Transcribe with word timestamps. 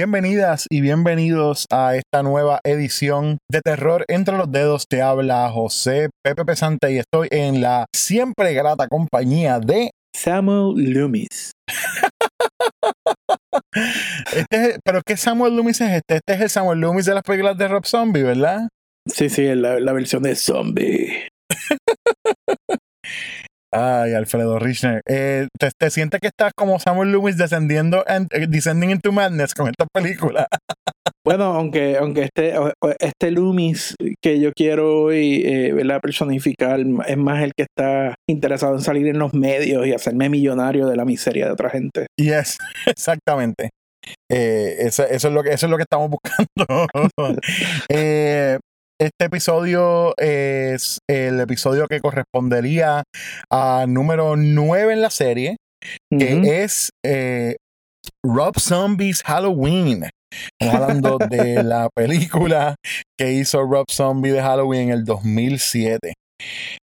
Bienvenidas 0.00 0.66
y 0.70 0.82
bienvenidos 0.82 1.64
a 1.72 1.96
esta 1.96 2.22
nueva 2.22 2.60
edición 2.64 3.38
de 3.50 3.62
Terror 3.62 4.04
entre 4.08 4.36
los 4.36 4.52
dedos. 4.52 4.84
Te 4.86 5.00
habla 5.00 5.48
José 5.48 6.10
Pepe 6.22 6.44
Pesante 6.44 6.92
y 6.92 6.98
estoy 6.98 7.28
en 7.30 7.62
la 7.62 7.86
siempre 7.96 8.52
grata 8.52 8.88
compañía 8.88 9.58
de 9.58 9.92
Samuel 10.14 10.92
Loomis. 10.92 11.52
Este 14.34 14.56
es- 14.66 14.78
pero 14.84 15.00
¿qué 15.06 15.16
Samuel 15.16 15.56
Loomis 15.56 15.80
es 15.80 15.90
este? 15.92 16.16
Este 16.16 16.34
es 16.34 16.40
el 16.42 16.50
Samuel 16.50 16.78
Loomis 16.78 17.06
de 17.06 17.14
las 17.14 17.22
películas 17.22 17.56
de 17.56 17.66
Rob 17.66 17.86
Zombie, 17.86 18.22
¿verdad? 18.22 18.68
Sí, 19.10 19.30
sí, 19.30 19.46
la, 19.54 19.80
la 19.80 19.92
versión 19.94 20.22
de 20.22 20.36
zombie. 20.36 21.26
Ay, 23.76 24.14
Alfredo 24.14 24.58
Richner. 24.58 25.02
Eh, 25.06 25.48
¿te, 25.58 25.68
te 25.78 25.90
sientes 25.90 26.20
que 26.20 26.28
estás 26.28 26.52
como 26.56 26.78
Samuel 26.78 27.12
Loomis 27.12 27.36
descendiendo, 27.36 28.04
and, 28.06 28.26
eh, 28.32 28.46
descending 28.48 28.90
into 28.90 29.12
madness 29.12 29.54
con 29.54 29.68
esta 29.68 29.86
película? 29.92 30.46
Bueno, 31.24 31.46
aunque, 31.46 31.96
aunque 31.96 32.22
este, 32.22 32.54
este 33.00 33.32
Loomis 33.32 33.96
que 34.22 34.38
yo 34.38 34.52
quiero 34.52 35.02
hoy 35.02 35.42
eh, 35.44 35.98
personificar 36.00 36.78
es 36.78 37.16
más 37.16 37.42
el 37.42 37.50
que 37.52 37.64
está 37.64 38.14
interesado 38.28 38.76
en 38.76 38.80
salir 38.80 39.08
en 39.08 39.18
los 39.18 39.34
medios 39.34 39.84
y 39.88 39.92
hacerme 39.92 40.28
millonario 40.28 40.86
de 40.86 40.94
la 40.94 41.04
miseria 41.04 41.46
de 41.46 41.50
otra 41.50 41.68
gente. 41.68 42.06
Yes, 42.16 42.58
exactamente. 42.86 43.70
Eh, 44.30 44.76
eso, 44.78 45.02
eso 45.02 45.28
es 45.28 45.34
lo 45.34 45.42
que, 45.42 45.50
eso 45.50 45.66
es 45.66 45.70
lo 45.70 45.76
que 45.76 45.82
estamos 45.82 46.10
buscando. 46.10 46.86
Eh, 47.88 48.58
este 48.98 49.26
episodio 49.26 50.14
es 50.16 51.00
el 51.08 51.38
episodio 51.40 51.86
que 51.86 52.00
correspondería 52.00 53.02
a 53.50 53.84
número 53.86 54.36
9 54.36 54.94
en 54.94 55.02
la 55.02 55.10
serie, 55.10 55.56
que 56.10 56.62
es 56.62 56.90
eh, 57.04 57.56
Rob 58.24 58.58
Zombie's 58.58 59.22
Halloween. 59.22 60.08
Estamos 60.58 60.82
hablando 60.82 61.18
de 61.30 61.62
la 61.62 61.88
película 61.94 62.76
que 63.18 63.32
hizo 63.32 63.62
Rob 63.64 63.86
Zombie 63.90 64.32
de 64.32 64.40
Halloween 64.40 64.88
en 64.88 64.90
el 64.90 65.04
2007. 65.04 66.14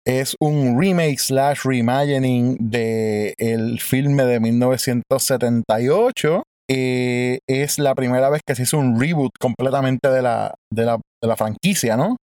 Es 0.06 0.34
un 0.40 0.80
remake 0.80 1.18
slash 1.18 1.60
reimagining 1.64 2.56
de 2.58 3.34
el 3.38 3.80
filme 3.80 4.24
de 4.24 4.40
1978. 4.40 6.42
Eh, 6.74 7.38
es 7.46 7.78
la 7.78 7.94
primera 7.94 8.30
vez 8.30 8.40
que 8.46 8.54
se 8.54 8.62
hizo 8.62 8.78
un 8.78 8.98
reboot 8.98 9.32
completamente 9.38 10.08
de 10.08 10.22
la, 10.22 10.54
de 10.72 10.84
la, 10.86 10.96
de 10.96 11.28
la 11.28 11.36
franquicia, 11.36 11.96
¿no? 11.96 12.16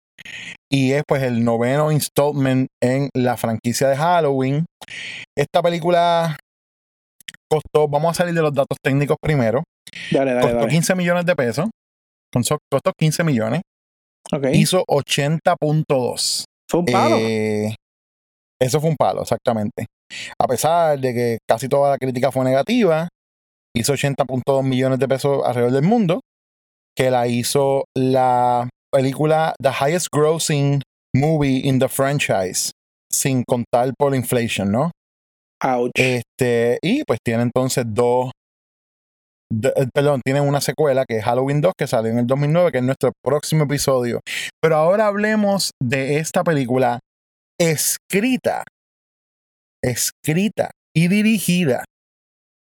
Y 0.71 0.93
es 0.93 1.03
pues 1.05 1.23
el 1.23 1.43
noveno 1.43 1.91
installment 1.91 2.67
en 2.81 3.09
la 3.13 3.35
franquicia 3.35 3.89
de 3.89 3.97
Halloween. 3.97 4.65
Esta 5.37 5.61
película 5.61 6.37
costó, 7.51 7.87
vamos 7.87 8.11
a 8.11 8.13
salir 8.13 8.33
de 8.33 8.41
los 8.41 8.53
datos 8.53 8.77
técnicos 8.81 9.17
primero, 9.21 9.63
Dale, 10.11 10.31
dale, 10.31 10.41
costó 10.41 10.57
dale. 10.59 10.71
15 10.71 10.95
millones 10.95 11.25
de 11.25 11.35
pesos. 11.35 11.69
Costó 12.33 12.57
costó 12.71 12.91
15 12.97 13.23
millones. 13.23 13.61
Ok. 14.31 14.47
Hizo 14.53 14.83
80.2. 14.85 16.43
Fue 16.69 16.79
un 16.81 16.85
palo. 16.85 17.15
Eh, 17.17 17.75
eso 18.61 18.81
fue 18.81 18.89
un 18.89 18.95
palo, 18.97 19.21
exactamente. 19.21 19.85
A 20.39 20.47
pesar 20.47 20.99
de 20.99 21.13
que 21.13 21.37
casi 21.47 21.67
toda 21.67 21.91
la 21.91 21.97
crítica 21.97 22.31
fue 22.31 22.43
negativa, 22.43 23.07
hizo 23.79 23.93
80.2 23.93 24.63
millones 24.63 24.99
de 24.99 25.07
pesos 25.07 25.41
alrededor 25.45 25.73
del 25.73 25.83
mundo, 25.83 26.21
que 26.95 27.11
la 27.11 27.27
hizo 27.27 27.85
la 27.95 28.69
película 28.91 29.53
The 29.61 29.69
Highest 29.69 30.07
Grossing 30.11 30.81
Movie 31.15 31.61
in 31.67 31.79
the 31.79 31.87
Franchise, 31.89 32.71
sin 33.11 33.43
contar 33.47 33.93
por 33.97 34.11
la 34.11 34.17
inflation, 34.17 34.71
¿no? 34.71 34.91
Ouch. 35.63 35.91
Este, 35.95 36.77
y 36.81 37.03
pues 37.03 37.19
tiene 37.23 37.43
entonces 37.43 37.85
dos. 37.87 38.31
de- 39.51 39.69
eh, 39.75 39.87
perdón, 39.93 40.19
tiene 40.25 40.41
una 40.41 40.59
secuela 40.59 41.05
que 41.07 41.17
es 41.17 41.23
Halloween 41.23 41.61
2 41.61 41.71
que 41.77 41.87
salió 41.87 42.11
en 42.11 42.19
el 42.19 42.27
2009, 42.27 42.71
que 42.71 42.77
es 42.79 42.83
nuestro 42.83 43.11
próximo 43.23 43.63
episodio. 43.63 44.19
Pero 44.61 44.75
ahora 44.75 45.07
hablemos 45.07 45.71
de 45.81 46.17
esta 46.17 46.43
película 46.43 46.99
escrita, 47.59 48.63
escrita 49.83 50.71
y 50.95 51.07
dirigida 51.07 51.85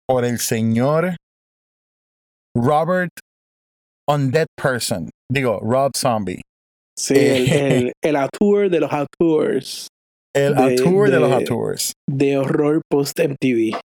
por 0.09 0.25
el 0.25 0.39
señor 0.39 1.15
Robert 2.55 3.11
Undead 4.07 4.47
Person. 4.57 5.11
Digo, 5.31 5.59
Rob 5.61 5.91
Zombie. 5.95 6.41
sí, 6.97 7.13
el, 7.15 7.47
eh, 7.47 7.77
el, 7.77 7.93
el 8.03 8.15
auteur 8.15 8.69
de 8.71 8.79
los 8.79 8.91
auteurs 8.91 9.87
El 10.33 10.55
De- 10.55 10.61
auteur 10.63 11.11
de, 11.11 11.19
los 11.19 11.29
de- 11.29 11.35
auteurs. 11.35 11.93
de 12.09 12.37
horror 12.37 12.81
post 12.89 13.19
MTV. 13.19 13.79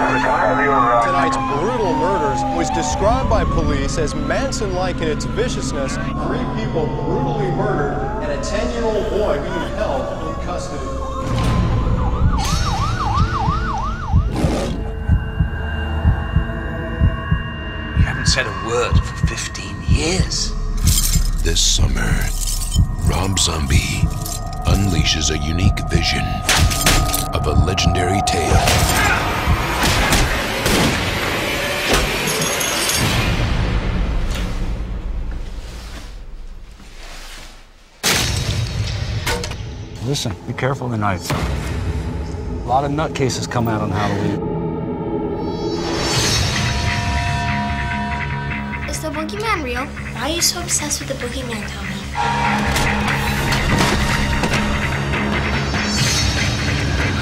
Tonight's 0.00 1.36
brutal 1.36 1.94
murders 1.96 2.42
was 2.56 2.70
described 2.70 3.28
by 3.28 3.44
police 3.44 3.98
as 3.98 4.14
Manson-like 4.14 4.96
in 4.96 5.08
its 5.08 5.24
viciousness. 5.26 5.96
Three 5.96 6.44
people 6.56 6.86
brutally 7.04 7.50
murdered 7.52 8.22
and 8.22 8.32
a 8.32 8.38
10-year-old 8.38 9.10
boy 9.10 9.34
being 9.38 9.74
held 9.76 10.26
in 10.26 10.34
custody. 10.46 10.99
Word 18.70 18.92
for 18.92 19.26
15 19.26 19.82
years. 19.88 20.52
This 21.42 21.60
summer, 21.60 22.08
Rob 23.08 23.36
Zombie 23.36 24.06
unleashes 24.64 25.32
a 25.32 25.38
unique 25.38 25.80
vision 25.90 26.24
of 27.34 27.46
a 27.48 27.52
legendary 27.66 28.20
tale. 28.28 28.60
Listen, 40.06 40.32
be 40.46 40.52
careful 40.52 40.88
tonight. 40.88 41.28
A 41.28 42.66
lot 42.66 42.84
of 42.84 42.92
nutcases 42.92 43.50
come 43.50 43.66
out 43.66 43.80
on 43.80 43.90
Halloween. 43.90 44.49
Real? 49.70 49.86
Why 49.86 50.22
are 50.22 50.28
you 50.28 50.42
so 50.42 50.60
obsessed 50.60 51.00
with 51.00 51.08
the 51.08 51.14
boogeyman, 51.14 51.62
Tommy? 51.70 52.00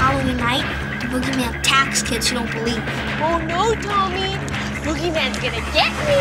Halloween 0.00 0.36
night, 0.38 0.66
the 1.00 1.06
boogeyman 1.08 1.58
attacks 1.58 2.02
kids 2.02 2.28
who 2.28 2.36
don't 2.36 2.50
believe. 2.52 2.82
Oh 3.20 3.38
no, 3.52 3.74
Tommy! 3.82 4.32
Boogeyman's 4.84 5.38
gonna 5.38 5.64
get 5.76 5.92
me! 6.08 6.20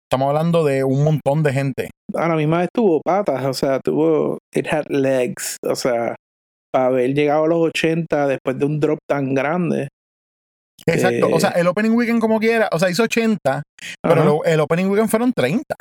Estamos 0.09 0.27
hablando 0.27 0.63
de 0.63 0.83
un 0.83 1.03
montón 1.03 1.41
de 1.43 1.53
gente. 1.53 1.89
A 2.13 2.27
la 2.27 2.35
misma 2.35 2.59
vez 2.59 2.69
tuvo 2.73 3.01
patas, 3.03 3.43
o 3.45 3.53
sea, 3.53 3.79
tuvo. 3.79 4.37
It 4.53 4.67
had 4.71 4.85
legs. 4.89 5.57
O 5.67 5.75
sea, 5.75 6.15
para 6.73 6.87
haber 6.87 7.13
llegado 7.13 7.43
a 7.43 7.47
los 7.47 7.59
80 7.67 8.27
después 8.27 8.57
de 8.57 8.65
un 8.65 8.79
drop 8.79 8.97
tan 9.07 9.33
grande. 9.33 9.87
Exacto. 10.85 11.27
Eh, 11.29 11.31
o 11.33 11.39
sea, 11.39 11.51
el 11.51 11.67
opening 11.67 11.91
weekend 11.91 12.19
como 12.19 12.39
quiera, 12.39 12.67
o 12.71 12.79
sea, 12.79 12.89
hizo 12.89 13.03
80, 13.03 13.61
pero 14.01 14.23
lo- 14.25 14.43
el 14.43 14.59
opening 14.59 14.85
weekend 14.87 15.09
fueron 15.09 15.31
30. 15.33 15.75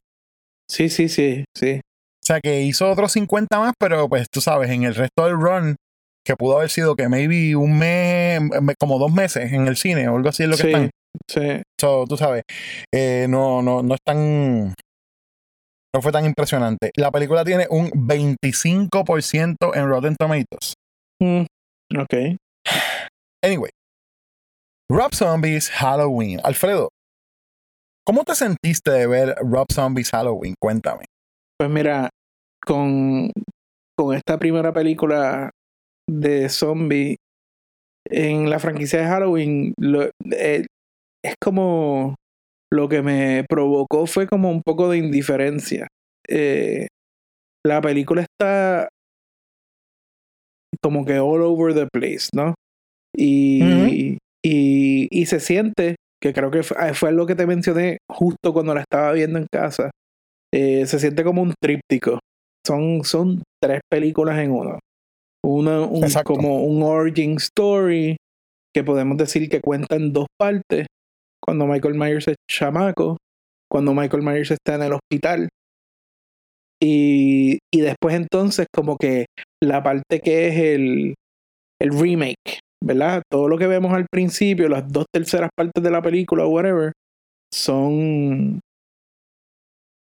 Sí, 0.70 0.88
sí, 0.88 1.08
sí, 1.08 1.44
sí. 1.56 1.80
O 1.80 2.24
sea, 2.24 2.40
que 2.40 2.62
hizo 2.62 2.88
otros 2.90 3.10
50 3.12 3.58
más, 3.58 3.72
pero 3.78 4.08
pues 4.08 4.26
tú 4.30 4.40
sabes, 4.40 4.70
en 4.70 4.84
el 4.84 4.94
resto 4.94 5.24
del 5.24 5.34
run, 5.40 5.76
que 6.24 6.36
pudo 6.36 6.58
haber 6.58 6.70
sido 6.70 6.94
que 6.94 7.08
maybe 7.08 7.56
un 7.56 7.76
mes, 7.78 8.40
me- 8.40 8.74
como 8.78 8.98
dos 8.98 9.12
meses 9.12 9.52
en 9.52 9.66
el 9.66 9.76
cine 9.76 10.08
o 10.08 10.16
algo 10.16 10.28
así 10.28 10.44
es 10.44 10.48
lo 10.48 10.56
que 10.56 10.62
Sí, 10.62 10.68
están. 10.68 10.90
sí. 11.28 11.62
So, 11.80 12.04
tú 12.08 12.16
sabes, 12.16 12.42
eh, 12.94 13.26
no, 13.28 13.60
no, 13.60 13.82
no 13.82 13.94
es 13.94 14.00
tan. 14.06 14.74
No 15.94 16.00
fue 16.00 16.12
tan 16.12 16.24
impresionante. 16.24 16.90
La 16.96 17.10
película 17.10 17.44
tiene 17.44 17.66
un 17.68 17.90
25% 17.90 19.74
en 19.74 19.88
Rotten 19.88 20.16
Tomatoes. 20.16 20.74
Mm, 21.22 21.44
ok. 21.98 22.14
Anyway, 23.44 23.70
Rob 24.90 25.14
Zombies 25.14 25.70
Halloween. 25.70 26.40
Alfredo, 26.44 26.88
¿cómo 28.06 28.24
te 28.24 28.34
sentiste 28.34 28.90
de 28.90 29.06
ver 29.06 29.34
Rob 29.40 29.66
Zombies 29.72 30.10
Halloween? 30.10 30.54
Cuéntame. 30.60 31.04
Pues 31.58 31.70
mira, 31.70 32.10
con, 32.64 33.30
con 33.96 34.14
esta 34.16 34.38
primera 34.38 34.72
película 34.72 35.50
de 36.08 36.48
zombie 36.48 37.16
en 38.10 38.50
la 38.50 38.58
franquicia 38.58 39.00
de 39.00 39.06
Halloween, 39.06 39.74
lo- 39.78 40.10
eh, 40.32 40.66
es 41.24 41.34
como 41.40 42.16
lo 42.72 42.88
que 42.88 43.02
me 43.02 43.44
provocó 43.48 44.06
fue 44.06 44.26
como 44.26 44.50
un 44.50 44.62
poco 44.62 44.88
de 44.90 44.98
indiferencia. 44.98 45.86
Eh, 46.28 46.88
la 47.64 47.80
película 47.80 48.22
está 48.22 48.88
como 50.82 51.05
que 51.05 51.19
all 51.19 51.43
over 51.43 51.75
the 51.75 51.87
place, 51.93 52.29
¿no? 52.34 52.55
Y, 53.17 54.19
y, 54.44 55.08
y 55.11 55.26
se 55.26 55.40
siente, 55.40 55.96
que 56.20 56.32
creo 56.32 56.50
que 56.50 56.62
fue, 56.62 56.94
fue 56.94 57.12
lo 57.12 57.26
que 57.26 57.34
te 57.34 57.46
mencioné 57.46 57.99
justo 58.11 58.52
cuando 58.52 58.75
la 58.75 58.81
estaba 58.81 59.12
viendo 59.12 59.38
en 59.38 59.46
casa, 59.52 59.90
eh, 60.55 60.87
se 60.87 60.99
siente 60.99 61.25
como 61.25 61.43
un 61.43 61.55
tríptico. 61.61 62.19
Son, 62.67 63.05
son 63.05 63.43
tres 63.61 63.81
películas 63.90 64.38
en 64.38 64.52
uno. 64.52 64.79
Una, 65.44 65.81
un, 65.81 66.05
como 66.25 66.64
un 66.64 66.82
origin 66.82 67.37
story 67.37 68.17
que 68.75 68.84
podemos 68.84 69.19
decir 69.19 69.49
que 69.49 69.61
cuenta 69.61 69.96
en 69.96 70.12
dos 70.12 70.26
partes. 70.38 70.87
Cuando 71.44 71.67
Michael 71.67 71.94
Myers 71.94 72.29
es 72.29 72.37
chamaco, 72.49 73.17
cuando 73.69 73.94
Michael 73.94 74.23
Myers 74.23 74.52
está 74.52 74.76
en 74.76 74.82
el 74.82 74.93
hospital. 74.93 75.49
Y, 76.82 77.58
y 77.73 77.81
después 77.81 78.17
entonces 78.17 78.67
como 78.75 78.96
que 78.96 79.26
la 79.62 79.84
parte 79.84 80.20
que 80.20 80.49
es 80.49 80.56
el, 80.56 81.14
el 81.81 81.90
remake, 81.99 82.58
¿verdad? 82.82 83.23
Todo 83.31 83.46
lo 83.46 83.56
que 83.56 83.69
vemos 83.69 83.93
al 83.93 84.06
principio, 84.11 84.69
las 84.69 84.90
dos 84.90 85.05
terceras 85.14 85.50
partes 85.56 85.82
de 85.82 85.90
la 85.90 86.02
película, 86.02 86.44
whatever, 86.46 86.93
son, 87.55 88.61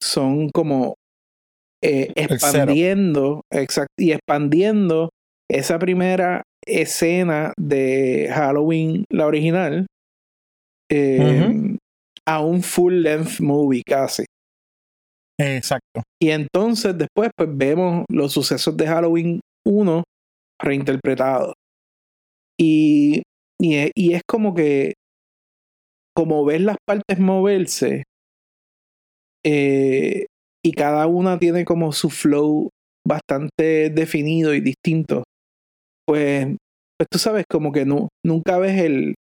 son 0.02 0.50
como 0.52 0.96
eh, 1.84 2.14
expandiendo, 2.16 3.42
exacto, 3.52 3.94
y 3.98 4.14
expandiendo 4.14 5.10
esa 5.50 5.80
primera 5.80 6.44
escena 6.66 7.54
de 7.58 8.30
Halloween, 8.34 9.04
la 9.12 9.26
original, 9.28 9.88
eh, 10.90 11.78
a 12.26 12.42
un 12.42 12.62
full 12.62 12.94
length 12.94 13.40
movie 13.40 13.84
casi. 13.84 14.24
Exacto. 15.39 16.03
Y 16.21 16.31
entonces 16.31 16.97
después 16.97 17.30
pues 17.36 17.50
vemos 17.51 18.06
los 18.09 18.33
sucesos 18.33 18.75
de 18.75 18.88
Halloween 18.88 19.39
1 19.65 20.03
reinterpretados. 20.62 21.53
Y, 22.57 23.24
y, 23.59 23.75
es, 23.75 23.91
y 23.95 24.13
es 24.13 24.21
como 24.27 24.53
que, 24.53 24.94
como 26.15 26.45
ves 26.45 26.62
las 26.62 26.77
partes 26.86 27.18
moverse, 27.19 28.03
eh, 29.45 30.25
y 30.63 30.71
cada 30.74 31.07
una 31.07 31.39
tiene 31.39 31.65
como 31.65 31.92
su 31.92 32.09
flow 32.09 32.69
bastante 33.07 33.89
definido 33.89 34.53
y 34.53 34.62
distinto, 34.62 35.24
pues, 36.07 36.47
pues 36.97 37.07
tú 37.12 37.19
sabes, 37.19 37.45
como 37.50 37.71
que 37.71 37.85
nunca 37.85 38.57
ves 38.59 38.81
el, 38.81 39.15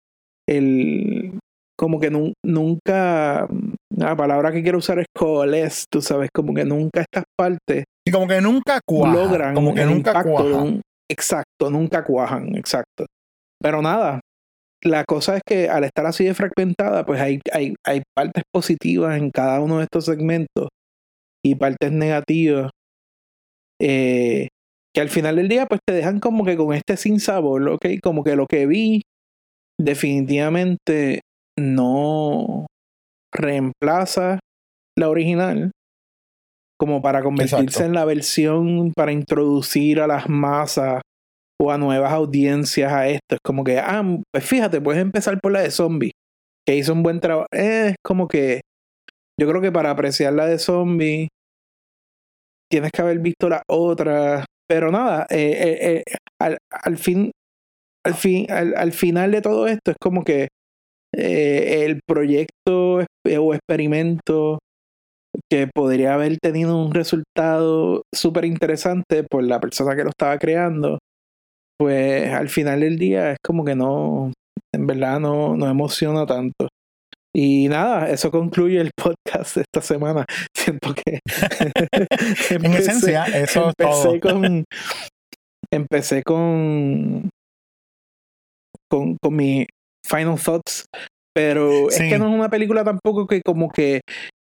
el 0.49 1.39
como 1.79 2.01
que 2.01 2.11
nu- 2.11 2.35
nunca, 2.45 3.49
la 3.97 4.17
palabra 4.17 4.53
que 4.53 4.63
quiero 4.63 4.79
usar 4.79 4.99
es 4.99 5.07
coalesce, 5.15 5.85
tú 5.91 6.01
sabes, 6.03 6.31
como 6.35 6.55
que 6.55 6.65
nunca 6.65 7.01
estas 7.03 7.25
partes 7.39 7.85
Y 8.07 8.11
como 8.11 8.27
que 8.29 8.41
nunca 8.41 8.81
cuaja. 8.87 9.15
logran 9.15 9.55
como 9.55 9.75
que 9.75 9.85
nunca 9.85 10.11
impacto 10.11 10.29
de 10.45 10.51
cuaja. 10.53 10.63
un- 10.65 10.83
exacto, 11.11 11.71
nunca 11.71 12.05
cuajan, 12.05 12.55
exacto. 12.57 13.07
Pero 13.63 13.81
nada, 13.83 14.21
la 14.83 15.05
cosa 15.05 15.37
es 15.37 15.43
que 15.47 15.69
al 15.69 15.85
estar 15.85 16.05
así 16.07 16.25
de 16.25 16.35
fragmentada, 16.35 17.07
pues 17.07 17.21
hay, 17.21 17.41
hay, 17.53 17.75
hay 17.87 18.03
partes 18.17 18.43
positivas 18.53 19.17
en 19.17 19.31
cada 19.31 19.61
uno 19.61 19.79
de 19.79 19.85
estos 19.85 20.05
segmentos 20.07 20.69
y 21.45 21.55
partes 21.55 21.93
negativas 21.93 22.71
eh, 23.81 24.49
que 24.95 25.01
al 25.01 25.09
final 25.09 25.37
del 25.37 25.49
día 25.49 25.67
pues 25.67 25.81
te 25.87 25.95
dejan 25.95 26.21
como 26.21 26.45
que 26.45 26.57
con 26.57 26.73
este 26.75 26.97
sin 26.97 27.21
sabor, 27.21 27.67
¿ok? 27.69 27.87
Como 28.03 28.23
que 28.25 28.37
lo 28.37 28.47
que 28.47 28.67
vi 28.67 29.03
definitivamente 29.81 31.21
no 31.59 32.67
reemplaza 33.35 34.39
la 34.97 35.09
original 35.09 35.73
como 36.79 37.03
para 37.03 37.23
convertirse 37.23 37.63
Exacto. 37.63 37.85
en 37.87 37.95
la 37.95 38.05
versión 38.05 38.93
para 38.95 39.13
introducir 39.13 40.01
a 40.01 40.07
las 40.07 40.29
masas 40.29 41.01
o 41.61 41.71
a 41.71 41.79
nuevas 41.79 42.13
audiencias 42.13 42.93
a 42.93 43.09
esto. 43.09 43.37
Es 43.37 43.41
como 43.45 43.65
que, 43.65 43.79
ah, 43.79 44.03
pues 44.33 44.45
fíjate, 44.45 44.81
puedes 44.81 45.01
empezar 45.01 45.39
por 45.41 45.53
la 45.53 45.61
de 45.61 45.71
zombie, 45.71 46.13
que 46.67 46.77
hizo 46.77 46.93
un 46.93 47.03
buen 47.03 47.21
trabajo. 47.21 47.47
Eh, 47.53 47.91
es 47.91 47.97
como 48.05 48.29
que 48.29 48.61
yo 49.41 49.49
creo 49.49 49.61
que 49.61 49.73
para 49.73 49.91
apreciar 49.91 50.33
la 50.33 50.47
de 50.47 50.59
zombie 50.59 51.29
tienes 52.71 52.91
que 52.93 53.03
haber 53.03 53.19
visto 53.21 53.49
la 53.49 53.63
otra. 53.69 54.45
Pero 54.69 54.91
nada, 54.91 55.27
eh, 55.31 56.03
eh, 56.09 56.15
al, 56.41 56.59
al 56.71 56.97
fin, 56.97 57.31
al 58.05 58.15
fin, 58.15 58.51
al, 58.51 58.75
al 58.77 58.93
final 58.93 59.31
de 59.31 59.43
todo 59.43 59.69
esto 59.69 59.91
es 59.91 59.97
como 60.01 60.25
que 60.25 60.49
eh, 61.17 61.85
el 61.85 62.01
proyecto 62.07 63.05
o 63.27 63.55
experimento 63.55 64.59
que 65.51 65.67
podría 65.67 66.15
haber 66.15 66.39
tenido 66.39 66.77
un 66.77 66.93
resultado 66.93 68.03
súper 68.15 68.45
interesante 68.45 69.25
por 69.25 69.43
la 69.45 69.61
persona 69.61 69.97
que 69.97 70.05
lo 70.05 70.11
estaba 70.11 70.39
creando, 70.39 70.99
pues 71.79 72.33
al 72.33 72.49
final 72.49 72.81
del 72.81 72.99
día 72.99 73.33
es 73.33 73.39
como 73.45 73.65
que 73.65 73.75
no, 73.75 74.33
en 74.73 74.87
verdad 74.87 75.21
no, 75.21 75.57
no 75.57 75.69
emociona 75.69 76.27
tanto. 76.27 76.69
Y 77.37 77.67
nada, 77.69 78.11
eso 78.11 78.31
concluye 78.31 78.81
el 78.81 78.91
podcast 78.95 79.57
de 79.57 79.63
esta 79.63 79.83
semana. 79.83 80.25
Siento 80.57 80.95
que. 80.95 81.19
En 82.51 82.75
esencia, 82.75 83.25
eso 83.25 83.71
es 83.71 83.75
todo. 83.77 84.15
empecé 84.15 84.21
con. 84.21 84.65
Empecé 85.73 86.23
con. 86.23 87.31
Con, 88.89 89.17
con 89.21 89.35
mi 89.35 89.67
final 90.05 90.39
thoughts. 90.39 90.85
Pero 91.35 91.89
es 91.89 91.99
que 91.99 92.19
no 92.19 92.29
es 92.29 92.35
una 92.35 92.49
película 92.49 92.85
tampoco 92.85 93.27
que 93.27 93.41
como 93.45 93.71
que 93.71 94.01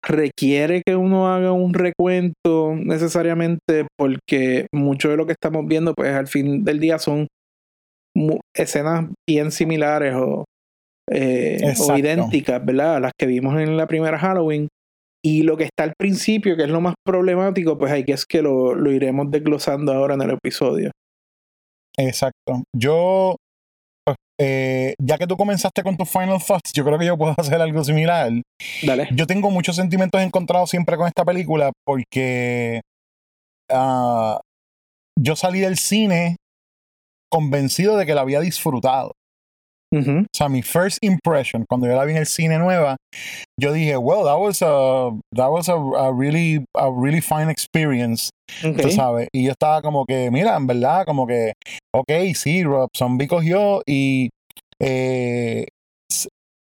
requiere 0.06 0.82
que 0.86 0.96
uno 0.96 1.32
haga 1.32 1.52
un 1.52 1.72
recuento 1.72 2.74
necesariamente 2.76 3.86
porque 3.96 4.66
mucho 4.70 5.08
de 5.08 5.16
lo 5.16 5.24
que 5.24 5.32
estamos 5.32 5.64
viendo 5.66 5.94
pues 5.94 6.14
al 6.14 6.26
fin 6.26 6.62
del 6.62 6.78
día 6.78 6.98
son 6.98 7.26
escenas 8.54 9.06
bien 9.28 9.50
similares 9.50 10.14
o, 10.14 10.44
eh, 11.10 11.74
o 11.78 11.96
idénticas, 11.96 12.64
¿verdad? 12.64 12.96
A 12.96 13.00
las 13.00 13.12
que 13.18 13.26
vimos 13.26 13.60
en 13.60 13.76
la 13.76 13.86
primera 13.86 14.18
Halloween. 14.18 14.68
Y 15.24 15.42
lo 15.42 15.56
que 15.56 15.64
está 15.64 15.84
al 15.84 15.94
principio, 15.98 16.54
que 16.54 16.64
es 16.64 16.68
lo 16.68 16.82
más 16.82 16.94
problemático, 17.04 17.78
pues 17.78 17.90
hay 17.90 18.04
que 18.04 18.12
es 18.12 18.26
que 18.26 18.42
lo, 18.42 18.74
lo 18.74 18.92
iremos 18.92 19.30
desglosando 19.30 19.92
ahora 19.92 20.14
en 20.14 20.22
el 20.22 20.30
episodio. 20.32 20.90
Exacto. 21.96 22.64
Yo, 22.76 23.36
eh, 24.38 24.94
ya 24.98 25.18
que 25.18 25.26
tú 25.26 25.36
comenzaste 25.36 25.82
con 25.82 25.96
tus 25.96 26.10
final 26.10 26.42
thoughts, 26.44 26.72
yo 26.72 26.84
creo 26.84 26.98
que 26.98 27.06
yo 27.06 27.16
puedo 27.16 27.34
hacer 27.38 27.60
algo 27.60 27.84
similar. 27.84 28.32
Dale. 28.82 29.08
Yo 29.12 29.26
tengo 29.26 29.50
muchos 29.50 29.76
sentimientos 29.76 30.20
encontrados 30.20 30.70
siempre 30.70 30.96
con 30.96 31.06
esta 31.06 31.24
película 31.24 31.72
porque 31.84 32.80
ah, 33.70 34.40
yo 35.18 35.36
salí 35.36 35.60
del 35.60 35.78
cine 35.78 36.36
convencido 37.30 37.96
de 37.96 38.06
que 38.06 38.14
la 38.14 38.22
había 38.22 38.40
disfrutado. 38.40 39.12
Ujú. 39.94 40.20
O 40.22 40.26
sea, 40.36 40.48
mi 40.48 40.62
first 40.62 40.98
impression, 41.02 41.64
cuando 41.68 41.86
yo 41.86 41.94
la 41.94 42.04
vi 42.04 42.12
en 42.12 42.18
el 42.18 42.26
cine 42.26 42.58
nueva, 42.58 42.96
yo 43.60 43.72
dije, 43.72 43.96
well, 43.96 44.24
that 44.24 44.38
was 44.38 44.60
a, 44.62 45.10
that 45.34 45.48
was 45.50 45.68
a, 45.68 45.74
a 45.74 46.12
really, 46.12 46.64
a 46.74 46.90
really 46.90 47.20
fine 47.20 47.50
experience, 47.50 48.30
Ok. 48.64 48.80
tú 48.82 48.90
sabes. 48.90 49.28
Y 49.32 49.44
yo 49.44 49.52
estaba 49.52 49.82
como 49.82 50.04
que, 50.04 50.30
mira, 50.30 50.56
en 50.56 50.66
verdad, 50.66 51.04
como 51.06 51.26
que, 51.26 51.52
ok, 51.94 52.10
sí, 52.34 52.64
Rob 52.64 52.88
Zombie 52.96 53.28
cogió 53.28 53.82
y 53.86 54.30
eh, 54.80 55.66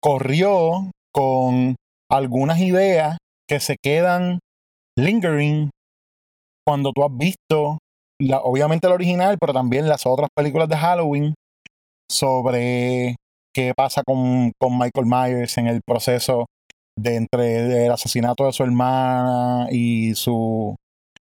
corrió 0.01 0.91
con 1.13 1.75
algunas 2.09 2.59
ideas 2.59 3.17
que 3.49 3.59
se 3.59 3.75
quedan 3.83 4.39
lingering 4.97 5.69
cuando 6.65 6.91
tú 6.93 7.03
has 7.03 7.15
visto, 7.17 7.77
la, 8.21 8.39
obviamente 8.41 8.87
la 8.87 8.95
original, 8.95 9.37
pero 9.39 9.53
también 9.53 9.87
las 9.87 10.05
otras 10.05 10.29
películas 10.35 10.67
de 10.69 10.77
Halloween 10.77 11.33
sobre 12.09 13.15
qué 13.53 13.73
pasa 13.75 14.03
con, 14.05 14.51
con 14.59 14.77
Michael 14.77 15.05
Myers 15.07 15.57
en 15.57 15.67
el 15.67 15.81
proceso 15.85 16.45
de 16.97 17.15
entre 17.15 17.85
el 17.85 17.91
asesinato 17.91 18.45
de 18.45 18.53
su 18.53 18.63
hermana 18.63 19.67
y 19.71 20.15
su 20.15 20.75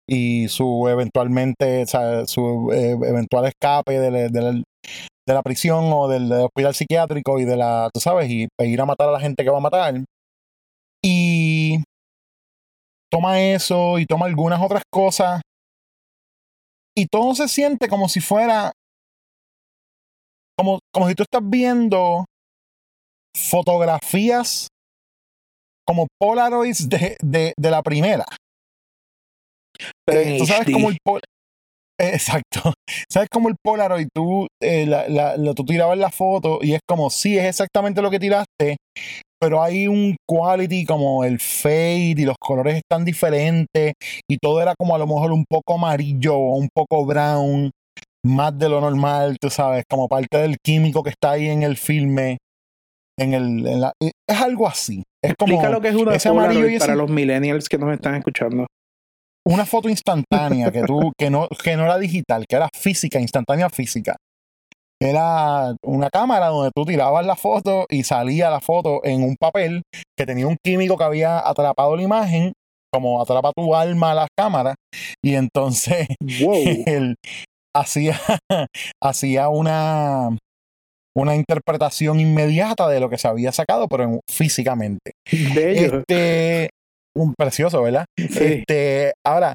y 0.08 0.48
su 0.48 0.88
eventualmente 0.88 1.84
o 1.84 1.86
sea, 1.86 2.26
su 2.26 2.70
eh, 2.72 2.90
eventual 2.90 3.46
escape 3.46 4.00
de, 4.00 4.28
de 4.28 5.34
la, 5.34 5.42
prisión 5.42 5.90
o 5.92 6.08
del, 6.08 6.28
del 6.28 6.42
hospital 6.42 6.74
psiquiátrico 6.74 7.38
y 7.38 7.44
de 7.44 7.56
la 7.56 7.88
tú 7.94 8.00
sabes 8.00 8.28
y 8.28 8.48
e 8.58 8.66
ir 8.66 8.80
a 8.80 8.86
matar 8.86 9.08
a 9.08 9.12
la 9.12 9.20
gente 9.20 9.44
que 9.44 9.50
va 9.50 9.58
a 9.58 9.60
matar. 9.60 9.94
Y 11.02 11.82
toma 13.10 13.40
eso 13.40 13.98
y 13.98 14.06
toma 14.06 14.26
algunas 14.26 14.60
otras 14.60 14.82
cosas. 14.90 15.40
Y 16.96 17.06
todo 17.06 17.34
se 17.36 17.48
siente 17.48 17.88
como 17.88 18.08
si 18.08 18.20
fuera 18.20 18.72
como, 20.60 20.78
como 20.92 21.08
si 21.08 21.14
tú 21.14 21.22
estás 21.22 21.40
viendo 21.42 22.26
fotografías 23.36 24.68
como 25.86 26.06
Polaroids 26.20 26.88
de, 26.88 27.16
de, 27.22 27.52
de 27.56 27.70
la 27.70 27.82
primera. 27.82 28.24
Pero 30.06 30.20
Eh, 30.20 30.38
tú 30.38 30.46
sabes 30.46 30.66
HD. 30.66 30.72
como 30.72 30.90
el 30.90 30.98
pol- 31.02 31.22
eh, 32.00 32.10
Exacto. 32.14 32.72
¿Sabes 33.10 33.28
como 33.32 33.48
el 33.48 33.56
Polaroid? 33.62 34.08
Tú, 34.14 34.46
eh, 34.62 34.86
la, 34.86 35.08
la- 35.08 35.36
la- 35.36 35.54
tú 35.54 35.64
tirabas 35.64 35.96
la 35.98 36.10
foto 36.10 36.58
y 36.62 36.74
es 36.74 36.80
como, 36.86 37.10
sí, 37.10 37.38
es 37.38 37.44
exactamente 37.46 38.02
lo 38.02 38.10
que 38.10 38.18
tiraste, 38.20 38.76
pero 39.40 39.62
hay 39.62 39.86
un 39.88 40.16
quality 40.28 40.84
como 40.84 41.24
el 41.24 41.40
fade 41.40 42.14
y 42.18 42.24
los 42.24 42.36
colores 42.38 42.76
están 42.76 43.04
diferentes 43.04 43.94
y 44.28 44.36
todo 44.38 44.60
era 44.60 44.74
como 44.78 44.94
a 44.94 44.98
lo 44.98 45.06
mejor 45.06 45.32
un 45.32 45.44
poco 45.48 45.74
amarillo 45.74 46.36
o 46.36 46.56
un 46.56 46.68
poco 46.74 47.04
brown, 47.06 47.70
más 48.24 48.58
de 48.58 48.68
lo 48.68 48.80
normal, 48.80 49.36
tú 49.40 49.50
sabes, 49.50 49.84
como 49.88 50.08
parte 50.08 50.38
del 50.38 50.56
químico 50.64 51.02
que 51.02 51.10
está 51.10 51.32
ahí 51.32 51.48
en 51.48 51.62
el 51.62 51.76
filme. 51.76 52.38
En 53.18 53.34
el, 53.34 53.66
en 53.66 53.80
la- 53.82 53.92
es 54.00 54.40
algo 54.40 54.66
así. 54.66 55.02
Es 55.22 55.34
como 55.38 55.54
Explica 55.54 55.70
lo 55.70 55.80
que 55.80 55.88
es 55.88 55.94
una 55.94 56.14
ese 56.14 56.28
amarillo 56.30 56.66
y 56.68 56.76
ese- 56.76 56.86
para 56.86 56.96
los 56.96 57.10
millennials 57.10 57.68
que 57.68 57.76
nos 57.78 57.92
están 57.92 58.14
escuchando. 58.14 58.66
una 59.46 59.64
foto 59.66 59.88
instantánea 59.88 60.70
que 60.70 60.82
tú, 60.82 61.12
que 61.18 61.28
no, 61.30 61.48
que 61.64 61.74
no 61.76 61.84
era 61.84 61.98
digital, 61.98 62.44
que 62.48 62.56
era 62.56 62.68
física, 62.74 63.18
instantánea 63.20 63.68
física. 63.70 64.16
Era 65.02 65.74
una 65.82 66.10
cámara 66.10 66.48
donde 66.48 66.70
tú 66.74 66.84
tirabas 66.84 67.24
la 67.24 67.36
foto 67.36 67.86
y 67.88 68.04
salía 68.04 68.50
la 68.50 68.60
foto 68.60 69.00
en 69.04 69.22
un 69.24 69.36
papel 69.40 69.82
que 70.16 70.26
tenía 70.26 70.46
un 70.46 70.56
químico 70.62 70.96
que 70.98 71.04
había 71.04 71.38
atrapado 71.46 71.96
la 71.96 72.02
imagen, 72.02 72.52
como 72.92 73.20
atrapa 73.20 73.52
tu 73.56 73.74
alma 73.74 74.10
a 74.12 74.14
la 74.14 74.28
cámara, 74.38 74.74
y 75.24 75.34
entonces 75.36 76.06
Wow. 76.42 76.52
él 76.86 77.16
hacía, 77.74 78.18
hacía 79.02 79.48
una, 79.48 80.36
una 81.16 81.34
interpretación 81.36 82.20
inmediata 82.20 82.88
de 82.88 83.00
lo 83.00 83.10
que 83.10 83.18
se 83.18 83.28
había 83.28 83.52
sacado, 83.52 83.88
pero 83.88 84.04
en- 84.04 84.20
físicamente. 84.30 85.12
Bello. 85.54 85.98
Este, 86.08 86.70
un 87.16 87.34
precioso, 87.36 87.82
¿verdad? 87.82 88.04
Sí. 88.16 88.26
Este, 88.44 89.12
ahora, 89.26 89.54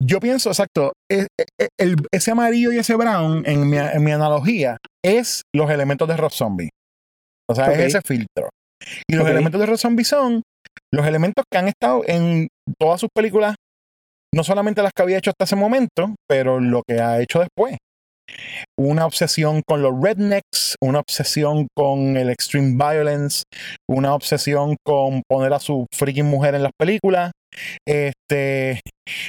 yo 0.00 0.20
pienso, 0.20 0.50
exacto, 0.50 0.92
e- 1.10 1.26
e- 1.38 1.68
el- 1.80 1.96
ese 2.12 2.30
amarillo 2.30 2.72
y 2.72 2.78
ese 2.78 2.94
brown, 2.94 3.42
en 3.46 3.68
mi, 3.68 3.76
en 3.78 4.04
mi 4.04 4.12
analogía, 4.12 4.76
es 5.04 5.42
los 5.54 5.70
elementos 5.70 6.06
de 6.08 6.16
Rob 6.16 6.32
Zombie. 6.32 6.70
O 7.48 7.54
sea, 7.54 7.72
es 7.72 7.78
ese 7.94 8.00
filtro. 8.04 8.48
Y 9.08 9.16
los 9.16 9.26
elementos 9.28 9.60
de 9.60 9.66
Rob 9.66 9.78
Zombie 9.78 10.04
son 10.04 10.42
los 10.92 11.06
elementos 11.06 11.44
que 11.50 11.58
han 11.58 11.68
estado 11.68 12.02
en 12.06 12.48
todas 12.78 13.00
sus 13.00 13.08
películas, 13.14 13.54
no 14.36 14.44
solamente 14.44 14.82
las 14.82 14.92
que 14.94 15.02
había 15.02 15.16
hecho 15.16 15.30
hasta 15.30 15.44
ese 15.44 15.56
momento, 15.56 16.14
pero 16.28 16.60
lo 16.60 16.82
que 16.86 17.00
ha 17.00 17.20
hecho 17.20 17.40
después. 17.40 17.76
Una 18.78 19.06
obsesión 19.06 19.62
con 19.66 19.82
los 19.82 19.94
rednecks, 19.98 20.74
una 20.82 20.98
obsesión 20.98 21.68
con 21.74 22.16
el 22.16 22.28
extreme 22.28 22.74
violence, 22.76 23.44
una 23.88 24.14
obsesión 24.14 24.76
con 24.84 25.22
poner 25.28 25.54
a 25.54 25.58
su 25.58 25.86
freaking 25.94 26.26
mujer 26.26 26.54
en 26.54 26.64
las 26.64 26.72
películas. 26.78 27.32
Este, 27.88 28.80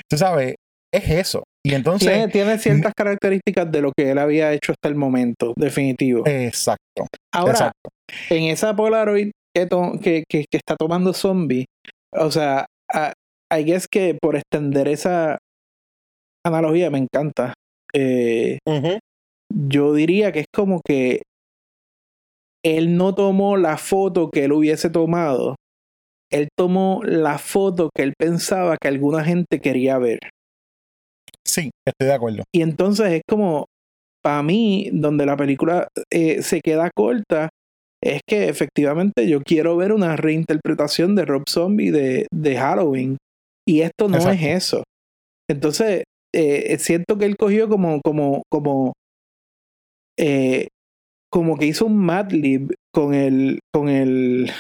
tú 0.10 0.18
sabes, 0.18 0.56
es 0.94 1.10
eso. 1.10 1.44
Y 1.66 1.74
entonces, 1.74 2.10
tiene, 2.10 2.28
tiene 2.28 2.58
ciertas 2.58 2.94
características 2.94 3.72
de 3.72 3.82
lo 3.82 3.92
que 3.96 4.12
él 4.12 4.18
había 4.18 4.52
hecho 4.52 4.74
hasta 4.74 4.90
el 4.90 4.96
momento, 4.96 5.54
definitivo. 5.56 6.24
exacto. 6.26 7.08
Ahora, 7.34 7.52
exacto. 7.52 7.90
en 8.30 8.44
esa 8.46 8.76
Polaroid 8.76 9.32
que, 10.02 10.24
que, 10.30 10.46
está 10.52 10.76
tomando 10.76 11.14
zombie, 11.14 11.66
o 12.14 12.32
sea, 12.32 12.66
I 13.54 13.64
guess 13.64 13.88
que 13.88 14.18
por 14.22 14.36
extender 14.36 14.88
esa 14.88 15.38
analogía 16.46 16.90
me 16.90 17.00
encanta. 17.00 17.54
Eh, 17.94 18.60
yo 19.54 19.94
diría 19.94 20.32
que 20.32 20.42
es 20.42 20.48
como 20.54 20.82
que 20.86 21.22
él 22.64 22.98
no 22.98 23.16
tomó 23.16 23.58
la 23.58 23.78
foto 23.78 24.30
que 24.30 24.46
él 24.46 24.52
hubiese 24.52 24.90
tomado, 24.90 25.56
él 26.32 26.50
tomó 26.58 27.02
la 27.04 27.38
foto 27.38 27.90
que 27.96 28.04
él 28.04 28.14
pensaba 28.18 28.78
que 28.78 28.88
alguna 28.88 29.24
gente 29.24 29.60
quería 29.60 29.98
ver. 29.98 30.20
Sí, 31.46 31.72
estoy 31.86 32.08
de 32.08 32.14
acuerdo. 32.14 32.44
Y 32.54 32.62
entonces 32.62 33.14
es 33.14 33.22
como, 33.28 33.68
para 34.22 34.44
mí, 34.44 34.90
donde 34.92 35.26
la 35.26 35.38
película 35.38 35.88
eh, 36.12 36.42
se 36.42 36.60
queda 36.60 36.90
corta, 36.94 37.50
es 38.04 38.22
que 38.28 38.50
efectivamente 38.50 39.28
yo 39.28 39.42
quiero 39.42 39.78
ver 39.78 39.94
una 39.94 40.16
reinterpretación 40.18 41.16
de 41.16 41.26
Rob 41.26 41.44
Zombie 41.50 41.92
de, 41.92 42.28
de 42.34 42.58
Halloween. 42.58 43.18
Y 43.68 43.82
esto 43.82 44.08
no 44.08 44.16
Exacto. 44.16 44.40
es 44.46 44.64
eso. 44.64 44.84
Entonces, 45.50 46.04
eh, 46.34 46.78
siento 46.80 47.18
que 47.18 47.26
él 47.26 47.36
cogió 47.38 47.68
como, 47.70 48.00
como, 48.02 48.44
como, 48.52 48.94
eh, 50.20 50.68
como 51.32 51.58
que 51.58 51.66
hizo 51.66 51.86
un 51.86 51.98
Mad 51.98 52.32
Lib 52.32 52.74
con 52.94 53.14
el, 53.14 53.60
con 53.74 53.90
el, 53.90 54.52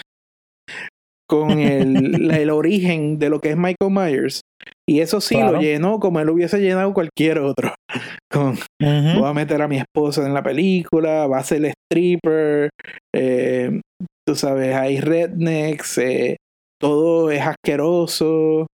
con 1.29 1.59
el, 1.59 2.31
el 2.31 2.49
origen 2.49 3.19
de 3.19 3.29
lo 3.29 3.39
que 3.39 3.49
es 3.51 3.57
Michael 3.57 3.91
Myers. 3.91 4.41
Y 4.89 4.99
eso 5.01 5.19
sí 5.21 5.35
Claro. 5.35 5.53
lo 5.53 5.61
llenó 5.61 5.99
como 5.99 6.19
él 6.19 6.29
hubiese 6.29 6.59
llenado 6.59 6.93
cualquier 6.93 7.39
otro. 7.39 7.73
Con, 8.31 8.57
voy 8.81 9.23
a 9.29 9.33
meter 9.33 9.61
a 9.61 9.67
mi 9.69 9.77
esposa 9.77 10.25
en 10.25 10.33
la 10.33 10.43
película, 10.43 11.27
va 11.27 11.37
a 11.39 11.43
ser 11.43 11.63
el 11.65 11.73
stripper, 11.89 12.69
eh, 13.15 13.79
tú 14.27 14.35
sabes, 14.35 14.75
hay 14.75 14.99
rednecks, 14.99 15.97
eh, 15.99 16.35
todo 16.79 17.31
es 17.31 17.41
asqueroso. 17.41 18.67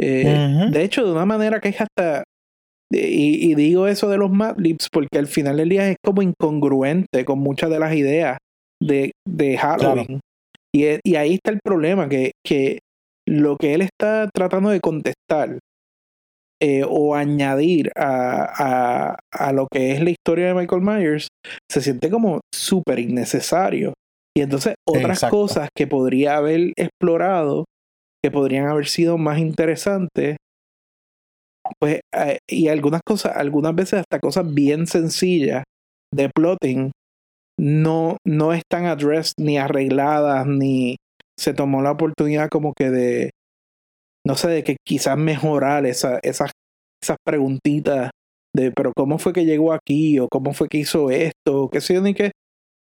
Eh. 0.00 0.68
De 0.70 0.82
hecho, 0.82 1.04
de 1.04 1.12
una 1.12 1.26
manera 1.26 1.60
que 1.60 1.70
es 1.70 1.80
hasta... 1.80 2.24
Y, 2.90 3.50
y 3.50 3.54
digo 3.54 3.86
eso 3.86 4.08
de 4.08 4.16
los 4.16 4.30
Mad 4.30 4.56
Libs 4.58 4.88
porque 4.90 5.18
al 5.18 5.26
final 5.26 5.58
del 5.58 5.68
día 5.68 5.90
es 5.90 5.96
como 6.02 6.22
incongruente 6.22 7.24
con 7.26 7.38
muchas 7.38 7.68
de 7.68 7.78
las 7.78 7.94
ideas 7.94 8.38
de, 8.82 9.10
de 9.28 9.58
Halloween. 9.58 10.20
Y, 10.74 10.84
e- 10.84 11.00
y 11.04 11.16
ahí 11.16 11.34
está 11.34 11.50
el 11.50 11.60
problema, 11.62 12.08
que, 12.08 12.32
que 12.46 12.78
lo 13.28 13.56
que 13.58 13.74
él 13.74 13.82
está 13.82 14.30
tratando 14.34 14.70
de 14.70 14.80
contestar 14.80 15.58
eh, 16.62 16.82
o 16.88 17.14
añadir 17.14 17.90
a, 17.94 19.14
a, 19.14 19.18
a 19.32 19.52
lo 19.52 19.66
que 19.70 19.92
es 19.92 20.02
la 20.02 20.10
historia 20.10 20.46
de 20.46 20.54
Michael 20.54 20.82
Myers 20.82 21.28
se 21.70 21.82
siente 21.82 22.08
como 22.08 22.40
súper 22.54 23.00
innecesario. 23.00 23.92
Y 24.34 24.40
entonces 24.40 24.74
otras 24.88 25.18
Exacto. 25.18 25.36
cosas 25.36 25.68
que 25.76 25.86
podría 25.86 26.36
haber 26.36 26.72
explorado, 26.76 27.64
que 28.22 28.30
podrían 28.30 28.66
haber 28.66 28.86
sido 28.86 29.18
más 29.18 29.38
interesantes, 29.38 30.36
pues, 31.78 32.00
eh, 32.14 32.38
y 32.48 32.68
algunas 32.68 33.02
cosas, 33.06 33.36
algunas 33.36 33.74
veces 33.74 34.00
hasta 34.00 34.20
cosas 34.20 34.52
bien 34.52 34.86
sencillas 34.86 35.64
de 36.12 36.30
plotting, 36.34 36.90
no, 37.58 38.18
no 38.26 38.52
están 38.52 38.86
addressed 38.86 39.34
ni 39.38 39.58
arregladas, 39.58 40.46
ni 40.46 40.96
se 41.38 41.54
tomó 41.54 41.82
la 41.82 41.92
oportunidad 41.92 42.48
como 42.48 42.72
que 42.74 42.90
de, 42.90 43.30
no 44.26 44.36
sé, 44.36 44.48
de 44.48 44.64
que 44.64 44.76
quizás 44.86 45.18
mejorar 45.18 45.86
esa, 45.86 46.18
esas, 46.22 46.52
esas 47.02 47.16
preguntitas 47.24 48.10
de, 48.54 48.72
pero 48.72 48.92
¿cómo 48.96 49.18
fue 49.18 49.32
que 49.32 49.44
llegó 49.44 49.72
aquí? 49.72 50.18
¿O 50.18 50.28
cómo 50.28 50.54
fue 50.54 50.68
que 50.68 50.78
hizo 50.78 51.10
esto? 51.10 51.64
¿O 51.64 51.70
qué 51.70 51.80
sé 51.80 51.94
yo 51.94 52.02
ni 52.02 52.14
qué? 52.14 52.32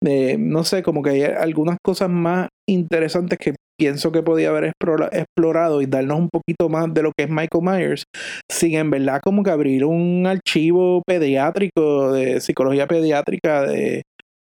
De, 0.05 0.37
no 0.39 0.65
sé, 0.65 0.83
como 0.83 1.03
que 1.03 1.11
hay 1.11 1.23
algunas 1.23 1.79
cosas 1.83 2.11
más 2.11 2.49
interesantes 2.69 3.39
que 3.39 3.55
pienso 3.79 4.13
que 4.13 4.23
podía 4.23 4.51
haber 4.51 4.65
explora- 4.65 5.09
explorado 5.13 5.81
y 5.81 5.87
darnos 5.87 6.19
un 6.19 6.29
poquito 6.29 6.69
más 6.69 6.93
de 6.93 7.03
lo 7.03 7.13
que 7.17 7.25
es 7.25 7.31
Michael 7.31 7.63
Myers, 7.63 8.05
sin 8.51 8.75
en 8.75 8.91
verdad 8.91 9.21
como 9.23 9.43
que 9.43 9.51
abrir 9.51 9.85
un 9.85 10.27
archivo 10.27 11.03
pediátrico 11.07 12.13
de 12.13 12.41
psicología 12.41 12.87
pediátrica 12.87 13.63
de, 13.63 14.03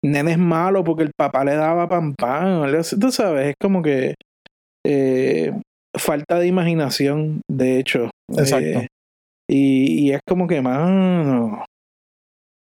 nene 0.04 0.32
es 0.32 0.38
malo 0.38 0.84
porque 0.84 1.04
el 1.04 1.12
papá 1.16 1.44
le 1.44 1.54
daba 1.54 1.88
pan 1.88 2.14
pan. 2.14 2.70
Tú 3.00 3.10
sabes, 3.10 3.48
es 3.48 3.54
como 3.60 3.82
que 3.82 4.14
eh, 4.86 5.52
falta 5.96 6.38
de 6.38 6.46
imaginación, 6.46 7.40
de 7.50 7.78
hecho. 7.78 8.10
Exacto. 8.30 8.80
Eh, 8.80 8.86
y, 9.50 10.08
y, 10.08 10.12
es 10.12 10.20
como 10.26 10.46
que, 10.46 10.60
mano. 10.60 11.64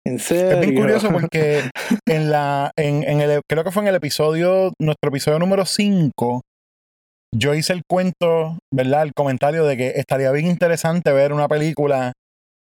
En 0.06 0.20
serio. 0.20 0.52
Es 0.52 0.60
bien 0.62 0.76
curioso 0.76 1.12
porque 1.12 1.64
en 2.08 2.32
la, 2.32 2.72
en, 2.78 3.04
en 3.04 3.22
el, 3.22 3.42
creo 3.50 3.64
que 3.64 3.72
fue 3.72 3.84
en 3.84 3.90
el 3.90 3.96
episodio, 3.96 4.72
nuestro 4.80 5.10
episodio 5.10 5.40
número 5.40 5.66
5, 5.66 6.42
yo 7.34 7.54
hice 7.54 7.74
el 7.74 7.82
cuento, 7.90 8.58
¿verdad? 8.74 9.04
El 9.04 9.14
comentario 9.14 9.66
de 9.66 9.78
que 9.78 9.88
estaría 9.96 10.32
bien 10.32 10.48
interesante 10.48 11.12
ver 11.12 11.34
una 11.34 11.48
película 11.48 12.14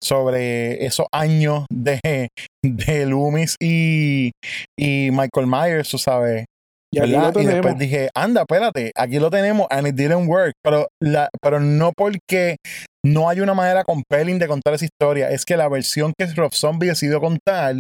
sobre 0.04 0.86
esos 0.86 1.08
años 1.12 1.66
de, 1.72 2.30
de 2.64 3.06
Loomis 3.06 3.56
y, 3.62 4.32
y 4.78 5.10
Michael 5.12 5.48
Myers, 5.48 5.90
tú 5.90 5.98
sabes. 5.98 6.46
Y, 6.94 7.00
aquí 7.00 7.12
lo 7.12 7.42
y 7.42 7.46
después 7.46 7.78
dije, 7.78 8.10
anda, 8.16 8.42
espérate, 8.42 8.92
aquí 8.96 9.20
lo 9.20 9.30
tenemos 9.30 9.68
and 9.70 9.88
it 9.88 9.96
didn't 9.96 10.30
work. 10.30 10.54
Pero, 10.64 10.88
la, 11.02 11.30
pero 11.42 11.60
no 11.60 11.92
porque 11.96 12.58
no 13.06 13.30
hay 13.30 13.42
una 13.42 13.54
manera 13.54 13.84
compelling 13.84 14.40
de 14.40 14.48
contar 14.48 14.74
esa 14.74 14.86
historia, 14.86 15.30
es 15.30 15.46
que 15.46 15.58
la 15.58 15.68
versión 15.68 16.14
que 16.18 16.26
Rob 16.28 16.54
Zombie 16.54 16.90
decidió 16.90 17.20
contar, 17.20 17.76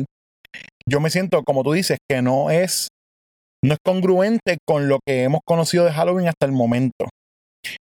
yo 0.88 1.00
me 1.00 1.10
siento, 1.10 1.44
como 1.44 1.64
tú 1.64 1.74
dices, 1.74 1.98
que 2.10 2.22
no 2.22 2.50
es, 2.50 2.90
no 3.64 3.74
es 3.74 3.80
congruente 3.86 4.58
con 4.66 4.88
lo 4.88 5.00
que 5.06 5.24
hemos 5.24 5.42
conocido 5.46 5.86
de 5.86 5.92
Halloween 5.92 6.28
hasta 6.28 6.46
el 6.46 6.52
momento. 6.52 7.10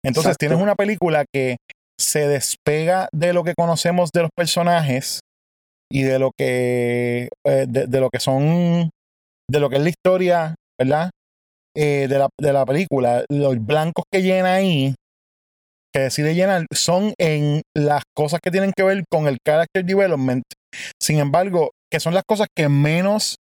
Entonces 0.06 0.32
Exacto. 0.32 0.38
tienes 0.40 0.60
una 0.60 0.76
película 0.76 1.26
que 1.34 1.58
se 2.00 2.28
despega 2.28 3.08
de 3.14 3.34
lo 3.34 3.44
que 3.44 3.54
conocemos 3.58 4.10
de 4.14 4.22
los 4.22 4.30
personajes 4.36 5.20
y 5.92 6.04
de 6.04 6.20
lo 6.20 6.32
que 6.38 7.30
eh, 7.46 7.66
de, 7.68 7.88
de 7.88 8.00
lo 8.00 8.10
que 8.10 8.20
son 8.20 8.90
de 9.50 9.60
lo 9.60 9.70
que 9.70 9.76
es 9.76 9.82
la 9.84 9.90
historia, 9.90 10.56
¿verdad? 10.80 11.10
Eh, 11.76 12.08
de, 12.08 12.20
la, 12.20 12.30
de 12.40 12.54
la 12.54 12.66
película, 12.66 13.26
los 13.30 13.58
blancos 13.66 14.06
que 14.12 14.22
llena 14.22 14.56
ahí, 14.56 14.94
que 15.94 16.02
decide 16.02 16.36
llenar, 16.36 16.66
son 16.74 17.14
en 17.20 17.62
las 17.76 18.04
cosas 18.16 18.40
que 18.44 18.52
tienen 18.52 18.72
que 18.76 18.84
ver 18.84 19.04
con 19.12 19.28
el 19.28 19.38
character 19.46 19.86
development. 19.86 20.44
Sin 21.02 21.20
embargo, 21.20 21.72
que 21.92 22.00
son 22.00 22.14
las 22.14 22.24
cosas 22.28 22.48
que 22.56 22.68
menos 22.70 23.36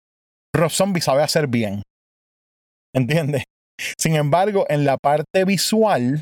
Rob 0.56 0.70
Zombie 0.70 1.02
sabe 1.02 1.24
hacer 1.24 1.48
bien. 1.48 1.82
¿Entiendes? 2.94 3.44
Sin 3.98 4.16
embargo, 4.16 4.66
en 4.70 4.86
la 4.86 4.98
parte 4.98 5.46
visual 5.46 6.22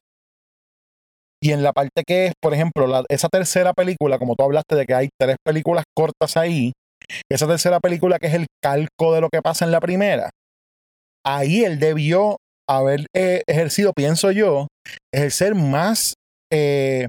y 1.41 1.51
en 1.51 1.63
la 1.63 1.73
parte 1.73 2.03
que 2.05 2.27
es, 2.27 2.33
por 2.41 2.53
ejemplo, 2.53 2.85
la- 2.87 3.05
esa 3.09 3.27
tercera 3.29 3.73
película, 3.73 4.19
como 4.19 4.35
tú 4.35 4.43
hablaste 4.43 4.75
de 4.75 4.85
que 4.85 4.93
hay 4.93 5.09
tres 5.19 5.37
películas 5.43 5.85
cortas 5.95 6.37
ahí, 6.37 6.73
esa 7.31 7.47
tercera 7.47 7.79
película 7.79 8.19
que 8.19 8.27
es 8.27 8.33
el 8.33 8.45
calco 8.61 9.13
de 9.13 9.21
lo 9.21 9.29
que 9.29 9.41
pasa 9.41 9.65
en 9.65 9.71
la 9.71 9.79
primera, 9.79 10.29
ahí 11.25 11.63
él 11.63 11.79
debió 11.79 12.37
haber 12.69 13.05
eh, 13.15 13.41
ejercido, 13.47 13.93
pienso 13.93 14.31
yo, 14.31 14.67
ejercer 15.13 15.55
más 15.55 16.13
eh, 16.51 17.07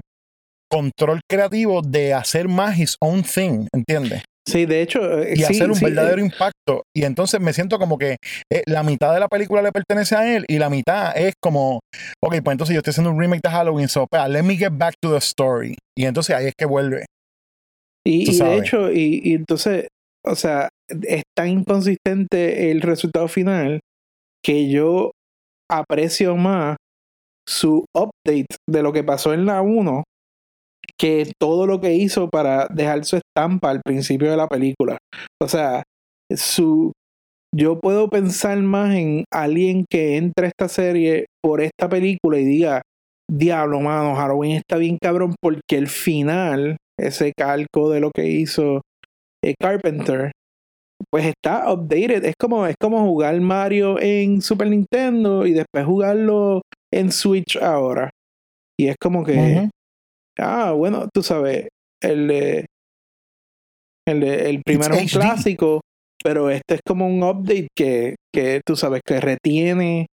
control 0.71 1.19
creativo 1.29 1.81
de 1.81 2.13
hacer 2.13 2.47
más 2.47 2.79
his 2.79 2.95
own 3.01 3.23
thing, 3.23 3.67
¿entiendes? 3.73 4.23
Sí, 4.47 4.65
de 4.65 4.81
hecho. 4.81 5.21
eh, 5.21 5.33
y 5.35 5.37
sí, 5.37 5.43
hacer 5.43 5.69
un 5.69 5.75
sí, 5.75 5.85
verdadero 5.85 6.21
eh, 6.21 6.25
impacto. 6.25 6.83
Y 6.95 7.03
entonces 7.03 7.39
me 7.39 7.53
siento 7.53 7.77
como 7.77 7.97
que 7.97 8.17
eh, 8.51 8.63
la 8.65 8.83
mitad 8.83 9.13
de 9.13 9.19
la 9.19 9.27
película 9.27 9.61
le 9.61 9.71
pertenece 9.71 10.15
a 10.15 10.35
él 10.35 10.45
y 10.47 10.57
la 10.57 10.69
mitad 10.69 11.15
es 11.15 11.33
como, 11.41 11.81
ok, 12.23 12.41
pues 12.43 12.53
entonces 12.53 12.73
yo 12.73 12.79
estoy 12.79 12.91
haciendo 12.91 13.11
un 13.11 13.19
remake 13.19 13.41
de 13.43 13.49
Halloween, 13.49 13.87
so 13.87 14.07
let 14.29 14.43
me 14.43 14.55
get 14.55 14.71
back 14.73 14.95
to 15.01 15.11
the 15.11 15.17
story. 15.17 15.77
Y 15.95 16.05
entonces 16.05 16.35
ahí 16.35 16.47
es 16.47 16.53
que 16.57 16.65
vuelve. 16.65 17.05
Y, 18.03 18.35
de 18.35 18.57
hecho, 18.57 18.91
y, 18.91 19.21
y 19.23 19.33
entonces, 19.35 19.87
o 20.25 20.35
sea, 20.35 20.69
es 21.03 21.21
tan 21.37 21.49
inconsistente 21.49 22.71
el 22.71 22.81
resultado 22.81 23.27
final 23.27 23.79
que 24.43 24.69
yo 24.69 25.11
aprecio 25.69 26.35
más 26.35 26.77
su 27.47 27.85
update 27.95 28.55
de 28.69 28.83
lo 28.83 28.93
que 28.93 29.03
pasó 29.03 29.33
en 29.33 29.45
la 29.45 29.61
1 29.61 30.03
que 30.97 31.31
todo 31.39 31.65
lo 31.65 31.81
que 31.81 31.95
hizo 31.95 32.29
para 32.29 32.67
dejar 32.67 33.05
su 33.05 33.17
estampa 33.17 33.71
al 33.71 33.81
principio 33.83 34.29
de 34.29 34.37
la 34.37 34.47
película. 34.47 34.97
O 35.41 35.47
sea, 35.47 35.83
su 36.35 36.91
yo 37.53 37.79
puedo 37.79 38.09
pensar 38.09 38.57
más 38.61 38.95
en 38.95 39.25
alguien 39.31 39.85
que 39.89 40.17
entre 40.17 40.45
a 40.45 40.49
esta 40.49 40.69
serie 40.69 41.25
por 41.43 41.61
esta 41.61 41.89
película 41.89 42.39
y 42.39 42.45
diga, 42.45 42.81
diablo, 43.29 43.81
mano, 43.81 44.15
Halloween 44.15 44.57
está 44.57 44.77
bien 44.77 44.97
cabrón 45.01 45.35
porque 45.41 45.77
el 45.77 45.87
final, 45.87 46.77
ese 46.97 47.33
calco 47.37 47.89
de 47.89 47.99
lo 47.99 48.11
que 48.11 48.27
hizo 48.27 48.81
eh, 49.43 49.55
Carpenter, 49.59 50.31
pues 51.09 51.25
está 51.25 51.71
updated. 51.71 52.25
Es 52.25 52.35
como, 52.39 52.65
es 52.67 52.75
como 52.79 53.05
jugar 53.05 53.39
Mario 53.41 53.99
en 53.99 54.41
Super 54.41 54.67
Nintendo 54.69 55.45
y 55.45 55.51
después 55.53 55.85
jugarlo 55.85 56.61
en 56.93 57.11
Switch 57.11 57.57
ahora. 57.57 58.09
Y 58.79 58.87
es 58.87 58.95
como 59.01 59.23
que, 59.23 59.33
ah, 60.39 60.71
bueno, 60.71 61.07
tú 61.13 61.21
sabes, 61.23 61.67
el, 62.01 62.27
de- 62.27 62.65
el, 64.07 64.19
de- 64.19 64.49
el 64.49 64.61
primero 64.63 64.95
es 64.95 65.13
un 65.15 65.21
HD. 65.21 65.25
clásico, 65.25 65.81
pero 66.23 66.49
este 66.49 66.75
es 66.75 66.81
como 66.87 67.07
un 67.07 67.23
update 67.23 67.67
que, 67.77 68.15
que 68.33 68.61
tú 68.65 68.75
sabes 68.75 69.01
que 69.05 69.19
retiene 69.19 70.07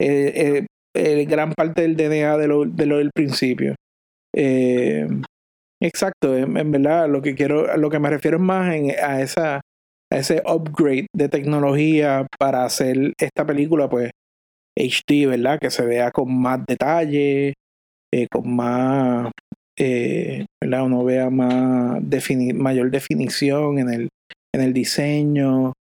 eh, 0.00 0.32
eh, 0.34 0.66
eh, 0.96 1.24
gran 1.24 1.52
parte 1.52 1.82
del 1.82 1.96
DNA 1.96 2.36
de 2.38 2.48
lo, 2.48 2.64
de 2.64 2.86
lo 2.86 2.98
del 2.98 3.10
principio. 3.14 3.74
Eh, 4.34 5.06
exacto, 5.82 6.36
en, 6.36 6.56
en 6.56 6.70
verdad 6.70 7.08
lo 7.08 7.22
que 7.22 7.34
quiero, 7.34 7.76
lo 7.76 7.90
que 7.90 7.98
me 7.98 8.10
refiero 8.10 8.36
es 8.36 8.42
más 8.42 8.74
en- 8.74 8.90
a 9.02 9.20
esa 9.22 9.60
ese 10.12 10.42
upgrade 10.46 11.06
de 11.14 11.28
tecnología 11.28 12.26
para 12.38 12.64
hacer 12.64 13.12
esta 13.20 13.44
película, 13.46 13.88
pues 13.88 14.10
HD, 14.78 15.26
¿verdad? 15.26 15.58
Que 15.58 15.70
se 15.70 15.84
vea 15.84 16.10
con 16.10 16.32
más 16.38 16.60
detalle, 16.66 17.54
eh, 18.12 18.26
con 18.30 18.54
más, 18.54 19.30
eh, 19.78 20.44
¿verdad? 20.62 20.84
Uno 20.84 21.04
vea 21.04 21.30
más 21.30 22.00
defini- 22.02 22.54
mayor 22.54 22.90
definición 22.90 23.78
en 23.78 23.88
el, 23.90 24.08
en 24.54 24.60
el 24.60 24.72
diseño, 24.72 25.72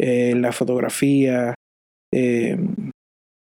eh, 0.00 0.30
en 0.30 0.42
la 0.42 0.52
fotografía, 0.52 1.54
eh, 2.12 2.58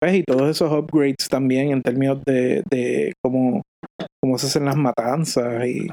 pues, 0.02 0.16
y 0.16 0.24
todos 0.24 0.50
esos 0.50 0.72
upgrades 0.72 1.28
también 1.30 1.72
en 1.72 1.82
términos 1.82 2.22
de, 2.26 2.64
de 2.70 3.14
cómo, 3.24 3.62
cómo 4.22 4.38
se 4.38 4.48
hacen 4.48 4.66
las 4.66 4.76
matanzas 4.76 5.66
y 5.68 5.90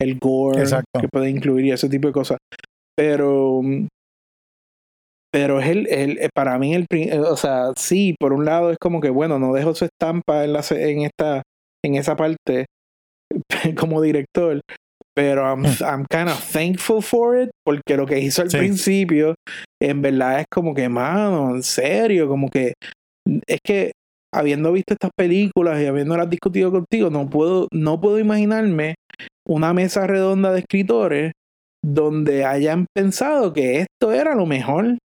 el 0.00 0.18
gore 0.18 0.60
Exacto. 0.60 1.00
que 1.00 1.08
puede 1.08 1.30
incluir 1.30 1.66
y 1.66 1.70
ese 1.72 1.88
tipo 1.88 2.08
de 2.08 2.12
cosas. 2.12 2.38
Pero 2.96 3.60
pero 5.32 5.60
es 5.60 5.68
el, 5.68 5.86
el 5.88 6.18
eh, 6.18 6.28
para 6.34 6.58
mí 6.58 6.74
el 6.74 6.86
eh, 6.90 7.18
o 7.18 7.36
sea 7.36 7.72
sí 7.76 8.14
por 8.18 8.32
un 8.32 8.44
lado 8.44 8.70
es 8.70 8.78
como 8.78 9.00
que 9.00 9.10
bueno 9.10 9.38
no 9.38 9.52
dejo 9.52 9.74
su 9.74 9.84
estampa 9.84 10.44
en 10.44 10.52
la 10.52 10.64
en 10.70 11.00
esta 11.02 11.42
en 11.84 11.94
esa 11.96 12.16
parte 12.16 12.66
como 13.78 14.00
director 14.00 14.60
pero 15.14 15.42
I'm, 15.44 15.64
I'm 15.80 16.04
kind 16.10 16.28
of 16.28 16.52
thankful 16.52 17.02
for 17.02 17.38
it 17.40 17.50
porque 17.66 17.96
lo 17.96 18.06
que 18.06 18.18
hizo 18.20 18.42
al 18.42 18.50
Sí. 18.50 18.58
principio 18.58 19.34
en 19.82 20.00
verdad 20.00 20.40
es 20.40 20.46
como 20.50 20.74
que 20.74 20.88
mano 20.88 21.56
en 21.56 21.62
serio 21.62 22.28
como 22.28 22.48
que 22.48 22.74
es 23.46 23.58
que 23.64 23.92
habiendo 24.34 24.72
visto 24.72 24.94
estas 24.94 25.10
películas 25.16 25.82
y 25.82 25.86
habiéndolas 25.86 26.30
discutido 26.30 26.70
contigo 26.70 27.10
no 27.10 27.28
puedo 27.28 27.68
no 27.72 28.00
puedo 28.00 28.18
imaginarme 28.18 28.94
una 29.46 29.72
mesa 29.74 30.06
redonda 30.06 30.52
de 30.52 30.60
escritores 30.60 31.32
donde 31.86 32.44
hayan 32.44 32.86
pensado 32.94 33.52
que 33.52 33.80
esto 33.80 34.12
era 34.12 34.34
lo 34.34 34.46
mejor 34.46 34.98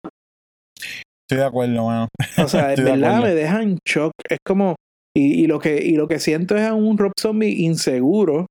Estoy 1.31 1.43
de 1.43 1.45
acuerdo, 1.45 1.87
mano. 1.87 2.09
o 2.39 2.49
sea, 2.49 2.71
en 2.75 2.77
de 2.77 2.91
verdad 2.91 3.17
acuerdo. 3.19 3.35
me 3.35 3.41
deja 3.41 3.63
en 3.63 3.79
shock. 3.87 4.13
Es 4.29 4.39
como. 4.45 4.75
Y, 5.17 5.43
y 5.43 5.47
lo 5.47 5.61
que, 5.61 5.77
y 5.77 5.93
lo 5.95 6.09
que 6.09 6.19
siento 6.19 6.57
es 6.57 6.63
a 6.63 6.75
un 6.75 6.99
Rob 6.99 7.13
Zombie 7.21 7.63
inseguro. 7.63 8.47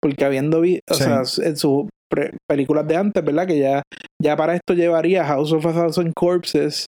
Porque 0.00 0.24
habiendo 0.24 0.60
visto. 0.60 0.94
O 0.94 0.96
sea, 0.96 1.22
en 1.44 1.56
sus 1.56 1.88
películas 2.48 2.86
de 2.86 2.96
antes, 2.96 3.24
¿verdad? 3.24 3.46
Que 3.46 3.58
ya, 3.58 3.82
ya 4.22 4.36
para 4.36 4.54
esto 4.54 4.74
llevaría 4.74 5.24
House 5.24 5.52
of 5.52 5.66
a 5.66 5.72
Thousand 5.72 6.12
Corpses. 6.14 6.86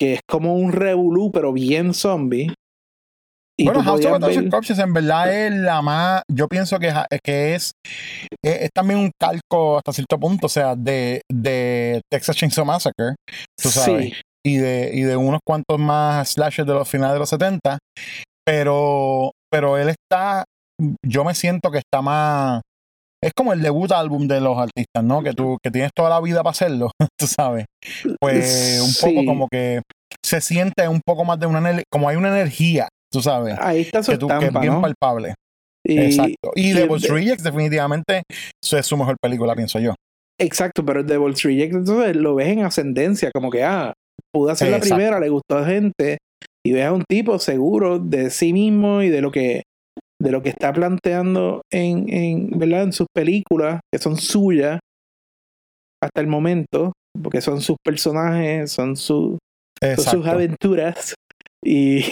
Que 0.00 0.14
es 0.14 0.20
como 0.28 0.56
un 0.56 0.72
revolú, 0.72 1.30
pero 1.30 1.52
bien 1.52 1.94
zombie. 1.94 2.52
Y 3.58 3.64
bueno, 3.64 3.82
House 3.82 4.04
of 4.04 4.12
a 4.14 4.18
Thousand 4.20 4.50
Corpses 4.50 4.78
en 4.78 4.92
verdad 4.92 5.32
es 5.32 5.52
la 5.52 5.80
más, 5.82 6.22
yo 6.30 6.46
pienso 6.46 6.78
que, 6.78 6.88
es- 6.88 7.20
que 7.24 7.54
es, 7.54 7.72
es, 8.44 8.62
es 8.62 8.70
también 8.74 9.00
un 9.00 9.10
calco 9.18 9.78
hasta 9.78 9.92
cierto 9.92 10.18
punto, 10.20 10.46
o 10.46 10.50
sea, 10.50 10.74
de, 10.76 11.22
de 11.32 12.02
Texas 12.12 12.36
Chainsaw 12.36 12.64
Massacre, 12.66 13.14
tú 13.60 13.70
sabes, 13.70 14.12
Sí, 14.12 14.12
y, 14.46 14.56
de, 14.58 14.90
y 14.92 15.00
de 15.02 15.16
unos 15.16 15.40
cuantos 15.46 15.78
más 15.78 16.28
slashes 16.30 16.66
de 16.66 16.74
los 16.74 16.88
finales 16.88 17.14
de 17.14 17.18
los 17.20 17.28
70, 17.30 17.78
pero, 18.46 19.32
pero 19.50 19.78
él 19.78 19.88
está, 19.88 20.44
yo 21.04 21.24
me 21.24 21.34
siento 21.34 21.70
que 21.70 21.78
está 21.78 22.02
más, 22.02 22.60
es 23.24 23.32
como 23.34 23.52
el 23.52 23.62
debut 23.62 23.90
álbum 23.92 24.28
de 24.28 24.40
los 24.40 24.56
artistas, 24.58 25.02
¿no? 25.02 25.22
Que 25.22 25.32
tú, 25.32 25.56
que 25.64 25.70
tienes 25.70 25.90
toda 25.96 26.10
la 26.10 26.20
vida 26.20 26.42
para 26.42 26.50
hacerlo, 26.52 26.90
tú 27.18 27.26
sabes. 27.26 27.64
Pues 28.20 28.80
un 28.82 28.90
Sí. 28.90 29.06
poco 29.14 29.24
como 29.26 29.48
que 29.50 29.80
se 30.24 30.40
siente 30.40 30.86
un 30.88 31.00
poco 31.04 31.24
más 31.24 31.40
de 31.40 31.46
una, 31.46 31.80
como 31.90 32.08
hay 32.08 32.16
una 32.16 32.28
energía, 32.28 32.88
tú 33.16 33.22
sabes 33.22 33.56
ahí 33.60 33.80
está 33.82 34.02
su 34.02 34.12
que, 34.12 34.18
tú, 34.18 34.28
que 34.28 34.46
es 34.46 34.52
bien 34.60 34.74
¿no? 34.74 34.80
palpable. 34.82 35.34
Y- 35.86 35.98
Exacto. 35.98 36.50
Y 36.54 36.70
y 36.70 36.72
Devil's 36.72 37.02
de- 37.02 37.08
Rejects 37.08 37.42
definitivamente 37.44 38.22
eso 38.62 38.76
es 38.78 38.86
su 38.86 38.96
mejor 38.96 39.16
película, 39.22 39.54
pienso 39.54 39.78
yo. 39.78 39.94
Exacto, 40.40 40.84
pero 40.84 41.00
el 41.00 41.06
Devil's 41.06 41.42
Reject 41.42 41.74
entonces 41.74 42.16
lo 42.16 42.34
ves 42.34 42.48
en 42.48 42.64
ascendencia, 42.64 43.30
como 43.32 43.50
que, 43.50 43.62
ah, 43.64 43.92
pudo 44.34 44.50
hacer 44.50 44.70
la 44.70 44.80
primera, 44.80 45.18
le 45.20 45.28
gustó 45.30 45.56
a 45.58 45.64
gente, 45.64 46.18
y 46.66 46.72
ves 46.72 46.84
a 46.84 46.92
un 46.92 47.04
tipo 47.08 47.38
seguro 47.38 47.98
de 47.98 48.28
sí 48.30 48.52
mismo 48.52 49.00
y 49.02 49.08
de 49.08 49.22
lo 49.22 49.30
que 49.30 49.62
de 50.20 50.30
lo 50.32 50.42
que 50.42 50.48
está 50.48 50.72
planteando 50.72 51.60
en, 51.72 52.08
en, 52.12 52.50
¿verdad? 52.58 52.82
en 52.84 52.92
sus 52.92 53.06
películas, 53.14 53.80
que 53.92 53.98
son 54.00 54.16
suyas 54.16 54.78
hasta 56.02 56.20
el 56.20 56.26
momento, 56.26 56.92
porque 57.22 57.40
son 57.40 57.60
sus 57.60 57.76
personajes, 57.84 58.72
son, 58.72 58.96
su- 58.96 59.38
son 59.80 60.04
sus 60.04 60.26
aventuras. 60.26 61.14
Y. 61.64 62.02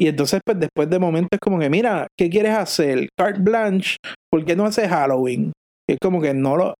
y 0.00 0.08
entonces, 0.08 0.40
pues 0.44 0.58
después 0.58 0.90
de 0.90 0.98
momentos 0.98 1.28
es 1.32 1.40
como 1.40 1.58
que, 1.58 1.70
mira, 1.70 2.06
¿qué 2.18 2.28
quieres 2.30 2.52
hacer? 2.56 3.08
Carte 3.18 3.40
Blanche, 3.40 3.96
¿por 4.30 4.44
qué 4.44 4.56
no 4.56 4.64
haces 4.66 4.88
Halloween? 4.88 5.52
Y 5.88 5.92
es 5.94 5.98
como 6.02 6.20
que 6.20 6.34
no 6.34 6.56
lo. 6.56 6.74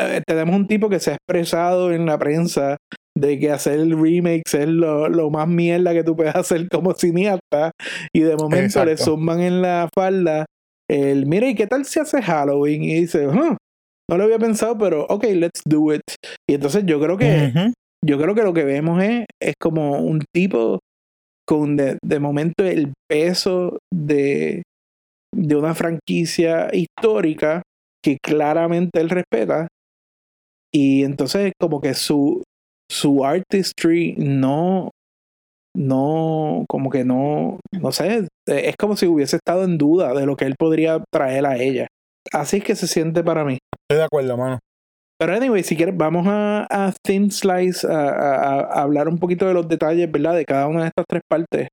eh, 0.00 0.20
tenemos 0.26 0.54
un 0.56 0.66
tipo 0.66 0.88
que 0.88 1.00
se 1.00 1.10
ha 1.10 1.14
expresado 1.14 1.92
en 1.92 2.06
la 2.06 2.18
prensa 2.18 2.76
de 3.16 3.38
que 3.40 3.50
hacer 3.50 3.80
el 3.80 4.00
remake 4.00 4.42
es 4.52 4.68
lo, 4.68 5.08
lo 5.08 5.28
más 5.30 5.48
mierda 5.48 5.92
que 5.92 6.04
tú 6.04 6.14
puedes 6.14 6.36
hacer 6.36 6.68
como 6.68 6.94
cineasta. 6.94 7.72
Y 8.14 8.20
de 8.20 8.36
momento 8.36 8.84
le 8.84 8.96
suman 8.96 9.40
en 9.40 9.60
la 9.62 9.88
falda 9.92 10.46
el, 10.88 11.26
mira, 11.26 11.48
¿y 11.48 11.54
qué 11.56 11.66
tal 11.66 11.84
si 11.84 11.98
hace 11.98 12.22
Halloween? 12.22 12.84
Y 12.84 12.94
dice, 13.00 13.26
"Huh, 13.26 13.56
no 14.10 14.16
lo 14.16 14.24
había 14.24 14.38
pensado, 14.38 14.78
pero 14.78 15.04
ok, 15.08 15.24
let's 15.34 15.62
do 15.66 15.92
it. 15.92 16.00
Y 16.48 16.54
entonces 16.54 16.84
yo 16.86 17.00
creo 17.00 17.18
que 17.18 17.26
yo 18.04 18.18
creo 18.18 18.34
que 18.36 18.42
lo 18.44 18.54
que 18.54 18.64
vemos 18.64 19.02
es, 19.02 19.24
es 19.42 19.54
como 19.60 19.98
un 19.98 20.22
tipo 20.32 20.78
con 21.48 21.76
de, 21.76 21.98
de 22.04 22.20
momento 22.20 22.64
el 22.64 22.92
peso 23.08 23.78
de, 23.90 24.62
de 25.34 25.56
una 25.56 25.74
franquicia 25.74 26.68
histórica 26.72 27.62
que 28.04 28.18
claramente 28.22 29.00
él 29.00 29.08
respeta. 29.08 29.66
Y 30.72 31.04
entonces 31.04 31.52
como 31.58 31.80
que 31.80 31.94
su, 31.94 32.42
su 32.90 33.24
artistry 33.24 34.14
no, 34.18 34.90
no, 35.74 36.66
como 36.68 36.90
que 36.90 37.04
no, 37.04 37.60
no 37.72 37.92
sé, 37.92 38.28
es 38.46 38.76
como 38.76 38.96
si 38.96 39.06
hubiese 39.06 39.36
estado 39.36 39.64
en 39.64 39.78
duda 39.78 40.12
de 40.12 40.26
lo 40.26 40.36
que 40.36 40.44
él 40.44 40.54
podría 40.58 41.02
traer 41.10 41.46
a 41.46 41.56
ella. 41.56 41.86
Así 42.30 42.58
es 42.58 42.64
que 42.64 42.76
se 42.76 42.86
siente 42.86 43.24
para 43.24 43.44
mí. 43.44 43.56
Estoy 43.88 44.00
de 44.00 44.04
acuerdo, 44.04 44.36
mano. 44.36 44.58
Pero 45.20 45.34
anyway, 45.34 45.62
si 45.64 45.76
quieres, 45.76 45.96
vamos 45.96 46.26
a, 46.28 46.66
a 46.70 46.92
Thin 47.02 47.30
Slice 47.30 47.86
a, 47.86 47.90
a- 48.08 48.60
a 48.60 48.82
hablar 48.82 49.08
un 49.08 49.18
poquito 49.18 49.46
de 49.46 49.54
los 49.54 49.68
detalles, 49.68 50.10
¿verdad? 50.10 50.34
De 50.36 50.44
cada 50.44 50.66
una 50.68 50.82
de 50.82 50.86
estas 50.88 51.04
tres 51.08 51.22
partes. 51.28 51.68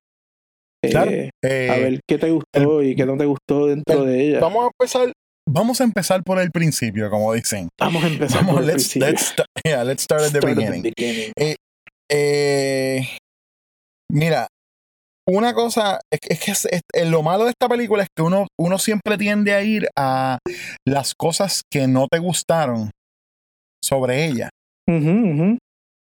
Eh, 0.83 0.89
Claro. 0.91 1.11
a 1.11 1.13
Eh, 1.47 1.81
ver 1.81 1.99
qué 2.07 2.17
te 2.17 2.31
gustó 2.31 2.81
y 2.83 2.95
qué 2.95 3.05
no 3.05 3.17
te 3.17 3.25
gustó 3.25 3.67
dentro 3.67 4.03
el- 4.03 4.07
de 4.07 4.29
ella. 4.29 4.39
Vamos 4.39 4.63
a 4.65 4.67
empezar. 4.67 5.11
Vamos 5.47 5.79
a 5.79 5.83
empezar 5.83 6.23
por 6.23 6.39
el 6.39 6.49
principio, 6.49 7.09
como 7.11 7.33
dicen. 7.33 7.69
Vamos 7.79 8.03
a 8.03 8.07
empezar 8.07 8.39
Vamos, 8.41 8.53
por 8.55 8.61
el 8.63 8.67
let's, 8.67 8.89
principio. 8.89 9.07
let's, 9.09 9.21
sta- 9.31 9.45
yeah, 9.63 9.83
let's 9.83 10.03
start 10.03 10.21
at 10.23 10.31
the 10.31 10.39
Start 10.39 10.51
at 10.51 10.55
the 10.55 10.91
beginning. 10.91 10.93
Eh, 12.11 13.01
mira, 14.11 14.47
una 15.27 15.53
cosa, 15.53 15.99
es, 16.11 16.19
que- 16.19 16.33
es 16.33 16.39
que 16.39 16.51
es- 16.51 16.65
es- 16.65 17.09
lo 17.09 17.21
malo 17.23 17.43
de 17.45 17.51
esta 17.51 17.67
película 17.69 18.03
es 18.03 18.09
que 18.15 18.23
uno, 18.23 18.47
uno 18.59 18.77
siempre 18.79 19.17
tiende 19.17 19.53
a 19.53 19.61
ir 19.63 19.87
a 19.97 20.39
las 20.87 21.13
cosas 21.15 21.61
que 21.71 21.87
no 21.87 22.07
te 22.11 22.19
gustaron 22.19 22.89
sobre 23.85 24.25
ella, 24.25 24.49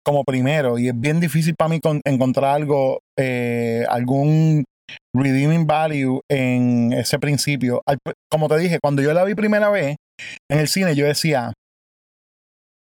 como 0.06 0.24
primero, 0.24 0.78
y 0.78 0.88
es 0.88 1.00
bien 1.00 1.20
difícil 1.20 1.54
para 1.56 1.68
mí 1.70 1.80
con- 1.80 2.00
encontrar 2.04 2.54
algo, 2.56 2.98
eh, 3.18 3.84
algún 3.88 4.64
redeeming 5.16 5.66
value 5.66 6.20
en 6.30 6.92
ese 6.92 7.18
principio. 7.18 7.80
Al- 7.86 7.98
como 8.30 8.48
te 8.48 8.58
dije, 8.58 8.78
cuando 8.82 9.00
yo 9.02 9.12
la 9.14 9.24
vi 9.24 9.34
primera 9.34 9.70
vez 9.70 9.96
en 10.50 10.58
el 10.58 10.68
cine, 10.68 10.94
yo 10.94 11.06
decía, 11.06 11.52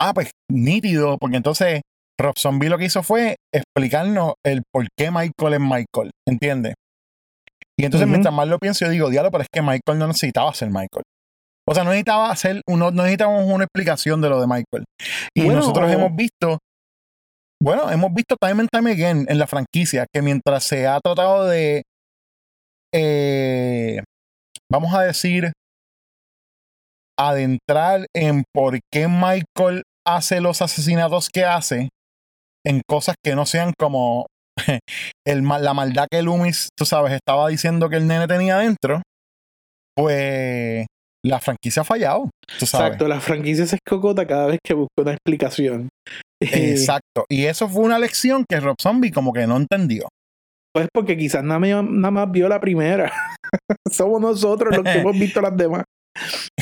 ah, 0.02 0.14
pues 0.14 0.32
nítido, 0.52 1.18
porque 1.18 1.38
entonces 1.38 1.82
Rob 2.20 2.38
Zombie 2.38 2.70
lo 2.70 2.78
que 2.78 2.86
hizo 2.86 3.04
fue 3.04 3.36
explicarnos 3.54 4.34
el 4.46 4.64
por 4.74 4.86
qué 4.98 5.12
Michael 5.12 5.54
es 5.54 5.60
Michael, 5.60 6.12
¿entiendes? 6.28 6.74
Y 7.78 7.84
entonces 7.86 8.08
mientras 8.12 8.34
más 8.34 8.48
lo 8.48 8.58
pienso, 8.60 8.86
yo 8.86 8.92
digo, 8.92 9.10
diablo, 9.10 9.32
pero 9.32 9.42
es 9.44 9.50
que 9.54 9.62
Michael 9.62 10.00
no 10.00 10.08
necesitaba 10.08 10.54
ser 10.54 10.70
Michael. 10.70 11.04
O 11.68 11.74
sea, 11.74 11.84
no 11.84 11.90
necesitaba 11.90 12.32
hacer, 12.32 12.62
uno, 12.68 12.92
no 12.92 13.04
necesitábamos 13.04 13.46
una 13.46 13.64
explicación 13.64 14.22
de 14.22 14.30
lo 14.30 14.40
de 14.40 14.48
Michael. 14.48 14.86
Y 15.36 15.46
Bueno, 15.46 15.60
nosotros 15.60 15.92
hemos 15.92 16.16
visto, 16.16 16.60
bueno, 17.62 17.90
hemos 17.92 18.14
visto 18.14 18.36
time 18.40 18.62
and 18.62 18.70
time 18.72 18.92
again 18.92 19.26
en 19.28 19.40
la 19.40 19.48
franquicia 19.48 20.06
que 20.14 20.22
mientras 20.22 20.64
se 20.64 20.86
ha 20.86 21.00
tratado 21.00 21.46
de, 21.46 21.84
eh, 22.94 24.02
vamos 24.72 24.94
a 24.94 25.02
decir, 25.02 25.52
adentrar 27.18 28.06
en 28.16 28.44
por 28.54 28.80
qué 28.92 29.08
Michael 29.08 29.84
hace 30.06 30.42
los 30.42 30.62
asesinatos 30.62 31.30
que 31.30 31.46
hace 31.46 31.90
en 32.66 32.82
cosas 32.88 33.16
que 33.24 33.36
no 33.36 33.46
sean 33.46 33.74
como 33.78 34.28
el, 35.26 35.44
la 35.44 35.74
maldad 35.74 36.08
que 36.12 36.22
Loomis, 36.22 36.70
tú 36.78 36.86
sabes, 36.86 37.14
estaba 37.14 37.48
diciendo 37.50 37.90
que 37.90 37.98
el 37.98 38.08
nene 38.08 38.28
tenía 38.28 38.58
dentro, 38.58 39.02
pues 39.96 40.86
la 41.26 41.40
franquicia 41.40 41.82
ha 41.82 41.86
fallado, 41.86 42.30
tú 42.60 42.66
sabes. 42.66 42.86
Exacto, 42.88 43.08
la 43.08 43.20
franquicia 43.20 43.66
se 43.66 43.78
escocota 43.78 44.26
cada 44.28 44.48
vez 44.48 44.60
que 44.64 44.74
busca 44.74 45.02
una 45.02 45.12
explicación. 45.14 45.90
Exacto. 46.42 47.26
Y 47.30 47.46
eso 47.46 47.68
fue 47.68 47.84
una 47.84 47.98
lección 48.00 48.46
que 48.48 48.60
Rob 48.60 48.76
Zombie 48.82 49.12
como 49.12 49.34
que 49.34 49.48
no 49.48 49.58
entendió. 49.58 50.08
Pues 50.74 50.88
porque 50.94 51.18
quizás 51.18 51.44
nada, 51.44 51.60
más- 51.60 51.84
nada 51.90 52.12
más 52.12 52.32
vio 52.32 52.48
la 52.50 52.60
primera. 52.60 53.12
Somos 53.92 54.22
nosotros 54.22 54.76
los 54.76 54.84
que 54.84 55.00
hemos 55.00 55.18
visto 55.18 55.42
las 55.42 55.56
demás. 55.56 55.84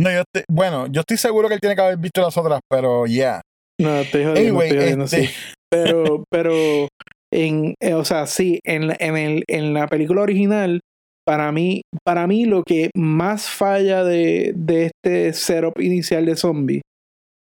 no, 0.00 0.10
yo 0.10 0.20
estoy- 0.22 0.44
bueno, 0.50 0.86
yo 0.88 1.00
estoy 1.00 1.16
seguro 1.16 1.48
que 1.48 1.54
él 1.54 1.60
tiene 1.60 1.76
que 1.76 1.82
haber 1.82 1.98
visto 1.98 2.20
las 2.22 2.36
otras, 2.36 2.60
pero 2.70 3.06
ya. 3.06 3.40
No, 3.80 3.96
estoy 3.98 4.24
jodiendo, 4.24 4.40
Anyway, 4.40 4.68
estoy 4.68 4.80
jodiendo, 4.82 5.04
este- 5.04 5.26
sí. 5.26 5.34
Pero, 5.70 6.24
pero, 6.30 6.88
en, 7.32 7.74
eh, 7.82 7.94
o 7.94 8.04
sea, 8.04 8.26
sí, 8.26 8.60
en, 8.64 8.88
la- 8.88 8.96
en, 8.98 9.16
el, 9.16 9.44
en 9.48 9.74
la 9.74 9.86
película 9.88 10.22
original, 10.22 10.80
para 11.26 11.50
mí, 11.50 11.82
para 12.04 12.26
mí 12.26 12.44
lo 12.44 12.62
que 12.62 12.90
más 12.94 13.48
falla 13.48 14.04
de, 14.04 14.52
de 14.54 14.86
este 14.86 15.32
setup 15.32 15.80
inicial 15.80 16.24
de 16.24 16.36
zombie 16.36 16.82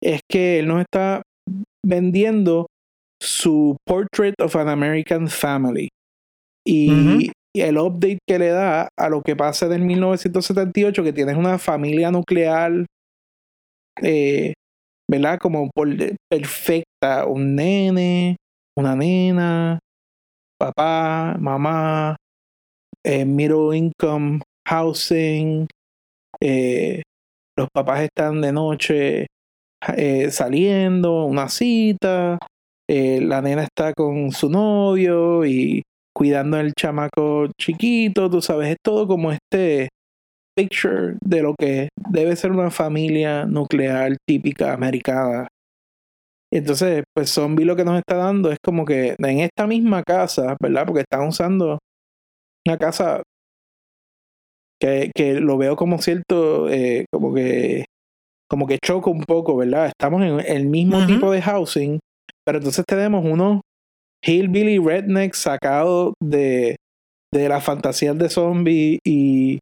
es 0.01 0.21
que 0.29 0.59
él 0.59 0.67
nos 0.67 0.81
está 0.81 1.21
vendiendo 1.85 2.67
su 3.21 3.77
Portrait 3.85 4.33
of 4.41 4.55
an 4.55 4.69
American 4.69 5.27
Family. 5.27 5.89
Y, 6.65 7.31
y 7.55 7.61
el 7.61 7.77
update 7.77 8.19
que 8.27 8.39
le 8.39 8.49
da 8.49 8.89
a 8.97 9.09
lo 9.09 9.21
que 9.21 9.35
pasa 9.35 9.65
en 9.65 9.73
el 9.73 9.81
1978, 9.81 11.03
que 11.03 11.13
tienes 11.13 11.35
una 11.35 11.57
familia 11.57 12.11
nuclear, 12.11 12.85
eh, 14.01 14.53
¿verdad? 15.09 15.39
Como 15.39 15.69
por 15.73 15.89
perfecta, 16.29 17.25
un 17.27 17.55
nene, 17.55 18.37
una 18.77 18.95
nena, 18.95 19.79
papá, 20.59 21.35
mamá, 21.39 22.15
eh, 23.03 23.25
middle 23.25 23.75
income 23.75 24.41
housing, 24.67 25.67
eh, 26.41 27.01
los 27.57 27.67
papás 27.73 28.01
están 28.01 28.41
de 28.41 28.51
noche 28.51 29.27
eh, 29.95 30.31
saliendo, 30.31 31.25
una 31.25 31.49
cita, 31.49 32.37
eh, 32.87 33.19
la 33.21 33.41
nena 33.41 33.63
está 33.63 33.93
con 33.93 34.31
su 34.31 34.49
novio 34.49 35.45
y 35.45 35.81
cuidando 36.13 36.57
al 36.57 36.73
chamaco 36.73 37.47
chiquito, 37.59 38.29
tú 38.29 38.41
sabes, 38.41 38.69
es 38.69 38.77
todo 38.83 39.07
como 39.07 39.31
este 39.31 39.89
picture 40.55 41.17
de 41.23 41.41
lo 41.41 41.55
que 41.55 41.89
debe 42.09 42.35
ser 42.35 42.51
una 42.51 42.71
familia 42.71 43.45
nuclear 43.45 44.17
típica 44.27 44.73
americana. 44.73 45.47
Entonces, 46.51 47.03
pues 47.13 47.29
Zombie 47.31 47.65
lo 47.65 47.75
que 47.75 47.85
nos 47.85 47.99
está 47.99 48.15
dando 48.15 48.51
es 48.51 48.57
como 48.63 48.83
que 48.83 49.15
en 49.19 49.39
esta 49.39 49.67
misma 49.67 50.03
casa, 50.03 50.57
¿verdad? 50.61 50.85
Porque 50.85 51.01
están 51.01 51.27
usando 51.27 51.77
una 52.69 52.77
casa 52.77 53.23
que, 54.79 55.11
que 55.13 55.39
lo 55.39 55.57
veo 55.57 55.75
como 55.75 55.99
cierto, 55.99 56.69
eh, 56.69 57.05
como 57.11 57.33
que 57.33 57.85
como 58.49 58.65
que 58.65 58.79
choca 58.83 59.11
un 59.11 59.23
poco, 59.23 59.55
¿verdad? 59.55 59.87
Estamos 59.87 60.23
en 60.23 60.39
el 60.39 60.65
mismo 60.65 61.05
tipo 61.05 61.31
de 61.31 61.39
housing, 61.41 61.99
pero 62.43 62.57
entonces 62.57 62.83
tenemos 62.87 63.23
unos 63.23 63.61
hillbilly 64.25 64.79
rednecks 64.79 65.37
sacados 65.37 66.13
de, 66.19 66.75
de 67.31 67.49
las 67.49 67.63
fantasías 67.63 68.17
de 68.17 68.27
zombie 68.27 68.97
y, 69.05 69.59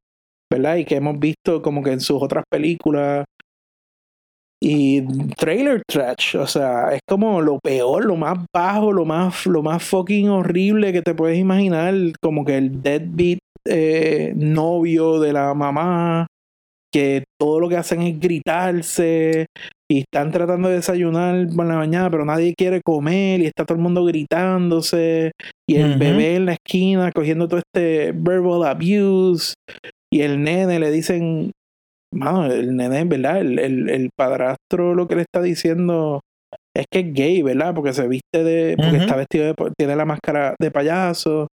¿verdad? 0.50 0.78
Y 0.78 0.86
que 0.86 0.96
hemos 0.96 1.20
visto 1.20 1.62
como 1.62 1.84
que 1.84 1.92
en 1.92 2.00
sus 2.00 2.22
otras 2.24 2.46
películas. 2.50 3.26
Y 4.60 5.04
trailer 5.36 5.84
trash, 5.88 6.36
o 6.36 6.48
sea, 6.48 6.90
es 6.92 7.02
como 7.08 7.42
lo 7.42 7.60
peor, 7.60 8.06
lo 8.06 8.16
más 8.16 8.40
bajo, 8.54 8.92
lo 8.92 9.06
más, 9.06 9.46
lo 9.46 9.62
más 9.62 9.84
fucking 9.84 10.30
horrible 10.30 10.92
que 10.92 11.04
te 11.04 11.14
puedes 11.14 11.38
imaginar, 11.38 11.94
como 12.22 12.44
que 12.44 12.58
el 12.58 12.82
deadbeat 12.82 13.38
eh, 13.66 14.34
novio 14.36 15.20
de 15.20 15.34
la 15.34 15.54
mamá, 15.54 16.26
que 16.92 17.26
todo 17.40 17.60
lo 17.60 17.70
que 17.70 17.78
hacen 17.78 18.02
es 18.02 18.20
gritarse 18.20 19.46
y 19.90 20.00
están 20.00 20.32
tratando 20.32 20.70
de 20.70 20.76
desayunar 20.76 21.48
por 21.56 21.66
la 21.66 21.76
mañana, 21.76 22.10
pero 22.10 22.26
nadie 22.26 22.56
quiere 22.58 22.82
comer 22.82 23.42
y 23.42 23.46
está 23.46 23.66
todo 23.66 23.78
el 23.78 23.84
mundo 23.84 24.04
gritándose 24.06 25.32
y 25.70 25.76
el 25.76 25.98
bebé 25.98 26.36
en 26.36 26.46
la 26.48 26.54
esquina 26.54 27.12
cogiendo 27.12 27.48
todo 27.48 27.60
este 27.60 28.12
verbal 28.12 28.66
abuse 28.66 29.54
y 30.12 30.22
el 30.22 30.42
nene 30.42 30.80
le 30.80 30.92
dicen 30.92 31.52
mano, 32.14 32.46
el 32.46 32.76
nene, 32.76 33.04
¿verdad? 33.06 33.40
El, 33.40 33.60
el, 33.60 33.90
el 33.90 34.10
padrastro 34.18 34.94
lo 34.96 35.08
que 35.08 35.16
le 35.16 35.22
está 35.22 35.42
diciendo 35.42 36.22
es 36.76 36.86
que 36.92 37.00
es 37.00 37.14
gay, 37.14 37.42
¿verdad? 37.42 37.74
Porque 37.76 37.94
se 37.94 38.08
viste 38.08 38.44
de. 38.44 38.76
Porque 38.78 38.98
está 38.98 39.16
vestido 39.16 39.46
de. 39.46 39.56
Tiene 39.78 39.96
la 39.96 40.06
máscara 40.06 40.56
de 40.60 40.72
payaso. 40.72 41.48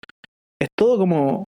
Es 0.62 0.68
todo 0.78 0.98
como. 0.98 1.46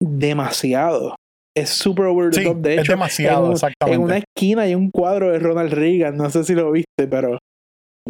demasiado. 0.00 1.14
Es 1.56 1.68
super 1.68 2.06
over 2.06 2.30
the 2.30 2.38
Sí, 2.38 2.44
top. 2.44 2.56
De 2.58 2.74
es 2.76 2.80
hecho, 2.80 2.92
demasiado, 2.92 3.40
en, 3.42 3.46
un- 3.48 3.52
exactamente. 3.52 3.96
en 3.96 4.02
una 4.02 4.16
esquina 4.18 4.62
hay 4.62 4.74
un 4.74 4.90
cuadro 4.90 5.30
de 5.30 5.38
Ronald 5.38 5.72
Reagan. 5.72 6.16
No 6.16 6.30
sé 6.30 6.44
si 6.44 6.54
lo 6.54 6.70
viste, 6.72 7.06
pero. 7.10 7.38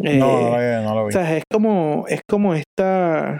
eh, 0.01 0.17
no, 0.17 0.81
no, 0.83 0.95
lo 0.95 1.05
vi, 1.05 1.09
o 1.09 1.11
sea, 1.11 1.35
es 1.37 1.43
como, 1.51 2.05
es 2.07 2.21
como 2.29 2.53
esta. 2.53 3.39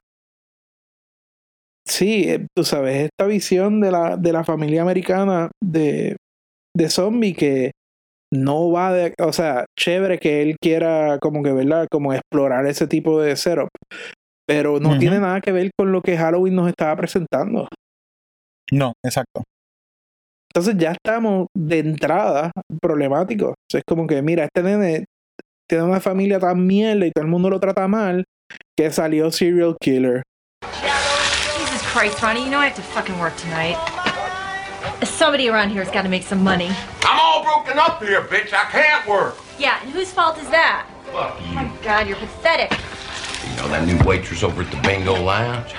Sí, 1.88 2.29
eh, 2.29 2.47
tú 2.56 2.63
sabes, 2.63 2.95
esta 3.12 3.25
visión 3.25 3.82
de 3.82 3.91
la, 3.91 4.15
de 4.17 4.32
la 4.32 4.43
familia 4.43 4.82
americana 4.82 5.51
de, 5.62 6.15
de 6.76 6.90
zombie 6.90 7.34
que 7.34 7.72
no 8.32 8.72
va 8.72 8.92
de. 8.92 9.14
O 9.20 9.32
sea, 9.34 9.66
chévere 9.80 10.18
que 10.20 10.42
él 10.42 10.56
quiera, 10.62 11.20
como 11.20 11.44
que, 11.44 11.52
¿verdad? 11.52 11.88
Como 11.90 12.14
explorar 12.14 12.66
ese 12.66 12.88
tipo 12.88 13.22
de 13.22 13.36
setup. 13.36 13.70
Pero 14.46 14.80
no 14.80 14.98
tiene 14.98 15.20
nada 15.20 15.40
que 15.40 15.54
ver 15.54 15.72
con 15.78 15.92
lo 15.92 16.02
que 16.02 16.18
Halloween 16.18 16.56
nos 16.56 16.68
estaba 16.68 16.96
presentando. 16.98 17.68
No, 18.72 18.94
exacto. 19.04 19.44
Entonces 20.54 20.76
ya 20.78 20.92
estamos 20.92 21.48
de 21.56 21.80
entrada 21.80 22.52
problemáticos. 22.82 23.52
O 23.52 23.66
sea, 23.72 23.80
es 23.80 23.86
como 23.88 24.06
que, 24.06 24.22
mira, 24.22 24.44
este 24.44 24.62
nene 24.62 25.06
tiene 25.70 25.86
una 25.86 26.00
familia 26.00 26.40
tan 26.40 26.66
mierda 26.68 27.06
y 27.06 27.12
todo 27.12 27.24
el 27.24 27.32
mundo 27.32 27.50
lo 27.50 27.60
trata 27.60 27.88
mal 27.88 28.26
que 28.78 28.92
salió 28.92 29.32
serial 29.32 29.76
killer. 29.82 30.22
Jesus 31.58 31.82
Christ, 31.94 32.22
Ronnie, 32.22 32.44
you 32.44 32.50
know 32.50 32.60
I 32.60 32.68
have 32.68 32.76
to 32.76 32.82
fucking 32.82 33.18
work 33.20 33.36
tonight. 33.38 33.78
Somebody 35.06 35.50
around 35.50 35.70
here's 35.70 35.89
got 35.89 36.04
to 36.04 36.10
make 36.10 36.24
some 36.24 36.44
money. 36.44 36.70
I'm 37.02 37.20
all 37.20 37.44
broken 37.44 37.78
up 37.80 38.02
here, 38.02 38.22
bitch. 38.22 38.54
I 38.54 38.63
can't 38.72 39.08
work. 39.08 39.36
Yeah, 39.60 39.82
and 39.82 39.89
whose 39.92 40.12
fault 40.12 40.38
is 40.38 40.50
that? 40.50 40.88
Fuck 41.12 41.38
Oh 41.39 41.54
my 41.54 41.72
god, 41.84 42.08
you're 42.08 42.18
pathetic. 42.18 42.72
You 43.50 43.56
know 43.58 43.68
that 43.70 43.86
new 43.86 43.98
waitress 44.08 44.44
over 44.44 44.63
at 44.63 44.72
the 44.72 44.78
bingo 44.82 45.22
lounge? 45.22 45.74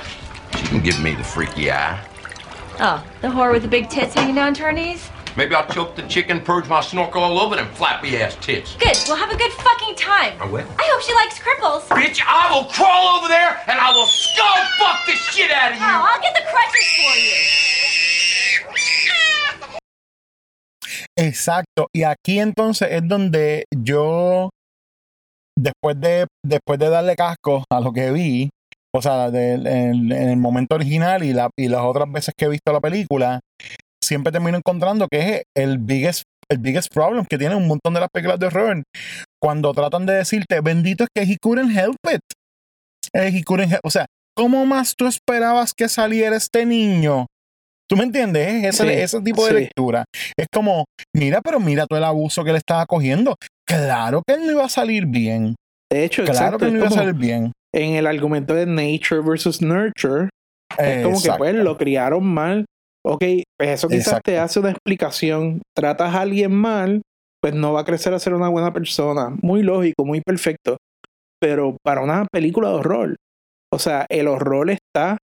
She 0.57 0.67
can 0.67 0.81
give 0.81 1.03
me 1.03 1.15
the 1.15 1.25
freaky 1.25 1.71
eye. 1.71 2.07
Oh, 2.81 3.05
the 3.21 3.29
whore 3.29 3.53
with 3.53 3.63
the 3.63 3.69
big 3.69 3.89
tits 3.89 4.15
hanging 4.15 4.35
down 4.35 4.55
to 4.55 4.63
her 4.63 4.73
knees? 4.73 5.11
Maybe 5.37 5.55
I'll 5.55 5.67
choke 5.67 5.97
the 5.97 6.03
chicken, 6.03 6.41
purge 6.41 6.69
my 6.69 6.81
snorkel 6.81 7.23
all 7.23 7.41
over 7.41 7.57
them 7.57 7.67
flappy 7.75 8.17
ass 8.19 8.37
tits. 8.41 8.77
Good, 8.77 8.97
we'll 9.09 9.17
have 9.17 9.31
a 9.33 9.37
good 9.37 9.51
fucking 9.53 9.97
time. 9.97 10.41
I 10.41 10.47
will. 10.47 10.65
I 10.79 10.85
hope 10.93 11.03
she 11.03 11.13
likes 11.15 11.39
cripples. 11.39 11.83
Oh, 11.91 11.95
Bitch, 11.97 12.21
I 12.25 12.55
will 12.55 12.65
crawl 12.71 13.19
over 13.19 13.27
there 13.29 13.61
and 13.67 13.79
I 13.81 13.91
will 13.93 14.07
skull 14.07 14.63
fuck 14.79 15.05
the 15.07 15.13
shit 15.17 15.51
out 15.51 15.73
of 15.73 15.79
you. 15.79 15.85
I'll 15.85 16.21
get 16.23 16.35
the 16.35 16.43
crutches 16.47 16.87
for 16.97 17.19
you. 17.19 17.41
Exacto. 21.17 21.89
Y 21.93 22.03
aquí 22.05 22.39
entonces 22.41 22.89
es 22.91 23.03
donde 23.07 23.65
yo, 23.77 24.51
después 25.59 26.01
de, 26.01 26.27
después 26.45 26.79
de 26.79 26.89
darle 26.91 27.17
casco 27.17 27.65
a 27.73 27.81
lo 27.81 27.93
que 27.93 28.11
vi, 28.11 28.51
o 28.95 29.03
sea, 29.03 29.31
del- 29.31 29.67
en, 29.67 30.13
en 30.13 30.29
el 30.31 30.37
momento 30.37 30.75
original 30.77 31.23
y, 31.25 31.33
la, 31.33 31.51
y 31.59 31.69
las 31.69 31.83
otras 31.83 32.11
veces 32.11 32.35
que 32.37 32.45
he 32.47 32.49
visto 32.49 32.73
la 32.73 32.81
película, 32.81 33.41
siempre 34.05 34.33
termino 34.33 34.57
encontrando 34.59 35.09
que 35.11 35.19
es 35.21 35.43
el 35.57 35.79
biggest, 35.79 36.23
el 36.51 36.59
biggest 36.59 36.93
problem 36.93 37.25
que 37.29 37.39
tiene 37.39 37.55
un 37.55 37.67
montón 37.67 37.95
de 37.95 38.01
las 38.01 38.09
películas 38.13 38.39
de 38.39 38.47
horror. 38.47 38.83
Cuando 39.43 39.73
tratan 39.73 40.07
de 40.07 40.15
decirte, 40.15 40.61
bendito 40.61 41.05
es 41.05 41.11
que 41.15 41.23
he 41.23 41.37
couldn't 41.41 41.77
help 41.77 41.97
it. 42.13 42.21
Eh, 43.15 43.31
he 43.33 43.43
couldn't 43.45 43.71
help- 43.73 43.81
O 43.85 43.91
sea, 43.91 44.07
¿cómo 44.37 44.65
más 44.67 44.95
tú 44.97 45.07
esperabas 45.07 45.73
que 45.77 45.89
saliera 45.89 46.37
este 46.37 46.67
niño? 46.67 47.27
¿Tú 47.89 47.97
me 47.97 48.05
entiendes? 48.05 48.65
Es 48.65 48.81
ese, 48.81 48.85
Sí, 48.95 49.01
ese 49.03 49.21
tipo 49.21 49.45
de 49.45 49.51
sí. 49.51 49.57
lectura. 49.59 50.05
Es 50.39 50.47
como, 50.53 50.87
mira, 51.15 51.41
pero 51.43 51.61
mira 51.61 51.87
todo 51.87 51.99
el 51.99 52.05
abuso 52.05 52.43
que 52.43 52.53
le 52.53 52.59
estaba 52.59 52.87
cogiendo. 52.87 53.37
Claro 53.69 54.23
que 54.27 54.35
él 54.35 54.47
no 54.47 54.53
iba 54.53 54.65
a 54.65 54.69
salir 54.71 55.07
bien. 55.07 55.55
De 55.93 56.05
hecho, 56.05 56.25
Claro 56.25 56.39
exacto, 56.39 56.59
que 56.67 56.73
no 56.73 56.79
iba 56.79 56.89
a 56.89 56.91
salir 56.91 57.15
bien. 57.15 57.53
en 57.75 57.95
el 57.95 58.07
argumento 58.07 58.55
de 58.55 58.65
nature 58.67 59.21
versus 59.21 59.61
nurture, 59.61 60.29
es 60.79 61.05
como 61.05 61.23
que 61.23 61.31
pues 61.37 61.55
lo 61.55 61.77
criaron 61.77 62.25
mal. 62.25 62.65
Ok, 63.07 63.23
pues 63.59 63.71
eso 63.71 63.89
quizás 63.89 64.07
Exacto. 64.07 64.31
te 64.31 64.39
hace 64.39 64.61
una 64.61 64.71
explicación. 64.71 65.63
Tratas 65.77 66.15
a 66.15 66.23
alguien 66.23 66.53
mal, 66.53 67.03
pues 67.43 67.55
no 67.55 67.73
va 67.73 67.81
a 67.81 67.85
crecer 67.85 68.15
a 68.15 68.19
ser 68.19 68.35
una 68.35 68.49
buena 68.49 68.73
persona. 68.73 69.37
Muy 69.43 69.63
lógico, 69.63 70.05
muy 70.05 70.23
perfecto. 70.23 70.79
Pero 71.41 71.77
para 71.85 72.01
una 72.01 72.27
película 72.33 72.71
de 72.71 72.75
horror, 72.77 73.17
o 73.71 73.79
sea, 73.79 74.07
el 74.09 74.29
horror 74.29 74.71
está 74.71 75.19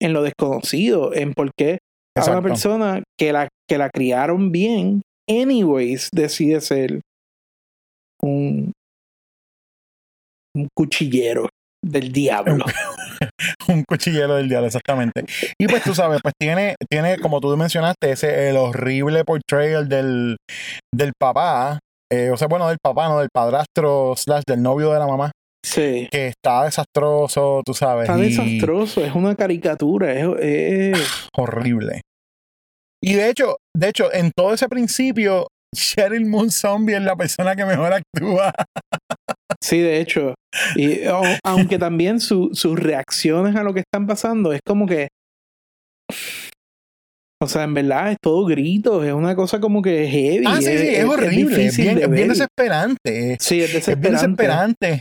en 0.00 0.12
lo 0.12 0.22
desconocido, 0.22 1.14
en 1.14 1.32
por 1.32 1.50
qué 1.58 1.78
a 2.16 2.30
una 2.30 2.42
persona 2.42 3.02
que 3.18 3.32
la, 3.32 3.48
que 3.68 3.78
la 3.78 3.90
criaron 3.90 4.52
bien, 4.52 5.02
anyways, 5.28 6.08
decide 6.12 6.60
ser 6.60 7.00
un, 8.22 8.72
un 10.54 10.68
cuchillero 10.74 11.48
del 11.82 12.12
diablo. 12.12 12.64
un 13.68 13.84
cuchillero 13.84 14.36
del 14.36 14.48
diablo, 14.48 14.66
exactamente. 14.66 15.24
Y 15.58 15.66
pues 15.68 15.82
tú 15.82 15.94
sabes, 15.94 16.20
pues 16.22 16.34
tiene, 16.38 16.74
tiene 16.90 17.18
como 17.18 17.40
tú 17.40 17.56
mencionaste, 17.56 18.10
ese 18.12 18.48
el 18.50 18.56
horrible 18.56 19.24
portrayal 19.24 19.88
del, 19.88 20.36
del 20.94 21.12
papá, 21.18 21.78
eh, 22.12 22.30
o 22.30 22.36
sea, 22.36 22.48
bueno, 22.48 22.68
del 22.68 22.78
papá, 22.82 23.08
no, 23.08 23.18
del 23.18 23.28
padrastro 23.34 24.14
slash 24.16 24.42
del 24.46 24.62
novio 24.62 24.92
de 24.92 24.98
la 24.98 25.06
mamá, 25.06 25.32
Sí. 25.64 26.06
que 26.12 26.28
está 26.28 26.64
desastroso, 26.64 27.62
tú 27.64 27.74
sabes. 27.74 28.08
Está 28.08 28.18
y 28.18 28.30
desastroso, 28.30 29.04
es 29.04 29.12
una 29.14 29.34
caricatura, 29.34 30.12
es, 30.12 30.28
es- 30.40 31.28
horrible. 31.36 32.02
Y 33.02 33.14
de 33.14 33.28
hecho, 33.30 33.56
de 33.76 33.88
hecho, 33.88 34.12
en 34.12 34.30
todo 34.36 34.54
ese 34.54 34.68
principio, 34.68 35.48
Cheryl 35.74 36.24
Moon 36.26 36.50
Zombie 36.50 36.94
es 36.96 37.02
la 37.02 37.16
persona 37.16 37.54
que 37.56 37.64
mejor 37.64 37.92
actúa. 37.92 38.52
sí, 39.62 39.78
de 39.80 40.00
hecho. 40.00 40.34
Y 40.74 41.04
au- 41.04 41.38
aunque 41.44 41.78
también 41.78 42.20
su- 42.20 42.50
sus 42.52 42.78
reacciones 42.78 43.54
a 43.56 43.62
lo 43.62 43.72
que 43.74 43.80
están 43.80 44.06
pasando 44.06 44.52
es 44.52 44.60
como 44.66 44.86
que. 44.86 45.08
O 47.42 47.46
sea, 47.48 47.64
en 47.64 47.74
verdad 47.74 48.12
es 48.12 48.16
todo 48.22 48.46
gritos, 48.46 49.04
es 49.04 49.12
una 49.12 49.36
cosa 49.36 49.60
como 49.60 49.82
que 49.82 50.08
heavy. 50.08 50.44
Ah, 50.46 50.56
sí, 50.56 50.64
sí, 50.78 50.88
es, 50.94 51.04
horrible, 51.04 51.66
es 51.66 51.76
bien, 51.76 51.98
de 51.98 52.28
desesperante. 52.28 53.36
Sí, 53.40 53.60
es 53.60 53.74
Es 53.74 53.86
bien 53.86 54.14
desesperante. 54.14 54.86
desesperante. 54.86 55.00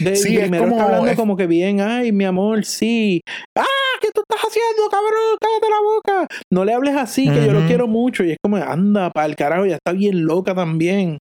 De, 0.00 0.16
Sí, 0.16 0.36
es 0.38 0.48
como- 0.50 0.72
está 0.72 0.84
hablando 0.84 1.14
como 1.14 1.36
que 1.36 1.46
bien, 1.46 1.80
ay, 1.80 2.10
mi 2.10 2.24
amor, 2.24 2.64
sí. 2.64 3.20
¡Ah! 3.56 3.64
¿Qué 4.00 4.08
tú 4.12 4.22
estás 4.22 4.40
haciendo, 4.48 4.88
cabrón? 4.90 5.36
Cállate 5.40 5.68
la 5.68 5.80
boca. 5.80 6.26
No 6.52 6.64
le 6.64 6.72
hables 6.72 6.94
así, 6.96 7.28
que 7.30 7.46
yo 7.46 7.52
lo 7.52 7.66
quiero 7.66 7.86
mucho. 7.86 8.24
Y 8.24 8.32
es 8.32 8.36
como, 8.42 8.56
anda, 8.56 9.10
para 9.10 9.26
el 9.26 9.36
carajo, 9.36 9.66
ya 9.66 9.76
está 9.76 9.92
bien 9.92 10.24
loca 10.24 10.54
también. 10.54 11.18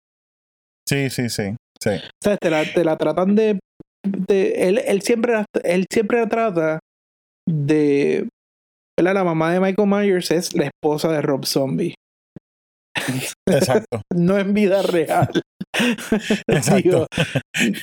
Sí, 0.87 1.09
sí, 1.09 1.29
sí. 1.29 1.55
Sí. 1.81 1.89
O 1.91 2.23
sea, 2.23 2.37
te 2.37 2.49
la, 2.49 2.63
te 2.65 2.83
la 2.83 2.97
tratan 2.97 3.35
de. 3.35 3.59
de- 4.05 4.67
él, 4.67 4.81
él, 4.85 5.01
siempre, 5.01 5.33
la- 5.33 5.45
él 5.63 5.85
siempre 5.91 6.19
la 6.19 6.27
trata 6.29 6.79
de. 7.47 8.27
¿verdad? 8.99 9.13
La 9.15 9.23
mamá 9.23 9.51
de 9.53 9.59
Michael 9.59 9.87
Myers 9.87 10.31
es 10.31 10.53
la 10.55 10.65
esposa 10.65 11.11
de 11.11 11.21
Rob 11.21 11.45
Zombie. 11.45 11.95
Exacto. 13.47 14.01
No 14.13 14.37
en 14.37 14.53
vida 14.53 14.81
real. 14.83 15.29
Exacto. 16.47 16.83
Digo, 16.83 17.05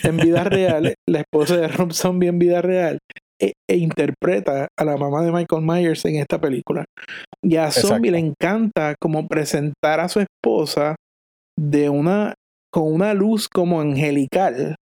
en 0.05 0.17
vida 0.19 0.45
real, 0.45 0.95
la 1.09 1.21
esposa 1.21 1.57
de 1.57 1.69
Rob 1.69 1.93
Zombie 1.93 2.29
en 2.29 2.39
vida 2.39 2.61
real 2.63 2.99
e, 3.41 3.53
e 3.69 3.77
interpreta 3.77 4.69
a 4.79 4.85
la 4.85 4.97
mamá 4.97 5.23
de 5.23 5.33
Michael 5.33 5.63
Myers 5.63 6.05
en 6.05 6.17
esta 6.17 6.41
película. 6.41 6.85
Y 7.43 7.57
a 7.57 7.71
Zombie 7.71 8.11
Exacto. 8.11 8.13
le 8.13 8.19
encanta 8.19 8.95
como 9.01 9.27
presentar 9.27 10.01
a 10.01 10.09
su 10.09 10.21
esposa 10.21 10.95
de 11.59 11.89
una 11.89 12.35
con 12.73 12.93
una 12.93 13.15
luz 13.15 13.49
como 13.49 13.81
angelical, 13.81 14.75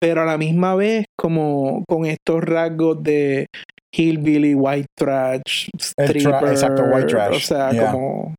pero 0.00 0.22
a 0.22 0.24
la 0.24 0.38
misma 0.38 0.74
vez 0.74 1.06
como 1.18 1.84
con 1.88 2.06
estos 2.06 2.42
rasgos 2.42 3.02
de 3.02 3.46
hillbilly, 3.94 4.54
white 4.54 4.86
trash, 4.96 5.68
tra- 5.76 6.04
stripper, 6.06 6.48
exacto, 6.50 6.82
white 6.84 7.06
trash, 7.06 7.36
o 7.36 7.40
sea, 7.40 7.70
yeah. 7.70 7.90
como 7.92 8.34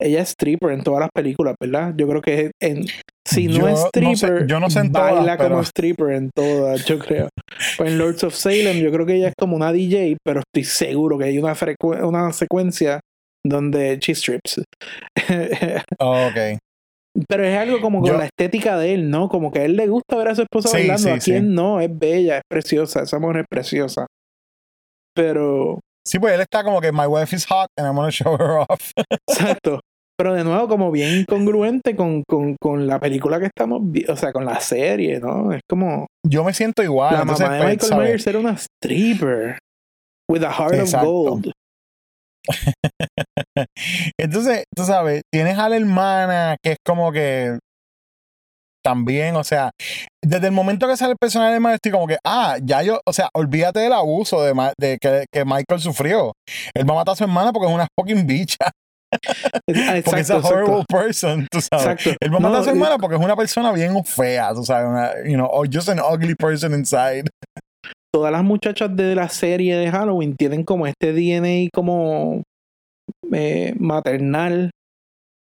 ella 0.00 0.22
es 0.22 0.30
stripper 0.30 0.72
en 0.72 0.82
todas 0.82 1.00
las 1.00 1.10
películas, 1.14 1.54
¿verdad? 1.60 1.94
Yo 1.96 2.08
creo 2.08 2.20
que 2.20 2.50
en 2.60 2.84
si 3.26 3.46
no 3.46 3.54
Yo 3.60 3.68
es 3.68 3.74
no 3.74 3.76
sé- 3.76 4.16
stripper, 4.16 4.46
yo 4.46 4.60
no 4.60 4.68
sé 4.68 4.80
en 4.80 4.92
baila 4.92 5.36
todas, 5.36 5.50
como 5.50 5.62
stripper 5.62 6.10
en 6.10 6.30
todas, 6.34 6.84
yo 6.84 6.98
creo. 6.98 7.28
Pues 7.76 7.90
en 7.90 7.98
Lords 7.98 8.24
of 8.24 8.34
Salem 8.34 8.78
yo 8.78 8.90
creo 8.92 9.06
que 9.06 9.14
ella 9.14 9.28
es 9.28 9.34
como 9.38 9.54
una 9.56 9.72
DJ, 9.72 10.16
pero 10.24 10.40
estoy 10.40 10.64
seguro 10.64 11.16
que 11.16 11.24
hay 11.26 11.38
una, 11.38 11.54
una 12.02 12.32
secuencia 12.32 13.00
donde 13.44 13.98
she 14.00 14.14
strips. 14.14 14.60
Oh, 15.98 16.26
ok. 16.28 16.58
Pero 17.28 17.44
es 17.44 17.56
algo 17.56 17.80
como 17.80 18.00
con 18.00 18.10
Yo- 18.10 18.18
la 18.18 18.24
estética 18.26 18.76
de 18.76 18.94
él, 18.94 19.08
¿no? 19.10 19.28
Como 19.28 19.52
que 19.52 19.60
a 19.60 19.64
él 19.64 19.76
le 19.76 19.86
gusta 19.86 20.16
ver 20.16 20.28
a 20.28 20.34
su 20.34 20.42
esposa 20.42 20.68
Sí, 20.70 20.76
bailando. 20.78 20.98
sí, 21.02 21.08
a 21.10 21.20
sí. 21.20 21.30
quien 21.30 21.54
no, 21.54 21.80
es 21.80 21.88
bella, 21.96 22.38
es 22.38 22.42
preciosa, 22.50 23.02
esa 23.02 23.18
mujer 23.20 23.38
es 23.42 23.46
preciosa. 23.48 24.06
Pero, 25.14 25.80
Sí, 26.06 26.18
pues 26.18 26.34
él 26.34 26.40
está 26.40 26.62
como 26.64 26.80
que 26.80 26.92
my 26.92 27.06
wife 27.06 27.34
is 27.34 27.46
hot 27.46 27.68
and 27.78 27.86
I'm 27.86 27.94
gonna 27.96 28.10
show 28.10 28.34
her 28.34 28.64
off. 28.68 28.90
exacto. 29.28 29.80
Pero 30.18 30.34
de 30.34 30.44
nuevo, 30.44 30.68
como 30.68 30.90
bien 30.92 31.20
incongruente 31.20 31.96
con, 31.96 32.22
con, 32.28 32.56
con 32.60 32.86
la 32.86 33.00
película 33.00 33.40
que 33.40 33.46
estamos 33.46 33.80
viendo, 33.82 34.12
o 34.12 34.16
sea, 34.16 34.32
con 34.32 34.44
la 34.44 34.60
serie, 34.60 35.18
¿no? 35.20 35.52
Es 35.52 35.60
como 35.68 36.06
Yo 36.26 36.44
me 36.44 36.52
siento 36.52 36.82
igual. 36.82 37.14
la 37.14 37.20
entonces, 37.22 37.46
mamá 37.48 37.56
de 37.56 37.76
pues, 37.78 37.90
Michael. 37.90 38.00
Myers 38.06 38.26
era 38.26 38.38
una 38.38 38.56
stripper 38.56 39.58
with 40.30 40.42
a 40.44 40.52
heart 40.52 40.74
Exacto. 40.74 41.08
of 41.10 41.28
gold. 41.30 41.52
Entonces, 44.18 44.64
tú 44.74 44.84
sabes, 44.84 45.22
tienes 45.32 45.58
a 45.58 45.68
la 45.68 45.76
hermana 45.76 46.56
que 46.62 46.72
es 46.72 46.78
como 46.84 47.12
que 47.12 47.58
también, 48.84 49.34
o 49.36 49.44
sea, 49.44 49.70
desde 50.22 50.48
el 50.48 50.52
momento 50.52 50.86
que 50.86 50.96
sale 50.96 51.12
el 51.12 51.18
personaje 51.18 51.50
de 51.50 51.56
hermana, 51.56 51.76
estoy 51.76 51.90
como 51.90 52.06
que, 52.06 52.18
ah, 52.24 52.58
ya 52.62 52.82
yo, 52.82 53.00
o 53.06 53.12
sea, 53.14 53.30
olvídate 53.34 53.80
del 53.80 53.94
abuso 53.94 54.42
de, 54.42 54.52
Ma- 54.52 54.74
de 54.78 54.98
que, 55.00 55.24
que 55.32 55.44
Michael 55.46 55.80
sufrió. 55.80 56.32
Él 56.74 56.88
va 56.88 56.92
a 56.94 56.96
matar 56.98 57.14
a 57.14 57.16
su 57.16 57.24
hermana 57.24 57.50
porque 57.52 57.68
es 57.68 57.74
una 57.74 57.86
fucking 57.98 58.26
bicha. 58.26 58.70
Porque 60.04 60.20
es 60.22 60.30
a 60.30 60.38
horrible 60.38 60.80
exacto. 60.80 60.84
person, 60.88 61.46
tú 61.48 61.60
sabes. 61.60 61.86
Exacto. 61.86 62.10
Él 62.20 62.32
va 62.34 62.38
a 62.38 62.40
matar 62.40 62.52
No, 62.52 62.58
a 62.58 62.64
su 62.64 62.70
hermana 62.70 62.98
porque 62.98 63.14
es 63.16 63.22
una 63.22 63.36
persona 63.36 63.70
bien 63.70 64.04
fea, 64.04 64.52
tú 64.54 64.64
sabes, 64.64 64.88
una, 64.88 65.12
you 65.24 65.34
know, 65.34 65.46
or 65.52 65.68
just 65.72 65.88
an 65.88 66.00
ugly 66.00 66.34
person 66.34 66.74
inside. 66.74 67.30
Todas 68.14 68.30
las 68.30 68.44
muchachas 68.44 68.94
de 68.94 69.16
la 69.16 69.28
serie 69.28 69.74
de 69.74 69.90
Halloween 69.90 70.36
tienen 70.36 70.62
como 70.62 70.86
este 70.86 71.12
DNA 71.12 71.68
como 71.74 72.44
eh, 73.32 73.74
maternal 73.76 74.70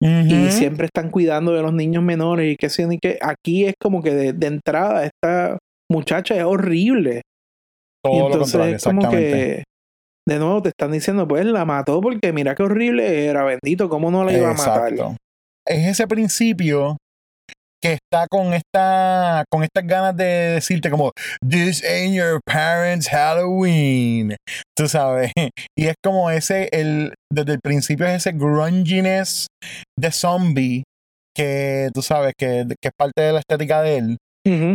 y 0.01 0.49
siempre 0.49 0.87
están 0.87 1.11
cuidando 1.11 1.53
de 1.53 1.61
los 1.61 1.71
niños 1.71 2.01
menores 2.01 2.51
y 2.51 2.55
que 2.55 2.87
ni 2.87 2.97
qué. 2.97 3.19
Aquí 3.21 3.65
es 3.65 3.75
como 3.79 4.01
que 4.01 4.09
de, 4.09 4.33
de 4.33 4.47
entrada 4.47 5.05
esta 5.05 5.59
muchacha 5.87 6.35
es 6.35 6.45
horrible. 6.45 7.21
Todo 8.03 8.15
y 8.15 8.25
entonces 8.25 8.73
es 8.73 8.83
como 8.83 9.07
que 9.07 9.63
de 10.27 10.39
nuevo 10.39 10.59
te 10.63 10.69
están 10.69 10.91
diciendo, 10.91 11.27
pues 11.27 11.45
la 11.45 11.63
mató 11.63 12.01
porque 12.01 12.33
mira 12.33 12.55
qué 12.55 12.63
horrible 12.63 13.27
era, 13.27 13.43
bendito, 13.43 13.87
¿cómo 13.87 14.09
no 14.09 14.23
la 14.23 14.35
iba 14.35 14.49
a 14.49 14.53
matar? 14.55 14.93
Es 15.63 15.87
ese 15.89 16.07
principio 16.07 16.97
que 17.81 17.93
está 17.93 18.27
con 18.27 18.53
esta 18.53 19.43
con 19.51 19.63
estas 19.63 19.85
ganas 19.85 20.15
de 20.15 20.25
decirte 20.25 20.89
como 20.89 21.11
this 21.47 21.83
ain't 21.83 22.15
your 22.15 22.39
parents 22.45 23.07
Halloween 23.07 24.35
tú 24.75 24.87
sabes. 24.87 25.31
Y 25.77 25.87
es 25.87 25.95
como 26.03 26.31
ese 26.31 26.69
el 26.71 27.13
desde 27.31 27.53
el 27.53 27.59
principio 27.59 28.07
es 28.07 28.25
ese 28.25 28.31
grunginess 28.31 29.47
de 29.99 30.11
zombie 30.11 30.83
que 31.35 31.89
tú 31.93 32.01
sabes 32.01 32.33
que, 32.37 32.65
que 32.81 32.87
es 32.87 32.93
parte 32.97 33.21
de 33.21 33.33
la 33.33 33.39
estética 33.39 33.81
de 33.81 33.97
él 33.97 34.17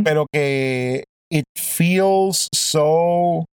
pero 0.04 0.26
que 0.30 1.04
it 1.32 1.44
feels 1.58 2.48
so 2.54 3.46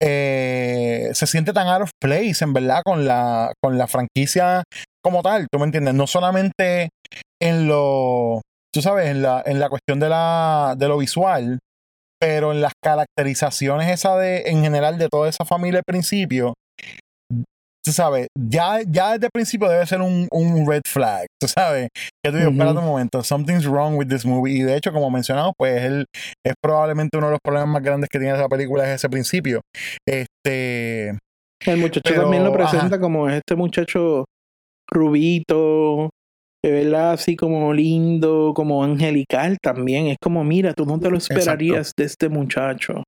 eh, 0.00 1.10
se 1.12 1.26
siente 1.26 1.52
tan 1.52 1.66
out 1.66 1.82
of 1.82 1.90
place 2.00 2.42
en 2.42 2.52
verdad 2.52 2.82
con 2.84 3.04
la 3.04 3.52
con 3.60 3.76
la 3.76 3.88
franquicia 3.88 4.62
como 5.02 5.22
tal 5.22 5.48
tú 5.50 5.58
me 5.58 5.64
entiendes 5.64 5.94
no 5.94 6.06
solamente 6.06 6.90
en 7.42 7.66
lo 7.66 8.40
tú 8.72 8.82
sabes 8.82 9.06
en 9.08 9.22
la 9.22 9.42
en 9.44 9.58
la 9.58 9.68
cuestión 9.68 10.00
de 10.00 10.08
la 10.08 10.74
de 10.78 10.88
lo 10.88 10.98
visual 10.98 11.58
pero 12.20 12.52
en 12.52 12.60
las 12.60 12.72
caracterizaciones 12.82 13.88
esa 13.90 14.16
de 14.16 14.42
en 14.46 14.62
general 14.62 14.98
de 14.98 15.08
toda 15.08 15.28
esa 15.28 15.44
familia 15.44 15.78
al 15.78 15.84
principio 15.84 16.54
tú 17.82 17.92
sabes 17.92 18.28
ya 18.38 18.80
ya 18.86 19.12
desde 19.12 19.26
el 19.26 19.30
principio 19.32 19.68
debe 19.68 19.86
ser 19.86 20.02
un, 20.02 20.28
un 20.30 20.68
red 20.68 20.82
flag 20.86 21.26
tú 21.40 21.48
sabes 21.48 21.88
que 22.22 22.30
tú 22.30 22.36
Ujú. 22.36 22.50
espérate 22.50 22.78
un 22.78 22.84
momento 22.84 23.22
something's 23.24 23.64
wrong 23.66 23.96
with 23.96 24.08
this 24.08 24.26
movie 24.26 24.52
y 24.52 24.62
de 24.62 24.76
hecho 24.76 24.92
como 24.92 25.10
mencionamos 25.10 25.52
pues 25.56 25.82
él 25.82 26.04
es 26.46 26.54
probablemente 26.62 27.16
uno 27.16 27.28
de 27.28 27.32
los 27.32 27.40
problemas 27.42 27.68
más 27.70 27.82
grandes 27.82 28.08
que 28.10 28.18
tiene 28.18 28.34
esa 28.34 28.48
película 28.48 28.84
es 28.84 28.96
ese 28.96 29.08
principio 29.08 29.62
este 30.06 31.18
El 31.66 31.78
muchacho 31.78 32.02
Pero, 32.04 32.22
también 32.22 32.44
lo 32.44 32.52
presenta 32.52 32.86
ajá. 32.86 33.00
como 33.00 33.28
este 33.30 33.56
muchacho 33.56 34.26
rubito, 34.92 36.10
de 36.64 36.70
verdad 36.72 37.12
así 37.12 37.36
como 37.36 37.72
lindo, 37.72 38.52
como 38.54 38.84
angelical 38.84 39.56
también. 39.62 40.08
Es 40.08 40.16
como, 40.22 40.44
mira, 40.44 40.74
tú 40.74 40.84
no 40.86 40.98
te 40.98 41.10
lo 41.10 41.16
esperarías 41.38 41.92
de 41.96 42.04
este 42.04 42.28
muchacho. 42.28 43.02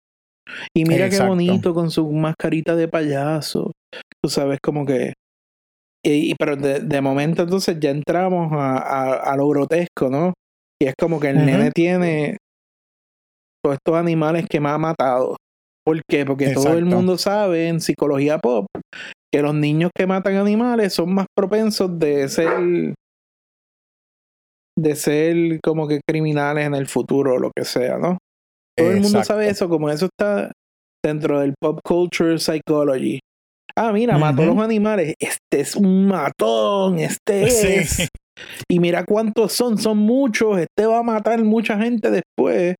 Y 0.76 0.84
mira 0.84 1.08
qué 1.10 1.16
bonito 1.28 1.74
con 1.74 1.90
su 1.90 2.10
mascarita 2.10 2.74
de 2.76 2.88
payaso. 2.88 3.72
Tú 4.22 4.28
sabes, 4.30 4.58
como 4.62 4.84
que. 4.86 5.12
Y, 6.04 6.34
pero 6.34 6.56
de, 6.56 6.80
de 6.80 7.00
momento 7.00 7.42
entonces 7.44 7.78
ya 7.78 7.90
entramos 7.90 8.52
a, 8.52 8.76
a- 8.78 9.32
a 9.32 9.36
lo 9.36 9.48
grotesco, 9.48 10.08
¿no? 10.10 10.32
Y 10.80 10.86
es 10.86 10.94
como 10.98 11.20
que 11.20 11.28
el 11.30 11.36
nene 11.46 11.70
tiene 11.70 12.38
todos 13.62 13.76
estos 13.76 13.94
animales 13.96 14.46
que 14.50 14.58
me 14.60 14.68
ha 14.70 14.78
matado. 14.78 15.36
¿Por 15.84 16.00
qué? 16.08 16.24
Porque 16.26 16.46
todo 16.54 16.64
el 16.78 16.84
mundo 16.96 17.18
sabe 17.18 17.68
en 17.68 17.80
psicología 17.80 18.38
pop 18.38 18.66
que 19.32 19.42
los 19.42 19.54
niños 19.54 19.90
que 19.96 20.06
matan 20.06 20.36
animales 20.36 20.92
son 20.92 21.14
más 21.14 21.26
propensos 21.36 21.98
de 21.98 22.28
ser 22.28 22.94
de 24.78 24.96
ser 24.96 25.60
como 25.62 25.86
que 25.86 26.00
criminales 26.08 26.66
en 26.66 26.74
el 26.74 26.86
futuro 26.86 27.34
o 27.34 27.38
lo 27.38 27.50
que 27.54 27.64
sea, 27.64 27.98
¿no? 27.98 28.18
Todo 28.76 28.90
el 28.90 29.00
mundo 29.00 29.22
sabe 29.22 29.48
eso, 29.48 29.68
como 29.68 29.90
eso 29.90 30.06
está 30.06 30.50
dentro 31.04 31.40
del 31.40 31.54
pop 31.60 31.80
culture 31.84 32.38
psychology. 32.38 33.18
Ah, 33.76 33.92
mira, 33.92 34.18
mató 34.18 34.42
a 34.42 34.46
los 34.46 34.58
animales. 34.58 35.14
Este 35.18 35.60
es 35.60 35.76
un 35.76 36.06
matón, 36.06 36.98
este 36.98 37.42
es. 37.78 38.08
Y 38.68 38.80
mira 38.80 39.04
cuántos 39.04 39.52
son, 39.52 39.78
son 39.78 39.98
muchos. 39.98 40.58
Este 40.58 40.86
va 40.86 40.98
a 40.98 41.02
matar 41.02 41.42
mucha 41.44 41.78
gente 41.78 42.10
después. 42.10 42.74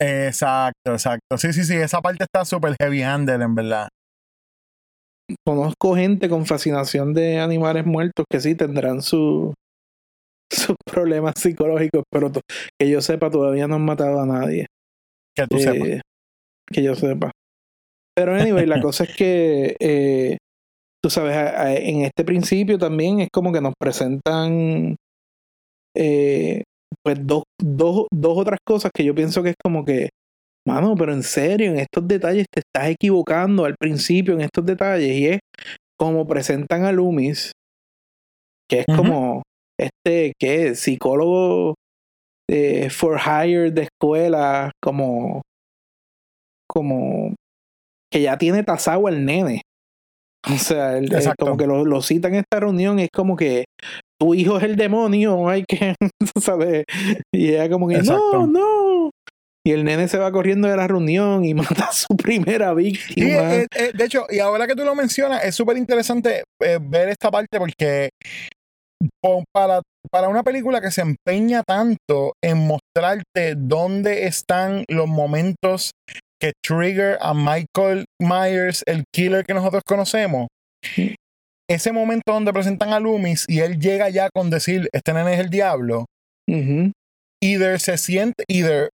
exacto 0.00 0.92
exacto 0.92 1.36
sí 1.36 1.52
sí 1.52 1.62
sí 1.62 1.74
esa 1.74 2.00
parte 2.00 2.24
está 2.24 2.44
súper 2.44 2.74
heavy 2.80 3.02
handed 3.02 3.40
en 3.40 3.54
verdad 3.54 3.88
Conozco 5.46 5.94
gente 5.94 6.28
con 6.28 6.46
fascinación 6.46 7.14
de 7.14 7.38
animales 7.38 7.86
muertos 7.86 8.24
que 8.28 8.40
sí 8.40 8.54
tendrán 8.54 9.02
su, 9.02 9.54
sus 10.74 10.76
problemas 10.84 11.34
psicológicos, 11.36 12.02
pero 12.10 12.30
que 12.78 12.88
yo 12.90 13.00
sepa, 13.00 13.30
todavía 13.30 13.66
no 13.68 13.76
han 13.76 13.84
matado 13.84 14.20
a 14.20 14.26
nadie. 14.26 14.66
que 15.36 15.46
tú 15.46 15.56
Eh, 15.56 15.60
sepas 15.60 16.00
Que 16.72 16.82
yo 16.82 16.94
sepa. 16.94 17.30
Pero 18.16 18.34
anyway, 18.34 18.66
la 18.66 18.80
cosa 18.82 19.04
es 19.04 19.16
que 19.16 19.76
eh, 19.80 20.36
tú 21.02 21.10
sabes, 21.10 21.34
a- 21.36 21.62
a- 21.62 21.74
en 21.74 22.02
este 22.02 22.24
principio 22.24 22.78
también 22.78 23.20
es 23.20 23.28
como 23.32 23.52
que 23.52 23.60
nos 23.60 23.72
presentan 23.80 24.96
eh, 25.96 26.62
pues 27.04 27.18
dos, 27.26 27.44
dos, 27.60 28.06
dos 28.12 28.38
otras 28.38 28.58
cosas 28.66 28.90
que 28.94 29.04
yo 29.04 29.14
pienso 29.14 29.42
que 29.42 29.50
es 29.50 29.54
como 29.62 29.84
que, 29.84 30.10
mano, 30.66 30.94
pero 30.96 31.12
en 31.12 31.22
serio, 31.22 31.70
en 31.70 31.78
estos 31.78 32.06
detalles 32.06 32.46
te 32.52 32.60
estás 32.60 32.90
equivocando 32.90 33.64
al 33.64 33.76
principio, 33.80 34.34
en 34.34 34.42
estos 34.42 34.64
detalles, 34.66 35.16
y 35.16 35.26
es 35.28 35.38
como 35.98 36.26
presentan 36.26 36.84
a 36.84 36.92
Loomis, 36.92 37.52
que 38.68 38.80
es 38.80 38.86
como 38.96 39.42
este, 40.04 40.32
¿qué? 40.38 40.74
Psicólogo 40.74 41.74
eh, 42.48 42.90
for 42.90 43.18
hire 43.20 43.70
de 43.70 43.82
escuela, 43.82 44.72
como, 44.82 45.42
como 46.68 47.34
que 48.12 48.22
ya 48.22 48.38
tiene 48.38 48.62
tasado 48.64 49.08
el 49.08 49.24
nene. 49.24 49.62
O 50.52 50.56
sea, 50.58 50.96
el- 50.96 51.04
el- 51.12 51.14
Exacto. 51.14 51.44
como 51.46 51.56
que 51.58 51.66
lo, 51.66 51.84
lo 51.84 52.00
cita 52.02 52.28
en 52.28 52.36
esta 52.36 52.60
reunión, 52.60 52.98
es 52.98 53.08
como 53.14 53.36
que 53.36 53.66
tu 54.18 54.34
hijo 54.34 54.56
es 54.58 54.64
el 54.64 54.76
demonio, 54.76 55.48
hay 55.48 55.64
que, 55.64 55.94
sabes, 56.40 56.84
y 57.32 57.50
ella 57.50 57.68
como 57.68 57.88
que, 57.88 57.96
Exacto. 57.96 58.46
no, 58.46 58.46
no. 58.46 59.10
Y 59.64 59.72
el 59.72 59.84
nene 59.84 60.08
se 60.08 60.16
va 60.16 60.32
corriendo 60.32 60.68
de 60.68 60.76
la 60.76 60.88
reunión 60.88 61.44
y 61.44 61.52
mata 61.84 61.84
a 61.84 61.92
su 61.92 62.16
primera 62.16 62.70
Sí, 62.70 62.76
víctima. 62.76 63.54
eh, 63.54 63.66
eh, 63.76 63.90
de 63.94 64.04
hecho, 64.04 64.24
y 64.30 64.38
ahora 64.38 64.66
que 64.66 64.74
tú 64.74 64.84
lo 64.84 64.94
mencionas, 64.94 65.44
es 65.44 65.54
súper 65.54 65.76
interesante 65.76 66.44
eh, 66.64 66.78
ver 66.80 67.10
esta 67.10 67.30
parte 67.30 67.58
porque 67.58 68.08
po- 68.16 68.59
para, 69.52 69.80
para 70.10 70.28
una 70.28 70.42
película 70.42 70.80
que 70.80 70.90
se 70.90 71.00
empeña 71.02 71.62
tanto 71.66 72.32
en 72.42 72.66
mostrarte 72.66 73.54
dónde 73.56 74.26
están 74.26 74.84
los 74.88 75.08
momentos 75.08 75.90
que 76.40 76.52
trigger 76.64 77.18
a 77.20 77.34
Michael 77.34 78.04
Myers, 78.20 78.82
el 78.86 79.04
killer 79.14 79.44
que 79.44 79.54
nosotros 79.54 79.82
conocemos, 79.86 80.48
ese 81.68 81.92
momento 81.92 82.32
donde 82.32 82.52
presentan 82.52 82.92
a 82.92 83.00
Loomis 83.00 83.44
y 83.48 83.60
él 83.60 83.78
llega 83.78 84.08
ya 84.10 84.28
con 84.34 84.50
decir, 84.50 84.88
este 84.92 85.12
nene 85.12 85.34
es 85.34 85.40
el 85.40 85.50
diablo, 85.50 86.06
Ujú. 86.48 86.92
either 87.42 87.78
se 87.78 87.96
siente, 87.98 88.44
either 88.48 88.88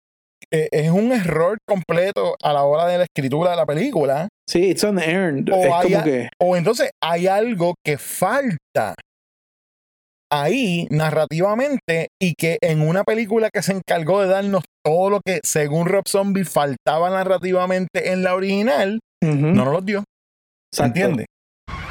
eh, 0.52 0.68
es 0.70 0.90
un 0.90 1.12
error 1.12 1.56
completo 1.66 2.36
a 2.42 2.52
la 2.52 2.64
hora 2.64 2.86
de 2.86 2.98
la 2.98 3.04
escritura 3.04 3.50
de 3.52 3.56
la 3.56 3.66
película, 3.66 4.28
Sí, 4.48 4.70
it's 4.70 4.84
unearned. 4.84 5.48
O 5.52 5.56
es 5.56 5.72
hay 5.72 5.82
como 5.82 5.98
a- 5.98 6.04
que, 6.04 6.28
o 6.40 6.56
entonces 6.56 6.90
hay 7.02 7.26
algo 7.26 7.74
que 7.84 7.98
falta 7.98 8.94
ahí 10.30 10.86
narrativamente 10.90 12.08
y 12.20 12.34
que 12.34 12.58
en 12.60 12.86
una 12.86 13.04
película 13.04 13.50
que 13.50 13.62
se 13.62 13.72
encargó 13.72 14.20
de 14.20 14.28
darnos 14.28 14.64
todo 14.84 15.10
lo 15.10 15.20
que 15.20 15.40
según 15.42 15.86
Rob 15.86 16.08
Zombie 16.08 16.44
faltaba 16.44 17.10
narrativamente 17.10 18.12
en 18.12 18.22
la 18.22 18.34
original, 18.34 19.00
no 19.22 19.64
nos 19.64 19.72
lo 19.72 19.80
dio. 19.80 20.04
¿Se 20.72 20.84
entiende? 20.84 21.26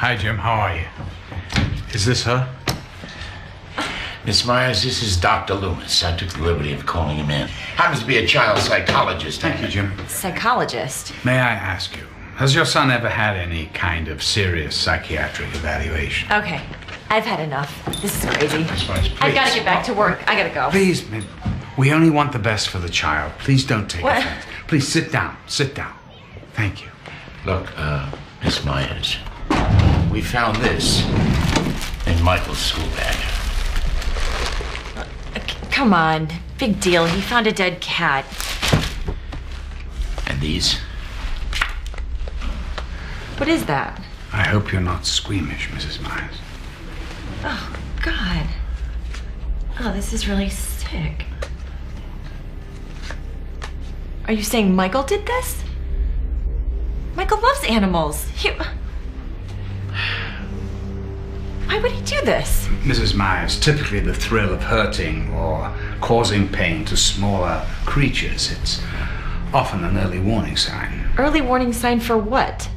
Hi, 0.00 0.16
Jim. 0.18 0.38
How 0.38 0.60
are 0.60 0.76
you? 0.78 1.94
Is 1.94 2.04
this 2.04 2.26
her? 2.26 2.46
Miss 4.26 4.44
Myers, 4.44 4.82
this 4.82 5.02
is 5.02 5.16
Dr. 5.16 5.54
Loomis. 5.54 6.02
I 6.02 6.16
took 6.16 6.30
the 6.30 6.42
liberty 6.42 6.72
of 6.72 6.84
calling 6.84 7.16
him 7.16 7.30
in. 7.30 7.46
Happens 7.76 8.00
to 8.00 8.06
be 8.06 8.18
a 8.18 8.26
child 8.26 8.58
psychologist. 8.58 9.40
Thank 9.40 9.62
you, 9.62 9.68
Jim. 9.68 9.92
Psychologist. 10.08 11.12
May 11.24 11.38
I 11.38 11.52
ask 11.52 11.96
you, 11.96 12.06
has 12.36 12.54
your 12.54 12.64
son 12.64 12.90
ever 12.90 13.08
had 13.08 13.36
any 13.36 13.66
kind 13.66 14.08
of 14.08 14.22
serious 14.22 14.76
psychiatric 14.76 15.48
evaluation? 15.54 16.30
Okay, 16.30 16.60
I've 17.08 17.24
had 17.24 17.40
enough. 17.40 17.84
This 18.02 18.22
is 18.24 18.30
crazy. 18.30 18.58
Miss 18.64 18.88
Myers, 18.88 19.10
I 19.20 19.32
gotta 19.32 19.54
get 19.54 19.64
back 19.64 19.84
to 19.86 19.94
work. 19.94 20.22
I 20.28 20.36
gotta 20.36 20.54
go. 20.54 20.68
Please, 20.70 21.08
ma- 21.10 21.22
we 21.78 21.92
only 21.92 22.10
want 22.10 22.32
the 22.32 22.38
best 22.38 22.68
for 22.68 22.78
the 22.78 22.88
child. 22.88 23.32
Please 23.38 23.64
don't 23.64 23.88
take 23.88 24.02
What? 24.04 24.18
offense. 24.18 24.44
Please 24.68 24.86
sit 24.88 25.10
down. 25.12 25.36
Sit 25.46 25.74
down. 25.74 25.94
Thank 26.54 26.82
you. 26.82 26.88
Look, 27.44 27.66
uh, 27.76 28.10
Miss 28.42 28.64
Myers, 28.64 29.16
we 30.10 30.20
found 30.20 30.56
this 30.58 31.04
in 32.06 32.22
Michael's 32.22 32.58
school 32.58 32.86
bag. 32.96 33.16
Come 35.70 35.92
on. 35.92 36.28
Big 36.58 36.80
deal. 36.80 37.04
He 37.06 37.20
found 37.20 37.46
a 37.46 37.52
dead 37.52 37.80
cat. 37.80 38.24
And 40.26 40.40
these? 40.40 40.78
What 43.38 43.48
is 43.48 43.66
that? 43.66 44.00
I 44.32 44.42
hope 44.44 44.72
you're 44.72 44.80
not 44.80 45.04
squeamish, 45.06 45.68
Mrs. 45.68 46.00
Myers. 46.02 46.36
Oh, 47.44 47.76
God. 48.02 48.46
Oh, 49.80 49.92
this 49.92 50.12
is 50.12 50.26
really 50.26 50.48
sick. 50.48 51.26
Are 54.26 54.32
you 54.32 54.42
saying 54.42 54.74
Michael 54.74 55.02
did 55.02 55.26
this? 55.26 55.62
Michael 57.14 57.40
loves 57.40 57.64
animals. 57.64 58.24
He... 58.30 58.50
Why 61.66 61.78
would 61.80 61.92
he 61.92 62.00
do 62.02 62.20
this? 62.24 62.68
Mrs. 62.84 63.14
Myers, 63.14 63.60
typically 63.60 64.00
the 64.00 64.14
thrill 64.14 64.52
of 64.52 64.62
hurting 64.62 65.32
or 65.34 65.74
causing 66.00 66.48
pain 66.48 66.84
to 66.86 66.96
smaller 66.96 67.66
creatures, 67.84 68.50
it's 68.52 68.80
often 69.52 69.84
an 69.84 69.98
early 69.98 70.20
warning 70.20 70.56
sign 70.56 71.06
Early 71.18 71.40
warning 71.40 71.72
sign 71.72 72.00
for 72.00 72.16
what? 72.18 72.68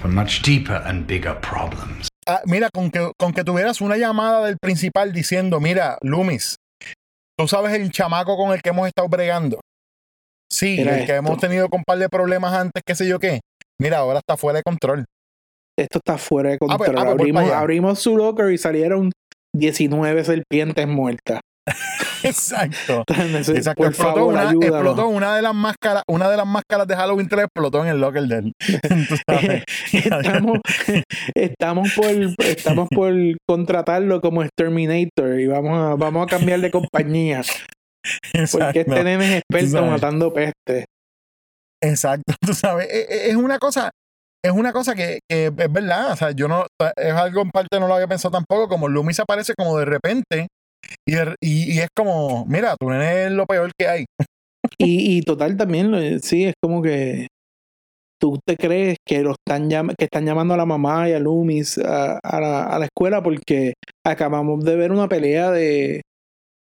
For 0.00 0.08
much 0.10 0.42
deeper 0.42 0.76
and 0.86 1.06
bigger 1.06 1.38
problems. 1.40 2.08
Ah, 2.26 2.42
mira, 2.46 2.68
con 2.72 2.90
que, 2.90 3.10
con 3.18 3.32
que 3.32 3.44
tuvieras 3.44 3.80
una 3.80 3.96
llamada 3.96 4.46
del 4.46 4.56
principal 4.58 5.12
diciendo, 5.12 5.60
mira, 5.60 5.98
Loomis, 6.02 6.56
tú 7.38 7.48
sabes 7.48 7.74
el 7.74 7.90
chamaco 7.90 8.36
con 8.36 8.52
el 8.52 8.62
que 8.62 8.70
hemos 8.70 8.86
estado 8.86 9.08
bregando. 9.08 9.60
Sí, 10.52 10.76
Mira 10.78 10.92
el 10.92 11.06
que 11.06 11.12
esto. 11.12 11.14
hemos 11.14 11.38
tenido 11.38 11.68
con 11.68 11.78
un 11.80 11.84
par 11.84 11.98
de 11.98 12.08
problemas 12.08 12.52
antes, 12.54 12.82
qué 12.84 12.94
sé 12.94 13.06
yo 13.06 13.18
qué. 13.18 13.40
Mira, 13.80 13.98
ahora 13.98 14.18
está 14.18 14.36
fuera 14.36 14.58
de 14.58 14.62
control. 14.62 15.04
Esto 15.78 15.98
está 15.98 16.18
fuera 16.18 16.50
de 16.50 16.56
Ah, 16.56 16.76
pues, 16.76 16.90
control. 16.90 16.98
ah, 16.98 17.02
pues 17.02 17.12
abrimos, 17.20 17.42
allá. 17.44 17.58
abrimos 17.60 17.98
su 18.00 18.16
locker 18.16 18.50
y 18.52 18.58
salieron 18.58 19.10
19 19.54 20.24
serpientes 20.24 20.86
muertas. 20.86 21.40
Exacto. 22.22 23.04
Entonces, 23.08 23.56
Exacto. 23.56 23.86
explotó, 23.86 24.14
favor, 24.14 24.32
una, 24.32 24.50
explotó 24.50 25.08
una 25.08 25.36
de 25.36 25.42
las 25.42 25.54
máscaras, 25.54 26.02
una 26.08 26.28
de 26.28 26.36
las 26.36 26.46
máscaras 26.46 26.86
de 26.86 26.96
Halloween 26.96 27.28
3 27.28 27.44
explotó 27.44 27.82
en 27.82 27.90
el 27.90 28.00
locker 28.00 28.22
de 28.24 28.36
él. 28.36 28.52
Estamos, 29.92 30.58
estamos 31.34 31.92
por 31.94 32.10
estamos 32.44 32.88
por 32.88 33.12
contratarlo 33.48 34.20
como 34.20 34.42
Exterminator 34.42 35.38
y 35.40 35.46
vamos 35.46 35.78
a, 35.78 35.94
vamos 35.96 36.26
a 36.26 36.26
cambiar 36.26 36.60
de 36.60 36.70
compañía 36.70 37.42
porque 38.52 38.80
este 38.80 39.04
nene 39.04 39.36
es 39.36 39.42
experto 39.42 39.84
matando 39.84 40.32
peste 40.32 40.86
Exacto, 41.82 42.34
tú 42.40 42.54
sabes, 42.54 42.88
e- 42.90 43.06
e- 43.08 43.30
es 43.30 43.36
una 43.36 43.58
cosa, 43.58 43.90
es 44.44 44.52
una 44.52 44.72
cosa 44.72 44.94
que, 44.94 45.20
que 45.28 45.46
es 45.46 45.72
verdad, 45.72 46.12
o 46.12 46.16
sea, 46.16 46.30
yo 46.32 46.46
no, 46.46 46.66
es 46.96 47.12
algo 47.12 47.40
en 47.40 47.50
parte 47.50 47.80
no 47.80 47.88
lo 47.88 47.94
había 47.94 48.06
pensado 48.06 48.32
tampoco, 48.32 48.68
como 48.68 48.88
Loomis 48.88 49.20
aparece 49.20 49.54
como 49.56 49.78
de 49.78 49.86
repente 49.86 50.48
y, 51.06 51.12
de- 51.12 51.34
y, 51.40 51.72
y 51.74 51.78
es 51.80 51.88
como, 51.96 52.44
mira, 52.46 52.74
tu 52.78 52.88
nene 52.90 53.24
es 53.26 53.30
lo 53.32 53.46
peor 53.46 53.70
que 53.78 53.86
hay. 53.88 54.04
y, 54.78 55.18
y 55.18 55.22
total 55.22 55.56
también 55.56 55.90
lo- 55.90 56.18
sí 56.20 56.44
es 56.44 56.54
como 56.62 56.82
que 56.82 57.26
tú 58.20 58.38
te 58.46 58.56
crees 58.56 58.96
que 59.06 59.22
lo 59.22 59.32
están 59.32 59.68
que 59.96 60.04
están 60.04 60.26
llamando 60.26 60.52
a 60.52 60.56
la 60.58 60.66
mamá 60.66 61.08
y 61.08 61.12
a 61.12 61.18
Loomis 61.18 61.78
a, 61.78 62.18
a 62.22 62.40
la, 62.40 62.64
a 62.64 62.78
la 62.78 62.84
escuela 62.84 63.22
porque 63.22 63.72
acabamos 64.06 64.62
de 64.64 64.76
ver 64.76 64.92
una 64.92 65.08
pelea 65.08 65.50
de 65.50 66.02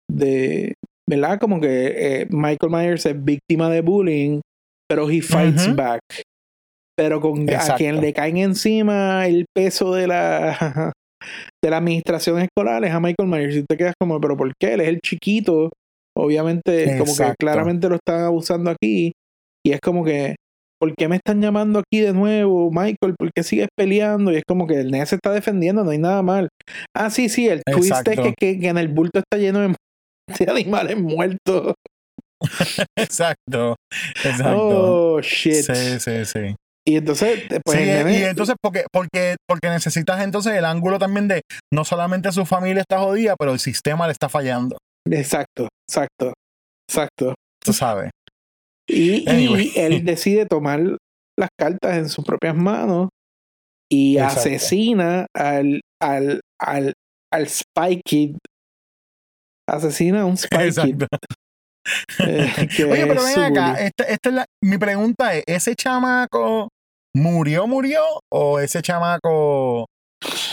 de 0.08 0.74
verdad 1.08 1.40
como 1.40 1.60
que 1.60 2.20
eh, 2.22 2.26
Michael 2.30 2.70
Myers 2.70 3.06
es 3.06 3.24
víctima 3.24 3.68
de 3.70 3.80
bullying 3.80 4.40
pero 4.88 5.10
he 5.10 5.20
fights 5.20 5.74
back 5.74 6.00
pero 6.96 7.20
con 7.20 7.40
a 7.48 7.52
Exacto. 7.54 7.76
quien 7.78 8.00
le 8.00 8.12
caen 8.12 8.36
encima 8.36 9.26
el 9.26 9.46
peso 9.52 9.92
de 9.94 10.06
la 10.06 10.92
de 11.62 11.70
la 11.70 11.78
administración 11.78 12.38
escolar 12.40 12.84
es 12.84 12.92
a 12.92 13.00
Michael 13.00 13.28
Myers 13.28 13.56
y 13.56 13.64
te 13.68 13.76
quedas 13.76 13.94
como 14.00 14.20
pero 14.20 14.36
¿por 14.36 14.52
qué? 14.60 14.74
él 14.74 14.80
es 14.80 14.88
el 14.88 15.00
chiquito 15.00 15.70
obviamente 16.16 16.84
como 16.98 17.04
que 17.04 17.10
Exacto. 17.10 17.34
claramente 17.38 17.88
lo 17.88 17.96
están 17.96 18.20
abusando 18.24 18.70
aquí 18.70 19.12
y 19.66 19.72
es 19.72 19.80
como 19.80 20.04
que 20.04 20.34
¿por 20.80 20.94
qué 20.96 21.06
me 21.08 21.16
están 21.16 21.40
llamando 21.40 21.78
aquí 21.78 22.00
de 22.00 22.12
nuevo 22.12 22.70
Michael? 22.70 23.14
¿por 23.18 23.30
qué 23.34 23.42
sigues 23.42 23.68
peleando? 23.78 24.32
y 24.32 24.36
es 24.36 24.42
como 24.46 24.66
que 24.66 24.80
el 24.80 24.90
nene 24.90 25.06
se 25.06 25.14
está 25.14 25.30
defendiendo 25.32 25.84
no 25.84 25.90
hay 25.90 25.98
nada 25.98 26.22
mal 26.22 26.48
ah 26.96 27.08
sí 27.10 27.28
sí 27.28 27.48
el 27.48 27.62
twist 27.64 27.92
es 27.92 27.98
Exacto. 28.00 28.22
que, 28.24 28.34
que, 28.38 28.58
que 28.60 28.68
en 28.68 28.78
el 28.78 28.88
bulto 28.88 29.20
está 29.20 29.38
lleno 29.38 29.60
de, 29.60 29.74
de 30.38 30.50
animales 30.50 31.00
muertos 31.00 31.74
Exacto, 32.98 33.76
exacto. 34.24 35.14
oh 35.14 35.20
shit 35.20 35.54
Sí, 35.62 36.00
sí, 36.00 36.24
sí. 36.24 36.54
Y 36.86 36.96
entonces 36.96 37.44
pues 37.64 37.78
Sí, 37.78 37.84
el 37.88 38.06
nene- 38.06 38.18
y 38.20 38.22
entonces 38.24 38.56
porque, 38.60 38.84
porque, 38.92 39.36
porque 39.48 39.68
necesitas 39.68 40.22
entonces 40.22 40.54
el 40.54 40.64
ángulo 40.64 40.98
también 40.98 41.28
de 41.28 41.42
no 41.72 41.84
solamente 41.84 42.32
su 42.32 42.44
familia 42.44 42.80
está 42.80 42.98
jodida, 42.98 43.36
pero 43.38 43.52
el 43.52 43.60
sistema 43.60 44.06
le 44.06 44.12
está 44.12 44.28
fallando, 44.28 44.78
exacto 45.08 45.68
exacto 45.88 46.32
exacto 46.88 47.34
tú 47.64 47.72
sabes. 47.72 48.10
Y, 48.88 49.24
él 49.78 50.04
decide 50.04 50.44
tomar 50.46 50.80
las 51.38 51.48
cartas 51.58 51.96
en 51.96 52.08
sus 52.08 52.24
propias 52.24 52.54
manos 52.54 53.08
y 53.90 54.16
Exacto. 54.16 54.40
asesina 54.40 55.26
al, 55.34 55.80
al, 56.00 56.40
al, 56.60 56.94
al 57.32 57.48
Spy 57.48 58.00
Kid. 58.04 58.36
Asesina 59.68 60.22
a 60.22 60.24
un 60.24 60.36
Spy 60.36 60.70
Kid. 60.70 61.04
Eh, 62.20 62.68
Oye, 62.88 63.06
pero 63.08 63.24
ven 63.24 63.38
acá, 63.40 63.74
esta, 63.74 64.04
esta 64.04 64.28
es 64.28 64.34
la, 64.36 64.44
mi 64.62 64.78
pregunta 64.78 65.34
es, 65.34 65.42
¿ese 65.48 65.74
chamaco 65.74 66.68
murió, 67.14 67.66
murió? 67.66 68.00
¿O 68.32 68.58
ese 68.60 68.82
chamaco 68.82 69.86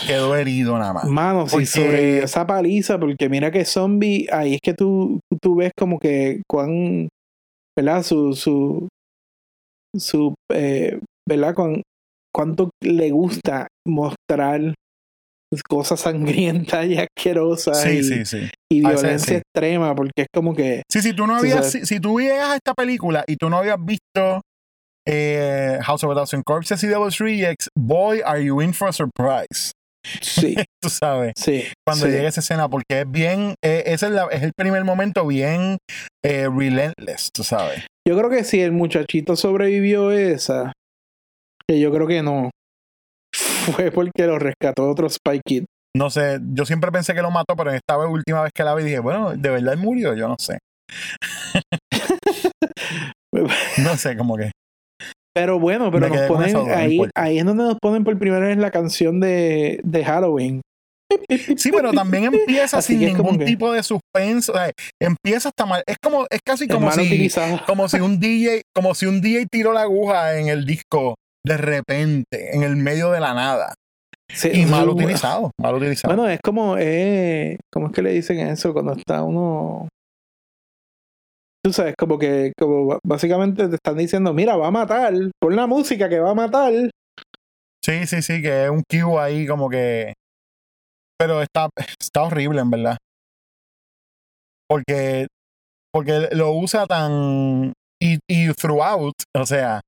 quedó 0.06 0.36
herido 0.36 0.78
nada 0.78 0.92
más? 0.92 1.04
Mano, 1.04 1.46
porque- 1.50 1.66
sobrevivió 1.66 2.24
esa 2.24 2.46
paliza, 2.46 2.98
porque 2.98 3.28
mira 3.28 3.50
que 3.50 3.64
zombie, 3.64 4.26
ahí 4.32 4.54
es 4.54 4.60
que 4.62 4.74
tú, 4.74 5.20
tú 5.42 5.56
ves 5.56 5.72
como 5.76 5.98
que 5.98 6.42
cuán, 6.48 7.08
¿verdad? 7.78 8.02
Su, 8.02 8.34
su, 8.34 8.88
su, 9.96 10.34
eh, 10.52 11.00
¿verdad? 11.28 11.54
Cuán, 11.54 11.82
cuánto 12.34 12.70
le 12.82 13.10
gusta 13.10 13.66
mostrar 13.86 14.74
cosas 15.68 16.00
sangrientas 16.00 16.86
y 16.86 16.96
asquerosas 16.96 17.82
Sí, 17.82 17.88
y, 17.98 18.02
sí, 18.04 18.24
sí. 18.24 18.50
y 18.70 18.80
violencia 18.80 19.38
extrema, 19.38 19.94
porque 19.96 20.12
es 20.22 20.26
como 20.32 20.54
que, 20.54 20.82
Sí, 20.88 21.02
si 21.02 21.12
tú 21.12 21.26
no 21.26 21.34
habías, 21.36 21.72
si, 21.72 21.84
si 21.86 21.98
tú 21.98 22.18
a 22.20 22.54
esta 22.54 22.72
película 22.72 23.24
y 23.26 23.34
tú 23.34 23.50
no 23.50 23.56
habías 23.58 23.84
visto 23.84 24.42
eh, 25.06 25.78
House 25.82 26.04
of 26.04 26.12
a 26.12 26.14
Thousand 26.14 26.42
Corpses 26.44 26.82
y 26.84 26.88
Devil's 26.88 27.18
Rejects, 27.18 27.68
boy, 27.76 28.20
are 28.24 28.42
you 28.44 28.60
in 28.60 28.72
for 28.74 28.88
a 28.88 28.92
surprise. 28.92 29.72
sí, 30.22 30.56
Tú 30.82 30.88
sabes, 30.88 31.32
sí. 31.36 31.64
cuando 31.86 32.06
sí. 32.06 32.12
llegue 32.12 32.26
esa 32.28 32.40
escena, 32.40 32.68
porque 32.68 33.00
es 33.00 33.10
bien, 33.10 33.54
eh, 33.62 33.82
ese 33.86 34.06
es, 34.06 34.12
la- 34.12 34.28
es 34.30 34.42
el 34.42 34.52
primer 34.56 34.84
momento 34.84 35.26
bien 35.26 35.78
eh, 36.24 36.48
relentless, 36.48 37.30
tú 37.32 37.44
sabes. 37.44 37.84
Yo 38.08 38.16
creo 38.16 38.30
que 38.30 38.44
si 38.44 38.60
el 38.62 38.72
muchachito 38.72 39.36
sobrevivió 39.36 40.10
esa, 40.12 40.72
que 41.68 41.78
yo 41.78 41.92
creo 41.92 42.06
que 42.06 42.22
no, 42.22 42.50
fue 43.76 43.90
porque 43.90 44.26
lo 44.26 44.38
rescató 44.38 44.88
otro 44.88 45.08
Spy 45.08 45.40
Kid. 45.46 45.64
No 45.96 46.08
sé, 46.08 46.38
yo 46.54 46.64
siempre 46.64 46.92
pensé 46.92 47.14
que 47.14 47.22
lo 47.22 47.30
mató, 47.32 47.56
pero 47.56 47.72
esta 47.72 47.96
vez, 47.96 48.08
última 48.08 48.42
vez 48.42 48.52
que 48.54 48.62
la 48.64 48.74
vi 48.76 48.84
dije, 48.84 49.00
bueno, 49.00 49.32
¿de 49.36 49.50
verdad 49.50 49.76
murió? 49.76 50.14
Yo 50.14 50.28
no 50.28 50.36
sé. 50.38 50.58
No 53.78 53.96
sé, 53.96 54.16
como 54.16 54.36
que. 54.36 54.50
Pero 55.40 55.58
bueno, 55.58 55.90
pero 55.90 56.08
nos 56.08 56.20
ponen 56.28 56.54
ahí, 56.70 57.00
ahí 57.14 57.38
es 57.38 57.44
donde 57.46 57.64
nos 57.64 57.78
ponen 57.80 58.04
por 58.04 58.18
primera 58.18 58.46
vez 58.46 58.58
la 58.58 58.70
canción 58.70 59.20
de, 59.20 59.80
de 59.82 60.04
Halloween. 60.04 60.60
Sí, 61.56 61.70
pero 61.72 61.92
también 61.92 62.24
empieza 62.32 62.78
Así 62.78 62.98
sin 62.98 63.06
ningún 63.06 63.38
que- 63.38 63.46
tipo 63.46 63.72
de 63.72 63.82
suspenso. 63.82 64.52
o 64.52 64.56
sea, 64.56 64.70
empieza 65.00 65.48
hasta 65.48 65.64
mal. 65.66 65.82
Es 65.86 65.96
como, 66.02 66.26
es 66.30 66.40
casi 66.44 66.68
como 66.68 66.92
si, 66.92 67.00
utilizado. 67.00 67.58
como 67.66 67.88
si 67.88 67.98
un 68.00 68.20
DJ, 68.20 68.62
como 68.74 68.94
si 68.94 69.06
un 69.06 69.20
DJ 69.22 69.46
tiró 69.50 69.72
la 69.72 69.82
aguja 69.82 70.38
en 70.38 70.48
el 70.48 70.66
disco 70.66 71.14
de 71.44 71.56
repente, 71.56 72.54
en 72.54 72.62
el 72.62 72.76
medio 72.76 73.10
de 73.10 73.20
la 73.20 73.32
nada. 73.32 73.74
Sí, 74.32 74.50
Y 74.52 74.66
mal 74.66 74.84
sí, 74.84 74.90
utilizado, 74.90 75.50
mal 75.60 75.74
utilizado. 75.74 76.14
Bueno, 76.14 76.30
es 76.30 76.38
como, 76.44 76.76
eh, 76.78 77.56
¿cómo 77.72 77.86
es 77.88 77.92
que 77.92 78.02
le 78.02 78.12
dicen 78.12 78.38
eso 78.40 78.72
cuando 78.72 78.92
está 78.92 79.24
uno? 79.24 79.88
Tú 81.62 81.72
sabes, 81.72 81.94
como 81.98 82.18
que, 82.18 82.52
como 82.58 82.98
básicamente 83.04 83.68
te 83.68 83.74
están 83.74 83.98
diciendo, 83.98 84.32
mira, 84.32 84.56
va 84.56 84.68
a 84.68 84.70
matar, 84.70 85.12
pon 85.38 85.54
la 85.54 85.66
música 85.66 86.08
que 86.08 86.18
va 86.18 86.30
a 86.30 86.34
matar. 86.34 86.72
Sí, 87.84 88.06
sí, 88.06 88.22
sí, 88.22 88.40
que 88.40 88.64
es 88.64 88.70
un 88.70 88.82
cue 88.88 89.20
ahí 89.20 89.46
como 89.46 89.68
que... 89.68 90.14
Pero 91.18 91.42
está, 91.42 91.68
está 92.00 92.22
horrible, 92.22 92.60
en 92.62 92.70
verdad. 92.70 92.96
Porque, 94.68 95.26
porque 95.92 96.28
lo 96.32 96.52
usa 96.52 96.86
tan... 96.86 97.72
Y, 98.02 98.18
y 98.26 98.52
throughout, 98.54 99.12
o 99.36 99.44
sea, 99.44 99.80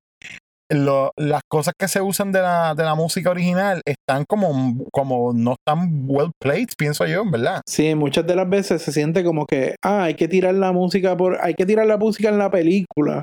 lo- 0.74 1.12
las 1.16 1.42
cosas 1.50 1.74
que 1.78 1.88
se 1.88 2.00
usan 2.00 2.32
de 2.32 2.40
la, 2.42 2.74
de 2.74 2.82
la 2.84 2.94
música 2.94 3.30
original 3.30 3.80
están 3.86 4.24
como, 4.28 4.76
como 4.92 5.32
no 5.32 5.52
están 5.52 6.04
well 6.06 6.30
played, 6.40 6.68
pienso 6.76 7.06
yo, 7.06 7.22
en 7.22 7.30
verdad. 7.30 7.60
Sí, 7.66 7.94
muchas 7.94 8.26
de 8.26 8.36
las 8.36 8.48
veces 8.48 8.82
se 8.82 8.92
siente 8.92 9.22
como 9.24 9.46
que, 9.46 9.76
ah, 9.84 10.04
hay 10.04 10.14
que 10.14 10.28
tirar 10.28 10.54
la 10.54 10.72
música 10.72 11.16
por, 11.16 11.38
hay 11.42 11.54
que 11.54 11.66
tirar 11.66 11.86
la 11.86 11.96
música 11.96 12.28
en 12.28 12.38
la 12.38 12.50
película. 12.50 13.22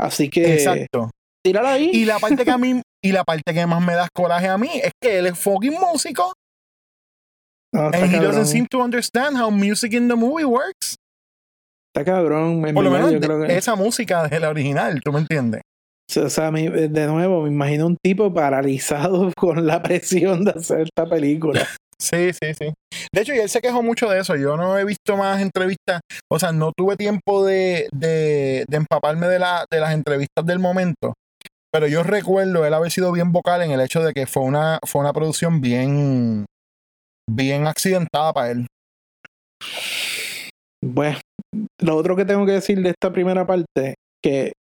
Así 0.00 0.28
que, 0.28 0.54
Exacto. 0.54 1.10
tírala 1.44 1.72
ahí. 1.72 1.90
Y 1.92 2.04
la 2.04 2.18
parte 2.18 2.44
que 2.44 2.50
a 2.50 2.58
mí, 2.58 2.80
Y 3.04 3.12
la 3.12 3.22
parte 3.22 3.52
que 3.52 3.66
más 3.66 3.82
me 3.84 3.92
da 3.94 4.08
coraje 4.14 4.48
a 4.48 4.56
mí 4.56 4.70
es 4.82 4.90
que 4.98 5.18
él 5.18 5.26
es 5.26 5.38
fucking 5.38 5.74
músico. 5.78 6.32
No, 7.74 7.86
And 7.88 7.96
he 8.14 8.18
doesn't 8.18 8.46
seem 8.46 8.66
to 8.70 8.78
understand 8.82 9.36
how 9.36 9.50
music 9.50 9.92
in 9.92 10.08
the 10.08 10.14
movie 10.14 10.44
works. 10.46 10.94
Está 11.94 12.04
cabrón. 12.04 12.62
Por 12.72 12.82
lo 12.82 12.90
menos 12.90 13.12
yo 13.12 13.20
creo 13.20 13.38
de- 13.40 13.48
que- 13.48 13.56
esa 13.58 13.74
música 13.74 14.26
de 14.26 14.40
la 14.40 14.48
original, 14.48 15.00
¿tú 15.04 15.12
me 15.12 15.18
entiendes? 15.20 15.60
O 16.16 16.28
sea, 16.30 16.50
mi- 16.50 16.68
de 16.68 17.06
nuevo, 17.06 17.42
me 17.42 17.48
imagino 17.48 17.86
un 17.86 17.96
tipo 18.02 18.32
paralizado 18.32 19.32
con 19.36 19.66
la 19.66 19.82
presión 19.82 20.44
de 20.44 20.52
hacer 20.52 20.80
esta 20.82 21.06
película. 21.06 21.66
Sí, 21.98 22.32
sí, 22.32 22.52
sí. 22.58 22.72
De 23.12 23.20
hecho, 23.22 23.34
y 23.34 23.38
él 23.38 23.48
se 23.48 23.60
quejó 23.60 23.82
mucho 23.82 24.08
de 24.10 24.20
eso. 24.20 24.36
Yo 24.36 24.56
no 24.56 24.76
he 24.78 24.84
visto 24.84 25.16
más 25.16 25.40
entrevistas. 25.40 26.00
O 26.30 26.38
sea, 26.38 26.52
no 26.52 26.72
tuve 26.76 26.96
tiempo 26.96 27.44
de, 27.46 27.88
de, 27.92 28.64
de 28.68 28.76
empaparme 28.76 29.28
de, 29.28 29.38
la, 29.38 29.64
de 29.70 29.80
las 29.80 29.94
entrevistas 29.94 30.44
del 30.44 30.58
momento. 30.58 31.14
Pero 31.72 31.86
yo 31.86 32.02
recuerdo 32.02 32.64
él 32.66 32.74
haber 32.74 32.90
sido 32.90 33.10
bien 33.12 33.32
vocal 33.32 33.62
en 33.62 33.70
el 33.70 33.80
hecho 33.80 34.02
de 34.02 34.12
que 34.12 34.26
fue 34.26 34.42
una, 34.42 34.78
fue 34.86 35.00
una 35.00 35.12
producción 35.12 35.60
bien, 35.60 36.44
bien 37.30 37.66
accidentada 37.66 38.32
para 38.32 38.50
él. 38.50 38.66
Bueno, 40.84 41.18
lo 41.80 41.96
otro 41.96 42.16
que 42.16 42.24
tengo 42.24 42.44
que 42.46 42.52
decir 42.52 42.80
de 42.82 42.90
esta 42.90 43.12
primera 43.12 43.46
parte, 43.46 43.94
que 44.22 44.52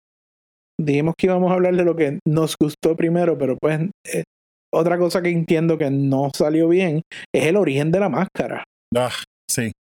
dijimos 0.84 1.14
que 1.16 1.26
íbamos 1.26 1.50
a 1.50 1.54
hablar 1.54 1.74
de 1.74 1.84
lo 1.84 1.96
que 1.96 2.18
nos 2.26 2.56
gustó 2.60 2.96
primero, 2.96 3.36
pero 3.38 3.56
pues 3.60 3.80
eh, 4.12 4.24
otra 4.72 4.98
cosa 4.98 5.22
que 5.22 5.30
entiendo 5.30 5.78
que 5.78 5.90
no 5.90 6.30
salió 6.34 6.68
bien 6.68 7.02
es 7.34 7.46
el 7.46 7.56
origen 7.56 7.90
de 7.90 8.00
la 8.00 8.08
máscara. 8.08 8.64
Ah, 8.96 9.10
sí. 9.50 9.72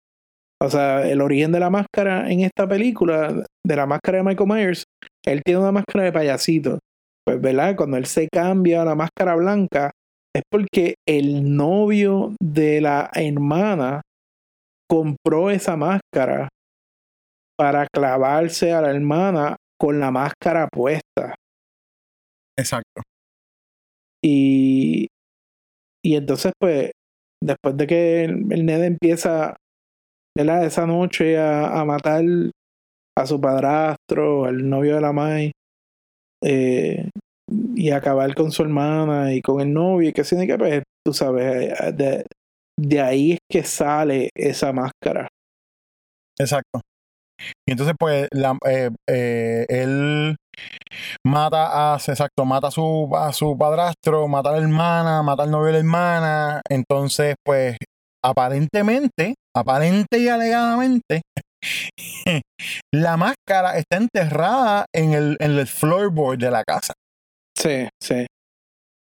O 0.61 0.69
sea, 0.69 1.07
el 1.09 1.21
origen 1.21 1.51
de 1.51 1.59
la 1.59 1.69
máscara 1.69 2.31
en 2.31 2.41
esta 2.41 2.67
película, 2.67 3.43
de 3.65 3.75
la 3.75 3.85
máscara 3.87 4.19
de 4.19 4.23
Michael 4.23 4.49
Myers, 4.49 4.83
él 5.25 5.41
tiene 5.43 5.61
una 5.61 5.71
máscara 5.71 6.03
de 6.05 6.11
payasito. 6.11 6.79
Pues, 7.25 7.41
¿verdad? 7.41 7.75
Cuando 7.75 7.97
él 7.97 8.05
se 8.05 8.27
cambia 8.31 8.81
a 8.81 8.85
la 8.85 8.95
máscara 8.95 9.35
blanca, 9.35 9.91
es 10.35 10.43
porque 10.49 10.95
el 11.07 11.55
novio 11.55 12.35
de 12.41 12.81
la 12.81 13.09
hermana 13.13 14.01
compró 14.89 15.49
esa 15.49 15.75
máscara 15.75 16.49
para 17.57 17.87
clavarse 17.93 18.73
a 18.73 18.81
la 18.81 18.91
hermana 18.91 19.55
con 19.81 19.99
la 19.99 20.11
máscara 20.11 20.67
puesta. 20.67 21.33
Exacto. 22.55 23.01
Y, 24.23 25.07
y 26.05 26.15
entonces, 26.15 26.51
pues, 26.59 26.91
después 27.43 27.75
de 27.77 27.87
que 27.87 28.23
el, 28.25 28.45
el 28.51 28.63
nene 28.63 28.85
empieza, 28.85 29.57
¿verdad? 30.37 30.65
Esa 30.65 30.85
noche 30.85 31.39
a, 31.39 31.81
a 31.81 31.83
matar 31.83 32.23
a 33.17 33.25
su 33.25 33.41
padrastro, 33.41 34.45
al 34.45 34.69
novio 34.69 34.93
de 34.93 35.01
la 35.01 35.13
Mai, 35.13 35.51
eh, 36.43 37.09
y 37.75 37.89
acabar 37.89 38.35
con 38.35 38.51
su 38.51 38.61
hermana 38.61 39.33
y 39.33 39.41
con 39.41 39.61
el 39.61 39.73
novio, 39.73 40.09
y 40.09 40.13
que 40.13 40.23
sí, 40.23 40.35
que 40.45 40.59
pues, 40.59 40.83
tú 41.03 41.11
sabes, 41.11 41.73
eh, 41.79 41.91
de, 41.91 42.25
de 42.79 43.01
ahí 43.01 43.31
es 43.31 43.39
que 43.49 43.63
sale 43.63 44.29
esa 44.35 44.71
máscara. 44.73 45.27
Exacto. 46.39 46.81
Y 47.67 47.71
entonces, 47.71 47.95
pues, 47.99 48.27
la- 48.31 48.57
eh, 48.67 48.89
eh, 49.09 49.65
él 49.69 50.35
mata 51.25 51.93
a, 51.93 51.97
exacto, 51.97 52.45
mata 52.45 52.67
a 52.67 52.71
su, 52.71 53.09
a 53.15 53.33
su 53.33 53.57
padrastro, 53.57 54.27
mata 54.27 54.49
a 54.49 54.53
la 54.53 54.57
hermana, 54.59 55.23
mata 55.23 55.43
al 55.43 55.51
novio 55.51 55.67
de 55.67 55.73
la 55.73 55.77
hermana. 55.79 56.61
Entonces, 56.69 57.35
pues, 57.45 57.77
aparentemente, 58.23 59.35
aparente 59.55 60.19
y 60.19 60.27
alegadamente, 60.27 61.21
la 62.93 63.17
máscara 63.17 63.77
está 63.77 63.97
enterrada 63.97 64.85
en 64.93 65.13
el, 65.13 65.37
en 65.39 65.57
el 65.57 65.67
floorboard 65.67 66.39
de 66.39 66.51
la 66.51 66.63
casa. 66.63 66.93
Sí, 67.57 67.87
sí. 68.01 68.25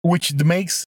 Which 0.04 0.34
makes 0.44 0.84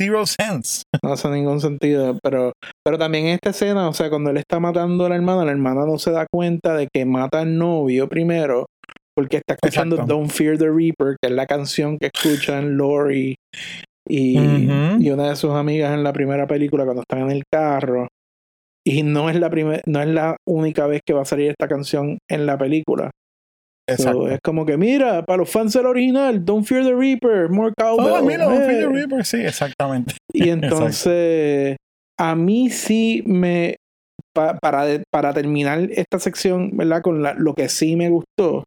zero 0.00 0.24
sense. 0.24 0.82
No 1.02 1.12
hace 1.12 1.28
ningún 1.28 1.60
sentido, 1.60 2.18
pero, 2.22 2.52
pero 2.82 2.96
también 2.96 3.26
en 3.26 3.34
esta 3.34 3.50
escena, 3.50 3.88
o 3.88 3.92
sea, 3.92 4.08
cuando 4.08 4.30
él 4.30 4.38
está 4.38 4.58
matando 4.58 5.04
a 5.04 5.10
la 5.10 5.16
hermana, 5.16 5.44
la 5.44 5.52
hermana 5.52 5.84
no 5.84 5.98
se 5.98 6.10
da 6.10 6.26
cuenta 6.32 6.74
de 6.74 6.88
que 6.92 7.04
mata 7.04 7.40
al 7.40 7.58
novio 7.58 8.08
primero, 8.08 8.66
porque 9.14 9.36
está 9.36 9.54
escuchando 9.54 9.96
Exacto. 9.96 10.14
Don't 10.14 10.30
Fear 10.30 10.56
the 10.56 10.70
Reaper, 10.70 11.16
que 11.20 11.28
es 11.28 11.32
la 11.32 11.46
canción 11.46 11.98
que 11.98 12.10
escuchan 12.12 12.78
Lori 12.78 13.36
y, 14.08 14.38
y 14.38 15.10
una 15.10 15.28
de 15.28 15.36
sus 15.36 15.50
amigas 15.52 15.92
en 15.92 16.02
la 16.02 16.12
primera 16.12 16.46
película 16.46 16.84
cuando 16.84 17.02
están 17.02 17.20
en 17.20 17.30
el 17.30 17.42
carro. 17.52 18.08
Y 18.86 19.02
no 19.02 19.28
es 19.28 19.36
la 19.38 19.50
primer, 19.50 19.82
no 19.86 20.00
es 20.00 20.08
la 20.08 20.36
única 20.48 20.86
vez 20.86 21.02
que 21.06 21.12
va 21.12 21.22
a 21.22 21.26
salir 21.26 21.50
esta 21.50 21.68
canción 21.68 22.16
en 22.30 22.46
la 22.46 22.56
película. 22.56 23.10
So, 23.96 24.28
es 24.28 24.38
como 24.42 24.64
que, 24.66 24.76
mira, 24.76 25.24
para 25.24 25.38
los 25.38 25.50
fans 25.50 25.72
del 25.72 25.86
original, 25.86 26.44
Don't 26.44 26.66
Fear 26.66 26.84
the 26.84 26.94
Reaper, 26.94 27.48
more 27.50 27.72
cowbell. 27.76 28.12
Oh, 28.12 28.22
mira, 28.24 28.44
eh. 28.44 28.66
Fear 28.66 28.80
the 28.80 28.88
Reaper, 28.88 29.24
sí, 29.24 29.38
exactamente. 29.38 30.14
Y 30.32 30.48
entonces, 30.50 31.76
a 32.18 32.34
mí 32.34 32.70
sí 32.70 33.22
me. 33.26 33.76
pa- 34.34 34.56
para, 34.58 34.84
para 35.12 35.32
terminar 35.34 35.88
esta 35.92 36.18
sección, 36.18 36.76
¿verdad? 36.76 37.02
Con 37.02 37.22
la- 37.22 37.34
lo 37.34 37.54
que 37.54 37.68
sí 37.68 37.96
me 37.96 38.08
gustó. 38.10 38.64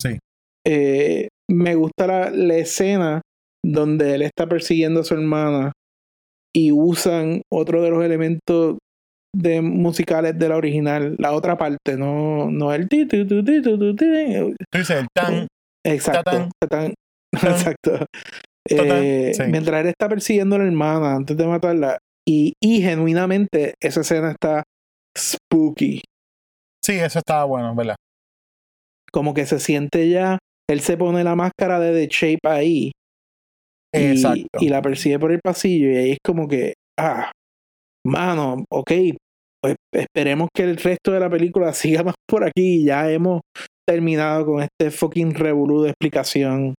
Sí. 0.00 0.18
eh, 0.66 1.28
me 1.50 1.74
gusta 1.74 2.06
la, 2.06 2.30
la 2.30 2.56
escena 2.56 3.22
donde 3.64 4.14
él 4.14 4.22
está 4.22 4.46
persiguiendo 4.48 5.00
a 5.00 5.04
su 5.04 5.14
hermana 5.14 5.72
y 6.54 6.72
usan 6.72 7.42
otro 7.52 7.82
de 7.82 7.90
los 7.90 8.04
elementos 8.04 8.76
de 9.36 9.60
musicales 9.60 10.38
de 10.38 10.48
la 10.48 10.56
original, 10.56 11.14
la 11.18 11.32
otra 11.32 11.58
parte, 11.58 11.96
no, 11.96 12.50
no 12.50 12.72
el 12.72 12.88
ti, 12.88 13.06
tu, 13.06 13.26
tu, 13.26 13.44
tu, 13.44 13.62
tu, 13.62 13.96
ti. 13.96 14.06
Tú 14.70 14.78
dices, 14.78 15.02
el 15.02 15.06
tan, 15.14 15.46
Exacto. 15.84 16.48
Tan. 16.68 16.94
Exacto. 17.32 18.06
Eh, 18.68 19.32
sí. 19.34 19.42
Mientras 19.48 19.80
él 19.82 19.88
está 19.88 20.08
persiguiendo 20.08 20.56
a 20.56 20.58
la 20.58 20.64
hermana 20.64 21.16
antes 21.16 21.36
de 21.36 21.46
matarla, 21.46 21.98
y, 22.28 22.54
y 22.60 22.80
genuinamente 22.82 23.74
esa 23.80 24.00
escena 24.00 24.32
está 24.32 24.64
spooky. 25.16 26.00
sí, 26.84 26.92
eso 26.94 27.20
estaba 27.20 27.44
bueno, 27.44 27.74
¿verdad? 27.74 27.96
Como 29.12 29.32
que 29.34 29.46
se 29.46 29.60
siente 29.60 30.10
ya, 30.10 30.38
él 30.68 30.80
se 30.80 30.96
pone 30.96 31.22
la 31.22 31.36
máscara 31.36 31.78
de 31.78 31.92
The 31.92 32.08
Shape 32.12 32.48
ahí 32.48 32.92
y, 33.94 33.98
Exacto. 33.98 34.58
y 34.60 34.68
la 34.68 34.82
persigue 34.82 35.18
por 35.18 35.30
el 35.30 35.40
pasillo, 35.40 35.90
y 35.90 35.96
ahí 35.96 36.10
es 36.12 36.18
como 36.24 36.48
que, 36.48 36.74
ah, 36.98 37.30
mano, 38.04 38.64
ok, 38.70 38.90
pues 39.92 40.06
esperemos 40.06 40.48
que 40.54 40.62
el 40.62 40.76
resto 40.76 41.12
de 41.12 41.20
la 41.20 41.28
película 41.30 41.72
siga 41.72 42.02
más 42.02 42.14
por 42.28 42.44
aquí 42.44 42.84
ya 42.84 43.10
hemos 43.10 43.40
terminado 43.88 44.46
con 44.46 44.62
este 44.62 44.90
fucking 44.90 45.34
revolú 45.34 45.82
de 45.82 45.90
explicación 45.90 46.74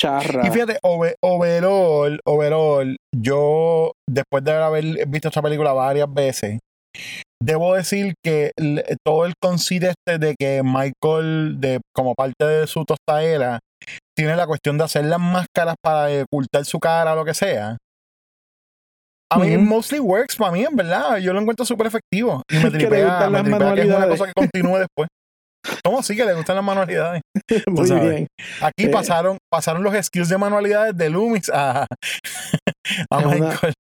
charra. 0.00 0.46
Y 0.46 0.50
fíjate, 0.50 0.78
over- 0.82 1.16
overall, 1.22 2.20
overall, 2.26 2.96
yo, 3.16 3.92
después 4.08 4.44
de 4.44 4.52
haber 4.52 5.06
visto 5.08 5.28
esta 5.28 5.42
película 5.42 5.72
varias 5.72 6.12
veces, 6.12 6.58
debo 7.42 7.74
decir 7.74 8.14
que 8.24 8.52
todo 9.04 9.26
el 9.26 9.34
conceit 9.42 9.82
este 9.84 10.18
de 10.18 10.34
que 10.38 10.62
Michael, 10.64 11.60
de, 11.60 11.80
como 11.94 12.14
parte 12.14 12.44
de 12.44 12.66
su 12.68 12.84
tostadera, 12.84 13.58
tiene 14.16 14.36
la 14.36 14.46
cuestión 14.46 14.78
de 14.78 14.84
hacer 14.84 15.04
las 15.04 15.20
máscaras 15.20 15.74
para 15.82 16.08
ocultar 16.22 16.64
su 16.64 16.78
cara 16.78 17.12
o 17.12 17.16
lo 17.16 17.24
que 17.24 17.34
sea. 17.34 17.76
A 19.30 19.38
mí, 19.38 19.56
mostly 19.58 20.00
works 20.00 20.36
para 20.36 20.52
mí, 20.52 20.64
en 20.64 20.74
verdad. 20.74 21.18
Yo 21.18 21.32
lo 21.32 21.40
encuentro 21.40 21.66
súper 21.66 21.86
efectivo. 21.86 22.42
Y 22.50 22.56
me 22.56 22.70
tripea, 22.70 23.28
me 23.30 23.42
tripea 23.42 23.74
que 23.74 23.80
es 23.82 23.86
una 23.88 24.08
cosa 24.08 24.26
que 24.26 24.32
continúe 24.34 24.78
después. 24.78 25.08
¿Cómo 25.84 26.02
sí 26.02 26.16
que 26.16 26.24
le 26.24 26.34
gustan 26.34 26.56
las 26.56 26.64
manualidades? 26.64 27.20
Muy 27.66 27.86
sabes. 27.86 28.08
bien. 28.10 28.26
Aquí 28.62 28.84
Eh. 28.84 28.88
pasaron, 28.88 29.36
pasaron 29.52 29.82
los 29.82 29.94
skills 30.06 30.28
de 30.30 30.38
manualidades 30.38 30.96
de 30.96 31.10
Loomis 31.10 31.50
a, 31.52 31.82
a 33.10 33.20
Es 33.20 33.26
Michael. 33.26 33.74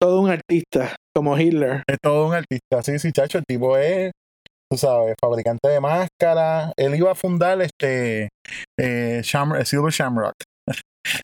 Todo 0.00 0.20
un 0.20 0.30
artista, 0.30 0.94
como 1.16 1.36
Hitler. 1.36 1.82
Es 1.88 1.96
todo 2.02 2.28
un 2.28 2.34
artista. 2.34 2.82
Sí, 2.82 2.98
sí, 2.98 3.10
chacho. 3.10 3.38
El 3.38 3.44
tipo 3.48 3.76
es, 3.76 4.12
tú 4.70 4.76
sabes, 4.76 5.14
fabricante 5.20 5.68
de 5.68 5.80
máscaras. 5.80 6.72
Él 6.76 6.94
iba 6.94 7.10
a 7.10 7.14
fundar 7.14 7.60
este 7.62 8.28
eh, 8.78 9.20
Sham- 9.24 9.64
Silver 9.64 9.90
Shamrock. 9.92 10.34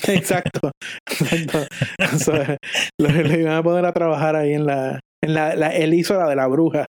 Exacto. 0.08 0.70
Exacto. 1.06 1.66
O 2.14 2.18
sea, 2.18 2.56
lo, 3.00 3.08
lo 3.08 3.34
iban 3.38 3.54
a 3.54 3.62
poner 3.62 3.84
a 3.86 3.92
trabajar 3.92 4.36
ahí 4.36 4.52
en 4.54 4.66
la, 4.66 5.00
en 5.22 5.34
la, 5.34 5.54
la- 5.54 5.74
él 5.74 5.94
hizo 5.94 6.14
la 6.14 6.26
de 6.28 6.36
la 6.36 6.46
bruja. 6.46 6.86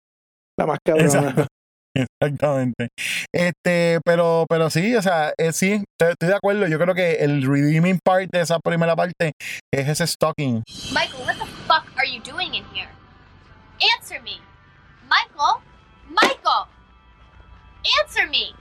La 0.59 0.65
más 0.67 0.79
cabrona. 0.85 1.05
Exacto. 1.07 1.47
Exactamente. 1.95 2.87
Este, 3.33 3.99
pero, 4.03 4.45
pero 4.49 4.69
sí, 4.71 4.95
o 4.95 5.01
sea, 5.01 5.31
eh, 5.37 5.51
sí, 5.53 5.73
estoy, 5.99 6.11
estoy 6.13 6.29
de 6.29 6.35
acuerdo. 6.35 6.67
Yo 6.67 6.79
creo 6.79 6.95
que 6.95 7.17
el 7.23 7.43
redeeming 7.43 7.99
part 8.03 8.29
de 8.31 8.41
esa 8.41 8.59
primera 8.59 8.95
parte 8.95 9.33
es 9.71 9.87
ese 9.89 10.07
stalking. 10.07 10.63
Michael, 10.91 11.21
what 11.25 11.35
the 11.37 11.45
fuck 11.67 11.85
are 11.97 12.07
you 12.11 12.19
doing 12.23 12.55
in 12.55 12.63
here? 12.73 12.89
Answer 13.97 14.19
me. 14.23 14.39
Michael? 15.07 15.61
Michael! 16.09 16.67
Answer 18.01 18.27
me! 18.29 18.53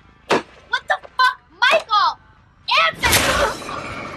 What 0.69 0.83
the 0.87 0.97
fuck? 1.17 1.41
Michael! 1.51 2.19
Answer! 2.87 3.09
Oh. 3.71 4.12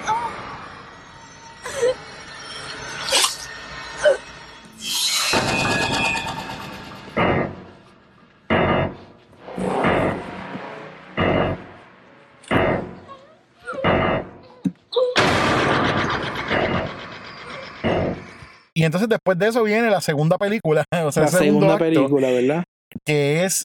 Y 18.86 18.88
entonces 18.88 19.10
después 19.10 19.36
de 19.40 19.48
eso 19.48 19.64
viene 19.64 19.90
la 19.90 20.00
segunda 20.00 20.38
película, 20.38 20.84
o 21.04 21.12
sea, 21.12 21.24
la 21.24 21.30
segunda 21.30 21.74
acto, 21.74 21.86
película, 21.86 22.30
¿verdad? 22.30 22.64
que 23.04 23.44
es 23.44 23.64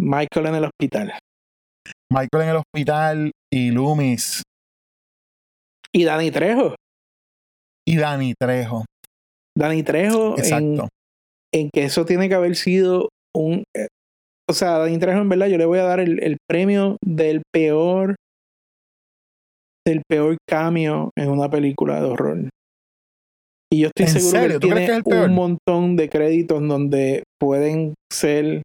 Michael 0.00 0.46
en 0.46 0.54
el 0.54 0.64
hospital. 0.64 1.12
Michael 2.12 2.42
en 2.44 2.48
el 2.50 2.56
hospital 2.56 3.32
y 3.52 3.72
Loomis 3.72 4.42
Y 5.92 6.04
Dani 6.04 6.30
Trejo. 6.30 6.76
y 7.84 7.96
Danny 7.96 8.34
Trejo. 8.40 8.84
Dani 9.58 9.82
Trejo 9.82 10.34
en, 10.34 10.38
Exacto. 10.38 10.88
en 11.52 11.70
que 11.74 11.82
eso 11.84 12.04
tiene 12.04 12.28
que 12.28 12.36
haber 12.36 12.54
sido 12.54 13.08
un... 13.34 13.64
eh, 13.76 13.88
o 14.48 14.52
sea, 14.52 14.78
Dani 14.78 14.98
Trejo 14.98 15.20
en 15.20 15.28
verdad 15.28 15.48
yo 15.48 15.58
le 15.58 15.66
voy 15.66 15.80
a 15.80 15.84
dar 15.84 15.98
el, 15.98 16.22
el 16.22 16.36
premio 16.48 16.96
del 17.04 17.42
peor 17.52 18.14
del 19.84 20.02
peor 20.08 20.36
cameo 20.48 21.10
en 21.16 21.28
una 21.30 21.50
película 21.50 22.00
de 22.00 22.06
horror. 22.06 22.48
Y 23.72 23.80
yo 23.82 23.86
estoy 23.88 24.06
¿En 24.06 24.12
seguro 24.12 24.30
serio? 24.40 24.58
que 24.58 24.60
¿Tú 24.60 24.66
él 24.68 24.74
crees 24.74 24.90
que 24.90 25.02
tiene 25.02 25.18
es 25.20 25.24
el 25.24 25.30
un 25.30 25.36
montón 25.36 25.96
de 25.96 26.08
créditos 26.08 26.66
donde 26.66 27.22
pueden 27.40 27.94
ser 28.12 28.62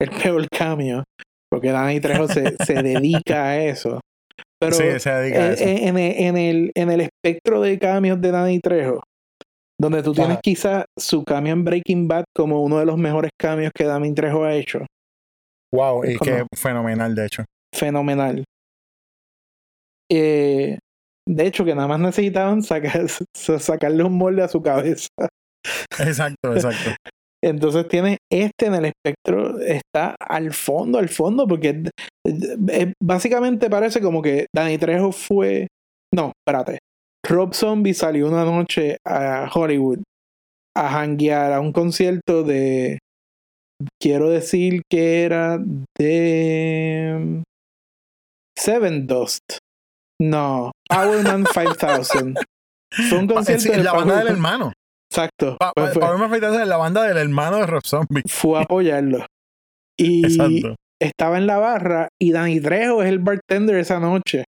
el 0.00 0.10
peor 0.22 0.46
cameo, 0.48 1.02
porque 1.50 1.70
Dani 1.72 2.00
Trejo 2.00 2.28
se, 2.28 2.54
se 2.64 2.74
dedica 2.82 3.44
a 3.46 3.64
eso. 3.64 4.00
Pero 4.60 4.72
sí, 4.74 4.84
se 5.00 5.10
dedica 5.10 5.38
a 5.40 5.46
en, 5.48 5.52
eso. 5.52 5.64
en- 5.64 5.98
en 5.98 6.36
el, 6.36 6.70
en 6.74 6.90
el 6.90 7.00
espectro 7.02 7.60
de 7.60 7.78
cambios 7.78 8.20
de 8.20 8.30
Danny 8.30 8.60
Trejo, 8.60 9.02
donde 9.80 10.02
tú 10.02 10.12
tienes 10.12 10.32
Ajá. 10.34 10.40
quizá 10.42 10.84
su 10.98 11.24
cambio 11.24 11.52
en 11.52 11.64
Breaking 11.64 12.06
Bad 12.08 12.24
como 12.34 12.62
uno 12.62 12.78
de 12.78 12.86
los 12.86 12.96
mejores 12.96 13.32
cambios 13.38 13.72
que 13.74 13.84
Danny 13.84 14.14
Trejo 14.14 14.44
ha 14.44 14.54
hecho, 14.54 14.86
wow, 15.74 16.04
y 16.04 16.16
como- 16.16 16.30
que 16.30 16.44
fenomenal, 16.56 17.14
de 17.14 17.26
hecho. 17.26 17.44
fenomenal. 17.74 18.44
Eh, 20.10 20.78
de 21.28 21.46
hecho, 21.46 21.64
que 21.64 21.74
nada 21.74 21.88
más 21.88 22.00
necesitaban 22.00 22.62
sacar, 22.62 23.06
sacarle 23.34 24.04
un 24.04 24.16
molde 24.16 24.42
a 24.42 24.48
su 24.48 24.62
cabeza. 24.62 25.08
Exacto, 25.98 26.54
exacto. 26.54 26.90
Entonces 27.44 27.86
tiene 27.88 28.18
este 28.32 28.66
en 28.66 28.74
el 28.74 28.86
espectro, 28.86 29.60
está 29.60 30.16
al 30.18 30.52
fondo, 30.52 30.98
al 30.98 31.08
fondo, 31.08 31.46
porque 31.46 31.90
eh, 32.26 32.92
básicamente 33.02 33.68
parece 33.68 34.00
como 34.00 34.22
que 34.22 34.46
Danny 34.54 34.78
Trejo 34.78 35.12
fue. 35.12 35.68
No, 36.14 36.32
espérate. 36.40 36.78
Rob 37.28 37.54
Zombie 37.54 37.94
salió 37.94 38.28
una 38.28 38.44
noche 38.44 38.96
a 39.06 39.50
Hollywood 39.52 39.98
a 40.76 41.00
hanguear 41.00 41.52
a 41.52 41.60
un 41.60 41.72
concierto 41.72 42.42
de. 42.42 42.98
Quiero 44.00 44.30
decir 44.30 44.82
que 44.90 45.22
era 45.22 45.58
de. 45.98 47.42
Seven 48.58 49.06
Dust. 49.06 49.58
No, 50.20 50.72
Powerman 50.88 51.44
5000. 51.46 52.34
Fue 53.08 53.18
un 53.18 53.26
concierto 53.26 53.62
sí, 53.64 53.68
de 53.70 53.82
la 53.84 53.92
banda 53.92 54.18
del 54.18 54.28
hermano. 54.28 54.72
Exacto. 55.10 55.56
Pa- 55.58 55.72
Pues 55.74 55.92
fue- 55.92 56.00
Pablo 56.00 56.18
Mafetaz 56.18 56.60
es 56.60 56.66
la 56.68 56.76
banda 56.76 57.02
del 57.04 57.16
hermano 57.16 57.58
de 57.58 57.66
Rob 57.66 57.82
Zombie. 57.84 58.22
fue 58.26 58.58
a 58.58 58.62
apoyarlo. 58.62 59.24
Y 59.98 60.24
Exacto. 60.26 60.76
estaba 61.00 61.38
en 61.38 61.46
la 61.46 61.58
barra 61.58 62.08
y 62.20 62.32
Dani 62.32 62.60
Trejo 62.60 63.02
es 63.02 63.08
el 63.08 63.18
bartender 63.18 63.76
esa 63.76 63.98
noche. 64.00 64.44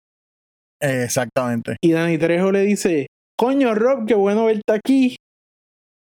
Exactamente. 0.82 1.78
Y 1.82 1.92
Dani 1.92 2.18
Trejo 2.18 2.52
le 2.52 2.62
dice, 2.62 3.08
coño 3.38 3.74
Rob, 3.76 4.06
qué 4.08 4.16
bueno 4.16 4.46
verte 4.46 4.74
aquí. 4.74 5.16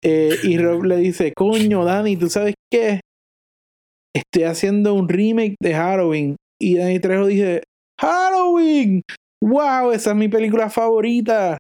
Eh, 0.04 0.36
y 0.44 0.58
Rob 0.58 0.84
le 0.84 0.98
dice, 0.98 1.34
coño 1.36 1.86
Dani, 1.86 2.18
¿tú 2.18 2.30
sabes 2.30 2.56
qué? 2.72 3.00
Estoy 4.16 4.44
haciendo 4.44 4.94
un 4.94 5.08
remake 5.10 5.56
de 5.62 5.74
Halloween. 5.74 6.36
Y 6.62 6.78
Dani 6.78 7.00
Trejo 7.00 7.28
dice, 7.28 7.64
Halloween, 8.00 9.02
wow, 9.44 9.92
esa 9.92 10.12
es 10.12 10.16
mi 10.16 10.30
película 10.30 10.70
favorita. 10.70 11.58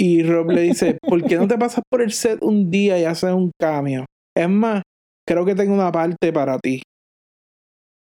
Y 0.00 0.22
Rob 0.22 0.50
le 0.50 0.62
dice, 0.62 0.98
¿por 1.02 1.24
qué 1.24 1.36
no 1.36 1.48
te 1.48 1.58
pasas 1.58 1.82
por 1.90 2.00
el 2.02 2.12
set 2.12 2.38
un 2.42 2.70
día 2.70 2.98
y 2.98 3.04
haces 3.04 3.32
un 3.32 3.50
cameo? 3.60 4.04
Es 4.36 4.48
más, 4.48 4.82
creo 5.26 5.44
que 5.44 5.54
tengo 5.54 5.74
una 5.74 5.90
parte 5.90 6.32
para 6.32 6.58
ti. 6.58 6.82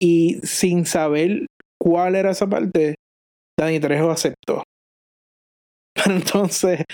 Y 0.01 0.39
sin 0.43 0.85
saber 0.85 1.47
cuál 1.81 2.15
era 2.15 2.31
esa 2.31 2.47
parte, 2.47 2.95
Dani 3.59 3.81
Trejo 3.81 4.11
aceptó. 4.11 4.63
Pero 5.95 6.17
entonces, 6.17 6.85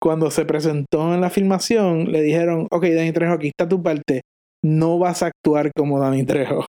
cuando 0.00 0.30
se 0.30 0.44
presentó 0.44 1.12
en 1.12 1.20
la 1.20 1.28
filmación, 1.28 2.10
le 2.10 2.22
dijeron, 2.22 2.68
ok, 2.70 2.84
Dani 2.84 3.12
Trejo, 3.12 3.34
aquí 3.34 3.48
está 3.48 3.68
tu 3.68 3.82
parte. 3.82 4.22
No 4.62 4.98
vas 4.98 5.22
a 5.22 5.26
actuar 5.26 5.72
como 5.76 5.98
Dani 5.98 6.24
Trejo. 6.24 6.64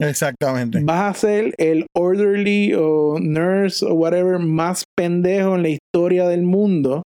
Exactamente. 0.00 0.80
Vas 0.82 1.16
a 1.16 1.20
ser 1.20 1.54
el 1.58 1.86
orderly 1.96 2.74
o 2.74 3.18
nurse 3.20 3.84
o 3.84 3.94
whatever 3.94 4.38
más 4.38 4.84
pendejo 4.96 5.54
en 5.54 5.62
la 5.62 5.68
historia 5.68 6.28
del 6.28 6.42
mundo. 6.42 7.02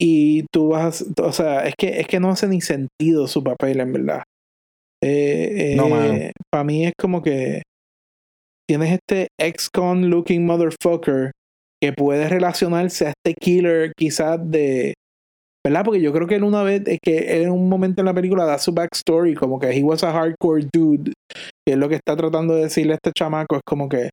Y 0.00 0.44
tú 0.52 0.68
vas, 0.70 1.04
o 1.22 1.32
sea, 1.32 1.66
es 1.66 1.74
que, 1.78 2.00
es 2.00 2.06
que 2.06 2.20
no 2.20 2.30
hace 2.30 2.48
ni 2.48 2.60
sentido 2.60 3.28
su 3.28 3.44
papel, 3.44 3.80
en 3.80 3.92
verdad. 3.92 4.22
Eh, 5.02 5.74
No, 5.76 5.88
mano. 5.88 6.14
Para 6.50 6.64
mí 6.64 6.86
es 6.86 6.92
como 6.98 7.22
que 7.22 7.62
tienes 8.68 8.92
este 8.92 9.28
ex-con 9.38 10.10
looking 10.10 10.44
motherfucker 10.46 11.30
que 11.82 11.92
puede 11.92 12.28
relacionarse 12.28 13.06
a 13.06 13.08
este 13.10 13.34
killer 13.34 13.92
quizás 13.96 14.38
de... 14.50 14.94
¿Verdad? 15.66 15.84
Porque 15.84 16.00
yo 16.02 16.12
creo 16.12 16.26
que 16.26 16.34
él 16.34 16.44
una 16.44 16.62
vez, 16.62 16.82
es 16.86 16.98
que 17.02 17.42
en 17.42 17.50
un 17.50 17.68
momento 17.70 18.02
en 18.02 18.06
la 18.06 18.14
película 18.14 18.44
da 18.44 18.58
su 18.58 18.72
backstory, 18.72 19.34
como 19.34 19.58
que 19.58 19.70
he 19.70 19.82
was 19.82 20.04
a 20.04 20.12
hardcore 20.12 20.68
dude, 20.70 21.12
que 21.66 21.72
es 21.72 21.78
lo 21.78 21.88
que 21.88 21.94
está 21.94 22.14
tratando 22.16 22.54
de 22.54 22.64
decirle 22.64 22.92
a 22.92 22.96
este 22.96 23.12
chamaco, 23.12 23.56
es 23.56 23.62
como 23.64 23.88
que, 23.88 24.10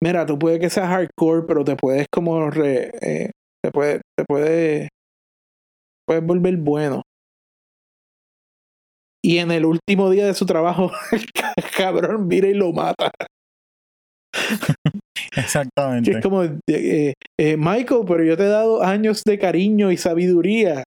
mira, 0.00 0.24
tú 0.24 0.38
puedes 0.38 0.60
que 0.60 0.70
seas 0.70 0.86
hardcore, 0.88 1.44
pero 1.46 1.64
te 1.64 1.74
puedes 1.74 2.06
como 2.12 2.48
re, 2.50 2.92
eh, 3.02 3.30
te 3.64 3.70
puede, 3.72 4.00
te 4.16 4.24
puede, 4.24 4.88
puedes 6.06 6.24
volver 6.24 6.56
bueno. 6.58 7.02
Y 9.24 9.38
en 9.38 9.50
el 9.50 9.64
último 9.64 10.08
día 10.10 10.26
de 10.26 10.34
su 10.34 10.46
trabajo, 10.46 10.92
el 11.56 11.70
cabrón 11.76 12.28
mira 12.28 12.46
y 12.46 12.54
lo 12.54 12.72
mata. 12.72 13.10
Exactamente. 15.36 16.10
es 16.12 16.20
como, 16.20 16.42
eh, 16.44 17.14
eh, 17.38 17.56
Michael, 17.56 18.02
pero 18.06 18.24
yo 18.24 18.36
te 18.36 18.44
he 18.44 18.48
dado 18.48 18.82
años 18.82 19.22
de 19.24 19.38
cariño 19.38 19.90
y 19.90 19.96
sabiduría. 19.96 20.84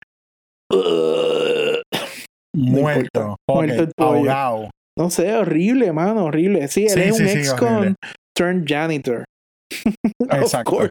Muerto. 2.54 3.36
Muerto 3.48 3.82
el 3.82 3.92
pollo. 3.96 4.16
Ahogado. 4.18 4.70
No 4.98 5.10
sé, 5.10 5.32
horrible, 5.34 5.92
mano, 5.92 6.24
horrible. 6.24 6.66
Sí, 6.68 6.84
él 6.84 6.90
Sí, 6.90 7.00
es 7.00 7.16
sí, 7.16 7.22
un 7.22 7.28
sí, 7.28 7.38
ex-con 7.38 7.68
horrible. 7.74 7.94
turned 8.36 8.64
janitor. 8.66 9.24
of 10.28 10.40
Exacto. 10.42 10.70
course. 10.70 10.90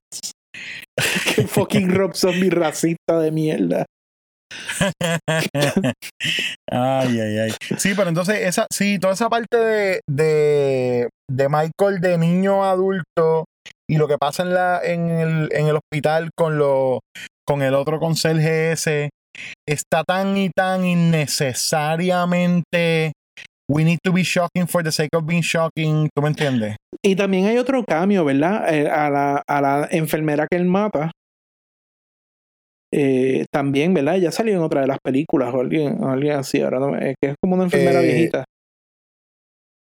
Qué 1.36 1.45
fucking 1.47 1.93
Rob 1.93 2.15
Zombie 2.15 2.49
racista 2.49 3.19
de 3.19 3.32
mierda. 3.32 3.86
ay, 6.71 7.19
ay, 7.19 7.38
ay. 7.39 7.51
Sí, 7.78 7.93
pero 7.95 8.09
entonces, 8.09 8.39
esa, 8.41 8.65
sí, 8.71 8.97
toda 8.97 9.13
esa 9.13 9.30
parte 9.30 9.57
de, 9.57 9.99
de, 10.09 11.09
de 11.30 11.49
Michael 11.49 11.99
de 11.99 12.17
niño 12.17 12.63
a 12.63 12.71
adulto 12.71 13.45
y 13.89 13.97
lo 13.97 14.07
que 14.07 14.17
pasa 14.17 14.43
en, 14.43 14.53
la, 14.53 14.82
en, 14.84 15.09
el, 15.09 15.49
en 15.51 15.67
el 15.67 15.75
hospital 15.78 16.30
con, 16.36 16.57
lo, 16.57 17.01
con 17.45 17.61
el 17.61 17.73
otro 17.75 17.99
conserje 17.99 18.71
ese 18.71 19.09
está 19.67 20.03
tan 20.03 20.38
y 20.38 20.49
tan 20.49 20.85
innecesariamente. 20.85 23.13
We 23.69 23.83
need 23.83 23.99
to 24.03 24.13
be 24.13 24.23
shocking 24.23 24.65
for 24.67 24.81
the 24.83 24.91
sake 24.91 25.09
of 25.13 25.25
being 25.25 25.41
shocking. 25.41 26.07
¿Tú 26.15 26.21
me 26.21 26.29
entiendes? 26.29 26.77
Y 27.03 27.15
también 27.17 27.47
hay 27.47 27.57
otro 27.57 27.83
cambio, 27.83 28.23
¿verdad? 28.23 28.73
Eh, 28.73 28.89
a, 28.89 29.09
la, 29.09 29.43
a 29.45 29.61
la 29.61 29.88
enfermera 29.91 30.47
que 30.49 30.55
él 30.57 30.63
mata. 30.65 31.11
Eh, 32.93 33.43
también, 33.53 33.93
¿verdad? 33.93 34.15
Ya 34.15 34.31
salió 34.31 34.53
en 34.55 34.61
otra 34.61 34.79
de 34.81 34.88
las 34.88 34.99
películas 35.03 35.53
o 35.53 35.59
alguien, 35.59 36.01
o 36.01 36.09
alguien 36.09 36.38
así. 36.38 36.61
Ahora 36.61 36.79
no 36.79 36.91
me- 36.91 37.09
eh, 37.11 37.15
que 37.21 37.31
es 37.31 37.35
como 37.43 37.55
una 37.55 37.65
enfermera 37.65 37.99
Eh, 37.99 38.03
viejita. 38.03 38.45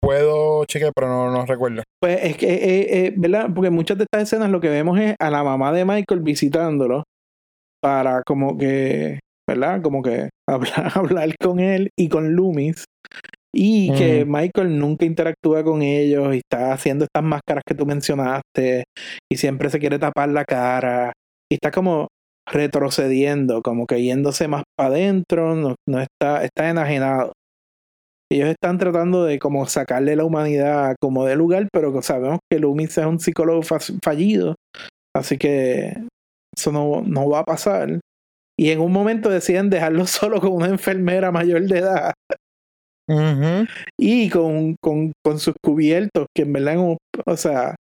Puedo 0.02 0.66
chequear, 0.66 0.92
pero 0.96 1.08
no, 1.08 1.32
no 1.32 1.46
recuerdo. 1.46 1.84
Pues 2.02 2.20
es 2.24 2.36
que, 2.36 2.48
eh, 2.54 3.06
eh, 3.06 3.14
¿verdad? 3.16 3.48
Porque 3.54 3.70
muchas 3.70 3.98
de 3.98 4.04
estas 4.06 4.24
escenas 4.24 4.50
lo 4.50 4.60
que 4.60 4.70
vemos 4.70 5.00
es 5.00 5.16
a 5.20 5.30
la 5.30 5.44
mamá 5.44 5.72
de 5.72 5.86
Michael 5.86 6.22
visitándolo 6.22 7.04
para 7.82 8.24
como 8.24 8.58
que, 8.58 9.20
¿verdad? 9.54 9.82
Como 9.82 10.02
que 10.02 10.30
hablar, 10.50 10.92
hablar 10.96 11.36
con 11.42 11.60
él 11.60 11.90
y 11.98 12.10
con 12.10 12.34
Loomis. 12.36 12.86
Y 13.54 13.92
que. 13.98 14.26
Michael 14.26 14.80
nunca 14.80 15.06
interactúa 15.06 15.64
con 15.64 15.82
ellos 15.82 16.34
y 16.34 16.38
está 16.38 16.72
haciendo 16.74 17.04
estas 17.06 17.24
máscaras 17.24 17.64
que 17.68 17.76
tú 17.76 17.86
mencionaste 17.86 18.86
y 19.32 19.36
siempre 19.38 19.70
se 19.70 19.80
quiere 19.80 20.00
tapar 20.00 20.30
la 20.30 20.46
cara 20.46 21.12
y 21.52 21.56
está 21.56 21.70
como 21.72 22.08
retrocediendo, 22.50 23.62
como 23.62 23.86
que 23.86 24.02
yéndose 24.02 24.48
más 24.48 24.64
para 24.78 24.90
adentro, 24.90 25.56
no, 25.56 25.76
no 25.88 26.00
está, 26.00 26.44
está 26.44 26.70
enajenado. 26.70 27.34
Ellos 28.32 28.48
están 28.50 28.78
tratando 28.78 29.26
de 29.26 29.40
como 29.40 29.66
sacarle 29.66 30.16
la 30.16 30.24
humanidad 30.24 30.96
como 31.02 31.26
de 31.26 31.36
lugar, 31.36 31.68
pero 31.74 32.02
sabemos 32.02 32.40
que 32.50 32.60
Loomis 32.60 32.98
es 32.98 33.06
un 33.06 33.20
psicólogo 33.20 33.62
fa- 33.62 33.80
fallido, 34.02 34.56
así 35.14 35.38
que 35.38 35.98
eso 36.58 36.72
no, 36.72 37.02
no 37.06 37.30
va 37.30 37.40
a 37.40 37.44
pasar. 37.44 38.00
Y 38.62 38.70
en 38.70 38.80
un 38.80 38.92
momento 38.92 39.30
deciden 39.32 39.72
dejarlo 39.72 40.06
solo 40.08 40.40
con 40.40 40.52
una 40.54 40.68
enfermera 40.68 41.32
mayor 41.32 41.64
de 41.64 41.80
edad 41.80 42.14
Ujú. 43.10 43.66
y 44.00 44.30
con, 44.30 44.76
con, 44.82 45.12
con 45.26 45.40
sus 45.40 45.56
cubiertos, 45.64 46.28
que 46.36 46.44
en 46.44 46.54
verdad, 46.54 46.78
o 47.26 47.38
sea, 47.38 47.76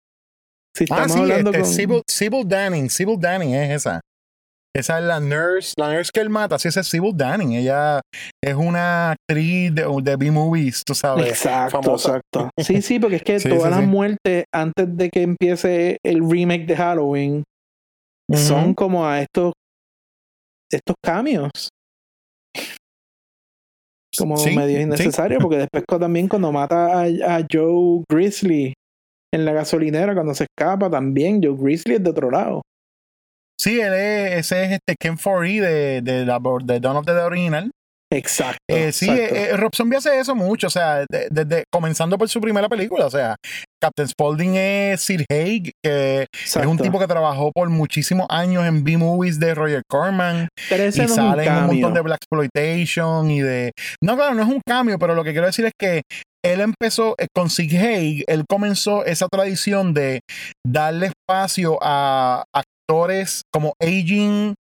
si 0.76 0.84
Ah, 0.84 1.02
estamos 1.02 1.12
sí, 1.12 1.18
hablando 1.20 1.50
este, 1.50 1.62
con... 1.62 1.70
Sybil, 1.72 2.02
Sybil 2.08 2.48
Danning. 2.48 2.88
Sybil 2.88 3.18
Danning 3.18 3.54
es 3.54 3.70
esa. 3.70 4.00
Esa 4.76 4.98
es 5.00 5.04
la 5.06 5.18
nurse, 5.18 5.72
la 5.76 5.92
nurse 5.92 6.10
que 6.14 6.20
él 6.20 6.30
mata, 6.30 6.56
sí, 6.58 6.68
esa 6.68 6.80
es 6.80 6.86
Sybil 6.86 7.16
Danning. 7.16 7.52
Ella 7.54 8.00
es 8.44 8.54
una 8.54 9.10
actriz 9.12 9.74
de, 9.74 9.84
de 10.02 10.16
B-movies, 10.16 10.84
tú 10.86 10.94
sabes. 10.94 11.26
Exacto, 11.28 11.82
famosa. 11.82 12.08
exacto. 12.18 12.50
Sí, 12.62 12.80
sí, 12.82 13.00
porque 13.00 13.16
es 13.16 13.22
que 13.24 13.40
Sí, 13.40 13.48
todas 13.48 13.64
sí, 13.64 13.70
las 13.70 13.80
sí. 13.80 13.86
muertes 13.86 14.44
antes 14.54 14.96
de 14.96 15.10
que 15.10 15.22
empiece 15.22 15.96
el 16.04 16.30
remake 16.30 16.66
de 16.66 16.76
Halloween 16.76 17.42
son 18.32 18.64
Ujú. 18.66 18.74
como 18.76 19.06
a 19.08 19.20
estos 19.22 19.52
estos 20.76 20.96
cambios. 21.04 21.50
Como 24.16 24.36
Sí, 24.36 24.56
medio 24.56 24.76
sí. 24.78 24.82
innecesarios, 24.82 25.40
porque 25.42 25.58
después 25.58 25.84
también 26.00 26.28
cuando 26.28 26.50
mata 26.50 27.02
a, 27.02 27.02
a 27.04 27.46
Joe 27.50 28.02
Grizzly 28.10 28.72
en 29.32 29.44
la 29.44 29.52
gasolinera, 29.52 30.14
cuando 30.14 30.34
se 30.34 30.44
escapa 30.44 30.90
también, 30.90 31.40
Joe 31.42 31.56
Grizzly 31.56 31.94
es 31.96 32.02
de 32.02 32.10
otro 32.10 32.30
lado. 32.30 32.62
Sí, 33.60 33.80
él 33.80 33.92
es, 33.92 34.32
ese 34.38 34.64
es 34.64 34.70
este 34.72 34.94
Ken 34.98 35.18
Foree 35.18 35.60
de, 35.60 36.00
de, 36.02 36.24
la, 36.24 36.40
de 36.64 36.80
Dawn 36.80 36.96
of 36.96 37.06
the 37.06 37.12
original. 37.12 37.70
Exacto. 38.10 38.58
Eh, 38.70 38.90
sí, 38.92 39.10
exacto. 39.10 39.34
eh, 39.34 39.56
Rob 39.56 39.74
Zombie 39.74 39.96
hace 39.98 40.18
eso 40.18 40.34
mucho, 40.34 40.68
o 40.68 40.70
sea, 40.70 41.04
de- 41.10 41.28
desde 41.30 41.64
comenzando 41.70 42.16
por 42.16 42.28
su 42.28 42.40
primera 42.40 42.68
película, 42.68 43.06
o 43.06 43.10
sea, 43.10 43.36
Captain 43.80 44.08
Spaulding 44.08 44.54
es 44.56 45.00
Sid 45.00 45.22
Haig, 45.30 45.70
que 45.82 46.26
es 46.32 46.56
un 46.56 46.78
tipo 46.78 46.98
que 46.98 47.06
trabajó 47.06 47.52
por 47.52 47.68
muchísimos 47.68 48.26
años 48.28 48.66
en 48.66 48.84
B-movies 48.84 49.38
de 49.38 49.54
Roger 49.54 49.82
Corman 49.88 50.48
Pero 50.68 50.84
ese 50.84 51.02
y 51.02 51.06
no 51.06 51.12
es 51.12 51.18
un 51.18 51.30
sale 51.30 51.44
en 51.44 51.54
un 51.54 51.66
montón 51.66 51.94
de 51.94 52.00
Black 52.00 52.18
Exploitation 52.22 53.30
y 53.30 53.40
de... 53.40 53.72
No, 54.02 54.16
claro, 54.16 54.34
no 54.34 54.42
es 54.42 54.48
un 54.48 54.60
cambio, 54.66 54.98
pero 54.98 55.14
lo 55.14 55.24
que 55.24 55.32
quiero 55.32 55.46
decir 55.46 55.64
es 55.64 55.72
que 55.78 56.02
él 56.44 56.60
empezó 56.60 57.14
eh, 57.18 57.26
con 57.34 57.50
Sid 57.50 57.74
Haig, 57.74 58.24
él 58.26 58.44
comenzó 58.48 59.04
esa 59.04 59.26
tradición 59.28 59.94
de 59.94 60.20
darle 60.66 61.08
espacio 61.08 61.78
a 61.82 62.44
actores 62.54 63.42
como 63.52 63.74
aging 63.80 64.54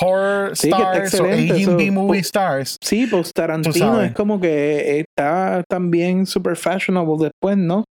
horror 0.00 0.56
Sí, 0.56 0.68
stars 0.68 1.20
o 1.20 1.24
aging 1.24 1.76
B-movie 1.76 2.20
stars. 2.20 2.76
Sí, 2.82 3.06
pues 3.06 3.32
Tarantino 3.32 4.00
es 4.02 4.12
como 4.12 4.40
que 4.40 5.00
está 5.00 5.62
también 5.68 6.26
super 6.26 6.56
fashionable 6.56 7.16
después, 7.24 7.56
¿no? 7.56 7.84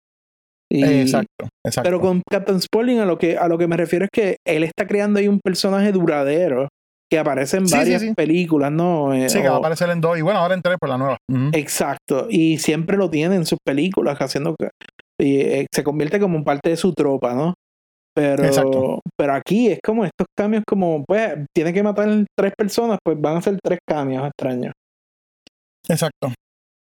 Y- 0.80 1.02
exacto, 1.02 1.48
exacto. 1.66 1.88
Pero 1.88 2.00
con 2.02 2.22
Captain 2.30 2.62
Spaulding 2.62 3.00
a 3.00 3.06
lo 3.06 3.18
que 3.18 3.38
a 3.38 3.48
lo 3.48 3.58
que 3.58 3.68
me 3.68 3.78
refiero 3.78 4.06
es 4.06 4.12
que 4.14 4.38
él 4.46 4.64
está 4.64 4.88
creando 4.88 5.20
ahí 5.20 5.28
un 5.28 5.40
personaje 5.44 5.92
duradero 5.92 6.68
que 7.12 7.20
aparece 7.20 7.58
en 7.58 7.68
Sí, 7.68 7.76
varias 7.78 8.02
sí. 8.02 8.14
películas, 8.16 8.72
¿no? 8.72 9.14
Eh, 9.14 9.30
Sí, 9.30 9.42
que 9.42 9.48
va 9.50 9.56
a 9.56 9.60
aparecer 9.60 9.90
en 9.92 10.02
dos 10.02 10.18
y 10.18 10.22
bueno, 10.22 10.40
ahora 10.40 10.56
en 10.56 10.62
tres 10.62 10.78
por 10.80 10.90
la 10.90 10.98
nueva. 10.98 11.18
Exacto. 11.54 12.28
Y 12.30 12.58
siempre 12.58 12.98
lo 12.98 13.10
tiene 13.10 13.36
en 13.36 13.46
sus 13.46 13.60
películas, 13.66 14.18
haciendo 14.20 14.56
que 14.58 14.70
eh, 15.22 15.68
se 15.74 15.84
convierte 15.84 16.20
como 16.20 16.44
parte 16.44 16.72
de 16.72 16.78
su 16.78 16.94
tropa, 16.94 17.34
¿no? 17.36 17.54
Pero, 18.16 18.44
Exacto. 18.46 19.00
pero 19.18 19.34
aquí 19.34 19.68
es 19.68 19.80
como 19.86 20.04
estos 20.06 20.26
cambios 20.38 20.64
como, 20.68 21.04
pues, 21.06 21.36
tiene 21.54 21.74
que 21.74 21.84
matar 21.84 22.10
tres 22.38 22.54
personas, 22.58 22.98
pues 23.04 23.20
van 23.20 23.38
a 23.38 23.42
ser 23.42 23.58
tres 23.64 23.80
cambios 23.88 24.26
extraños. 24.26 24.74
Exacto. 25.88 26.32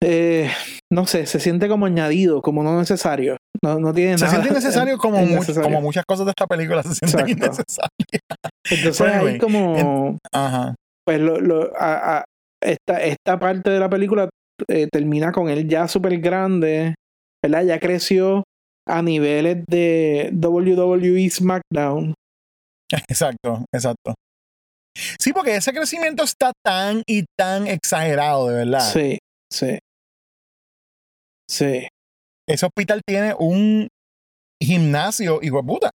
Eh, 0.06 0.50
no 0.92 1.06
sé, 1.06 1.26
se 1.26 1.40
siente 1.40 1.66
como 1.68 1.86
añadido, 1.86 2.42
como 2.42 2.62
no 2.62 2.78
necesario. 2.78 3.36
No, 3.62 3.78
no 3.78 3.92
tiene 3.94 4.18
Se 4.18 4.24
nada. 4.24 4.32
siente 4.36 4.50
innecesario 4.50 4.98
como, 4.98 5.18
mu- 5.26 5.42
como 5.62 5.80
muchas 5.80 6.04
cosas 6.06 6.26
de 6.26 6.30
esta 6.30 6.46
película 6.46 6.82
se 6.82 6.94
sienten 6.94 7.28
innecesarias. 7.30 7.90
Entonces 8.70 9.00
ahí 9.00 9.14
anyway, 9.14 9.38
como, 9.38 10.18
Ajá. 10.32 10.74
pues 11.06 11.20
lo, 11.20 11.40
lo- 11.40 11.72
a- 11.78 12.18
a- 12.18 12.24
esta, 12.62 13.02
esta 13.02 13.38
parte 13.38 13.70
de 13.70 13.78
la 13.80 13.88
película 13.88 14.28
eh, 14.68 14.88
termina 14.92 15.32
con 15.32 15.48
él 15.48 15.68
ya 15.68 15.88
súper 15.88 16.18
grande, 16.18 16.94
¿verdad? 17.42 17.64
Ya 17.64 17.80
creció 17.80 18.42
a 18.86 19.00
niveles 19.02 19.64
de 19.66 20.30
WWE 20.34 21.28
SmackDown. 21.30 22.14
Exacto, 23.08 23.64
exacto. 23.74 24.14
Sí, 25.18 25.32
porque 25.32 25.56
ese 25.56 25.72
crecimiento 25.72 26.22
está 26.22 26.52
tan 26.64 27.02
y 27.06 27.24
tan 27.36 27.66
exagerado, 27.66 28.48
de 28.48 28.56
verdad. 28.64 28.80
Sí, 28.92 29.18
sí. 29.52 29.78
Sí. 31.48 31.86
Ese 32.48 32.66
hospital 32.66 33.00
tiene 33.06 33.34
un 33.38 33.88
gimnasio, 34.62 35.40
hijo 35.42 35.56
de 35.58 35.62
puta. 35.64 35.90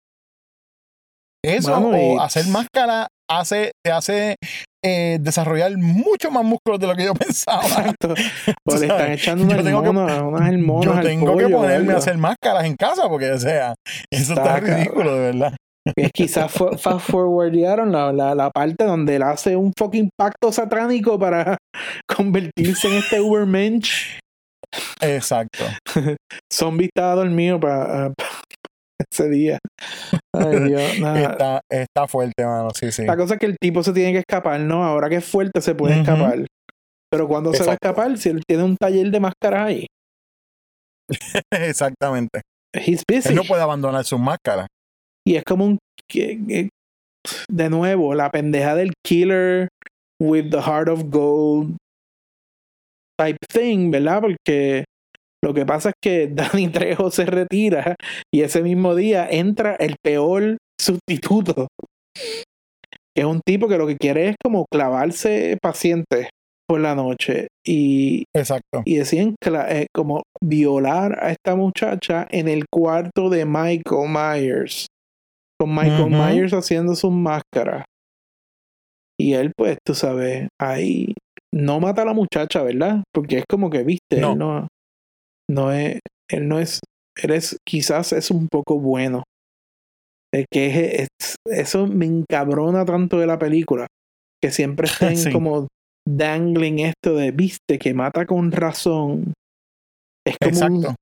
Eso 1.45 1.91
y- 1.95 2.18
o 2.18 2.22
hacer 2.22 2.45
máscara 2.47 3.08
hace, 3.30 3.72
te 3.86 3.91
hace 3.91 4.36
eh, 4.84 5.18
desarrollar 5.22 5.78
mucho 5.78 6.32
más 6.32 6.43
músculos 6.43 6.80
de 6.80 6.88
lo 6.88 6.95
que 6.95 7.06
yo 7.06 7.14
pensaba. 7.16 7.62
Exacto. 7.64 8.14
O 8.66 8.76
le 8.78 8.88
están 8.88 9.12
echando 9.12 9.43
unas 9.45 9.64
tengo 9.64 9.82
que- 9.82 9.88
hormonas, 9.89 10.22
unas 10.22 10.50
hormonas 10.50 10.86
Yo 10.86 10.93
al 10.93 11.04
tengo 11.06 11.38
que 11.38 11.47
ponerme 11.50 11.93
a 11.93 11.97
hacer 11.97 12.18
máscaras 12.18 12.66
en 12.66 12.76
casa 12.76 13.08
porque, 13.10 13.32
o 13.32 13.39
sea, 13.39 13.74
eso 14.12 14.34
está, 14.34 14.58
Está 14.58 14.76
ridículo, 14.76 15.14
de 15.16 15.20
verdad. 15.32 15.56
Es 15.95 16.12
quizás 16.12 16.52
fast 16.52 17.00
forwardearon 17.10 17.91
la, 17.91 18.12
la, 18.12 18.36
la 18.36 18.52
parte 18.52 18.84
donde 18.86 19.16
él 19.16 19.24
hace 19.24 19.56
un 19.56 19.72
fucking 19.78 20.10
pacto 20.18 20.52
satánico 20.52 21.18
para 21.18 21.58
convertirse 22.16 22.88
en 22.89 22.93
este 22.95 23.22
Ubermensch. 23.22 24.18
Exacto. 25.02 25.64
Zombie 26.52 26.86
estaba 26.86 27.16
dormido 27.16 27.60
para 27.60 28.14
ese 29.12 29.30
día. 29.30 29.60
Ay, 30.34 30.60
Dios, 30.60 30.82
nada. 31.00 31.20
Está, 31.20 31.62
está 31.70 32.08
fuerte, 32.08 32.45
mano. 32.45 32.70
Sí, 32.74 32.91
sí. 32.91 33.06
La 33.06 33.18
cosa 33.18 33.36
es 33.36 33.39
que 33.39 33.45
el 33.45 33.58
tipo 33.60 33.84
se 33.84 33.93
tiene 33.93 34.14
que 34.14 34.20
escapar, 34.20 34.60
¿no? 34.60 34.84
Ahora 34.84 35.10
que 35.10 35.16
es 35.18 35.26
fuerte 35.26 35.62
se 35.62 35.76
puede 35.76 36.00
escapar. 36.00 36.45
Pero 37.12 37.28
cuando 37.28 37.54
se 37.54 37.64
va 37.64 37.72
a 37.72 37.74
escapar, 37.76 38.18
si 38.18 38.30
él 38.30 38.43
tiene 38.47 38.64
un 38.64 38.78
taller 38.78 39.10
de 39.10 39.20
máscaras 39.20 39.68
ahí, 39.68 39.88
Exactamente. 41.52 42.41
he's 42.74 43.04
busy. 43.10 43.30
Él 43.30 43.36
no 43.36 43.43
puede 43.43 43.64
abandonar 43.64 44.06
su 44.06 44.18
máscara. 44.18 44.68
Y 45.26 45.36
es 45.36 45.43
como 45.43 45.66
un. 45.66 45.80
de 46.12 47.70
nuevo, 47.70 48.14
la 48.14 48.32
pendeja 48.32 48.76
del 48.76 48.93
killer 49.06 49.70
with 50.22 50.50
the 50.52 50.62
heart 50.62 50.89
of 50.89 51.06
gold 51.10 51.78
type 53.20 53.38
thing, 53.51 53.91
¿verdad? 53.91 54.22
Porque 54.22 54.86
lo 55.43 55.53
que 55.53 55.65
pasa 55.65 55.89
es 55.89 55.95
que 56.01 56.28
Danny 56.34 56.70
Trejo 56.70 57.11
se 57.11 57.26
retira 57.26 57.95
y 58.34 58.41
ese 58.41 58.61
mismo 58.61 58.95
día 58.95 59.28
entra 59.30 59.76
el 59.76 59.95
peor 60.03 60.57
sustituto. 60.80 61.67
Que 63.15 63.22
es 63.22 63.26
un 63.26 63.41
tipo 63.45 63.67
que 63.67 63.78
lo 63.78 63.88
que 63.88 63.97
quiere 63.97 64.30
es 64.30 64.36
como 64.41 64.65
clavarse 64.72 65.57
pacientes 65.61 66.30
por 66.67 66.80
la 66.80 66.93
noche 66.93 67.47
y, 67.65 68.26
Exacto. 68.36 68.84
y 68.86 68.97
cla- 68.99 69.67
eh, 69.72 69.88
como 69.93 70.22
violar 70.41 71.17
a 71.24 71.32
esta 71.32 71.55
muchacha 71.55 72.28
en 72.30 72.47
el 72.47 72.65
cuarto 72.72 73.30
de 73.30 73.45
Michael 73.45 74.07
Myers. 74.07 74.86
Con 75.59 75.72
Michael. 75.76 76.11
Myers 76.11 76.53
haciendo 76.53 76.95
sus 76.95 77.11
máscaras. 77.11 77.86
Y 79.20 79.34
él, 79.34 79.51
pues, 79.57 79.78
tú 79.86 79.95
sabes, 79.95 80.47
ahí 80.61 81.13
no 81.54 81.80
mata 81.80 82.04
a 82.04 82.06
la 82.06 82.14
muchacha, 82.14 82.62
¿verdad? 82.64 83.04
Porque 83.14 83.39
es 83.39 83.43
como 83.50 83.70
que, 83.70 83.84
viste, 83.84 84.20
No. 84.20 84.34
él 84.34 84.38
no, 84.38 84.68
no 85.50 85.72
es, 85.72 86.00
él 86.30 86.47
no 86.47 86.60
es, 86.60 86.80
él 87.22 87.32
es, 87.32 87.58
quizás 87.68 88.14
es 88.14 88.30
un 88.32 88.47
poco 88.47 88.80
bueno. 88.80 89.24
Es 90.34 90.45
que 90.52 90.68
es, 90.68 91.08
es- 91.20 91.36
eso 91.45 91.88
me 91.88 92.06
encabrona 92.06 92.86
tanto 92.86 93.18
de 93.20 93.26
la 93.28 93.39
película, 93.39 93.88
que 94.43 94.52
siempre 94.52 94.88
estén 95.16 95.18
Sí. 95.18 95.32
como 95.32 95.68
dangling 96.08 96.80
esto 96.80 97.16
de, 97.16 97.32
viste, 97.32 97.80
que 97.80 97.93
mata 97.93 98.26
con 98.26 98.52
razón. 98.52 99.34
Es 100.26 100.36
como 100.39 100.76
un, 100.76 100.95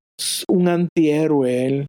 un 0.50 0.68
antihéroe 0.70 1.66
él. 1.66 1.86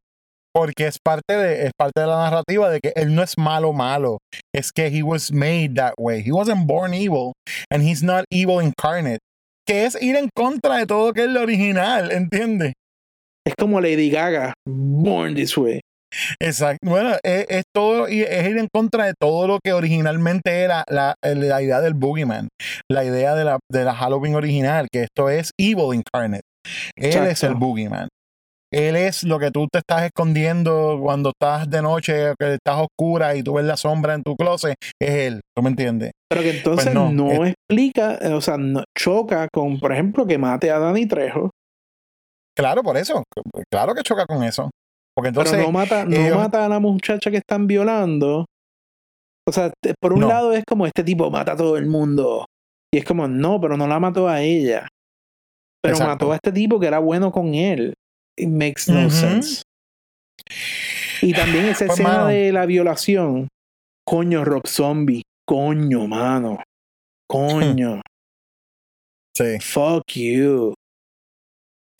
Porque 0.55 0.86
es 0.86 0.99
parte 0.99 1.36
de, 1.36 1.66
es 1.66 1.70
parte 1.78 2.01
de 2.01 2.07
la 2.07 2.16
narrativa 2.16 2.70
de 2.70 2.80
que 2.80 2.92
él 2.96 3.14
no 3.14 3.22
es 3.22 3.36
malo 3.38 3.72
malo. 3.72 4.18
Es 4.55 4.72
que 4.72 4.86
he 4.86 5.03
was 5.03 5.30
made 5.30 5.74
that 5.74 5.92
way. 5.99 6.22
He 6.24 6.32
wasn't 6.32 6.66
born 6.66 6.94
evil. 6.94 7.32
And 7.70 7.82
he's 7.82 8.03
not 8.03 8.24
evil 8.30 8.61
incarnate. 8.61 9.18
Que 9.66 9.84
es 9.84 10.01
ir 10.01 10.16
en 10.16 10.28
contra 10.34 10.78
de 10.78 10.86
todo 10.86 11.09
lo 11.09 11.12
que 11.12 11.24
es 11.24 11.28
lo 11.28 11.42
original, 11.42 12.11
¿entiendes? 12.11 12.72
Es 13.46 13.55
como 13.59 13.80
Lady 13.80 14.11
Gaga, 14.11 14.55
born 14.66 15.34
this 15.34 15.57
way. 15.57 15.80
Exacto. 16.40 16.88
Bueno, 16.88 17.16
es, 17.22 17.46
es 17.49 17.62
todo, 17.74 18.07
es 18.07 18.49
ir 18.49 18.59
en 18.59 18.68
contra 18.72 19.07
de 19.07 19.14
todo 19.18 19.46
lo 19.46 19.59
que 19.62 19.72
originalmente 19.72 20.62
era 20.62 20.84
la, 20.88 21.14
la 21.22 21.62
idea 21.62 21.80
del 21.80 21.94
Boogeyman. 21.94 22.49
La 22.90 23.05
idea 23.05 23.34
de 23.34 23.44
la, 23.44 23.59
de 23.70 23.84
la 23.84 23.94
Halloween 23.94 24.34
original, 24.34 24.88
que 24.92 25.03
esto 25.03 25.28
es 25.28 25.51
evil 25.59 25.94
incarnate. 25.94 26.42
Él 26.96 27.26
es 27.26 27.42
el 27.42 27.55
Boogeyman. 27.55 28.09
Él 28.71 28.97
es 28.97 29.23
lo 29.25 29.39
que 29.39 29.51
tú 29.51 29.66
te 29.73 29.79
estás 29.79 30.03
escondiendo 30.03 30.99
cuando 31.03 31.31
estás 31.31 31.71
de 31.71 31.81
noche, 31.81 32.35
que 32.39 32.55
estás 32.55 32.77
oscura 32.87 33.35
y 33.35 33.43
tú 33.43 33.55
ves 33.55 33.64
la 33.64 33.77
sombra 33.79 34.14
en 34.14 34.23
tu 34.23 34.37
closet. 34.37 34.77
Es 35.01 35.11
él. 35.11 35.41
¿Tú 35.57 35.62
me 35.62 35.71
entiendes? 35.71 36.11
Pero 36.29 36.43
que 36.43 36.51
entonces 36.59 36.85
Pues 36.87 36.95
no, 36.95 37.11
no, 37.11 37.45
es- 37.45 37.55
explica, 37.55 38.16
eh, 38.21 38.33
o 38.35 38.41
sea, 38.43 38.59
no- 38.59 38.85
choca 38.97 39.49
con, 39.53 39.79
por 39.81 39.93
ejemplo, 39.93 40.27
que 40.27 40.37
mate 40.39 40.71
a 40.71 40.79
Danny 40.79 41.07
Trejo, 41.07 41.51
Claro, 42.57 42.83
por 42.83 42.97
eso. 42.97 43.23
Claro 43.73 43.95
que 43.95 44.03
choca 44.03 44.27
con 44.27 44.43
eso. 44.43 44.69
Porque 45.14 45.29
entonces. 45.29 45.53
pero 45.53 45.66
no 45.66 45.73
mata, 45.73 46.05
no 46.05 46.16
ellos- 46.16 46.37
mata 46.37 46.64
a 46.64 46.69
la 46.69 46.81
muchacha 46.81 47.31
que 47.31 47.37
están 47.37 47.69
violando. 47.69 48.47
O 49.49 49.53
sea, 49.53 49.73
por 50.01 50.12
un 50.12 50.21
No. 50.21 50.29
lado 50.29 50.53
es 50.53 50.64
como 50.66 50.85
este 50.85 51.05
tipo 51.05 51.31
mata 51.31 51.53
a 51.53 51.57
todo 51.57 51.77
el 51.77 51.87
mundo. 51.87 52.47
Y 52.93 52.99
es 52.99 53.05
como, 53.05 53.29
no, 53.29 53.61
pero 53.61 53.77
no 53.77 53.87
la 53.87 54.01
mató 54.01 54.29
a 54.29 54.43
ella. 54.43 54.89
Pero 55.83 55.95
Exacto. 55.95 56.12
mató 56.27 56.33
a 56.33 56.35
este 56.35 56.51
tipo 56.51 56.81
que 56.81 56.89
era 56.89 56.99
bueno 56.99 57.31
con 57.31 57.55
él. 57.55 57.95
It 58.39 58.49
makes 58.49 58.89
no 58.89 59.11
sense. 59.11 59.62
Y 61.22 61.32
también 61.32 61.66
esa 61.66 61.86
Pues, 61.86 61.99
escena 61.99 62.09
mano. 62.18 62.26
de 62.28 62.53
la 62.53 62.66
violación. 62.66 63.49
Coño, 64.07 64.45
Rob 64.45 64.66
Zombie. 64.66 65.22
coño, 65.47 66.07
mano. 66.07 66.62
Coño. 67.28 68.01
Sí, 69.36 69.59
Fuck 69.61 70.03
you. 70.14 70.74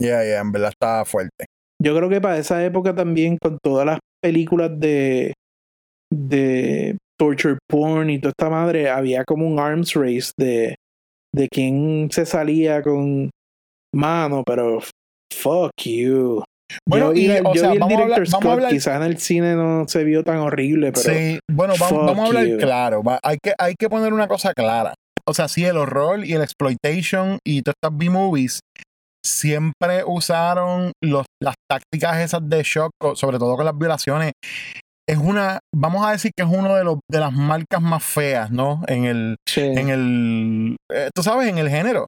ya, 0.01 0.23
ya, 0.25 0.39
en 0.41 0.51
verdad 0.51 0.71
estaba 0.71 1.05
fuerte. 1.05 1.45
Yo 1.81 1.95
creo 1.95 2.09
que 2.09 2.19
para 2.19 2.37
esa 2.37 2.61
época 2.65 2.93
también, 2.93 3.37
con 3.41 3.57
todas 3.63 3.85
las 3.85 3.99
películas 4.21 4.77
de, 4.77 5.33
de 6.11 6.97
torture 7.17 7.57
porn 7.69 8.09
y 8.09 8.19
toda 8.19 8.31
esta 8.37 8.49
madre, 8.49 8.89
había 8.89 9.23
como 9.23 9.47
un 9.47 9.57
arms 9.57 9.93
race 9.93 10.33
de, 10.37 10.75
de 11.33 11.47
quién 11.47 12.09
se 12.11 12.25
salía 12.25 12.81
con 12.83 13.29
mano, 13.95 14.43
pero 14.45 14.81
fuck 15.33 15.71
you. 15.83 16.43
Bueno, 16.87 17.13
yo 17.13 17.19
y, 17.21 17.29
o 17.43 17.53
sea, 17.55 17.69
vi 17.71 17.73
el 17.75 17.79
vamos 17.79 17.97
a 17.97 18.03
hablar- 18.03 18.19
director's 18.19 18.31
vamos 18.31 18.45
a 18.45 18.47
cut, 18.49 18.51
hablar- 18.57 18.71
quizás 18.71 18.95
en 18.97 19.03
el 19.03 19.17
cine 19.17 19.55
no 19.55 19.87
se 19.87 20.03
vio 20.03 20.23
tan 20.23 20.37
horrible, 20.37 20.91
pero 20.91 21.13
sí, 21.13 21.39
bueno, 21.51 21.73
vamos, 21.79 22.19
a 22.19 22.25
hablar 22.27 22.45
you. 22.45 22.57
claro. 22.57 23.01
va- 23.03 23.19
hay, 23.23 23.37
que, 23.41 23.53
hay 23.57 23.73
que 23.79 23.89
poner 23.89 24.13
una 24.13 24.27
cosa 24.27 24.53
clara. 24.53 24.93
O 25.27 25.33
sea, 25.33 25.47
sí, 25.47 25.65
el 25.65 25.77
horror 25.77 26.23
y 26.25 26.33
el 26.33 26.41
exploitation 26.41 27.39
y 27.45 27.61
todas 27.61 27.75
estas 27.81 27.97
B-movies 27.97 28.59
siempre 29.25 30.03
usaron 30.05 30.91
los, 31.03 31.25
las 31.41 31.55
tácticas 31.69 32.17
esas 32.19 32.47
de 32.47 32.63
shock, 32.63 32.91
sobre 33.15 33.37
todo 33.37 33.55
con 33.55 33.65
las 33.65 33.77
violaciones. 33.77 34.31
Es 35.07 35.17
una, 35.17 35.59
vamos 35.75 36.05
a 36.05 36.11
decir 36.11 36.31
que 36.37 36.43
es 36.43 36.49
uno 36.51 36.75
de 36.75 36.83
los 36.83 36.99
de 37.11 37.19
las 37.19 37.33
marcas 37.33 37.81
más 37.81 38.03
feas, 38.03 38.51
¿no? 38.51 38.81
En 38.87 39.05
el, 39.05 39.35
sí. 39.47 39.61
en 39.61 39.89
el, 39.89 40.75
eh, 40.93 41.09
tú 41.15 41.23
sabes, 41.23 41.47
en 41.49 41.57
el 41.57 41.69
género. 41.69 42.05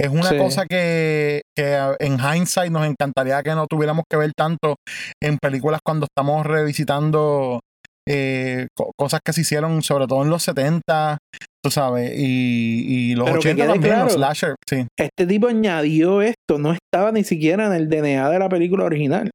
Es 0.00 0.08
una 0.08 0.28
Sí. 0.30 0.36
cosa 0.38 0.66
que, 0.66 1.42
que 1.56 1.78
en 2.00 2.18
hindsight 2.18 2.70
nos 2.72 2.86
encantaría 2.86 3.42
que 3.42 3.54
no 3.54 3.66
tuviéramos 3.66 4.04
que 4.10 4.16
ver 4.16 4.32
tanto 4.36 4.76
en 5.22 5.38
películas 5.38 5.80
cuando 5.84 6.06
estamos 6.06 6.44
revisitando 6.46 7.60
eh, 8.08 8.66
co- 8.76 8.92
cosas 8.98 9.20
que 9.24 9.32
se 9.32 9.40
hicieron, 9.42 9.82
sobre 9.82 10.06
todo 10.06 10.22
en 10.22 10.30
los 10.30 10.42
70, 10.42 11.16
tú 11.64 11.70
sabes, 11.70 12.12
y, 12.14 13.12
y 13.12 13.14
los 13.14 13.24
Pero 13.30 13.40
que 13.40 13.48
80 13.52 13.62
quede 13.64 13.72
también, 13.72 13.98
los 14.04 14.12
slasher, 14.14 14.54
sí. 14.68 14.86
Este 14.98 15.26
tipo 15.26 15.48
añadió 15.48 16.20
esto, 16.20 16.58
no 16.58 16.72
estaba 16.74 17.12
ni 17.12 17.24
siquiera 17.24 17.66
en 17.66 17.72
el 17.72 17.88
DNA 17.88 18.28
de 18.28 18.38
la 18.38 18.48
película 18.50 18.84
original. 18.84 19.30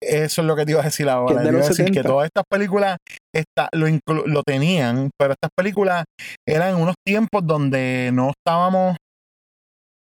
Eso 0.00 0.42
es 0.42 0.46
lo 0.46 0.54
que 0.54 0.64
te 0.66 0.72
iba 0.72 0.80
a 0.82 0.84
decir 0.84 1.08
ahora. 1.08 1.36
Te 1.42 1.42
iba 1.42 1.48
a 1.48 1.52
los 1.52 1.68
decir 1.68 1.86
que 1.86 1.94
70. 1.94 2.08
todas 2.08 2.26
estas 2.26 2.44
películas 2.48 2.98
esta- 3.34 3.68
lo, 3.72 3.88
lo 4.26 4.42
tenían, 4.44 5.10
pero 5.18 5.32
estas 5.32 5.50
películas 5.56 6.04
eran 6.46 6.76
en 6.76 6.82
unos 6.82 6.94
tiempos 7.04 7.44
donde 7.44 8.10
no 8.12 8.30
estábamos, 8.30 8.96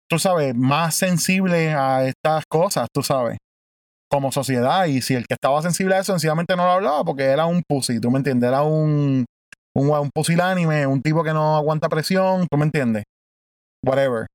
tú 0.08 0.18
sabes, 0.18 0.54
más 0.54 0.94
sensibles 0.94 1.74
a 1.74 2.04
estas 2.06 2.44
cosas, 2.48 2.88
tú 2.92 3.02
sabes, 3.02 3.38
como 4.10 4.32
sociedad. 4.32 4.86
Y 4.86 5.02
si 5.02 5.14
el 5.14 5.26
que 5.26 5.34
estaba 5.34 5.60
sensible 5.62 5.94
a 5.94 6.00
eso, 6.00 6.12
sencillamente 6.12 6.56
no 6.56 6.64
lo 6.64 6.72
hablaba 6.72 7.04
porque 7.04 7.24
era 7.24 7.46
un 7.46 7.62
pussy, 7.68 8.00
tú 8.00 8.10
me 8.10 8.18
entiendes, 8.18 8.48
era 8.48 8.62
un, 8.62 9.24
un, 9.76 9.90
un 9.90 10.10
pusilánime, 10.14 10.86
un 10.86 11.02
tipo 11.02 11.22
que 11.22 11.32
no 11.32 11.56
aguanta 11.56 11.88
presión, 11.88 12.46
tú 12.50 12.56
me 12.56 12.64
entiendes. 12.64 13.04
Whatever. 13.84 14.26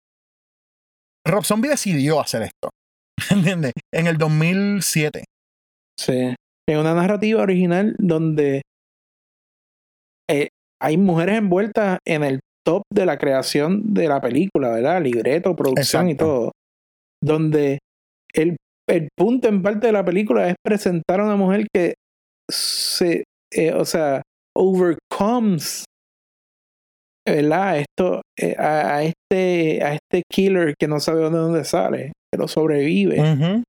Rob 1.25 1.45
Zombie 1.45 1.69
decidió 1.69 2.19
hacer 2.19 2.43
esto. 2.43 2.69
¿Entiendes? 3.29 3.73
En 3.93 4.07
el 4.07 4.17
2007. 4.17 5.23
Sí. 5.97 6.35
Es 6.67 6.77
una 6.77 6.93
narrativa 6.93 7.41
original 7.41 7.95
donde 7.97 8.61
eh, 10.29 10.47
hay 10.81 10.97
mujeres 10.97 11.37
envueltas 11.37 11.99
en 12.05 12.23
el 12.23 12.39
top 12.65 12.83
de 12.91 13.05
la 13.05 13.17
creación 13.17 13.93
de 13.93 14.07
la 14.07 14.21
película, 14.21 14.69
¿verdad? 14.71 15.01
Libreto, 15.01 15.55
producción 15.55 16.09
y 16.09 16.15
todo. 16.15 16.51
Donde 17.21 17.79
el, 18.33 18.57
el 18.89 19.07
punto 19.17 19.47
en 19.47 19.61
parte 19.61 19.87
de 19.87 19.93
la 19.93 20.05
película 20.05 20.49
es 20.49 20.55
presentar 20.63 21.19
a 21.19 21.25
una 21.25 21.35
mujer 21.35 21.67
que 21.73 21.95
se, 22.49 23.23
eh, 23.51 23.73
o 23.73 23.85
sea, 23.85 24.21
overcomes, 24.55 25.85
¿verdad? 27.25 27.79
Esto, 27.79 28.21
eh, 28.37 28.55
a, 28.57 28.97
a 28.97 29.03
este, 29.03 29.83
a 29.83 29.93
este 29.93 30.23
killer 30.29 30.75
que 30.77 30.87
no 30.87 30.99
sabe 30.99 31.21
de 31.21 31.29
dónde 31.29 31.63
sale, 31.63 32.11
pero 32.31 32.47
sobrevive. 32.47 33.63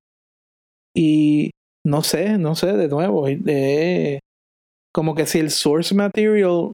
Y 0.96 1.50
no 1.86 2.02
sé, 2.02 2.38
no 2.38 2.54
sé, 2.54 2.72
de 2.72 2.88
nuevo, 2.88 3.28
eh, 3.28 4.20
como 4.92 5.14
que 5.14 5.26
si 5.26 5.38
el 5.40 5.50
source 5.50 5.94
material 5.94 6.72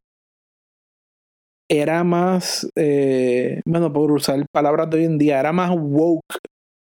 era 1.70 2.02
más, 2.04 2.68
eh, 2.76 3.60
bueno, 3.64 3.92
por 3.92 4.10
usar 4.10 4.44
palabras 4.52 4.90
de 4.90 4.98
hoy 4.98 5.04
en 5.04 5.18
día, 5.18 5.38
era 5.38 5.52
más 5.52 5.70
woke 5.72 6.20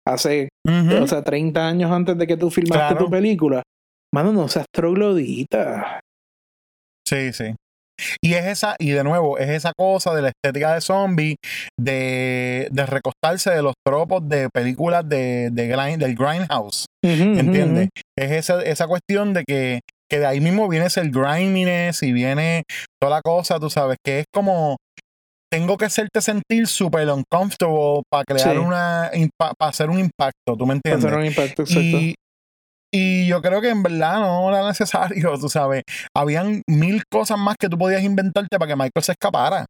hace, 0.07 0.49
o 1.03 1.07
sea, 1.09 1.23
30 1.23 1.67
años 1.67 1.91
antes 1.91 2.17
de 2.17 2.27
que 2.27 2.37
tú 2.37 2.51
filmaste 2.51 2.95
Claro. 2.95 3.05
tu 3.07 3.11
película. 3.11 3.63
Mano, 4.15 4.33
no 4.33 4.47
seas 4.49 4.67
troglodita. 4.73 6.01
Sí, 7.07 7.33
sí. 7.33 7.55
Y 8.23 8.35
es 8.35 8.45
esa, 8.47 8.77
y 8.79 8.91
de 8.91 9.03
nuevo, 9.03 9.39
es 9.39 9.49
esa 9.49 9.73
cosa 9.77 10.15
de 10.15 10.23
la 10.23 10.29
estética 10.29 10.75
de 10.75 10.81
zombie, 10.83 11.37
de, 11.81 12.69
de 12.71 12.87
recostarse 12.87 13.51
de 13.51 13.63
los 13.63 13.73
tropos 13.87 14.29
de 14.29 14.49
películas 14.53 15.09
de, 15.09 15.49
de 15.51 15.67
grind, 15.67 15.99
del 16.03 16.15
Grindhouse. 16.15 16.85
¿Entiendes? 17.03 17.89
Es 18.19 18.33
esa, 18.33 18.63
esa 18.63 18.87
cuestión 18.87 19.33
de 19.33 19.45
que, 19.45 19.81
que 20.11 20.19
de 20.19 20.27
ahí 20.27 20.41
mismo 20.41 20.69
viene 20.69 20.87
el 20.95 21.11
griminess 21.11 22.03
y 22.03 22.13
viene 22.13 22.63
toda 23.01 23.17
la 23.17 23.23
cosa, 23.23 23.59
tú 23.59 23.71
sabes, 23.71 23.97
que 24.05 24.21
es 24.21 24.25
como 24.33 24.77
tengo 25.53 25.77
que 25.77 25.85
hacerte 25.85 26.21
sentir 26.21 26.67
súper 26.67 27.09
uncomfortable 27.09 28.03
para 28.11 28.25
crear 28.25 28.53
Sí. 28.53 28.59
una 28.59 29.11
para 29.39 29.71
hacer 29.71 29.91
un 29.91 29.99
impacto, 30.01 30.57
¿tú 30.57 30.67
me 30.67 30.75
entiendes? 30.75 31.05
Hacer 31.05 31.19
un 31.19 31.25
impacto 31.27 31.63
exacto. 31.63 31.81
Y, 31.81 32.15
y 32.93 33.27
yo 33.27 33.41
creo 33.43 33.61
que 33.61 33.69
en 33.71 33.83
verdad 33.83 34.21
no 34.21 34.49
era 34.51 34.67
necesario, 34.67 35.33
tú 35.41 35.49
sabes. 35.49 35.83
Habían 36.17 36.63
mil 36.69 37.03
cosas 37.11 37.39
más 37.39 37.57
que 37.59 37.69
tú 37.69 37.79
podías 37.79 38.03
inventarte 38.03 38.59
para 38.59 38.69
que 38.69 38.77
Michael 38.77 39.03
se 39.05 39.13
escapara. 39.13 39.67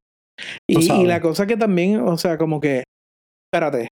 Y, 0.69 0.93
y 0.93 1.07
la 1.07 1.21
cosa 1.21 1.47
que 1.47 1.57
también, 1.57 2.01
o 2.01 2.17
sea, 2.19 2.37
como 2.39 2.61
que, 2.61 2.85
espérate, 3.53 3.89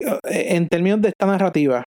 eh, 0.00 0.56
en 0.56 0.68
términos 0.68 1.00
de 1.00 1.08
esta 1.08 1.26
narrativa, 1.26 1.82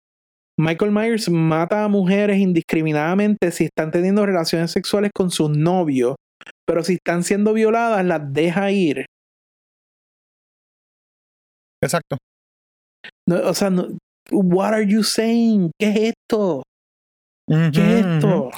Michael 0.57 0.91
Myers 0.91 1.29
mata 1.29 1.83
a 1.83 1.87
mujeres 1.87 2.37
indiscriminadamente 2.37 3.51
si 3.51 3.65
están 3.65 3.91
teniendo 3.91 4.25
relaciones 4.25 4.71
sexuales 4.71 5.11
con 5.13 5.31
sus 5.31 5.49
novios, 5.49 6.15
pero 6.67 6.83
si 6.83 6.93
están 6.93 7.23
siendo 7.23 7.53
violadas 7.53 8.05
las 8.05 8.31
deja 8.31 8.71
ir. 8.71 9.05
Exacto. 11.81 12.17
No, 13.27 13.49
o 13.49 13.53
sea, 13.53 13.69
no, 13.69 13.87
what 14.31 14.73
are 14.73 14.85
you 14.85 15.03
saying? 15.03 15.71
¿Qué 15.79 15.89
es 15.89 16.13
esto? 16.13 16.63
¿Qué 17.47 17.99
es 17.99 18.05
esto? 18.05 18.51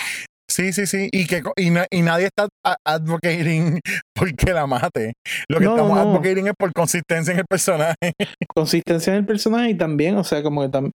Sí, 0.50 0.72
sí, 0.74 0.86
sí. 0.86 1.10
Y, 1.12 1.26
que, 1.28 1.41
y, 1.58 1.70
na- 1.72 1.88
y 1.91 2.02
nadie 2.02 2.28
está 2.28 2.48
advocating 2.86 3.80
porque 4.16 4.54
la 4.54 4.68
mate. 4.68 5.14
Lo 5.50 5.60
que 5.60 5.66
No, 5.66 5.72
estamos 5.76 5.98
no. 5.98 6.02
advocating 6.12 6.48
es 6.48 6.54
por 6.58 6.72
consistencia 6.74 7.34
en 7.34 7.39
el 7.39 7.46
personaje. 7.50 7.96
Consistencia 8.56 9.14
en 9.14 9.20
el 9.20 9.26
personaje 9.26 9.72
y 9.72 9.76
también, 9.76 10.18
o 10.18 10.24
sea, 10.24 10.43
como 10.43 10.62
que 10.62 10.70
tam- 10.70 10.91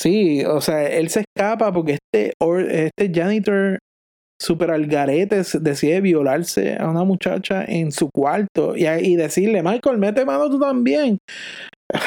sí, 0.00 0.44
o 0.44 0.60
sea, 0.60 0.86
él 0.88 1.08
se 1.10 1.20
escapa 1.26 1.72
porque 1.72 1.98
este, 2.12 2.34
or- 2.40 2.70
este 2.70 3.10
janitor 3.12 3.78
super 4.40 4.70
algarete 4.70 5.42
decide 5.60 6.00
violarse 6.00 6.76
a 6.78 6.88
una 6.88 7.04
muchacha 7.04 7.64
en 7.64 7.92
su 7.92 8.08
cuarto 8.14 8.74
y, 8.76 8.86
y 8.86 9.16
decirle, 9.16 9.62
Michael, 9.62 9.98
mete 9.98 10.24
mano 10.24 10.48
tú 10.50 10.58
también. 10.60 11.18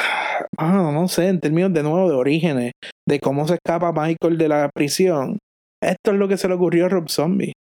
Ah, 0.58 0.90
no 0.92 1.08
sé, 1.08 1.28
en 1.28 1.40
términos 1.40 1.72
de 1.72 1.82
nuevo 1.82 2.08
de 2.08 2.14
orígenes, 2.16 2.72
de 3.08 3.20
cómo 3.20 3.46
se 3.46 3.54
escapa 3.54 3.92
Michael 3.92 4.36
de 4.38 4.48
la 4.48 4.70
prisión. 4.74 5.38
Esto 5.84 6.12
es 6.12 6.16
lo 6.18 6.26
que 6.28 6.36
se 6.36 6.48
le 6.48 6.54
ocurrió 6.54 6.86
a 6.86 6.88
Rob 6.88 7.08
Zombie. 7.08 7.52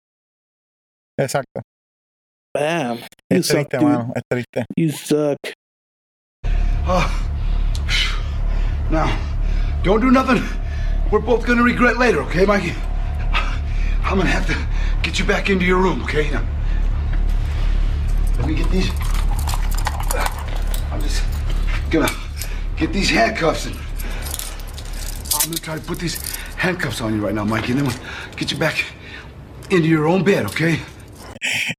Exacto. 1.19 1.61
Bam. 2.55 2.99
You 2.99 3.39
Es 3.39 3.47
suck, 3.47 3.69
triste, 3.69 3.79
dude. 3.79 3.85
mano. 3.93 4.13
Es 4.15 4.23
triste. 4.31 4.65
You 4.77 4.91
suck. 4.93 5.39
Oh. 6.87 7.11
Now, 8.91 9.09
don't 9.83 10.01
do 10.01 10.11
nothing 10.11 10.43
we're 11.13 11.21
both 11.21 11.47
gonna 11.47 11.63
regret 11.63 11.99
later, 11.99 12.23
okay, 12.23 12.47
Mikey? 12.47 12.73
I'm 14.03 14.17
gonna 14.17 14.31
have 14.31 14.47
to 14.47 14.57
get 15.03 15.19
you 15.19 15.27
back 15.27 15.51
into 15.51 15.65
your 15.67 15.79
room, 15.79 16.03
okay? 16.05 16.31
Now, 16.31 16.43
let 18.39 18.47
me 18.49 18.55
get 18.55 18.71
these. 18.71 18.91
I'm 20.91 21.01
just 21.03 21.23
gonna 21.91 22.09
get 22.77 22.93
these 22.95 23.11
handcuffs 23.11 23.67
and 23.67 23.77
I'm 25.35 25.51
gonna 25.51 25.57
try 25.57 25.77
to 25.79 25.83
put 25.85 25.99
these 25.99 26.17
handcuffs 26.63 27.01
on 27.01 27.15
you 27.17 27.25
right 27.27 27.35
now, 27.35 27.45
Mikey, 27.45 27.73
and 27.73 27.81
then 27.81 27.87
we'll 27.89 28.37
get 28.39 28.51
you 28.53 28.59
back 28.59 28.75
into 29.71 29.87
your 29.89 30.07
own 30.07 30.23
bed, 30.23 30.45
okay? 30.47 30.79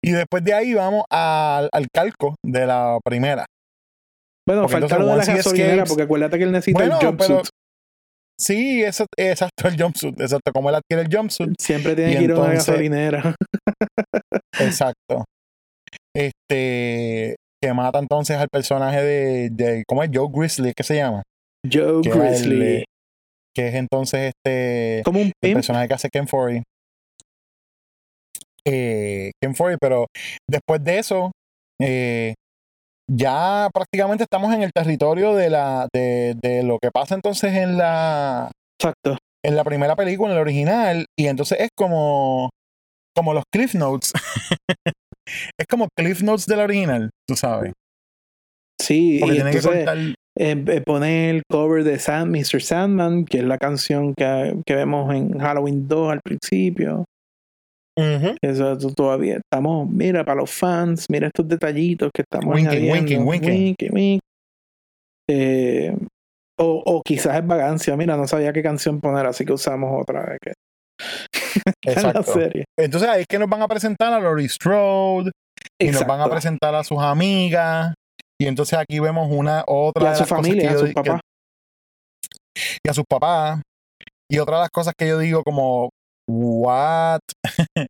Y 0.03 0.11
después 0.11 0.43
de 0.43 0.53
ahí 0.53 0.73
vamos 0.73 1.05
al, 1.09 1.69
al 1.71 1.87
calco 1.93 2.35
de 2.45 2.65
la 2.65 2.99
primera. 3.03 3.45
Bueno, 4.45 4.67
falta 4.67 4.97
lo 4.99 5.05
de 5.07 5.17
la 5.17 5.25
gasolinera, 5.25 5.83
escapes- 5.83 5.87
porque 5.87 6.03
acuérdate 6.03 6.37
que 6.37 6.43
él 6.43 6.51
necesita 6.51 6.79
Bueno, 6.79 6.99
el 6.99 7.05
jumpsuit. 7.07 7.29
pero- 7.29 7.43
Sí, 8.37 8.83
eso, 8.83 9.05
exacto, 9.17 9.67
el 9.69 9.81
jumpsuit. 9.81 10.19
Exacto, 10.19 10.51
como 10.53 10.67
él 10.69 10.75
adquiere 10.75 11.03
el 11.03 11.15
jumpsuit. 11.15 11.53
Siempre 11.59 11.95
tiene 11.95 12.17
que 12.17 12.23
ir 12.23 12.31
a 12.31 12.35
una 12.39 12.53
gasolinera. 12.53 13.35
Exacto. 14.59 15.23
Este. 16.15 17.35
Que 17.61 17.73
mata 17.73 17.99
entonces 17.99 18.35
al 18.37 18.49
personaje 18.51 19.01
de. 19.01 19.49
de 19.51 19.83
¿Cómo 19.87 20.03
es? 20.03 20.09
Joe 20.13 20.27
Grizzly, 20.31 20.73
¿qué 20.75 20.83
se 20.83 20.95
llama? 20.95 21.21
Joe 21.71 22.01
Que 22.01 22.09
era 22.09 22.17
el- 22.29 22.33
Grizzly. 22.33 22.83
Que 23.55 23.67
es 23.67 23.75
entonces 23.75 24.33
este. 24.35 25.01
Como 25.03 25.21
un 25.21 25.31
El 25.41 25.53
personaje 25.53 25.87
que 25.87 25.93
hace 25.93 26.09
Ken 26.09 26.27
Forey. 26.27 26.63
Eh, 28.65 29.31
Ken 29.41 29.55
Forey, 29.55 29.77
pero 29.79 30.07
después 30.49 30.83
de 30.83 30.99
eso, 30.99 31.31
eh, 31.81 32.33
ya 33.11 33.69
prácticamente 33.73 34.23
estamos 34.23 34.53
en 34.53 34.63
el 34.63 34.71
territorio 34.73 35.35
de 35.35 35.49
la 35.49 35.87
de, 35.93 36.35
de 36.41 36.63
lo 36.63 36.79
que 36.79 36.89
pasa 36.91 37.15
entonces 37.15 37.53
en 37.53 37.77
la 37.77 38.49
Exacto. 38.79 39.17
en 39.43 39.55
la 39.55 39.63
primera 39.63 39.95
película, 39.95 40.31
en 40.31 40.35
la 40.35 40.41
original, 40.41 41.05
y 41.19 41.27
entonces 41.27 41.59
es 41.59 41.69
como 41.75 42.49
como 43.15 43.33
los 43.33 43.43
Cliff 43.53 43.75
Notes. 43.75 44.13
es 45.59 45.67
como 45.69 45.87
Cliff 45.97 46.21
Notes 46.21 46.45
de 46.45 46.57
la 46.57 46.63
original, 46.63 47.09
tú 47.27 47.35
sabes. 47.35 47.73
Sí, 48.81 49.17
Porque 49.19 49.35
y 49.35 49.37
tienen 49.37 49.53
que 49.53 49.59
entonces 49.59 49.87
eh, 49.87 50.15
eh, 50.37 50.81
pone 50.85 51.29
el 51.29 51.43
cover 51.49 51.83
de 51.83 51.99
Sand, 51.99 52.35
Mr. 52.35 52.61
Sandman, 52.61 53.25
que 53.25 53.39
es 53.39 53.43
la 53.43 53.57
canción 53.57 54.13
que, 54.15 54.57
que 54.65 54.75
vemos 54.75 55.13
en 55.13 55.37
Halloween 55.39 55.87
2 55.87 56.11
al 56.11 56.21
principio. 56.21 57.05
Ujú. 57.95 58.35
Eso 58.41 58.71
eso 58.73 58.91
todavía 58.93 59.37
estamos, 59.37 59.87
mira, 59.87 60.23
para 60.25 60.41
los 60.41 60.51
fans, 60.51 61.05
mira 61.09 61.27
estos 61.27 61.47
detallitos 61.47 62.09
que 62.13 62.23
estamos 62.23 62.55
Winking, 62.55 62.91
añadiendo. 62.91 63.23
winking, 63.29 63.49
winking. 63.51 63.93
Wink. 63.93 64.19
Eh, 65.29 65.95
o, 66.59 66.83
o 66.85 67.01
quizás 67.03 67.37
es 67.37 67.45
vagancia, 67.47 67.95
mira, 67.95 68.17
no 68.17 68.27
sabía 68.27 68.51
qué 68.53 68.63
canción 68.63 68.99
poner, 68.99 69.25
así 69.25 69.45
que 69.45 69.53
usamos 69.53 70.01
otra 70.01 70.25
vez 70.25 70.37
que 70.41 70.53
en 71.85 71.93
la 72.03 72.09
Exacto. 72.09 72.23
serie. 72.33 72.65
Entonces 72.79 73.09
ahí 73.09 73.21
es 73.21 73.27
que 73.27 73.39
nos 73.39 73.49
van 73.49 73.61
a 73.61 73.67
presentar 73.67 74.11
a 74.11 74.19
Laurie 74.19 74.49
Strode 74.49 75.31
y 75.79 75.87
nos 75.91 76.01
van 76.01 76.19
a 76.19 76.23
Exacto. 76.23 76.31
presentar 76.31 76.75
a 76.75 76.83
sus 76.83 76.99
amigas. 76.99 77.93
Y 78.39 78.47
entonces 78.47 78.77
aquí 78.79 78.99
vemos 78.99 79.27
una 79.31 79.63
otra 79.67 80.03
Y 80.03 80.07
a 80.07 80.15
su 80.15 80.25
familia, 80.25 80.71
a 80.71 80.77
sus 80.77 80.93
papás. 80.93 81.21
y 82.83 82.89
a 82.89 82.93
sus 82.93 83.05
papás. 83.09 83.61
Y 84.29 84.39
otra 84.39 84.57
de 84.57 84.61
las 84.63 84.69
cosas 84.69 84.93
que 84.97 85.07
yo 85.07 85.19
digo 85.19 85.43
como, 85.43 85.89
what? 86.29 87.19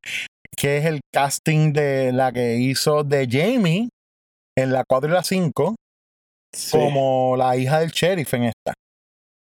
que 0.58 0.78
es 0.78 0.86
el 0.86 1.00
casting 1.14 1.74
de 1.74 2.12
la 2.12 2.32
que 2.32 2.56
hizo 2.58 3.04
de 3.04 3.28
Jamie 3.30 3.90
en 4.58 4.72
la 4.74 4.84
4 4.88 5.10
y 5.10 5.14
la 5.14 5.24
5 5.24 5.76
Sí, 6.56 6.72
como 6.78 7.36
la 7.36 7.58
hija 7.58 7.80
del 7.80 7.90
sheriff 7.90 8.32
en 8.36 8.44
esta. 8.44 8.74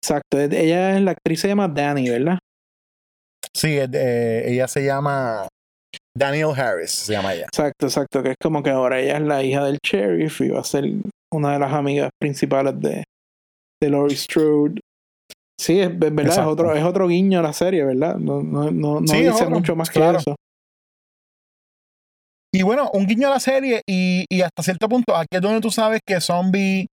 Exacto, 0.01 0.39
ella 0.39 0.95
es 0.95 1.01
la 1.01 1.11
actriz, 1.11 1.41
se 1.41 1.49
llama 1.49 1.67
Danny, 1.67 2.09
¿verdad? 2.09 2.37
Sí, 3.53 3.75
de- 3.75 4.49
ella 4.49 4.67
se 4.69 4.85
llama 4.85 5.47
Daniel 6.17 6.51
Harris, 6.55 6.91
se 6.91 7.13
llama 7.13 7.33
ella. 7.33 7.45
Exacto, 7.45 7.87
exacto, 7.87 8.23
que 8.23 8.31
es 8.31 8.37
como 8.41 8.63
que 8.63 8.69
ahora 8.69 8.99
ella 8.99 9.17
es 9.17 9.23
la 9.23 9.43
hija 9.43 9.65
del 9.65 9.77
sheriff 9.83 10.39
y 10.41 10.49
va 10.49 10.61
a 10.61 10.63
ser 10.63 10.85
una 11.33 11.53
de 11.53 11.59
las 11.59 11.73
amigas 11.73 12.09
principales 12.19 12.79
de, 12.79 13.03
de 13.81 13.89
Laurie 13.89 14.15
Strode. 14.15 14.79
Sí, 15.59 15.79
es, 15.79 15.89
es 15.89 15.99
verdad, 15.99 16.27
es 16.33 16.39
otro, 16.39 16.73
es 16.73 16.83
otro 16.83 17.07
guiño 17.07 17.39
a 17.39 17.43
la 17.43 17.53
serie, 17.53 17.83
¿verdad? 17.83 18.15
No, 18.15 18.41
no, 18.41 18.71
no, 18.71 19.01
no 19.01 19.07
Sí, 19.07 19.17
dice 19.17 19.31
otro, 19.31 19.49
mucho 19.49 19.75
más 19.75 19.89
claro. 19.89 20.13
que 20.13 20.21
eso. 20.21 20.35
Y 22.53 22.63
bueno, 22.63 22.89
un 22.93 23.05
guiño 23.05 23.27
a 23.27 23.31
la 23.31 23.39
serie 23.41 23.81
y, 23.85 24.25
y 24.29 24.41
hasta 24.41 24.63
cierto 24.63 24.87
punto, 24.87 25.15
aquí 25.15 25.27
es 25.31 25.41
donde 25.41 25.59
tú 25.59 25.69
sabes 25.71 25.99
que 26.07 26.21
Zombie 26.21 26.87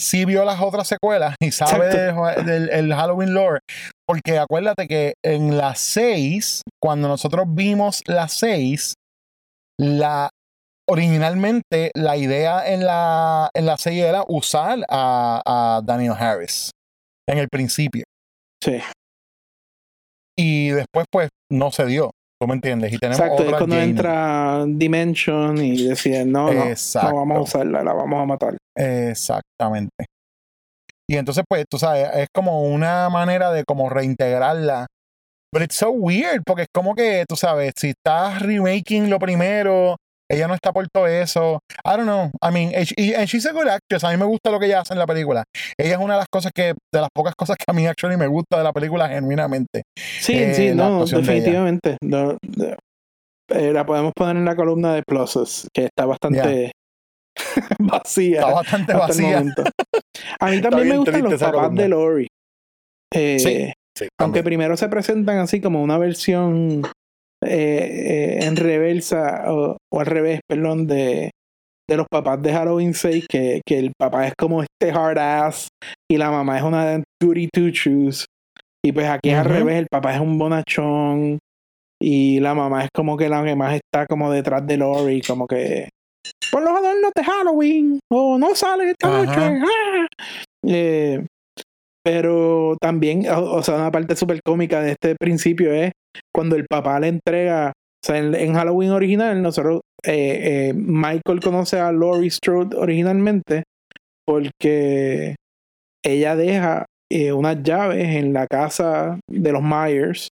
sí 0.00 0.24
vio 0.24 0.44
las 0.44 0.60
otras 0.60 0.88
secuelas 0.88 1.34
y 1.40 1.50
sabe 1.50 2.12
del 2.44 2.70
el 2.70 2.94
Halloween 2.94 3.34
lore. 3.34 3.60
Porque 4.06 4.38
acuérdate 4.38 4.86
que 4.86 5.14
en 5.24 5.56
las 5.56 5.78
6, 5.80 6.62
cuando 6.80 7.08
nosotros 7.08 7.46
vimos 7.48 8.02
las 8.06 8.32
6, 8.34 8.94
la, 9.78 10.30
originalmente 10.88 11.90
la 11.94 12.16
idea 12.16 12.70
en 12.70 12.84
la, 12.84 13.50
en 13.54 13.66
la 13.66 13.78
6 13.78 14.02
era 14.02 14.24
usar 14.28 14.80
a, 14.88 15.42
a 15.44 15.80
Daniel 15.82 16.14
Harris 16.18 16.70
en 17.28 17.38
el 17.38 17.48
principio. 17.48 18.04
Sí, 18.62 18.80
Y 20.36 20.70
después, 20.70 21.06
pues, 21.10 21.28
no 21.50 21.70
se 21.70 21.86
dio. 21.86 22.10
¿Tú 22.44 22.48
me 22.48 22.54
entiendes? 22.56 22.92
Y 22.92 22.98
tenemos 22.98 23.18
exacto, 23.18 23.42
es 23.42 23.54
cuando 23.54 23.80
entra 23.80 24.66
Dimension 24.68 25.56
y 25.56 25.88
deciden, 25.88 26.30
no, 26.30 26.52
no, 26.52 26.66
no 26.66 27.16
vamos 27.16 27.38
a 27.38 27.40
usarla, 27.40 27.82
la 27.82 27.94
vamos 27.94 28.22
a 28.22 28.26
matar. 28.26 28.58
Exactamente. 28.76 30.04
Y 31.08 31.16
entonces, 31.16 31.42
pues, 31.48 31.64
tú 31.70 31.78
sabes, 31.78 32.06
es 32.16 32.28
como 32.34 32.64
una 32.64 33.08
manera 33.08 33.50
de 33.50 33.64
como 33.64 33.88
reintegrarla. 33.88 34.88
But 35.54 35.62
it's 35.62 35.76
so 35.76 35.88
weird, 35.90 36.42
porque 36.44 36.62
es 36.64 36.68
como 36.70 36.94
que, 36.94 37.24
tú 37.26 37.34
sabes, 37.34 37.72
si 37.76 37.90
estás 37.90 38.42
remaking 38.42 39.08
lo 39.08 39.18
primero, 39.18 39.96
ella 40.30 40.48
no 40.48 40.54
está 40.54 40.72
por 40.72 40.86
todo 40.88 41.06
eso. 41.06 41.60
I 41.84 41.90
don't 41.96 42.04
know. 42.04 42.30
I 42.42 42.50
mean, 42.52 42.72
and 42.74 43.26
she's 43.28 43.46
a 43.46 43.52
good 43.52 43.66
actress. 43.68 44.04
A 44.04 44.10
mí 44.10 44.16
me 44.16 44.24
gusta 44.24 44.50
lo 44.50 44.58
que 44.58 44.66
ella 44.66 44.80
hace 44.80 44.94
en 44.94 44.98
la 44.98 45.06
película. 45.06 45.44
Ella 45.78 45.92
es 45.94 45.98
una 45.98 46.14
de 46.14 46.18
las 46.20 46.28
cosas 46.32 46.52
que, 46.54 46.74
de 46.92 47.00
las 47.00 47.08
pocas 47.14 47.34
cosas 47.36 47.56
que 47.56 47.64
a 47.68 47.72
mí 47.74 47.86
actually 47.86 48.16
me 48.16 48.26
gusta 48.26 48.58
de 48.58 48.64
la 48.64 48.72
película 48.72 49.08
genuinamente. 49.08 49.82
Sí, 49.96 50.34
Eh, 50.36 50.54
sí, 50.54 50.70
no, 50.74 51.04
de 51.04 51.16
definitivamente. 51.20 51.96
No, 52.02 52.36
de- 52.42 52.76
eh, 53.50 53.72
la 53.72 53.84
podemos 53.84 54.12
poner 54.16 54.36
en 54.36 54.44
la 54.46 54.56
columna 54.56 54.94
de 54.94 55.02
pluses, 55.06 55.68
que 55.74 55.84
está 55.84 56.06
bastante 56.06 56.72
vacía. 57.78 58.40
Está 58.40 58.52
bastante 58.54 58.94
vacía. 58.94 59.44
A 60.40 60.50
mí 60.50 60.60
también 60.60 60.88
me 60.88 60.96
gustan 60.98 61.22
los 61.22 61.34
papás 61.40 61.52
columna. 61.52 61.82
de 61.82 61.88
Lori. 61.88 62.26
Eh, 63.12 63.38
Sí, 63.38 63.72
Sí, 63.96 64.08
aunque 64.18 64.42
primero 64.42 64.76
se 64.76 64.88
presentan 64.88 65.38
así 65.38 65.60
como 65.60 65.80
una 65.80 65.98
versión 65.98 66.82
eh, 67.42 68.38
eh, 68.40 68.44
en 68.44 68.56
reversa 68.56 69.52
o, 69.52 69.76
o 69.92 70.00
al 70.00 70.06
revés, 70.06 70.40
perdón, 70.48 70.86
de, 70.86 71.30
de 71.88 71.96
los 71.96 72.06
papás 72.10 72.40
de 72.42 72.52
Halloween 72.52 72.94
6, 72.94 73.26
que, 73.28 73.60
que 73.66 73.78
el 73.78 73.92
papá 73.98 74.26
es 74.26 74.34
como 74.38 74.62
este 74.62 74.90
hard 74.90 75.18
ass 75.18 75.68
y 76.10 76.16
la 76.16 76.30
mamá 76.30 76.58
es 76.58 76.62
una 76.64 77.02
goody 77.22 77.48
two 77.52 77.68
shoes. 77.70 78.24
Y 78.84 78.92
pues 78.92 79.06
aquí 79.06 79.30
es 79.30 79.36
al 79.36 79.46
revés, 79.46 79.76
el 79.76 79.86
papá 79.90 80.14
es 80.14 80.20
un 80.20 80.38
bonachón 80.38 81.38
y 82.02 82.38
la 82.40 82.54
mamá 82.54 82.84
es 82.84 82.90
como 82.94 83.16
que 83.16 83.30
la 83.30 83.42
que 83.42 83.56
más 83.56 83.74
está 83.74 84.06
como 84.06 84.30
detrás 84.30 84.66
de 84.66 84.76
Lori, 84.76 85.22
como 85.22 85.46
que 85.46 85.88
por 86.50 86.62
los 86.62 86.70
adornos 86.70 87.10
de 87.14 87.24
Halloween 87.24 87.98
o 88.12 88.38
no 88.38 88.54
sale 88.54 88.90
esta 88.90 89.08
Ajá. 89.08 89.24
noche. 89.50 89.62
¡ah! 89.66 90.06
Eh, 90.66 91.26
pero 92.04 92.76
también, 92.80 93.26
o, 93.30 93.54
o 93.54 93.62
sea, 93.62 93.76
una 93.76 93.90
parte 93.90 94.14
súper 94.14 94.40
cómica 94.44 94.80
de 94.82 94.92
este 94.92 95.16
principio 95.18 95.72
es 95.72 95.92
cuando 96.34 96.54
el 96.56 96.66
papá 96.68 97.00
le 97.00 97.08
entrega, 97.08 97.72
o 97.72 98.06
sea, 98.06 98.18
en, 98.18 98.34
en 98.34 98.54
Halloween 98.54 98.90
original, 98.90 99.40
nosotros, 99.42 99.80
eh, 100.04 100.68
eh, 100.70 100.74
Michael 100.74 101.40
conoce 101.40 101.80
a 101.80 101.90
Laurie 101.90 102.30
Strode 102.30 102.76
originalmente 102.76 103.62
porque 104.26 105.36
ella 106.04 106.36
deja 106.36 106.84
eh, 107.10 107.32
unas 107.32 107.62
llaves 107.62 108.16
en 108.16 108.34
la 108.34 108.46
casa 108.46 109.18
de 109.30 109.52
los 109.52 109.62
Myers 109.62 110.28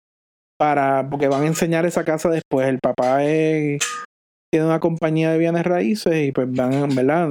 para, 0.58 1.08
porque 1.10 1.28
van 1.28 1.42
a 1.42 1.46
enseñar 1.46 1.84
esa 1.84 2.04
casa 2.04 2.28
después. 2.28 2.68
El 2.68 2.78
papá 2.78 3.18
tiene 3.18 4.66
una 4.66 4.80
compañía 4.80 5.32
de 5.32 5.38
bienes 5.38 5.64
raíces 5.64 6.28
y 6.28 6.32
pues 6.32 6.50
van, 6.50 6.94
¿verdad? 6.94 7.28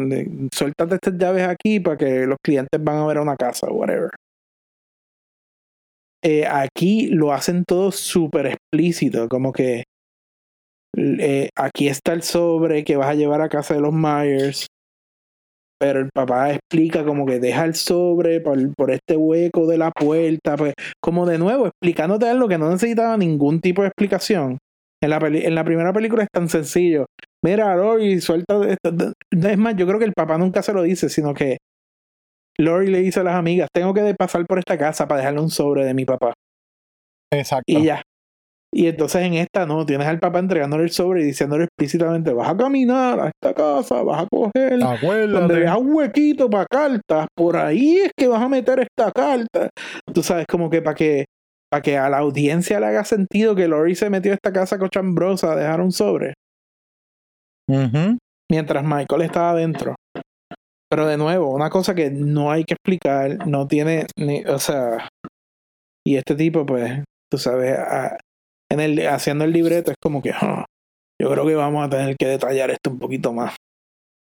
Suéltate 0.53 0.95
estas 0.95 1.17
llaves 1.17 1.47
aquí 1.47 1.79
para 1.79 1.97
que 1.97 2.25
los 2.25 2.37
clientes 2.43 2.83
van 2.83 2.97
a 2.97 3.07
ver 3.07 3.19
una 3.19 3.37
casa, 3.37 3.67
whatever. 3.67 4.11
Eh, 6.27 6.43
aquí 6.47 7.07
lo 7.09 7.33
hacen 7.33 7.63
todo 7.67 7.91
súper 7.91 8.47
explícito, 8.47 9.29
como 9.29 9.53
que 9.53 9.83
eh, 10.97 11.49
aquí 11.55 11.87
está 11.87 12.13
el 12.13 12.23
sobre 12.23 12.83
que 12.83 12.95
vas 12.95 13.09
a 13.09 13.13
llevar 13.13 13.41
a 13.41 13.49
casa 13.49 13.75
de 13.75 13.81
los 13.81 13.93
Myers, 13.93 14.65
pero 15.79 15.99
el 15.99 16.09
papá 16.11 16.51
explica 16.51 17.05
como 17.05 17.27
que 17.27 17.39
deja 17.39 17.65
el 17.65 17.75
sobre 17.75 18.39
por, 18.39 18.57
este 18.89 19.15
hueco 19.17 19.67
de 19.67 19.77
la 19.77 19.91
puerta, 19.91 20.55
pues 20.55 20.73
como 20.99 21.27
de 21.27 21.37
nuevo 21.37 21.67
explicándote 21.67 22.27
algo 22.27 22.47
que 22.47 22.57
no 22.57 22.71
necesitaba 22.71 23.17
ningún 23.17 23.61
tipo 23.61 23.83
de 23.83 23.89
explicación. 23.89 24.57
En 25.03 25.09
la, 25.11 25.19
peli- 25.19 25.45
en 25.45 25.53
la 25.53 25.63
primera 25.63 25.93
película 25.93 26.23
es 26.23 26.29
tan 26.33 26.49
sencillo. 26.49 27.05
Mira, 27.43 27.75
Lori, 27.75 28.19
suelta 28.21 28.55
esto. 28.67 29.13
Es 29.29 29.57
más, 29.59 29.75
yo 29.75 29.85
creo 29.85 29.99
que 29.99 30.05
el 30.05 30.13
papá 30.13 30.39
nunca 30.39 30.63
se 30.63 30.73
lo 30.73 30.81
dice, 30.81 31.09
sino 31.09 31.35
que 31.35 31.57
Lori 32.57 32.87
le 32.87 32.99
dice 32.99 33.19
a 33.19 33.23
las 33.23 33.35
amigas, 33.35 33.69
tengo 33.73 33.93
que 33.93 34.13
pasar 34.15 34.45
por 34.45 34.59
esta 34.59 34.77
casa 34.77 35.07
para 35.07 35.19
dejarle 35.19 35.41
un 35.41 35.49
sobre 35.49 35.85
de 35.85 35.93
mi 35.93 36.05
papá. 36.05 36.33
Exacto. 37.31 37.63
Y 37.67 37.83
ya. 37.85 38.01
Y 38.73 38.87
entonces 38.87 39.21
en 39.21 39.35
esta 39.35 39.65
no, 39.65 39.85
tienes 39.85 40.05
al 40.05 40.19
papá 40.19 40.39
entregándole 40.39 40.83
el 40.83 40.89
sobre 40.89 41.21
y 41.21 41.25
diciéndole 41.25 41.63
explícitamente, 41.63 42.33
vas 42.33 42.49
a 42.49 42.57
caminar 42.57 43.19
a 43.21 43.27
esta 43.29 43.53
casa, 43.53 44.03
vas 44.03 44.23
a 44.23 44.27
coger 44.27 44.79
donde 44.79 44.85
Acuérdate. 44.85 45.59
veas 45.59 45.77
un 45.77 45.93
huequito 45.93 46.49
para 46.49 46.65
cartas, 46.65 47.27
por 47.35 47.55
ahí 47.55 47.99
es 47.99 48.11
que 48.17 48.27
vas 48.27 48.41
a 48.41 48.49
meter 48.49 48.79
esta 48.81 49.13
carta. 49.13 49.69
Tú 50.13 50.21
sabes, 50.21 50.45
como 50.45 50.69
que 50.69 50.81
para 50.81 50.95
que 50.95 51.25
para 51.71 51.81
que 51.81 51.97
a 51.97 52.09
la 52.09 52.17
audiencia 52.17 52.79
le 52.79 52.85
haga 52.87 53.05
sentido 53.05 53.55
que 53.55 53.67
Lori 53.67 53.95
se 53.95 54.09
metió 54.09 54.31
a 54.31 54.35
esta 54.35 54.51
casa 54.51 54.77
cochambrosa 54.77 55.53
a 55.53 55.55
dejar 55.55 55.81
un 55.81 55.91
sobre, 55.91 56.33
mientras 58.51 58.83
Michael 58.83 59.21
estaba 59.21 59.51
adentro. 59.51 59.95
Pero 60.95 61.07
de 61.07 61.17
nuevo, 61.17 61.49
una 61.53 61.69
cosa 61.69 61.93
que 61.93 62.09
no 62.09 62.49
hay 62.51 62.63
que 62.63 62.75
explicar, 62.75 63.45
no 63.45 63.67
tiene, 63.67 64.07
ni, 64.17 64.45
o 64.45 64.57
sea, 64.59 65.09
y 66.07 66.15
este 66.15 66.35
tipo, 66.35 66.65
pues, 66.65 67.03
tú 67.29 67.37
sabes, 67.37 67.77
a- 67.77 68.17
en 68.71 68.79
el, 68.79 69.05
haciendo 69.05 69.43
el 69.43 69.51
libreto 69.51 69.91
es 69.91 69.97
como 70.01 70.21
que, 70.21 70.31
"Ah, 70.31 70.63
yo 71.21 71.29
creo 71.31 71.45
que 71.45 71.55
vamos 71.55 71.85
a 71.85 71.89
tener 71.89 72.15
que 72.15 72.27
detallar 72.27 72.71
esto 72.71 72.91
un 72.91 72.99
poquito 72.99 73.33
más. 73.33 73.57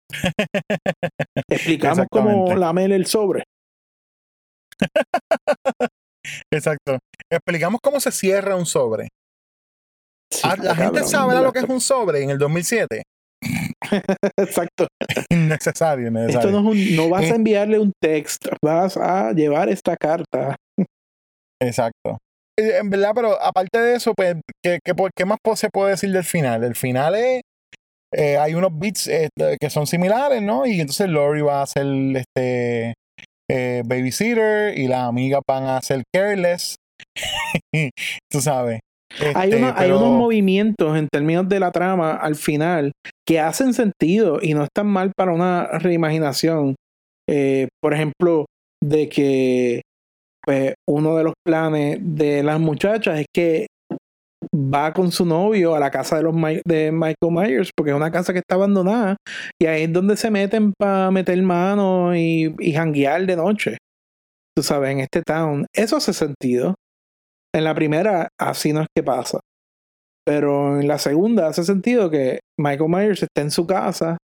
Explicamos 1.48 2.08
cómo 2.10 2.56
lamer 2.56 2.92
el 2.92 3.06
sobre. 3.06 3.44
Exacto. 6.52 6.98
Explicamos 7.32 7.80
cómo 7.84 8.00
se 8.00 8.12
cierra 8.12 8.56
un 8.56 8.66
sobre. 8.66 9.10
Sí, 10.34 10.42
Ah, 10.44 10.56
la 10.58 10.76
gente 10.76 11.02
de 11.02 11.42
lo 11.44 11.54
que 11.54 11.60
es 11.60 11.66
un 11.70 11.82
sobre 11.82 12.24
en 12.24 12.32
el 12.32 12.40
2007. 12.40 13.04
Exacto. 14.40 14.88
Innecesario, 15.30 16.08
Esto 16.28 16.52
no, 16.52 16.60
es 16.60 16.66
un- 16.90 16.96
no 16.96 17.10
vas 17.10 17.24
Eh. 17.26 17.32
a 17.32 17.36
enviarle 17.36 17.80
un 17.80 17.92
text, 18.02 18.48
vas 18.64 18.98
a 18.98 19.32
llevar 19.34 19.70
esta 19.70 19.96
carta. 19.96 20.56
Exacto. 21.62 22.18
Eh, 22.60 22.78
En 22.80 22.90
verdad, 22.90 23.12
pero 23.16 23.42
aparte 23.42 23.80
de 23.80 23.96
eso, 23.96 24.14
pues, 24.16 24.36
¿qué, 24.64 24.80
qué, 24.84 24.94
qué 25.16 25.26
más 25.26 25.38
se 25.56 25.70
puede 25.70 25.92
decir 25.92 26.12
del 26.12 26.24
final? 26.24 26.64
El 26.64 26.76
final 26.76 27.16
es. 27.16 27.42
eh, 28.16 28.38
hay 28.38 28.54
unos 28.56 28.72
beats 28.78 29.08
eh, 29.08 29.28
que 29.60 29.70
son 29.70 29.86
similares, 29.86 30.42
¿no? 30.42 30.66
Y 30.66 30.80
entonces 30.80 31.10
Lori 31.10 31.42
va 31.42 31.62
a 31.62 31.68
ser 31.68 31.86
este 32.16 32.94
eh, 33.52 33.84
babysitter 33.86 34.78
y 34.78 34.88
las 34.88 35.02
amigas 35.08 35.42
van 35.48 35.66
a 35.66 35.82
ser 35.82 36.04
careless. 36.16 36.76
Tú 38.32 38.42
sabes. 38.42 38.80
Hay, 39.36 39.52
Este, 39.52 39.74
hay 39.76 39.92
unos 39.92 40.12
movimientos 40.12 40.98
en 40.98 41.08
términos 41.12 41.48
de 41.50 41.60
la 41.60 41.72
trama 41.72 42.12
al 42.16 42.36
final 42.36 42.92
que 43.28 43.40
hacen 43.40 43.74
sentido 43.74 44.40
y 44.42 44.54
no 44.54 44.64
están 44.64 44.88
mal 44.88 45.12
para 45.16 45.34
una 45.34 45.68
reimaginación. 45.80 46.76
Eh, 47.30 47.68
por 47.82 47.94
ejemplo, 47.94 48.46
de 48.84 49.10
que 49.10 49.82
pues, 50.46 50.76
uno 50.88 51.18
de 51.18 51.24
los 51.24 51.34
planes 51.46 52.00
de 52.02 52.44
las 52.44 52.60
muchachas 52.60 53.20
es 53.20 53.26
que 53.36 53.68
va 54.54 54.94
con 54.94 55.12
su 55.12 55.26
novio 55.26 55.76
a 55.76 55.80
la 55.80 55.92
casa 55.92 56.18
de 56.18 56.24
los 56.24 56.36
de 56.66 56.92
Michael 56.92 57.32
Myers 57.32 57.72
porque 57.76 57.92
es 57.92 57.98
una 57.98 58.12
casa 58.12 58.34
que 58.34 58.40
está 58.40 58.56
abandonada 58.56 59.18
y 59.62 59.66
ahí 59.66 59.84
es 59.84 59.94
donde 59.94 60.16
se 60.16 60.32
meten 60.32 60.74
para 60.78 61.12
meter 61.12 61.42
mano 61.42 62.16
y, 62.16 62.56
y 62.60 62.74
janguear 62.74 63.26
de 63.26 63.36
noche. 63.36 63.78
Tú 64.56 64.64
sabes, 64.64 64.92
en 64.92 65.00
este 65.00 65.22
town. 65.22 65.66
Eso 65.74 65.98
hace 65.98 66.14
sentido. 66.14 66.76
En 67.54 67.64
la 67.64 67.74
primera, 67.74 68.30
así 68.40 68.74
no 68.74 68.82
es 68.82 68.88
que 68.96 69.04
pasa. 69.04 69.40
Pero 70.26 70.80
en 70.80 70.88
la 70.88 70.98
segunda 70.98 71.48
hace 71.48 71.64
sentido 71.64 72.10
que 72.10 72.40
Michael 72.60 72.90
Myers 72.90 73.24
esté 73.24 73.42
en 73.42 73.52
su 73.52 73.66
casa 73.66 74.18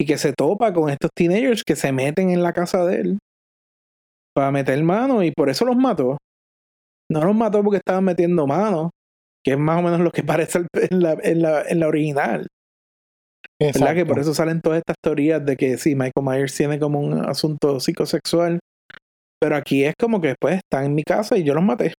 y 0.00 0.06
que 0.06 0.18
se 0.18 0.32
topa 0.32 0.72
con 0.72 0.90
estos 0.90 1.10
teenagers 1.14 1.62
que 1.64 1.76
se 1.76 1.92
meten 1.92 2.30
en 2.30 2.42
la 2.42 2.52
casa 2.52 2.84
de 2.84 3.00
él 3.00 3.18
para 4.34 4.50
meter 4.50 4.82
mano 4.82 5.22
y 5.22 5.30
por 5.30 5.48
eso 5.48 5.64
los 5.64 5.76
mató. 5.76 6.18
No 7.10 7.24
los 7.24 7.34
mató 7.34 7.62
porque 7.62 7.78
estaban 7.78 8.04
metiendo 8.04 8.46
mano, 8.46 8.90
que 9.44 9.52
es 9.52 9.58
más 9.58 9.78
o 9.78 9.82
menos 9.82 10.00
lo 10.00 10.10
que 10.10 10.22
parece 10.24 10.66
en 10.74 11.02
la, 11.02 11.16
en 11.22 11.42
la, 11.42 11.62
en 11.62 11.80
la 11.80 11.88
original. 11.88 12.46
¿Verdad? 13.60 13.94
Que 13.94 14.04
por 14.04 14.18
Exacto. 14.18 14.20
eso 14.20 14.34
salen 14.34 14.60
todas 14.60 14.78
estas 14.78 14.96
teorías 15.02 15.44
de 15.44 15.56
que 15.56 15.78
sí, 15.78 15.94
Michael 15.94 16.26
Myers 16.26 16.56
tiene 16.56 16.78
como 16.78 17.00
un 17.00 17.24
asunto 17.24 17.78
psicosexual. 17.78 18.58
Pero 19.40 19.56
aquí 19.56 19.84
es 19.84 19.94
como 19.98 20.20
que 20.20 20.34
pues 20.40 20.56
están 20.56 20.86
en 20.86 20.94
mi 20.94 21.02
casa 21.02 21.36
y 21.36 21.44
yo 21.44 21.54
los 21.54 21.62
maté. 21.62 21.92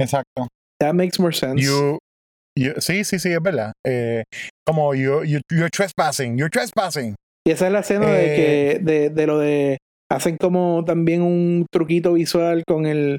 Exacto. 0.00 0.46
That 0.80 0.94
makes 0.94 1.18
more 1.18 1.32
sense. 1.34 1.60
You, 1.62 1.98
you- 2.56 2.80
sí, 2.80 3.04
sí, 3.04 3.18
sí, 3.18 3.32
es 3.32 3.40
verdad. 3.42 3.72
Eh, 3.86 4.22
como 4.66 4.94
you, 4.94 5.24
you, 5.24 5.40
you're 5.50 5.70
trespassing, 5.70 6.36
you're 6.38 6.50
trespassing. 6.50 7.14
Y 7.46 7.50
esa 7.50 7.66
es 7.66 7.72
la 7.72 7.80
escena 7.80 8.06
de 8.12 8.26
Eh, 8.26 8.36
que 8.36 8.78
de, 8.84 9.10
de 9.10 9.26
lo 9.26 9.38
de 9.38 9.78
hacen 10.10 10.36
como 10.36 10.84
también 10.84 11.22
un 11.22 11.66
truquito 11.72 12.12
visual 12.14 12.62
con 12.66 12.86
el 12.86 13.18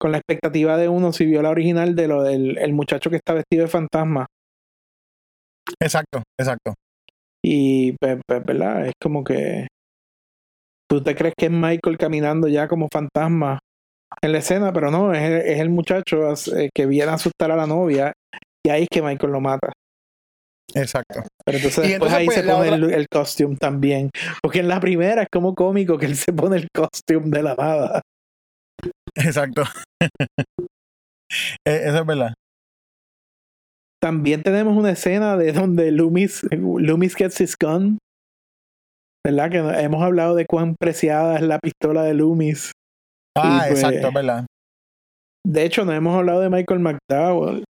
con 0.00 0.12
la 0.12 0.18
expectativa 0.18 0.76
de 0.78 0.88
uno 0.88 1.12
si 1.12 1.26
vio 1.26 1.42
la 1.42 1.50
original 1.50 1.94
de 1.94 2.08
lo 2.08 2.22
del 2.22 2.56
el 2.58 2.72
muchacho 2.72 3.10
que 3.10 3.16
está 3.16 3.34
vestido 3.34 3.64
de 3.64 3.68
fantasma 3.70 4.26
Exacto, 5.80 6.22
exacto. 6.38 6.74
y 7.44 7.92
pues, 8.00 8.18
pues, 8.26 8.44
verdad 8.44 8.86
es 8.86 8.92
como 9.00 9.22
que 9.22 9.66
tú 10.88 11.02
te 11.02 11.14
crees 11.14 11.34
que 11.38 11.46
es 11.46 11.52
Michael 11.52 11.98
caminando 11.98 12.48
ya 12.48 12.66
como 12.66 12.88
fantasma 12.92 13.58
en 14.22 14.32
la 14.32 14.38
escena 14.38 14.72
pero 14.72 14.90
no 14.90 15.12
es, 15.14 15.22
el- 15.22 15.40
es 15.48 15.60
el 15.60 15.70
muchacho 15.70 16.32
eh, 16.56 16.68
que 16.74 16.86
viene 16.86 17.10
a 17.10 17.14
asustar 17.14 17.50
a 17.50 17.56
la 17.56 17.66
novia 17.66 18.12
y 18.66 18.70
ahí 18.70 18.82
es 18.82 18.88
que 18.90 19.02
Michael 19.02 19.32
lo 19.32 19.40
mata 19.40 19.72
Exacto. 20.74 21.22
pero 21.44 21.56
entonces 21.58 21.84
Y 21.86 21.88
después 21.92 22.12
entonces, 22.12 22.18
ahí 22.18 22.26
pues, 22.26 22.36
se 22.36 22.42
pone 22.42 22.54
otra- 22.70 22.74
el, 22.76 22.94
el 22.94 23.06
costume 23.12 23.56
también 23.56 24.10
porque 24.42 24.60
en 24.60 24.68
la 24.68 24.78
primera 24.80 25.22
es 25.22 25.28
como 25.32 25.54
cómico 25.54 25.98
que 25.98 26.06
él 26.06 26.16
se 26.16 26.32
pone 26.32 26.56
el 26.58 26.68
costume 26.74 27.30
de 27.36 27.42
la 27.42 27.54
nada 27.54 28.00
Exacto. 29.16 29.62
Eh, 31.66 31.82
Eso 31.84 31.98
es 32.00 32.06
verdad. 32.06 32.32
También 34.02 34.42
tenemos 34.42 34.76
una 34.76 34.92
escena 34.92 35.36
de 35.36 35.52
donde 35.52 35.90
Loomis, 35.92 36.42
Loomis 36.50 37.14
gets 37.14 37.40
his 37.40 37.56
gun. 37.60 37.98
¿Verdad? 39.26 39.50
Que 39.50 39.58
hemos 39.84 40.02
hablado 40.02 40.34
de 40.34 40.46
cuán 40.46 40.74
preciada 40.80 41.36
es 41.36 41.42
la 41.42 41.58
pistola 41.58 42.02
de 42.04 42.14
Loomis. 42.14 42.72
Ah, 43.36 43.64
pues, 43.68 43.78
exacto, 43.82 44.08
es 44.08 44.14
verdad. 44.14 44.46
De 45.46 45.64
hecho, 45.64 45.84
no 45.84 45.92
hemos 45.92 46.16
hablado 46.16 46.40
de 46.40 46.50
Michael 46.50 46.80
McDowell, 46.80 47.64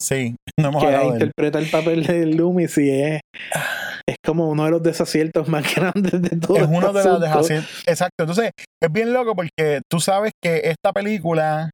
Sí, 0.00 0.36
no 0.60 0.68
hemos 0.68 0.82
que 0.82 0.86
hablado 0.88 1.04
de 1.12 1.16
él. 1.16 1.22
interpreta 1.22 1.58
el 1.58 1.70
papel 1.70 2.04
de 2.04 2.26
Loomis 2.26 2.76
y 2.76 2.90
es, 2.90 3.20
es 4.06 4.16
como 4.24 4.48
uno 4.50 4.64
de 4.66 4.70
los 4.72 4.82
desaciertos 4.82 5.48
más 5.48 5.64
grandes 5.74 6.20
de 6.20 6.36
todo. 6.36 6.56
Es 6.56 6.62
este 6.64 6.76
uno 6.76 6.92
de 6.92 7.04
los 7.04 7.20
desaciertos. 7.20 7.82
Exacto. 7.86 8.24
Entonces, 8.24 8.50
es 8.82 8.92
bien 8.92 9.12
loco 9.12 9.34
porque 9.34 9.80
tú 9.90 10.00
sabes 10.00 10.32
que 10.42 10.62
esta 10.64 10.92
película, 10.92 11.70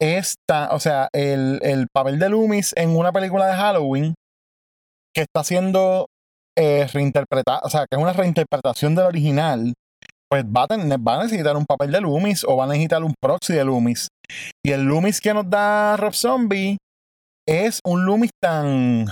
esta, 0.00 0.72
o 0.72 0.78
sea, 0.78 1.08
el, 1.12 1.58
el 1.62 1.88
papel 1.92 2.18
de 2.20 2.28
Loomis 2.28 2.74
en 2.76 2.90
una 2.96 3.10
película 3.10 3.46
de 3.48 3.54
Halloween 3.54 4.14
que 5.14 5.22
está 5.22 5.42
siendo 5.42 6.06
eh, 6.56 6.86
reinterpretada, 6.92 7.60
o 7.64 7.70
sea, 7.70 7.86
que 7.90 7.96
es 7.96 8.02
una 8.02 8.12
reinterpretación 8.12 8.94
del 8.94 9.06
original, 9.06 9.72
pues 10.32 10.46
va 10.46 10.62
a, 10.62 10.66
tener, 10.66 10.98
va 10.98 11.16
a 11.16 11.24
necesitar 11.24 11.54
un 11.58 11.66
papel 11.66 11.92
de 11.92 12.00
Loomis 12.00 12.42
o 12.48 12.56
va 12.56 12.64
a 12.64 12.66
necesitar 12.66 13.04
un 13.04 13.12
proxy 13.20 13.52
de 13.52 13.66
Loomis. 13.66 14.08
Y 14.64 14.70
el 14.70 14.80
Loomis 14.80 15.20
que 15.20 15.34
nos 15.34 15.50
da 15.50 15.94
Rob 15.98 16.14
Zombie 16.14 16.78
es 17.46 17.80
un 17.84 18.06
Loomis 18.06 18.30
tan. 18.42 19.04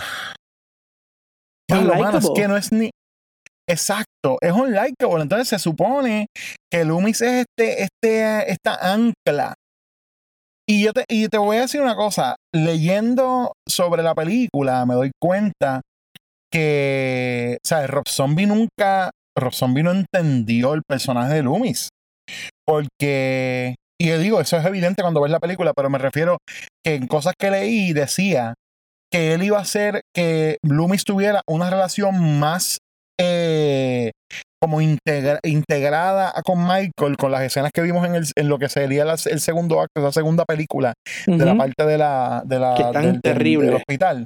Diablo, 1.71 1.97
mano, 1.97 2.17
es 2.17 2.31
que 2.35 2.49
no 2.49 2.57
es 2.57 2.73
ni. 2.73 2.89
Exacto, 3.69 4.39
es 4.41 4.51
unlikable. 4.51 5.21
Entonces 5.21 5.49
se 5.49 5.59
supone 5.59 6.29
que 6.73 6.87
Loomis 6.87 7.21
es 7.21 7.47
este, 7.47 7.83
este, 7.83 8.51
esta 8.51 8.77
ancla. 8.91 9.53
Y 10.67 10.85
yo 10.85 10.95
te, 10.95 11.05
y 11.07 11.29
te 11.29 11.37
voy 11.37 11.59
a 11.59 11.63
decir 11.63 11.83
una 11.83 11.97
cosa, 11.97 12.37
leyendo 12.55 13.53
sobre 13.69 14.03
la 14.03 14.15
película 14.15 14.87
me 14.87 14.95
doy 14.95 15.11
cuenta 15.21 15.83
que, 16.51 17.59
o 17.63 17.69
sea, 17.69 17.87
Rob 17.87 18.09
Zombie 18.09 18.47
nunca, 18.47 19.11
Rob 19.41 19.53
Zombie 19.53 19.83
no 19.83 19.91
entendió 19.93 20.75
el 20.75 20.83
personaje 20.89 21.35
de 21.35 21.43
Loomis. 21.43 21.89
Porque, 22.67 23.75
y 24.01 24.09
yo 24.09 24.19
digo, 24.19 24.41
eso 24.41 24.57
es 24.57 24.65
evidente 24.65 25.03
cuando 25.03 25.21
ves 25.21 25.33
la 25.33 25.41
película, 25.41 25.73
pero 25.75 25.91
me 25.91 25.99
refiero 25.99 26.39
que 26.85 26.95
en 26.95 27.07
cosas 27.07 27.35
que 27.39 27.51
leí 27.51 27.93
decía 27.93 28.55
que 29.13 29.35
él 29.35 29.43
iba 29.43 29.59
a 29.59 29.63
hacer 29.63 30.03
que 30.15 30.59
Loomis 30.65 31.05
tuviera 31.05 31.43
una 31.49 31.69
relación 31.71 32.39
más 32.39 32.79
eh, 33.21 34.13
como 34.63 34.81
integra- 34.81 35.41
integrada 35.43 36.33
con 36.45 36.63
Michael, 36.63 37.17
con 37.19 37.33
las 37.33 37.43
escenas 37.43 37.71
que 37.75 37.83
vimos 37.83 38.07
en, 38.07 38.15
el- 38.15 38.25
en 38.37 38.49
lo 38.49 38.59
que 38.59 38.69
sería 38.69 39.05
la- 39.05 39.17
el 39.27 39.41
segundo 39.41 39.81
acto, 39.81 40.01
esa 40.01 40.13
segunda 40.13 40.45
película 40.45 40.95
de 41.27 41.45
la 41.45 41.57
parte 41.59 41.85
de 41.87 41.99
la, 41.99 42.43
de 42.47 42.59
la 42.59 42.75
Que 42.77 42.83
están 42.83 43.03
del- 43.03 43.21
del 43.21 43.75
hospital, 43.75 44.25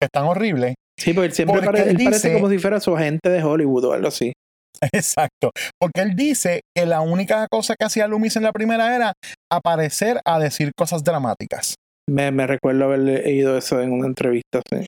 que 0.00 0.04
están 0.06 0.24
horribles. 0.26 0.74
Sí, 0.98 1.12
porque 1.14 1.26
él 1.28 1.32
siempre 1.32 1.54
Porque 1.62 1.66
pare- 1.66 1.82
él 1.90 1.96
él 1.98 2.04
parece 2.04 2.28
dice- 2.28 2.34
como 2.40 2.50
si 2.50 2.58
fuera 2.58 2.78
su 2.78 2.94
agente 2.94 3.30
de 3.30 3.42
Hollywood 3.42 3.84
o 3.86 3.92
algo 3.94 4.08
así. 4.08 4.32
Exacto. 4.92 5.50
Porque 5.78 6.00
él 6.00 6.14
dice 6.16 6.60
que 6.76 6.86
la 6.86 7.00
única 7.00 7.46
cosa 7.50 7.74
que 7.78 7.86
hacía 7.86 8.08
Loomis 8.08 8.36
en 8.36 8.44
la 8.44 8.52
primera 8.52 8.94
era 8.94 9.12
aparecer 9.50 10.20
a 10.24 10.38
decir 10.38 10.72
cosas 10.76 11.04
dramáticas. 11.04 11.74
Me, 12.08 12.30
me 12.30 12.46
recuerdo 12.46 12.84
haber 12.84 13.00
leído 13.00 13.56
eso 13.56 13.80
en 13.80 13.92
una 13.92 14.06
entrevista. 14.06 14.60
sí. 14.68 14.84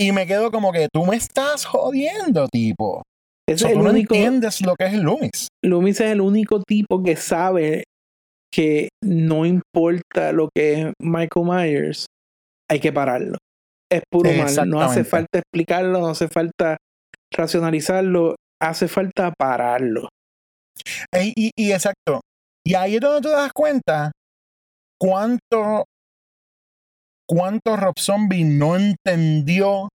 Y 0.00 0.12
me 0.12 0.26
quedo 0.26 0.52
como 0.52 0.70
que 0.70 0.88
tú 0.92 1.04
me 1.04 1.16
estás 1.16 1.64
jodiendo, 1.64 2.46
tipo. 2.48 3.02
So, 3.48 3.54
es 3.54 3.62
tú 3.62 3.68
el 3.68 3.78
no 3.78 3.90
único, 3.90 4.14
entiendes 4.14 4.60
lo 4.60 4.76
que 4.76 4.86
es 4.86 4.94
Loomis. 4.94 5.48
Loomis 5.64 6.00
es 6.00 6.12
el 6.12 6.20
único 6.20 6.62
tipo 6.62 7.02
que 7.02 7.16
sabe 7.16 7.84
que 8.52 8.90
no 9.02 9.44
importa 9.44 10.32
lo 10.32 10.48
que 10.54 10.72
es 10.74 10.92
Michael 11.00 11.46
Myers, 11.46 12.06
hay 12.70 12.80
que 12.80 12.92
pararlo. 12.92 13.38
Es 13.90 14.02
puro 14.10 14.30
mal. 14.32 14.68
No 14.68 14.80
hace 14.80 15.02
falta 15.02 15.40
explicarlo, 15.40 15.98
no 15.98 16.08
hace 16.08 16.28
falta 16.28 16.76
racionalizarlo, 17.34 18.36
hace 18.60 18.88
falta 18.88 19.32
pararlo. 19.32 20.08
Y, 21.12 21.50
y 21.56 21.72
exacto. 21.72 22.20
Y 22.64 22.74
ahí 22.74 22.96
es 22.96 23.00
donde 23.00 23.28
te 23.28 23.34
das 23.34 23.52
cuenta 23.52 24.12
cuánto, 25.00 25.84
cuánto 27.28 27.76
Rob 27.76 27.98
Zombie 27.98 28.44
no 28.44 28.76
entendió 28.76 29.88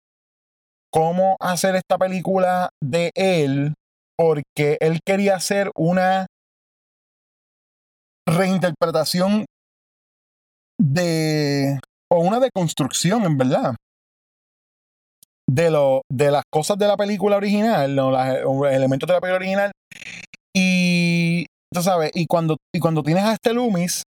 cómo 0.92 1.38
hacer 1.40 1.76
esta 1.76 1.98
película 1.98 2.70
de 2.84 3.12
él, 3.16 3.74
porque 4.18 4.78
él 4.82 5.00
quería 5.06 5.36
hacer 5.36 5.72
una 5.76 6.28
reinterpretación 8.28 9.46
de, 10.80 11.80
o 12.12 12.20
una 12.20 12.40
deconstrucción, 12.40 13.24
en 13.24 13.38
verdad, 13.38 13.76
de, 15.52 15.70
lo, 15.72 16.02
de 16.10 16.32
las 16.32 16.44
cosas 16.52 16.78
de 16.78 16.88
la 16.88 16.96
película 16.98 17.36
original, 17.38 17.96
las- 17.96 18.42
los 18.42 18.72
elementos 18.72 19.08
de 19.08 19.14
la 19.14 19.20
película 19.22 19.38
original, 19.38 19.72
y 20.56 21.46
tú 21.74 21.82
sabes, 21.82 22.12
y 22.14 22.26
cuando, 22.28 22.58
y 22.74 22.80
cuando 22.80 23.04
tienes 23.04 23.24
a 23.24 23.34
este 23.34 23.54
Loomis, 23.54 24.04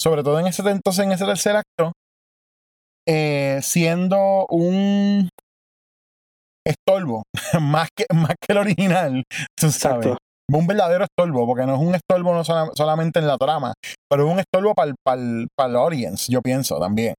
sobre 0.00 0.22
todo 0.22 0.40
en 0.40 0.46
ese 0.48 0.62
entonces, 0.68 1.04
en 1.04 1.12
ese 1.12 1.24
tercer 1.24 1.56
acto, 1.56 1.92
eh, 3.08 3.58
siendo 3.62 4.46
un 4.48 5.28
estorbo, 6.66 7.22
más 7.60 7.88
que, 7.96 8.06
más 8.14 8.34
que 8.40 8.52
el 8.52 8.58
original, 8.58 9.24
tú 9.58 9.70
sabes. 9.70 10.06
Exacto. 10.06 10.18
Un 10.52 10.66
verdadero 10.66 11.04
estorbo, 11.04 11.46
porque 11.46 11.64
no 11.64 11.74
es 11.74 11.80
un 11.80 11.94
estorbo 11.94 12.34
no 12.34 12.44
sola- 12.44 12.70
solamente 12.74 13.18
en 13.20 13.26
la 13.26 13.38
trama, 13.38 13.72
pero 14.10 14.26
es 14.26 14.32
un 14.32 14.40
estorbo 14.40 14.74
para 14.74 14.90
el 15.20 15.76
audience, 15.76 16.30
yo 16.30 16.42
pienso 16.42 16.78
también. 16.78 17.14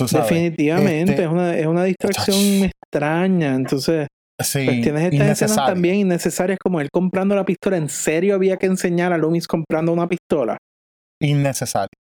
Definitivamente, 0.00 1.12
Este- 1.12 1.24
es, 1.24 1.28
una, 1.30 1.56
es 1.56 1.66
una 1.66 1.84
distracción 1.84 2.36
extraña. 2.94 3.54
Entonces, 3.54 4.08
Sí, 4.42 4.64
pues 4.64 4.82
tienes 4.82 5.12
estas 5.12 5.42
escenas 5.42 5.66
también 5.66 5.94
innecesarias 5.94 6.58
como 6.60 6.80
él 6.80 6.88
comprando 6.92 7.36
la 7.36 7.44
pistola. 7.44 7.76
¿En 7.76 7.88
serio 7.88 8.34
había 8.34 8.56
que 8.56 8.66
enseñar 8.66 9.12
a 9.12 9.18
Loomis 9.18 9.46
comprando 9.46 9.92
una 9.92 10.08
pistola? 10.08 10.56
Innecesario. 11.22 11.96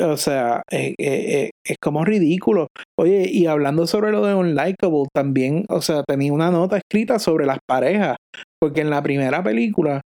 O 0.00 0.16
sea, 0.16 0.62
eh, 0.70 0.94
eh, 0.98 1.46
eh, 1.48 1.50
es 1.64 1.76
como 1.80 2.04
ridículo. 2.04 2.68
Oye, 2.98 3.28
y 3.30 3.46
hablando 3.46 3.86
sobre 3.86 4.12
lo 4.12 4.24
de 4.24 4.34
Unlikable, 4.34 5.06
también, 5.14 5.64
o 5.70 5.80
sea, 5.80 6.04
tenía 6.06 6.32
una 6.32 6.50
nota 6.50 6.76
escrita 6.76 7.18
sobre 7.18 7.46
las 7.46 7.58
parejas, 7.66 8.16
porque 8.60 8.82
en 8.82 8.90
la 8.90 9.02
primera 9.02 9.42
película 9.42 10.02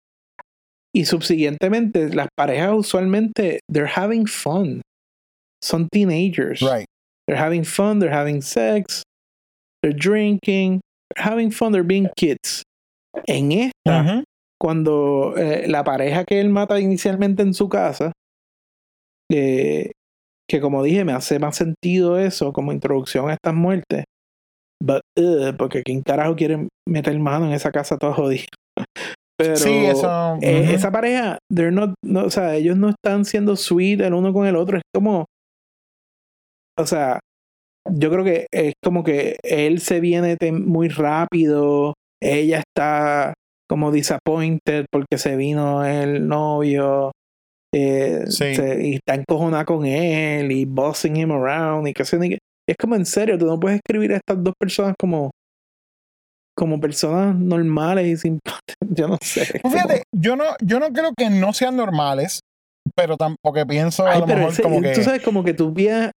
y 0.93 1.05
subsiguientemente, 1.05 2.09
las 2.13 2.27
parejas 2.35 2.71
usualmente, 2.73 3.59
they're 3.71 3.91
having 3.95 4.25
fun. 4.25 4.81
Son 5.63 5.87
teenagers. 5.91 6.59
Right. 6.61 6.87
They're 7.27 7.41
having 7.41 7.63
fun, 7.63 7.99
they're 7.99 8.13
having 8.13 8.41
sex, 8.41 9.03
they're 9.81 9.97
drinking, 9.97 10.79
they're 11.13 11.25
having 11.25 11.51
fun, 11.51 11.71
they're 11.71 11.83
being 11.83 12.09
kids. 12.15 12.63
En 13.25 13.51
esta, 13.51 14.23
cuando 14.61 15.35
eh, 15.37 15.67
la 15.67 15.83
pareja 15.83 16.23
que 16.25 16.39
él 16.39 16.49
mata 16.49 16.79
inicialmente 16.79 17.41
en 17.41 17.53
su 17.53 17.67
casa, 17.69 18.11
eh, 19.31 19.91
que 20.49 20.61
como 20.61 20.83
dije, 20.83 21.03
me 21.03 21.13
hace 21.13 21.39
más 21.39 21.55
sentido 21.57 22.17
eso 22.17 22.53
como 22.53 22.71
introducción 22.71 23.29
a 23.29 23.33
estas 23.33 23.53
muertes. 23.53 24.05
But, 24.81 25.01
ugh, 25.17 25.55
porque 25.57 25.81
¿quién 25.83 26.01
carajo 26.01 26.35
quiere 26.35 26.67
meter 26.87 27.17
mano 27.19 27.47
en 27.47 27.53
esa 27.53 27.71
casa 27.71 27.97
toda 27.97 28.13
jodida? 28.13 28.45
Pero 29.39 29.55
Sí, 29.55 29.85
eso, 29.85 30.07
eh, 30.41 30.63
ujú. 30.63 30.71
esa 30.75 30.91
pareja, 30.91 31.37
they're 31.53 31.71
not, 31.71 31.93
no, 32.03 32.25
o 32.25 32.29
sea, 32.29 32.55
ellos 32.55 32.77
no 32.77 32.89
están 32.89 33.25
siendo 33.25 33.55
sweet 33.55 34.01
el 34.01 34.13
uno 34.13 34.33
con 34.33 34.47
el 34.47 34.55
otro. 34.55 34.77
Es 34.77 34.83
como, 34.93 35.25
o 36.77 36.85
sea, 36.85 37.19
yo 37.91 38.09
creo 38.11 38.23
que 38.23 38.47
es 38.51 38.73
como 38.83 39.03
que 39.03 39.37
él 39.43 39.79
se 39.79 39.99
viene 39.99 40.37
muy 40.51 40.89
rápido, 40.89 41.93
ella 42.21 42.59
está 42.59 43.33
como 43.69 43.91
disappointed 43.91 44.85
porque 44.91 45.17
se 45.17 45.35
vino 45.35 45.85
el 45.85 46.27
novio 46.27 47.11
eh, 47.73 48.23
Sí. 48.27 48.55
se- 48.55 48.87
y 48.87 48.93
está 48.95 49.15
encojonada 49.15 49.65
con 49.65 49.85
él 49.85 50.51
y 50.51 50.63
bossing 50.65 51.17
him 51.17 51.31
around 51.31 51.87
y 51.87 51.93
qué. 52.29 52.37
Es 52.69 52.75
como 52.79 52.95
en 52.95 53.05
serio, 53.05 53.37
tú 53.37 53.45
no 53.45 53.59
puedes 53.59 53.77
escribir 53.83 54.13
a 54.13 54.17
estas 54.17 54.41
dos 54.43 54.53
personas 54.59 54.95
como 54.99 55.31
como 56.57 56.79
personas 56.79 57.35
normales 57.35 58.07
y 58.07 58.17
sin 58.17 58.39
yo 58.89 59.07
no 59.07 59.17
sé. 59.21 59.59
como- 59.61 59.73
Fíjate, 59.75 60.03
yo 60.15 60.35
no, 60.35 60.45
yo 60.63 60.79
no 60.79 60.89
creo 60.91 61.11
que 61.15 61.29
no 61.29 61.53
sean 61.53 61.75
normales, 61.75 62.39
pero 62.97 63.15
tampoco 63.15 63.65
pienso 63.67 64.05
a 64.05 64.11
Ay, 64.13 64.19
lo 64.21 64.27
mejor 64.27 64.51
ese- 64.51 64.63
como 64.63 64.81
que. 64.81 64.91
tú 64.93 65.03
sabes 65.03 65.21
como 65.21 65.43
que 65.43 65.53
tú 65.53 65.73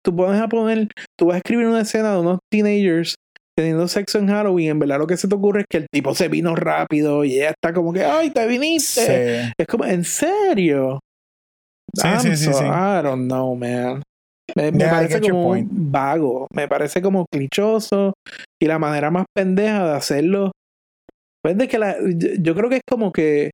tú 0.04 0.16
pones 0.16 0.40
a 0.40 0.48
poner, 0.48 0.88
tú 1.18 1.26
vas 1.26 1.34
a 1.34 1.38
escribir 1.38 1.66
una 1.66 1.80
escena 1.80 2.12
de 2.14 2.20
unos 2.20 2.38
teenagers 2.50 3.16
teniendo 3.58 3.88
sexo 3.88 4.18
en 4.18 4.28
Halloween, 4.28 4.70
en 4.70 4.78
verdad 4.78 4.98
lo 4.98 5.06
que 5.08 5.16
se 5.16 5.26
te 5.26 5.34
ocurre 5.34 5.60
es 5.62 5.66
que 5.68 5.78
el 5.78 5.86
tipo 5.92 6.14
se 6.14 6.28
vino 6.28 6.54
rápido 6.54 7.24
y 7.24 7.34
ella 7.34 7.50
está 7.50 7.72
como 7.72 7.92
que, 7.92 8.04
ay, 8.04 8.30
te 8.30 8.46
viniste. 8.46 9.00
Sí. 9.46 9.52
Es 9.58 9.66
como, 9.66 9.84
¿en 9.84 10.04
serio? 10.04 11.00
Sí, 11.96 12.06
I'm 12.06 12.20
sí, 12.20 12.36
sí, 12.36 12.44
so- 12.52 12.58
sí. 12.58 12.64
I 12.64 13.02
don't 13.02 13.24
know, 13.26 13.56
man. 13.56 14.02
Me, 14.56 14.70
me 14.72 14.78
Yeah, 14.78 14.86
I 14.86 14.90
parece 15.08 15.20
como 15.20 15.56
vago, 15.70 16.46
me 16.54 16.68
parece 16.68 17.02
como 17.02 17.26
clichoso 17.30 18.14
y 18.62 18.66
la 18.66 18.78
manera 18.78 19.10
más 19.10 19.26
pendeja 19.36 19.84
de 19.88 19.92
hacerlo. 19.96 20.52
Pues 21.42 21.56
de 21.58 21.66
que 21.68 21.78
la, 21.78 21.96
yo, 22.00 22.28
yo 22.40 22.54
creo 22.54 22.70
que 22.70 22.76
es 22.76 22.82
como 22.88 23.12
que 23.12 23.50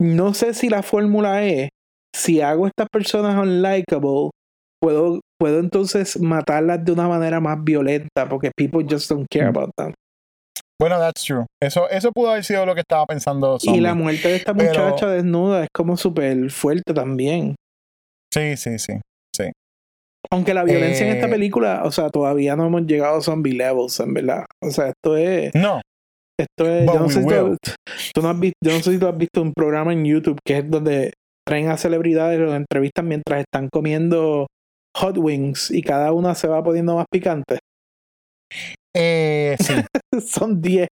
no 0.00 0.34
sé 0.34 0.52
si 0.54 0.68
la 0.68 0.82
fórmula 0.82 1.44
es 1.44 1.68
si 2.14 2.40
hago 2.40 2.66
estas 2.66 2.86
personas 2.92 3.36
unlikable, 3.36 4.30
puedo, 4.80 5.20
puedo 5.40 5.58
entonces 5.58 6.20
matarlas 6.20 6.84
de 6.84 6.92
una 6.92 7.08
manera 7.08 7.40
más 7.40 7.62
violenta 7.64 8.28
porque 8.28 8.50
people 8.56 8.86
just 8.88 9.10
don't 9.10 9.26
care 9.30 9.46
about 9.48 9.70
them. 9.76 9.92
Bueno, 10.80 10.98
that's 10.98 11.24
true. 11.24 11.44
Eso, 11.62 11.88
eso 11.88 12.12
pudo 12.12 12.30
haber 12.30 12.44
sido 12.44 12.66
lo 12.66 12.74
que 12.74 12.80
estaba 12.80 13.06
pensando. 13.06 13.58
Y 13.62 13.80
la 13.80 13.94
muerte 13.94 14.28
de 14.28 14.36
esta 14.36 14.54
Pero- 14.54 14.70
muchacha 14.70 15.08
desnuda 15.08 15.62
es 15.64 15.68
como 15.74 15.96
súper 15.96 16.50
fuerte 16.50 16.92
también. 16.92 17.54
Sí, 18.32 18.56
sí, 18.56 18.78
sí. 18.78 18.94
Aunque 20.30 20.54
la 20.54 20.64
violencia 20.64 21.06
en 21.06 21.12
esta 21.14 21.26
Eh, 21.26 21.30
película, 21.30 21.82
o 21.84 21.92
sea, 21.92 22.08
todavía 22.08 22.56
no 22.56 22.66
hemos 22.66 22.86
llegado 22.86 23.18
a 23.18 23.20
zombie 23.20 23.52
levels, 23.52 24.00
en 24.00 24.14
verdad. 24.14 24.44
O 24.62 24.70
sea, 24.70 24.88
esto 24.88 25.16
es. 25.16 25.54
No. 25.54 25.80
Esto 26.40 26.66
es. 26.68 26.86
Yo 26.86 26.94
no, 26.98 27.08
sé 27.10 27.22
si 27.22 28.10
tú 28.14 28.22
no 28.22 28.30
has 28.30 28.40
visto, 28.40 28.56
yo 28.64 28.72
no 28.72 28.80
sé 28.80 28.92
si 28.92 28.98
tú 28.98 29.06
has 29.06 29.16
visto 29.16 29.42
un 29.42 29.52
programa 29.52 29.92
en 29.92 30.04
YouTube 30.04 30.38
que 30.44 30.58
es 30.58 30.68
donde 30.70 31.12
traen 31.46 31.68
a 31.68 31.76
celebridades, 31.76 32.38
los 32.40 32.54
entrevistan 32.54 33.08
mientras 33.08 33.40
están 33.40 33.68
comiendo 33.72 34.46
hot 34.96 35.16
wings 35.18 35.70
y 35.70 35.82
cada 35.82 36.12
una 36.12 36.34
se 36.34 36.48
va 36.48 36.62
poniendo 36.62 36.96
más 36.96 37.06
picante. 37.10 37.58
Eh, 38.96 39.56
sí. 39.58 39.74
Son 40.26 40.60
10. 40.60 40.86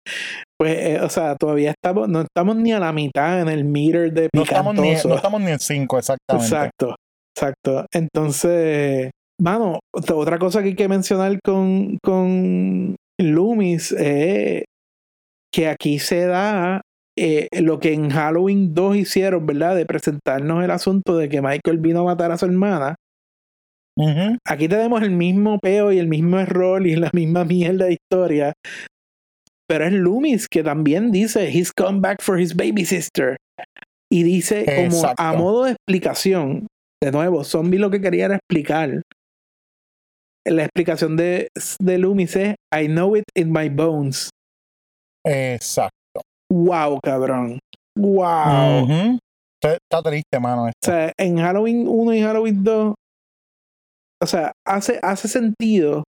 Pues, 0.59 0.79
eh, 0.79 1.01
o 1.03 1.09
sea, 1.11 1.37
todavía 1.37 1.71
estamos, 1.73 2.09
no 2.09 2.23
estamos 2.23 2.57
ni 2.57 2.73
a 2.73 2.81
la 2.81 2.93
mitad 2.93 3.41
en 3.43 3.49
el 3.49 3.65
meter 3.65 4.13
de 4.13 4.29
No 4.35 4.43
estamos, 4.43 4.75
ni, 4.75 4.81
picantoso. 4.83 5.09
no 5.09 5.15
estamos 5.17 5.41
ni 5.43 5.51
en 5.51 5.59
5, 5.59 5.99
exactamente. 5.99 6.47
Exacto, 6.47 6.97
exacto. 7.37 7.87
Entonces, 7.93 9.11
mano, 9.41 9.81
ot- 9.95 10.15
otra 10.15 10.39
cosa 10.39 10.63
que 10.63 10.69
hay 10.69 10.75
que 10.75 10.89
mencionar 10.89 11.39
con, 11.45 11.99
con 12.03 12.97
Loomis 13.21 13.93
es 13.93 14.65
que 15.53 15.69
aquí 15.69 15.99
se 15.99 16.25
da 16.27 16.81
eh, 17.23 17.49
lo 17.61 17.79
que 17.81 17.93
en 17.93 18.09
Halloween 18.09 18.73
2 18.73 18.97
hicieron, 18.97 19.45
¿verdad? 19.45 19.77
De 19.77 19.85
presentarnos 19.85 20.65
el 20.65 20.71
asunto 20.71 21.19
de 21.19 21.29
que 21.29 21.43
Michael 21.43 21.77
vino 21.77 22.01
a 22.01 22.05
matar 22.05 22.33
a 22.33 22.39
su 22.39 22.47
hermana. 22.47 22.95
Aquí 24.47 24.67
tenemos 24.67 25.03
el 25.03 25.11
mismo 25.11 25.59
peo 25.59 25.93
y 25.93 25.99
el 25.99 26.09
mismo 26.09 26.39
error 26.39 26.87
y 26.87 26.97
la 26.97 27.11
misma 27.13 27.45
mierda 27.45 27.85
de 27.85 27.93
historia. 27.93 28.55
Pero 29.69 29.85
es 29.85 29.93
Loomis 29.93 30.49
que 30.49 30.63
también 30.63 31.13
dice, 31.13 31.51
he's 31.51 31.71
come 31.71 32.01
back 32.01 32.23
for 32.23 32.41
his 32.41 32.57
baby 32.57 32.87
sister. 32.87 33.37
Y 34.11 34.23
dice 34.23 34.65
como 34.65 35.13
a 35.19 35.33
modo 35.35 35.65
de 35.65 35.73
explicación, 35.73 36.67
de 37.03 37.13
nuevo, 37.13 37.45
Zombie 37.45 37.79
lo 37.79 37.91
que 37.91 38.01
quería 38.01 38.25
era 38.25 38.37
explicar. 38.37 39.03
La 40.47 40.63
explicación 40.63 41.19
de, 41.19 41.49
de 41.79 41.99
Loomis 41.99 42.35
es, 42.37 42.55
I 42.75 42.87
know 42.87 43.15
it 43.15 43.25
in 43.37 43.53
my 43.53 43.69
bones. 43.69 44.31
Exacto. 45.27 46.00
Wow, 46.51 46.99
cabrón. 47.03 47.59
Wow. 47.97 48.85
Ujú. 48.85 49.19
Está, 49.63 49.77
está 49.77 50.03
triste, 50.03 50.41
mano. 50.41 50.65
O 50.65 50.71
sea, 50.83 51.13
en 51.19 51.39
Halloween 51.39 51.87
1 51.87 52.15
y 52.15 52.23
Halloween 52.23 52.65
2, 52.65 52.95
o 54.23 54.27
sea, 54.27 54.53
hace, 54.67 54.99
hace 55.03 55.29
sentido 55.29 56.05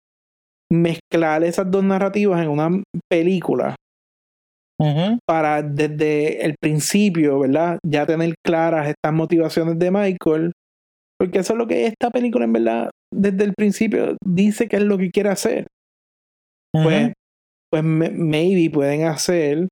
mezclar 0.70 1.44
esas 1.44 1.70
dos 1.70 1.84
narrativas 1.84 2.42
en 2.42 2.48
una 2.48 2.82
película 3.10 3.74
para 5.28 5.62
desde 5.62 6.44
el 6.44 6.56
principio, 6.60 7.38
¿verdad? 7.38 7.78
Ya 7.86 8.04
tener 8.04 8.34
claras 8.44 8.88
estas 8.88 9.12
motivaciones 9.12 9.78
de 9.78 9.90
Michael, 9.92 10.52
porque 11.18 11.38
eso 11.38 11.52
es 11.52 11.58
lo 11.58 11.68
que 11.68 11.86
esta 11.86 12.10
película 12.10 12.44
en 12.44 12.52
verdad 12.52 12.90
desde 13.14 13.44
el 13.44 13.54
principio 13.54 14.16
dice 14.24 14.66
que 14.66 14.76
es 14.76 14.82
lo 14.82 14.98
que 14.98 15.10
quiere 15.10 15.28
hacer. 15.28 15.66
Pues, 16.72 17.12
pues 17.70 17.84
maybe 17.84 18.70
pueden 18.72 19.04
hacer 19.04 19.68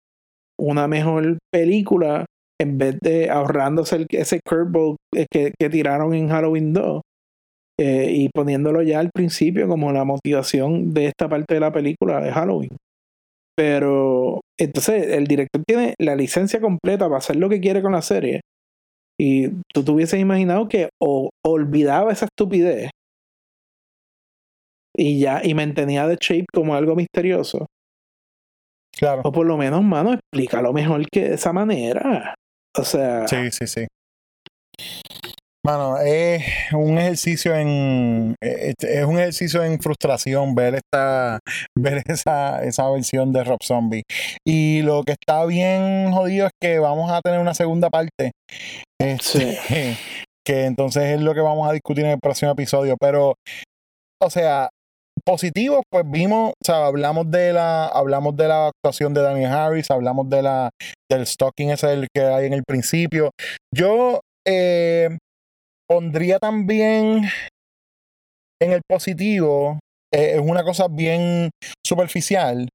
una 0.61 0.87
mejor 0.87 1.39
película 1.53 2.27
en 2.61 2.79
vez 2.79 2.99
de 3.01 3.31
ahorrándose 3.31 4.07
ese 4.11 4.41
curveball 4.47 4.97
eh, 5.17 5.27
que, 5.33 5.53
que 5.59 5.71
tiraron 5.71 6.15
en 6.15 6.29
Halloween 6.29 6.73
2 6.73 7.01
eh, 7.81 8.11
y 8.11 8.29
poniéndolo 8.29 8.83
ya 8.83 9.01
al 9.01 9.11
principio 9.11 9.67
como 9.67 9.91
la 9.93 10.05
motivación 10.05 10.93
de 10.93 11.07
esta 11.07 11.29
parte 11.29 11.55
de 11.55 11.61
la 11.61 11.73
película 11.73 12.21
de 12.21 12.31
Halloween. 12.31 12.77
Pero 13.57 14.41
entonces 14.59 15.09
el 15.09 15.27
director 15.27 15.63
tiene 15.67 15.95
la 15.99 16.15
licencia 16.15 16.61
completa 16.61 17.07
para 17.07 17.19
hacer 17.19 17.37
lo 17.37 17.49
que 17.49 17.61
quiere 17.61 17.81
con 17.81 17.93
la 17.93 18.03
serie. 18.03 18.43
Y 19.19 19.49
tú 19.73 19.83
te 19.83 19.91
hubieses 19.91 20.21
imaginado 20.21 20.69
que 20.69 20.91
olvidaba 21.45 22.13
esa 22.13 22.27
estupidez 22.27 22.91
y 24.97 25.21
ya, 25.21 25.41
y 25.43 25.55
mantenía 25.55 26.07
The 26.09 26.17
Shape 26.21 26.47
como 26.53 26.75
algo 26.75 26.95
misterioso. 26.95 27.67
Claro. 29.01 29.23
O 29.25 29.33
por 29.33 29.47
lo 29.47 29.57
menos, 29.57 29.83
mano, 29.83 30.13
explícalo 30.13 30.75
mejor 30.75 31.07
que 31.11 31.31
de 31.31 31.35
esa 31.37 31.55
manera. 31.55 32.35
O 32.77 32.85
sea, 32.85 33.27
Sí, 33.27 33.51
sí, 33.51 33.67
sí. 33.67 33.87
Mano, 35.65 35.99
es 35.99 36.43
un 36.73 36.99
ejercicio 36.99 37.55
en 37.55 38.35
eh, 38.43 38.75
es 38.79 39.05
un 39.05 39.19
ejercicio 39.19 39.63
en 39.63 39.81
frustración 39.81 40.55
ver 40.55 40.75
esta 40.77 41.39
ver 41.79 42.03
esa, 42.07 42.63
esa 42.63 42.91
versión 42.91 43.33
de 43.33 43.45
Rob 43.45 43.63
Zombie. 43.63 44.03
Y 44.47 44.83
lo 44.83 45.03
que 45.03 45.13
está 45.13 45.47
bien 45.47 46.13
jodido 46.13 46.47
es 46.47 46.53
que 46.61 46.79
vamos 46.79 47.11
a 47.11 47.23
tener 47.23 47.41
una 47.41 47.55
segunda 47.55 47.89
parte. 47.89 48.33
Este, 49.01 49.59
que 50.47 50.65
entonces 50.67 51.05
es 51.05 51.21
lo 51.23 51.33
que 51.33 51.41
vamos 51.41 51.67
a 51.69 51.73
discutir 51.73 52.05
en 52.05 52.13
el 52.13 52.21
próximo 52.21 52.53
episodio. 52.53 52.97
Pero, 53.01 53.35
o 54.23 54.31
sea, 54.31 54.69
positivos, 55.31 55.85
pues 55.89 56.05
vimos, 56.11 56.51
o 56.51 56.65
sea, 56.65 56.87
hablamos 56.87 57.31
de 57.31 57.53
la, 57.53 57.87
hablamos 57.87 58.37
de 58.37 58.49
la 58.49 58.67
actuación 58.67 59.15
de 59.15 59.23
Daniel 59.23 59.53
Harris, 59.53 59.89
hablamos 59.89 60.29
de 60.29 60.43
la, 60.43 60.71
del 61.09 61.25
stalking 61.25 61.71
ese 61.71 61.87
del 61.87 62.09
que 62.13 62.23
hay 62.23 62.47
en 62.47 62.53
el 62.53 62.65
principio. 62.67 63.31
Yo 63.73 64.23
eh, 64.45 65.17
pondría 65.89 66.41
también 66.41 67.29
en 68.61 68.73
el 68.73 68.81
positivo, 68.89 69.79
eh, 70.13 70.33
es 70.35 70.41
una 70.41 70.65
cosa 70.65 70.89
bien 70.89 71.51
superficial, 71.87 72.69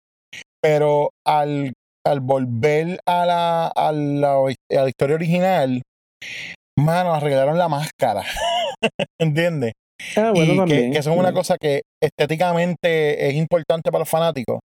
pero 0.63 1.09
al, 1.27 1.73
al 2.07 2.21
volver 2.21 2.99
a 3.05 3.25
la, 3.25 3.67
a 3.67 3.91
la, 3.91 4.35
a 4.37 4.81
la 4.81 4.87
historia 4.87 5.15
original, 5.17 5.81
mano, 6.79 7.13
arreglaron 7.13 7.57
la 7.57 7.67
máscara. 7.67 8.23
¿Entiendes? 9.19 9.73
Ah, 10.17 10.31
bueno, 10.33 10.53
y 10.53 10.57
también. 10.57 10.81
que, 10.87 10.91
que 10.91 10.97
eso 10.99 11.11
es 11.11 11.17
una 11.17 11.31
cosa 11.33 11.55
que 11.59 11.81
estéticamente 12.03 13.29
es 13.29 13.35
importante 13.35 13.91
para 13.91 13.99
los 13.99 14.09
fanáticos. 14.09 14.59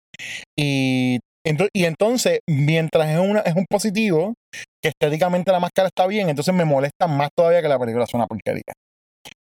Y, 0.57 1.19
ento- 1.47 1.69
y 1.73 1.85
entonces, 1.85 2.39
mientras 2.49 3.09
es, 3.09 3.19
una, 3.19 3.39
es 3.41 3.55
un 3.55 3.65
positivo, 3.69 4.33
que 4.83 4.89
estéticamente 4.89 5.51
la 5.51 5.59
máscara 5.59 5.87
está 5.87 6.07
bien, 6.07 6.29
entonces 6.29 6.53
me 6.53 6.65
molesta 6.65 7.07
más 7.07 7.29
todavía 7.37 7.61
que 7.61 7.67
la 7.69 7.77
película 7.79 8.05
es 8.05 8.13
una 8.13 8.25
porquería. 8.27 8.73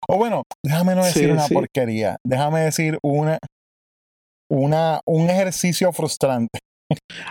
O 0.08 0.16
bueno, 0.16 0.42
déjame 0.64 0.94
no 0.94 1.04
decir 1.04 1.26
Sí, 1.26 1.30
una 1.30 1.42
sí. 1.42 1.54
porquería, 1.54 2.16
déjame 2.26 2.60
decir 2.60 2.98
una, 3.04 3.38
una, 4.50 5.00
un 5.06 5.30
ejercicio 5.30 5.92
frustrante. 5.92 6.58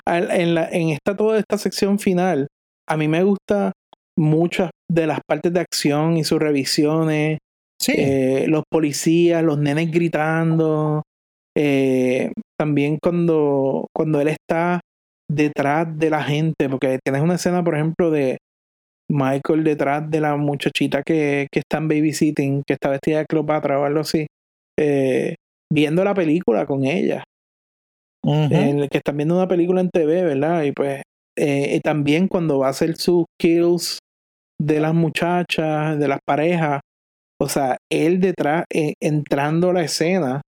En, 0.05 0.55
la, 0.55 0.69
en 0.69 0.89
esta 0.89 1.15
toda 1.15 1.37
esta 1.39 1.57
sección 1.57 1.99
final, 1.99 2.47
a 2.89 2.97
mí 2.97 3.07
me 3.07 3.23
gusta 3.23 3.71
muchas 4.17 4.69
de 4.91 5.07
las 5.07 5.19
partes 5.27 5.53
de 5.53 5.59
acción 5.61 6.17
y 6.17 6.23
sus 6.23 6.39
revisiones. 6.39 7.37
Sí, 7.79 7.93
eh, 7.97 8.45
los 8.47 8.63
policías, 8.71 9.43
los 9.43 9.57
nenes 9.59 9.91
gritando. 9.91 11.03
eh, 11.57 12.31
también 12.59 12.97
cuando, 13.01 13.87
cuando 13.95 14.21
él 14.21 14.29
está 14.29 14.79
detrás 15.29 15.87
de 15.97 16.09
la 16.09 16.23
gente, 16.23 16.69
porque 16.69 16.99
tienes 17.03 17.21
una 17.21 17.35
escena, 17.35 17.63
por 17.63 17.75
ejemplo, 17.75 18.11
de 18.11 18.37
Michael 19.11 19.63
detrás 19.63 20.09
de 20.09 20.21
la 20.21 20.35
muchachita 20.37 21.03
que, 21.03 21.47
que 21.51 21.59
está 21.59 21.77
en 21.77 21.87
babysitting, 21.87 22.63
que 22.67 22.73
está 22.73 22.89
vestida 22.89 23.19
de 23.19 23.25
Cleopatra 23.25 23.79
o 23.79 23.85
algo 23.85 24.01
así, 24.01 24.27
eh, 24.79 25.35
viendo 25.71 26.03
la 26.03 26.13
película 26.13 26.65
con 26.65 26.85
ella. 26.85 27.23
el 28.51 28.89
que 28.89 28.97
están 28.97 29.17
viendo 29.17 29.35
una 29.35 29.47
película 29.47 29.81
en 29.81 29.89
TV, 29.89 30.23
¿verdad? 30.23 30.63
Y 30.63 30.71
pues 30.71 31.03
eh, 31.37 31.79
también 31.83 32.27
cuando 32.27 32.59
va 32.59 32.67
a 32.67 32.69
hacer 32.71 32.95
sus 32.97 33.25
kills 33.39 33.99
de 34.59 34.79
las 34.79 34.93
muchachas, 34.93 35.99
de 35.99 36.07
las 36.07 36.19
parejas, 36.25 36.81
o 37.41 37.49
sea, 37.49 37.77
él 37.91 38.19
detrás, 38.19 38.65
eh, 38.73 38.93
entrando 39.01 39.69
a 39.69 39.73
la 39.73 39.83
escena, 39.83 40.41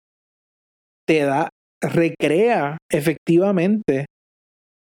te 1.06 1.20
da, 1.24 1.48
recrea 1.82 2.78
efectivamente 2.90 4.06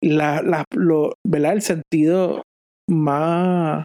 la, 0.03 0.41
la- 0.41 0.65
lo, 0.75 1.13
¿verdad? 1.27 1.53
el 1.53 1.61
sentido 1.61 2.43
más 2.89 3.83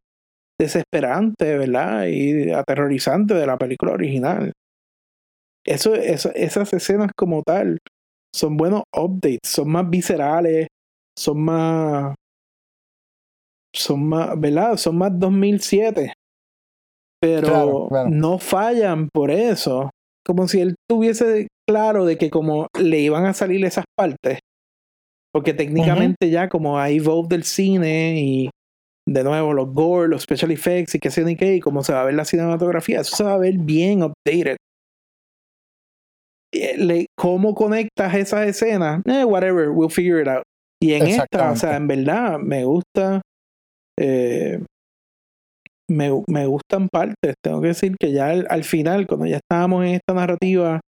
desesperante, 0.61 1.59
¿verdad? 1.59 2.07
Y 2.09 2.53
aterrorizante 2.53 3.35
de 3.35 3.47
la 3.47 3.59
película 3.59 3.93
original. 3.93 4.53
Eso, 5.65 5.95
eso, 5.95 6.31
esas 6.35 6.73
escenas 6.73 7.11
como 7.17 7.43
tal 7.43 7.79
son 8.35 8.57
buenos 8.57 8.83
updates, 8.97 9.41
son 9.45 9.71
más 9.71 9.89
viscerales, 9.89 10.69
son 11.17 11.41
más, 11.45 12.15
son 13.75 14.09
más, 14.09 14.39
¿verdad? 14.41 14.77
Son 14.77 14.97
más 14.97 15.19
2007. 15.19 16.15
Pero 17.23 17.47
Claro, 17.47 17.87
claro. 17.89 18.11
no 18.11 18.39
fallan 18.39 19.09
por 19.15 19.31
eso. 19.31 19.91
Como 20.27 20.49
si 20.49 20.61
él 20.61 20.75
tuviese 20.91 21.47
claro 21.69 22.05
de 22.05 22.19
que 22.19 22.29
como 22.31 22.67
le 22.79 22.99
iban 23.01 23.25
a 23.27 23.33
salir 23.33 23.65
esas 23.65 23.85
partes. 23.97 24.41
Porque 25.33 25.55
técnicamente 25.55 26.29
ya 26.31 26.49
como 26.49 26.79
hay 26.79 26.99
vogue 27.01 27.29
del 27.29 27.45
cine 27.45 28.21
y 28.21 28.51
de 29.09 29.25
nuevo 29.25 29.53
los 29.55 29.73
gore, 29.73 30.09
los 30.09 30.23
special 30.23 30.51
effects 30.51 30.95
y 30.95 30.99
qué 30.99 31.11
sé 31.11 31.25
ni 31.25 31.37
qué, 31.37 31.55
y 31.57 31.61
como 31.61 31.83
se 31.83 31.93
va 31.93 32.03
a 32.03 32.05
ver 32.05 32.15
la 32.15 32.25
cinematografía, 32.25 33.01
eso 33.01 33.17
se 33.17 33.25
va 33.25 33.35
a 33.35 33.39
ver 33.39 33.55
bien 33.59 34.03
updated. 34.03 34.57
Eh, 36.55 36.77
le- 36.77 37.07
¿Cómo 37.19 37.55
conectas 37.55 38.15
esas 38.15 38.47
escenas? 38.47 39.03
Eh, 39.07 39.25
whatever, 39.25 39.71
we'll 39.71 39.91
figure 39.91 40.21
it 40.21 40.29
out. 40.29 40.43
Y 40.83 40.95
en 40.95 41.03
esta, 41.07 41.53
o 41.53 41.57
sea, 41.57 41.77
en 41.77 41.87
verdad, 41.87 42.39
me 42.39 42.65
gusta. 42.65 43.23
eh, 43.99 44.63
me, 45.93 46.11
me 46.27 46.47
gustan 46.47 46.89
partes. 46.89 47.35
Tengo 47.43 47.61
que 47.61 47.69
decir 47.69 47.97
que 47.99 48.13
ya 48.13 48.29
al, 48.29 48.47
al 48.49 48.65
final, 48.65 49.07
cuando 49.07 49.27
ya 49.27 49.37
estábamos 49.37 49.85
en 49.85 49.95
esta 49.95 50.15
narrativa 50.15 50.81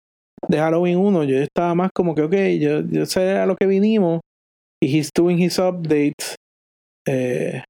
de 0.49 0.59
Halloween 0.59 0.99
1, 0.99 1.25
yo 1.25 1.39
estaba 1.39 1.75
más 1.75 1.91
como 1.95 2.15
que, 2.15 2.23
ok, 2.23 2.35
yo, 2.61 2.81
yo 2.81 3.07
sé 3.07 3.37
a 3.39 3.47
lo 3.47 3.57
que 3.57 3.67
vinimos. 3.67 4.21
Y 4.83 4.99
he's 4.99 5.11
doing 5.15 5.41
his 5.41 5.59
updates. 5.59 6.35
Eh, 7.07 7.63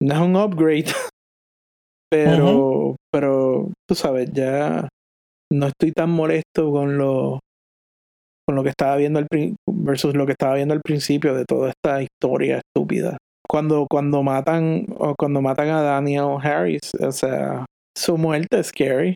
no 0.00 0.14
es 0.14 0.20
un 0.20 0.36
upgrade. 0.36 0.86
pero, 2.10 2.96
pero, 3.12 3.72
tú 3.88 3.94
sabes, 3.94 4.30
ya 4.32 4.88
no 5.52 5.66
estoy 5.66 5.92
tan 5.92 6.10
molesto 6.10 6.70
con 6.70 6.98
lo 6.98 7.40
con 8.46 8.56
lo 8.56 8.62
que 8.62 8.68
estaba 8.68 8.96
viendo 8.96 9.18
al 9.18 9.26
versus 9.66 10.14
lo 10.14 10.26
que 10.26 10.32
estaba 10.32 10.54
viendo 10.54 10.74
al 10.74 10.82
principio 10.82 11.34
de 11.34 11.46
toda 11.46 11.70
esta 11.70 12.02
historia 12.02 12.58
estúpida. 12.58 13.16
Cuando, 13.54 13.86
cuando 13.88 14.22
matan 14.24 14.84
o 14.98 15.14
cuando 15.16 15.40
matan 15.40 15.68
a 15.68 15.80
Daniel 15.82 16.38
Harris, 16.42 16.90
o 17.00 17.12
sea, 17.12 17.64
su 17.96 18.18
muerte 18.18 18.58
es 18.58 18.66
scary. 18.68 19.14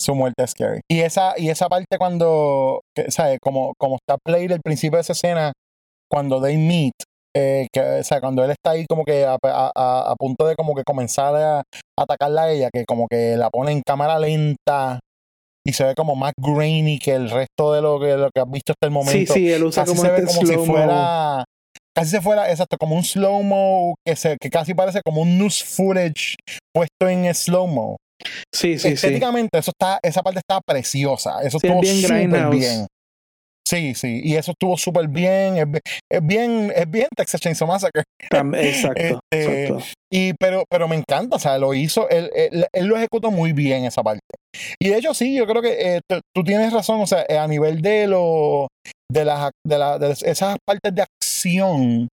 su 0.00 0.14
muerte 0.14 0.44
es 0.44 0.52
scary. 0.52 0.80
Y 0.90 1.00
esa, 1.00 1.34
y 1.36 1.50
esa 1.50 1.68
parte 1.68 1.98
cuando, 1.98 2.80
¿sabes? 3.08 3.38
Como, 3.42 3.74
como 3.78 3.96
está 3.96 4.16
played 4.24 4.52
el 4.52 4.60
principio 4.64 4.96
de 4.96 5.02
esa 5.02 5.12
escena, 5.12 5.52
cuando 6.10 6.40
they 6.40 6.56
meet, 6.56 6.94
eh, 7.36 7.66
que, 7.70 7.80
o 7.80 8.02
sea, 8.02 8.20
cuando 8.20 8.42
él 8.44 8.50
está 8.52 8.70
ahí 8.70 8.86
como 8.88 9.04
que 9.04 9.26
a, 9.26 9.36
a- 9.42 9.72
a- 9.76 10.10
a 10.10 10.14
punto 10.16 10.46
de 10.46 10.54
como 10.56 10.74
que 10.74 10.82
comenzar 10.84 11.34
a, 11.36 11.62
atacarla 11.98 12.44
a 12.44 12.50
ella, 12.52 12.70
que 12.72 12.84
como 12.86 13.06
que 13.10 13.36
la 13.36 13.50
pone 13.50 13.72
en 13.72 13.82
cámara 13.86 14.18
lenta 14.18 15.00
y 15.66 15.72
se 15.74 15.84
ve 15.84 15.94
como 15.94 16.14
más 16.16 16.32
grainy 16.40 16.98
que 16.98 17.12
el 17.14 17.28
resto 17.28 17.74
de 17.74 17.82
lo 17.82 18.00
que, 18.00 18.16
lo 18.16 18.30
que 18.34 18.40
has 18.40 18.50
visto 18.50 18.72
hasta 18.72 18.86
el 18.86 18.92
Sí, 18.92 18.94
momento. 18.94 19.34
sí, 19.34 19.52
él 19.52 19.64
usa 19.64 19.84
como 19.84 20.00
se 20.00 20.10
ve 20.10 20.18
este 20.20 20.32
si 20.32 20.56
fuera 20.66 21.44
casi 21.98 22.10
se 22.10 22.20
fuera 22.20 22.50
exacto 22.50 22.76
como 22.78 22.94
un 22.96 23.02
slow 23.04 23.42
mo 23.42 23.94
que 24.06 24.14
se 24.16 24.36
que 24.40 24.50
casi 24.50 24.74
parece 24.74 25.00
como 25.04 25.22
un 25.22 25.38
news 25.38 25.62
footage 25.64 26.36
puesto 26.74 27.08
en 27.08 27.34
slow 27.34 27.66
mo 27.66 27.96
Sí, 28.52 28.78
sí, 28.78 28.88
sí. 28.88 28.94
estéticamente 28.94 29.58
eso 29.58 29.70
está 29.70 29.98
esa 30.02 30.22
parte 30.22 30.40
está 30.40 30.60
preciosa 30.66 31.40
eso 31.42 31.58
Sí, 31.60 31.66
es 31.66 31.70
estuvo 31.72 31.80
bien 31.80 31.96
súper 32.02 32.12
Grindhouse. 32.18 32.56
bien 32.58 32.86
sí 33.68 33.94
sí 33.94 34.20
y 34.24 34.34
eso 34.36 34.52
estuvo 34.52 34.76
súper 34.78 35.08
bien 35.08 35.56
es, 35.58 35.70
bi- 35.70 35.80
es 36.10 36.20
bien 36.26 36.72
es 36.74 36.90
bien 36.90 37.06
Texas 37.16 37.40
Chainsaw 37.40 37.68
Massacre 37.68 38.02
exacto, 38.22 39.20
Este, 39.32 39.64
exacto. 39.66 39.84
y 40.12 40.32
pero 40.34 40.64
pero 40.70 40.88
me 40.88 40.96
encanta 40.96 41.36
o 41.36 41.38
sea 41.38 41.58
lo 41.58 41.74
hizo 41.74 42.08
él, 42.08 42.30
él, 42.34 42.66
él 42.72 42.86
lo 42.86 42.96
ejecutó 42.96 43.30
muy 43.30 43.52
bien 43.52 43.84
esa 43.84 44.02
parte 44.02 44.20
y 44.80 44.88
de 44.88 44.96
hecho 44.98 45.12
sí 45.14 45.36
yo 45.36 45.46
creo 45.46 45.60
que 45.62 45.96
eh, 45.96 46.00
tú- 46.08 46.20
tú 46.34 46.42
tienes 46.44 46.72
razón 46.72 47.00
o 47.00 47.06
sea 47.06 47.24
eh, 47.28 47.36
a 47.38 47.46
nivel 47.46 47.82
de 47.82 48.06
lo 48.06 48.68
de 49.12 49.24
las 49.24 49.50
de, 49.66 49.78
la- 49.78 49.98
de 49.98 50.12
esas 50.12 50.56
partes 50.66 50.94
de 50.94 51.02
acción 51.38 52.08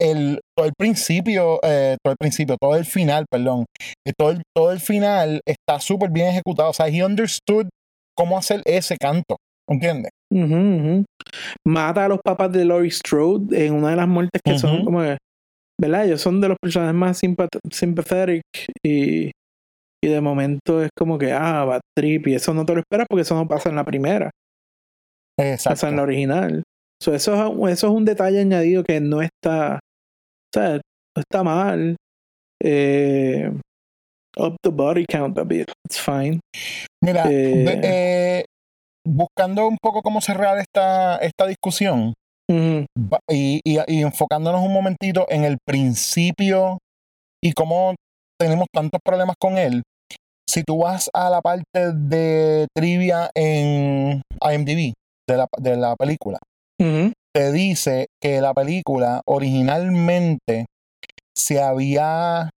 el 0.00 0.40
todo 0.56 0.66
el 0.66 0.72
principio 0.78 1.60
eh, 1.62 1.96
todo 2.02 2.12
el 2.12 2.16
principio 2.18 2.56
todo 2.60 2.76
el 2.76 2.84
final 2.84 3.24
perdón 3.30 3.64
eh, 4.06 4.12
todo 4.16 4.30
el 4.30 4.42
todo 4.56 4.72
el 4.72 4.80
final 4.80 5.40
está 5.46 5.80
súper 5.80 6.10
bien 6.10 6.28
ejecutado 6.28 6.70
o 6.70 6.72
sea 6.72 6.88
he 6.88 7.04
understood 7.04 7.68
cómo 8.16 8.36
hacer 8.38 8.62
ese 8.64 8.96
canto 8.96 9.36
¿entiendes? 9.68 10.10
Ujú, 10.32 10.54
ujú. 10.56 11.04
Mata 11.66 12.06
a 12.06 12.08
los 12.08 12.20
papás 12.24 12.50
de 12.52 12.64
Laurie 12.64 12.90
Strode 12.90 13.66
en 13.66 13.74
una 13.74 13.90
de 13.90 13.96
las 13.96 14.08
muertes 14.08 14.40
que 14.44 14.58
son 14.58 14.76
Ujú. 14.76 14.84
como 14.84 15.02
que, 15.02 15.18
¿verdad? 15.80 16.06
Ellos 16.06 16.20
son 16.20 16.40
de 16.40 16.48
los 16.48 16.56
personajes 16.60 16.94
más 16.94 17.20
sympathetic 17.70 18.42
y, 18.84 19.30
y 20.02 20.08
de 20.08 20.20
momento 20.20 20.82
es 20.82 20.90
como 20.98 21.18
que, 21.18 21.32
ah, 21.32 21.64
bad 21.64 21.80
trip 21.96 22.28
y 22.28 22.34
eso 22.34 22.54
no 22.54 22.64
te 22.64 22.74
lo 22.74 22.80
esperas 22.80 23.06
porque 23.08 23.22
eso 23.22 23.34
no 23.34 23.46
pasa 23.46 23.68
en 23.68 23.76
la 23.76 23.84
primera, 23.84 24.30
pasa 25.38 25.52
exacto 25.52 25.88
en 25.88 25.96
la 25.96 26.02
original. 26.02 26.62
So, 27.02 27.14
eso, 27.14 27.34
es, 27.34 27.72
eso 27.72 27.86
es 27.88 27.92
un 27.92 28.04
detalle 28.04 28.40
añadido 28.40 28.84
que 28.84 29.00
no 29.00 29.20
está, 29.22 29.76
o 29.76 30.50
sea, 30.54 30.74
no 30.74 31.20
está 31.20 31.42
mal. 31.42 31.96
Eh, 32.62 33.50
up 34.38 34.56
the 34.62 34.70
body 34.70 35.04
count 35.10 35.36
a 35.38 35.44
bit, 35.44 35.70
it's 35.84 35.98
fine. 36.00 36.38
Mira, 37.02 37.24
Eh, 37.28 37.64
eh, 37.82 38.44
buscando 39.04 39.66
un 39.66 39.76
poco 39.82 40.00
cómo 40.02 40.20
cerrar 40.20 40.58
esta, 40.58 41.16
esta 41.16 41.46
discusión 41.46 42.12
y, 43.28 43.60
y- 43.64 43.78
y 43.88 44.02
enfocándonos 44.02 44.60
un 44.62 44.72
momentito 44.72 45.26
en 45.28 45.44
el 45.44 45.58
principio 45.66 46.78
y 47.42 47.52
cómo 47.52 47.94
tenemos 48.40 48.66
tantos 48.72 49.00
problemas 49.04 49.34
con 49.40 49.58
él. 49.58 49.82
Si 50.48 50.62
tú 50.62 50.78
vas 50.78 51.08
a 51.12 51.30
la 51.30 51.40
parte 51.40 51.92
de 51.94 52.66
trivia 52.76 53.30
en 53.34 54.22
IMDb 54.40 54.92
de 55.28 55.36
la, 55.36 55.46
de 55.58 55.76
la 55.76 55.96
película, 55.96 56.38
ujú. 56.80 57.12
te 57.34 57.52
dice 57.52 58.06
que 58.20 58.40
la 58.40 58.54
película 58.54 59.22
originalmente 59.26 60.66
se 61.36 61.60
había 61.60 62.50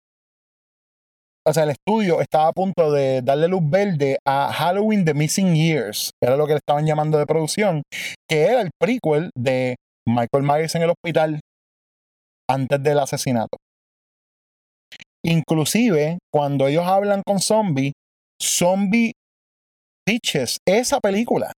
o 1.45 1.53
sea, 1.53 1.63
el 1.63 1.71
estudio 1.71 2.21
estaba 2.21 2.47
a 2.47 2.53
punto 2.53 2.91
de 2.91 3.21
darle 3.21 3.49
luz 3.49 3.61
verde 3.65 4.17
a 4.25 4.51
Halloween 4.53 5.03
The 5.03 5.13
Missing 5.13 5.55
Years, 5.55 6.11
era 6.23 6.37
lo 6.37 6.47
que 6.47 6.53
le 6.53 6.59
estaban 6.59 6.85
llamando 6.85 7.17
de 7.17 7.25
producción, 7.25 7.83
que 8.29 8.43
era 8.43 8.61
el 8.61 8.69
prequel 8.79 9.29
de 9.37 9.75
Michael 10.07 10.43
Myers 10.43 10.75
en 10.75 10.83
el 10.83 10.91
hospital 10.91 11.39
antes 12.49 12.81
del 12.81 12.99
asesinato. 12.99 13.57
Inclusive, 15.25 16.19
cuando 16.33 16.67
ellos 16.67 16.85
hablan 16.85 17.23
con 17.25 17.39
Zombie, 17.39 17.93
Zombie 18.41 19.13
pitches 20.05 20.57
esa 20.67 20.99
película. 20.99 21.51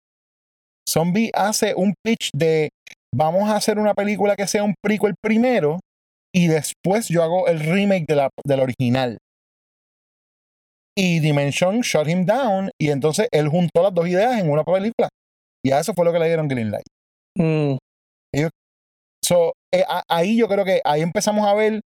Zombie 0.87 1.31
hace 1.33 1.73
un 1.75 1.93
pitch 2.05 2.29
de 2.35 2.69
vamos 3.13 3.49
a 3.49 3.55
hacer 3.55 3.79
una 3.79 3.93
película 3.93 4.35
que 4.35 4.47
sea 4.47 4.63
un 4.63 4.75
prequel 4.83 5.15
primero 5.23 5.79
y 6.33 6.47
después 6.47 7.07
yo 7.07 7.23
hago 7.23 7.47
el 7.47 7.59
remake 7.59 8.05
de 8.07 8.15
la, 8.15 8.29
del 8.45 8.59
original. 8.59 9.17
Y 10.97 11.19
Dimension 11.19 11.81
shut 11.81 12.07
him 12.07 12.25
down 12.25 12.69
y 12.79 12.89
entonces 12.89 13.27
él 13.31 13.49
juntó 13.49 13.83
las 13.83 13.93
dos 13.93 14.07
ideas 14.07 14.39
en 14.39 14.49
una 14.49 14.63
película. 14.63 15.09
Y 15.65 15.71
a 15.71 15.79
eso 15.79 15.93
fue 15.93 16.05
lo 16.05 16.13
que 16.13 16.19
le 16.19 16.27
dieron 16.27 16.47
Greenlight. 16.47 16.85
Mm, 17.37 17.77
Ellos- 18.33 18.51
so, 19.23 19.53
eh, 19.73 19.83
a- 19.87 20.03
ahí 20.09 20.37
yo 20.37 20.47
creo 20.47 20.63
que 20.63 20.79
ahí 20.85 21.01
empezamos 21.01 21.45
a 21.47 21.53
ver 21.53 21.81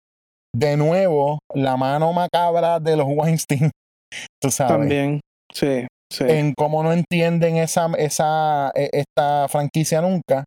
de 0.56 0.78
nuevo 0.78 1.40
la 1.56 1.78
mano 1.78 2.12
macabra 2.14 2.80
de 2.80 2.96
los 2.98 3.08
Weinstein. 3.08 3.72
Tú 4.42 4.52
sabes. 4.52 4.74
también. 4.78 5.20
Sí, 5.54 5.88
en 6.20 6.54
cómo 6.54 6.84
no 6.84 6.92
entienden 6.94 7.58
esa, 7.58 7.88
esa, 7.98 8.72
e- 8.76 8.90
esta 8.94 9.48
franquicia 9.48 10.02
nunca. 10.02 10.46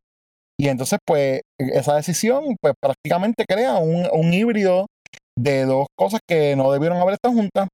Y 0.58 0.68
entonces, 0.68 0.98
pues, 1.06 1.40
esa 1.58 1.96
decisión, 1.96 2.56
pues, 2.60 2.74
prácticamente 2.80 3.44
crea 3.48 3.76
un, 3.76 4.08
un 4.12 4.34
híbrido 4.34 4.86
de 5.36 5.64
dos 5.64 5.86
cosas 5.98 6.20
que 6.28 6.56
no 6.56 6.70
debieron 6.72 6.98
haber 6.98 7.14
estado 7.14 7.34
juntas. 7.34 7.68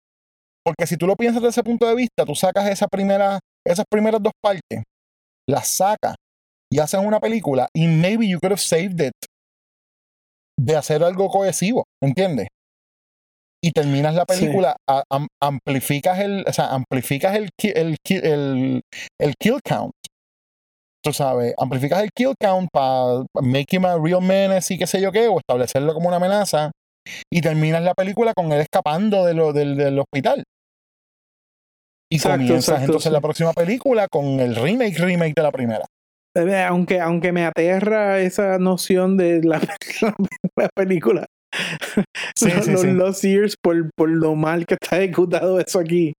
Porque 0.65 0.87
si 0.87 0.97
tú 0.97 1.07
lo 1.07 1.17
piensas 1.17 1.43
desde 1.43 1.61
ese 1.61 1.65
punto 1.65 1.87
de 1.87 1.95
vista, 1.95 2.25
tú 2.27 2.35
sacas 2.35 2.69
esa 2.69 2.87
primera, 2.87 3.39
esas 3.67 3.85
primeras 3.91 4.23
dos 4.23 4.33
partes, 4.43 4.83
las 5.49 5.69
sacas 5.69 6.15
y 6.71 6.79
haces 6.79 7.01
una 7.01 7.21
película 7.21 7.69
y 7.75 7.87
maybe 7.87 8.29
you 8.29 8.39
could 8.39 8.53
have 8.53 8.61
saved 8.61 9.01
it 9.01 9.13
de 10.59 10.77
hacer 10.77 11.03
algo 11.03 11.29
cohesivo, 11.29 11.85
¿entiendes? 12.03 12.49
Y 13.63 13.73
terminas 13.73 14.15
la 14.15 14.25
Sí. 14.29 14.41
película, 14.45 14.77
a- 14.89 15.03
am- 15.11 15.27
amplificas 15.43 16.19
el, 16.21 16.45
o 16.47 16.53
sea, 16.53 16.73
amplificas 16.73 17.35
el, 17.37 17.49
el, 17.63 17.97
el, 18.07 18.81
el 19.21 19.35
kill 19.41 19.59
count. 19.65 19.93
Tú 21.03 21.13
sabes, 21.13 21.55
amplificas 21.59 22.03
el 22.03 22.11
kill 22.15 22.35
count 22.41 22.69
para 22.73 23.25
make 23.41 23.67
him 23.71 23.85
a 23.87 23.97
real 23.99 24.21
menace 24.23 24.75
y 24.75 24.79
qué 24.79 24.87
sé 24.87 25.01
yo 25.01 25.11
qué, 25.13 25.27
o 25.29 25.39
establecerlo 25.39 25.95
como 25.95 26.09
una 26.09 26.17
amenaza. 26.19 26.71
Y 27.33 27.41
terminas 27.41 27.83
la 27.83 27.95
película 27.95 28.33
con 28.35 28.53
él 28.53 28.61
escapando 28.61 29.25
de 29.25 29.35
lo, 29.35 29.53
del, 29.53 29.77
del 29.77 29.99
hospital. 29.99 30.45
Y 32.11 32.17
Exacto, 32.17 32.37
comienzas 32.39 32.69
exacto, 32.69 32.85
entonces 32.85 33.09
sí. 33.11 33.13
la 33.13 33.21
próxima 33.21 33.53
película 33.53 34.07
con 34.09 34.41
el 34.41 34.55
remake, 34.57 34.99
remake 34.99 35.35
de 35.35 35.43
la 35.43 35.51
primera. 35.53 35.85
Aunque, 36.69 37.01
aunque 37.01 37.33
me 37.33 37.45
aterra 37.45 38.21
esa 38.21 38.59
noción 38.59 39.17
de 39.17 39.43
la, 39.43 39.61
la 40.57 40.69
película. 40.75 41.27
Sí, 42.37 42.51
los, 42.51 42.65
sí, 42.67 42.71
los 42.73 42.81
sí. 42.83 42.87
Lost 42.93 43.23
Years 43.25 43.55
por, 43.63 43.91
por 43.97 44.09
lo 44.09 44.35
mal 44.35 44.67
que 44.67 44.75
está 44.81 44.99
ejecutado 44.99 45.59
eso 45.61 45.81
aquí. 45.81 46.13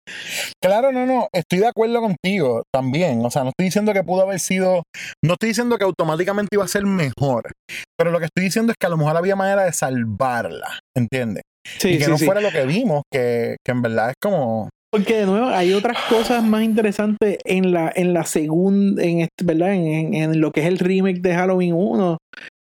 Claro, 0.62 0.92
no, 0.92 1.06
no, 1.06 1.28
estoy 1.34 1.60
de 1.60 1.68
acuerdo 1.68 2.02
contigo 2.02 2.64
también. 2.74 3.24
O 3.26 3.32
sea, 3.32 3.44
no 3.44 3.50
estoy 3.50 3.66
diciendo 3.66 3.94
que 3.94 4.04
pudo 4.04 4.24
haber 4.24 4.40
sido, 4.40 4.84
no 5.24 5.34
estoy 5.34 5.50
diciendo 5.50 5.78
que 5.78 5.84
automáticamente 5.86 6.50
iba 6.54 6.64
a 6.66 6.68
ser 6.68 6.86
mejor, 6.86 7.52
pero 7.98 8.12
lo 8.12 8.20
que 8.20 8.26
estoy 8.26 8.44
diciendo 8.46 8.72
es 8.72 8.78
que 8.80 8.88
a 8.88 8.90
lo 8.90 8.98
mejor 8.98 9.16
había 9.18 9.36
manera 9.36 9.64
de 9.64 9.74
salvarla, 9.74 10.80
¿entiendes? 10.98 11.44
Sí, 11.80 11.90
y 11.90 11.98
que 12.00 12.08
no 12.08 12.18
fuera 12.18 12.42
lo 12.42 12.52
que 12.52 12.66
vimos, 12.66 13.04
que, 13.14 13.58
que 13.66 13.72
en 13.72 13.82
verdad 13.82 14.10
es 14.10 14.16
como, 14.22 14.70
Porque 14.92 15.18
de 15.18 15.26
nuevo 15.28 15.48
hay 15.50 15.74
otras 15.74 15.98
cosas 16.10 16.44
más 16.44 16.64
interesantes 16.64 17.38
en 17.46 17.72
la, 17.72 17.92
en 17.96 18.14
la 18.14 18.26
segunda, 18.26 19.04
en 19.04 19.20
este, 19.22 19.44
¿verdad? 19.44 19.74
En, 19.74 19.86
en- 19.88 20.14
en 20.16 20.42
lo 20.42 20.52
que 20.52 20.62
es 20.62 20.68
el 20.68 20.80
remake 20.80 21.22
de 21.22 21.36
Halloween 21.36 21.74
1, 21.76 22.18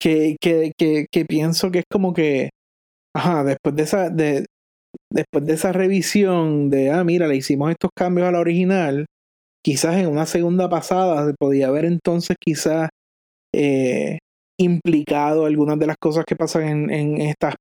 que, 0.02 0.36
que, 0.40 0.72
que, 0.76 1.06
que 1.10 1.24
pienso 1.24 1.70
que 1.70 1.80
es 1.80 1.84
como 1.90 2.12
que, 2.12 2.50
ajá, 3.14 3.44
después 3.44 3.76
de 3.76 3.82
esa, 3.84 4.10
de, 4.10 4.46
después 5.12 5.46
de 5.46 5.52
esa 5.54 5.72
revisión 5.72 6.70
de, 6.70 6.90
ah, 6.90 7.04
mira, 7.04 7.28
le 7.28 7.36
hicimos 7.36 7.70
estos 7.70 7.90
cambios 7.96 8.26
a 8.28 8.32
la 8.32 8.40
original, 8.40 9.06
quizás 9.64 9.96
en 9.96 10.08
una 10.08 10.26
segunda 10.26 10.68
pasada 10.68 11.26
se 11.26 11.34
podía 11.38 11.68
haber 11.68 11.84
entonces 11.84 12.36
quizás 12.40 12.88
eh, 13.54 14.18
implicado 14.58 15.46
algunas 15.46 15.78
de 15.78 15.86
las 15.86 15.96
cosas 16.00 16.24
que 16.24 16.36
pasan 16.36 16.68
en, 16.68 16.90
en 16.90 17.20
estas 17.20 17.54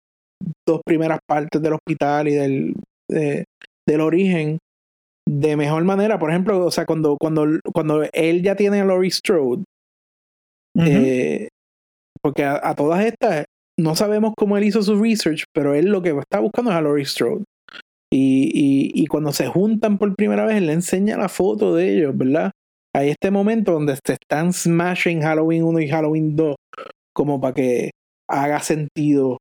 dos 0.68 0.82
primeras 0.86 1.20
partes 1.28 1.62
del 1.62 1.74
hospital 1.74 2.28
y 2.28 2.34
del, 2.34 2.74
de- 3.10 3.44
del 3.88 4.02
origen 4.02 4.58
de 5.30 5.56
mejor 5.56 5.84
manera. 5.84 6.18
Por 6.18 6.32
ejemplo, 6.32 6.66
o 6.66 6.72
sea, 6.72 6.86
cuando, 6.86 7.18
cuando, 7.20 7.46
cuando 7.74 8.04
él 8.14 8.42
ya 8.42 8.56
tiene 8.56 8.82
a 8.82 8.86
Laurie 8.86 9.12
Strode, 9.12 9.64
eh, 10.80 11.48
porque 12.24 12.44
a, 12.44 12.60
a 12.64 12.76
todas 12.76 13.06
estas 13.06 13.46
no 13.80 13.96
sabemos 13.96 14.34
cómo 14.38 14.58
él 14.58 14.64
hizo 14.64 14.82
su 14.82 15.02
research, 15.02 15.44
pero 15.54 15.74
él 15.74 15.88
lo 15.88 16.02
que 16.02 16.10
está 16.10 16.40
buscando 16.40 16.72
es 16.72 16.78
a 16.78 16.82
Laurie 16.82 17.06
Strode. 17.06 17.44
Y, 18.14 18.52
y, 18.54 18.92
y 19.04 19.08
cuando 19.08 19.32
se 19.32 19.48
juntan 19.48 19.98
por 19.98 20.16
primera 20.16 20.46
vez, 20.46 20.58
él 20.58 20.68
le 20.68 20.74
enseña 20.74 21.18
la 21.18 21.30
foto 21.30 21.74
de 21.76 21.98
ellos, 21.98 22.18
¿verdad? 22.18 22.52
Hay 22.94 23.10
este 23.10 23.32
momento 23.32 23.72
donde 23.72 23.96
se 24.06 24.14
están 24.14 24.52
smashing 24.52 25.22
Halloween 25.22 25.64
1 25.64 25.80
y 25.80 25.88
Halloween 25.88 26.36
2 26.36 26.56
como 27.14 27.40
para 27.40 27.54
que 27.54 27.92
haga 28.30 28.60
sentido 28.60 29.38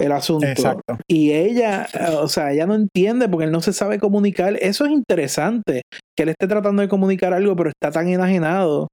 el 0.00 0.12
asunto. 0.12 0.46
Exacto. 0.46 0.98
Y 1.08 1.32
ella, 1.32 1.86
o 2.20 2.28
sea, 2.28 2.52
ella 2.52 2.66
no 2.66 2.74
entiende 2.74 3.28
porque 3.28 3.44
él 3.44 3.52
no 3.52 3.60
se 3.60 3.72
sabe 3.72 3.98
comunicar. 3.98 4.56
Eso 4.60 4.84
es 4.84 4.90
interesante, 4.90 5.82
que 6.16 6.24
él 6.24 6.30
esté 6.30 6.48
tratando 6.48 6.82
de 6.82 6.88
comunicar 6.88 7.32
algo, 7.32 7.54
pero 7.54 7.70
está 7.70 7.92
tan 7.92 8.08
enajenado 8.08 8.88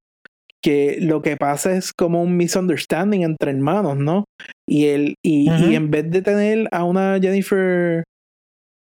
que 0.62 0.98
lo 1.00 1.22
que 1.22 1.36
pasa 1.36 1.76
es 1.76 1.92
como 1.92 2.22
un 2.22 2.36
misunderstanding 2.36 3.22
entre 3.22 3.52
hermanos, 3.52 3.96
¿no? 3.96 4.24
Y 4.68 4.86
él, 4.86 5.14
y, 5.24 5.50
y 5.50 5.74
en 5.74 5.90
vez 5.90 6.10
de 6.10 6.22
tener 6.22 6.68
a 6.70 6.84
una 6.84 7.18
Jennifer, 7.20 8.04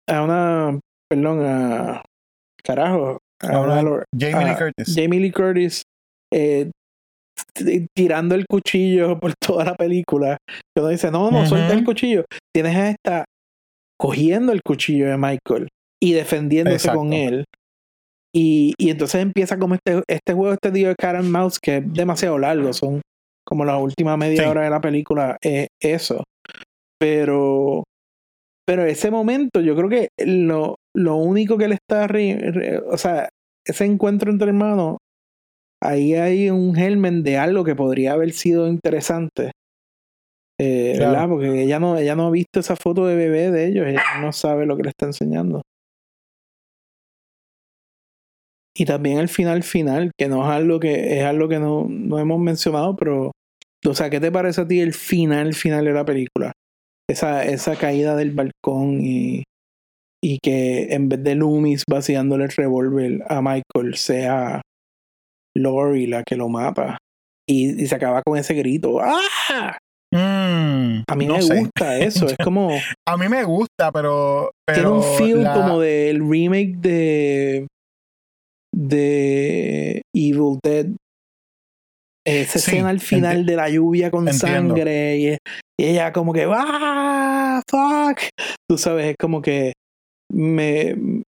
a 0.08 0.24
una, 0.24 0.80
perdón, 1.10 1.46
a, 1.46 2.04
carajo, 2.64 3.20
a, 3.42 3.60
una 3.62 4.06
Jamie 4.18 4.46
Lee 4.46 4.52
a 4.52 4.58
Curtis. 4.58 4.96
Jamie 4.96 5.20
Lee 5.20 5.32
Curtis 5.32 5.84
eh, 6.34 6.70
tirando 7.96 8.36
el 8.36 8.46
cuchillo 8.46 9.20
por 9.20 9.34
toda 9.36 9.66
la 9.66 9.76
película. 9.76 10.38
Que 10.48 10.82
uno 10.82 10.90
dice, 10.90 11.12
no, 11.12 11.32
no, 11.32 11.46
suelta 11.46 11.74
el 11.74 11.84
cuchillo. 11.84 12.26
Tienes 12.54 12.76
a 12.76 12.90
esta 12.90 13.26
cogiendo 14.00 14.52
el 14.52 14.62
cuchillo 14.64 15.10
de 15.10 15.18
Michael 15.18 15.68
y 16.02 16.14
defendiéndose 16.14 16.76
Exacto. 16.76 17.00
con 17.00 17.14
él. 17.14 17.46
Y, 18.34 18.74
y 18.78 18.90
entonces 18.92 19.22
empieza 19.22 19.58
como 19.58 19.76
este, 19.76 20.04
este 20.08 20.34
juego, 20.34 20.54
este 20.54 20.72
de 20.72 20.96
Cat 20.96 21.16
and 21.16 21.30
Mouse, 21.30 21.60
que 21.60 21.78
es 21.78 21.94
demasiado 21.94 22.38
largo, 22.38 22.74
son 22.74 23.02
como 23.48 23.66
la 23.66 23.78
última 23.78 24.16
media 24.18 24.44
Sí. 24.44 24.50
hora 24.50 24.62
de 24.64 24.70
la 24.70 24.82
película, 24.82 25.38
es 25.42 25.68
eso. 25.82 26.24
Pero, 27.00 27.84
pero 28.68 28.86
ese 28.86 29.10
momento, 29.10 29.62
yo 29.62 29.76
creo 29.76 29.90
que 29.90 30.10
lo, 30.24 30.76
lo 30.96 31.16
único 31.16 31.58
que 31.58 31.68
le 31.68 31.76
está, 31.76 32.08
re- 32.08 32.38
re- 32.52 32.78
o 32.80 32.98
sea, 32.98 33.30
ese 33.66 33.86
encuentro 33.86 34.30
entre 34.32 34.50
hermanos, 34.50 34.98
ahí 35.82 36.14
hay 36.14 36.50
un 36.50 36.76
germen 36.76 37.24
de 37.24 37.38
algo 37.38 37.64
que 37.64 37.76
podría 37.76 38.14
haber 38.14 38.32
sido 38.32 38.68
interesante. 38.68 39.52
Eh, 40.62 40.94
Claro. 40.98 41.12
¿Verdad? 41.14 41.30
Porque 41.30 41.64
ella 41.64 41.80
no, 41.80 41.98
ella 41.98 42.16
no 42.16 42.28
ha 42.28 42.32
visto 42.32 42.60
esa 42.60 42.76
foto 42.76 43.08
de 43.08 43.16
bebé 43.16 43.50
de 43.50 43.68
ellos, 43.68 43.88
ella 43.88 44.04
no 44.22 44.34
sabe 44.34 44.66
lo 44.66 44.76
que 44.76 44.84
le 44.84 44.90
está 44.90 45.06
enseñando. 45.06 45.62
Y 48.80 48.86
también 48.86 49.20
el 49.20 49.28
final 49.28 49.62
final, 49.64 50.12
que 50.18 50.30
no 50.30 50.44
es 50.46 50.50
algo 50.56 50.80
que 50.80 51.20
es 51.20 51.26
algo 51.26 51.50
que 51.50 51.60
no, 51.60 51.86
no 51.90 52.18
hemos 52.18 52.40
mencionado, 52.40 52.96
pero 52.96 53.32
o 53.86 53.94
sea, 53.94 54.10
¿qué 54.10 54.20
te 54.22 54.32
parece 54.32 54.62
a 54.62 54.68
ti 54.68 54.80
el 54.80 54.94
final 54.94 55.54
final 55.54 55.84
de 55.86 55.92
la 55.94 56.06
película? 56.06 56.54
Esa, 57.10 57.44
esa 57.44 57.76
caída 57.76 58.16
del 58.16 58.32
balcón 58.32 59.02
y, 59.02 59.44
y 60.24 60.38
que 60.42 60.94
en 60.94 61.10
vez 61.10 61.24
de 61.24 61.36
Loomis 61.36 61.84
vaciándole 61.90 62.46
el 62.46 62.52
revólver 62.52 63.24
a 63.28 63.42
Michael 63.42 63.96
sea 63.96 64.62
Lori 65.58 66.08
la 66.08 66.24
que 66.24 66.36
lo 66.36 66.48
mata. 66.50 66.98
Y, 67.50 67.82
y 67.84 67.88
se 67.88 67.96
acaba 67.96 68.22
con 68.24 68.38
ese 68.38 68.54
grito. 68.54 69.00
¡Ah! 69.02 69.78
Mm, 70.14 71.04
A 71.08 71.16
mí 71.16 71.26
no 71.26 71.36
me 71.36 71.42
sé. 71.42 71.60
gusta 71.60 71.98
eso. 71.98 72.28
Es 72.28 72.36
como. 72.44 72.70
A 73.08 73.18
mí 73.18 73.28
me 73.28 73.44
gusta, 73.44 73.92
pero. 73.92 74.52
tiene 74.72 74.90
un 74.90 75.04
feel 75.04 75.44
la- 75.44 75.54
como 75.54 75.80
del 75.80 76.20
remake 76.30 76.78
de. 76.78 77.68
De 78.80 80.02
Evil 80.16 80.58
Dead. 80.64 80.88
Esa 82.26 82.60
Sí, 82.60 82.72
escena 82.72 82.90
al 82.90 83.00
final 83.00 83.46
de 83.46 83.56
la 83.56 83.70
lluvia 83.70 84.12
con 84.12 84.28
entiendo. 84.28 84.76
sangre 84.76 85.18
y, 85.18 85.28
y 85.80 85.86
ella 85.86 86.12
como 86.14 86.34
que 86.34 86.48
¡Ah! 86.50 87.62
¡Fuck! 87.70 88.20
Tú 88.70 88.78
sabes, 88.78 89.08
es 89.08 89.16
como 89.20 89.42
que 89.42 89.74
me 90.32 91.24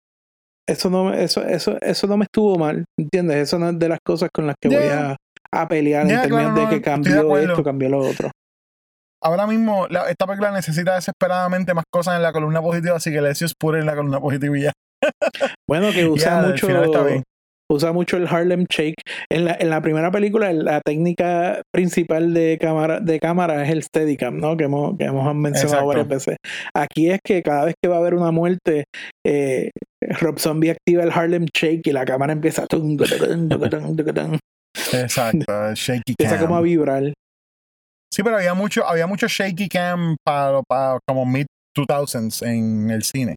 eso 0.68 0.90
no 0.90 1.12
eso, 1.14 1.43
eso, 1.44 1.81
eso 1.81 2.06
no 2.06 2.16
me 2.16 2.24
estuvo 2.24 2.56
mal, 2.59 2.85
¿entiendes? 2.98 3.36
Eso 3.36 3.59
no 3.59 3.68
es 3.70 3.78
de 3.78 3.89
las 3.89 3.98
cosas 4.05 4.31
con 4.35 4.47
las 4.47 4.56
que 4.60 4.68
voy 4.68 4.89
a, 4.89 5.16
a 5.52 5.68
pelear 5.68 6.06
Ya, 6.09 6.14
en 6.16 6.20
términos 6.23 6.55
claro, 6.55 6.55
no, 6.55 6.60
de 6.60 6.66
que 6.68 6.77
de 6.77 6.82
cambió 6.82 7.36
esto, 7.52 7.62
cambió 7.64 7.89
lo 7.89 8.09
otro. 8.09 8.31
ahora 9.23 9.47
mismo 9.47 9.86
la- 9.89 10.09
esta 10.10 10.27
película 10.27 10.51
necesita 10.51 10.94
desesperadamente 10.94 11.74
más 11.74 11.85
cosas 11.93 12.16
en 12.16 12.23
la 12.23 12.32
columna 12.32 12.60
positiva, 12.62 12.97
así 12.97 13.12
que 13.12 13.20
just 13.40 13.55
put 13.60 13.74
it 13.74 13.81
en 13.81 13.86
la 13.86 13.94
columna 13.94 14.20
positiva 14.20 14.59
y 14.59 14.62
ya. 14.62 14.73
Bueno, 15.68 15.93
que 15.93 16.05
usa 16.06 16.31
Ya, 16.36 16.43
mucho. 16.43 16.66
final 16.66 16.85
está 16.85 17.05
bien. 17.05 17.23
Usa 17.68 17.93
mucho 17.93 18.16
el 18.16 18.26
Harlem 18.28 18.64
Shake. 18.68 18.94
En 19.30 19.44
la, 19.44 19.56
en 19.59 19.70
la 19.70 19.80
primera 19.80 20.10
película, 20.10 20.52
la 20.52 20.80
técnica 20.80 21.62
principal 21.74 22.32
de 22.32 22.59
cámara, 22.60 23.01
de 23.01 23.18
cámara 23.18 23.64
es 23.64 23.70
el 23.70 23.82
Steadicam, 23.82 24.38
¿no? 24.38 24.56
Que 24.56 24.64
hemos, 24.64 24.97
que 24.97 25.05
hemos 25.05 25.34
mencionado 25.34 25.74
Exacto. 25.74 25.86
varias 25.88 26.09
veces. 26.09 26.36
Aquí 26.74 27.10
es 27.10 27.18
que 27.24 27.43
cada 27.43 27.64
vez 27.64 27.74
que 27.82 27.88
va 27.88 27.97
a 27.97 27.98
haber 27.98 28.14
una 28.14 28.30
muerte, 28.30 28.84
eh, 29.26 29.70
Rob 30.20 30.38
Zombie 30.38 30.70
activa 30.70 31.02
el 31.02 31.10
Harlem 31.10 31.47
Shake 31.52 31.86
y 31.88 31.93
la 31.93 32.05
cámara 32.05 32.32
empieza. 32.32 32.66
tucutun. 32.66 34.38
Exacto, 34.93 35.74
shaky 35.74 36.12
Empieza 36.12 36.38
como 36.38 36.55
a 36.56 36.59
cam. 36.59 36.64
vibrar. 36.64 37.12
Sí, 38.12 38.22
pero 38.22 38.36
había 38.36 38.55
mucho, 38.55 38.86
había 38.86 39.06
mucho 39.06 39.26
shaky 39.28 39.68
cam 39.68 40.16
para, 40.24 40.62
para 40.62 40.98
como 41.06 41.26
mid 41.26 41.47
2000s 41.76 42.47
en 42.47 42.90
el 42.90 43.02
cine. 43.02 43.34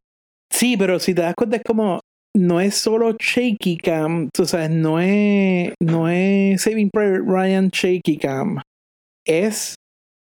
Sí, 0.52 0.78
pero 0.78 1.00
si 1.00 1.14
te 1.14 1.22
das 1.22 1.36
cuenta 1.36 1.58
es 1.58 1.64
como 1.64 2.00
no 2.36 2.62
es 2.62 2.76
solo 2.76 3.16
shaky 3.20 3.78
cam, 3.78 4.30
tú 4.34 4.46
sabes, 4.46 4.70
no 4.70 5.00
es 5.00 5.74
no 5.82 6.08
es 6.10 6.62
Saving 6.62 6.90
Private 6.92 7.24
Ryan 7.26 7.70
shaky 7.70 8.18
cam, 8.18 8.62
es 9.26 9.76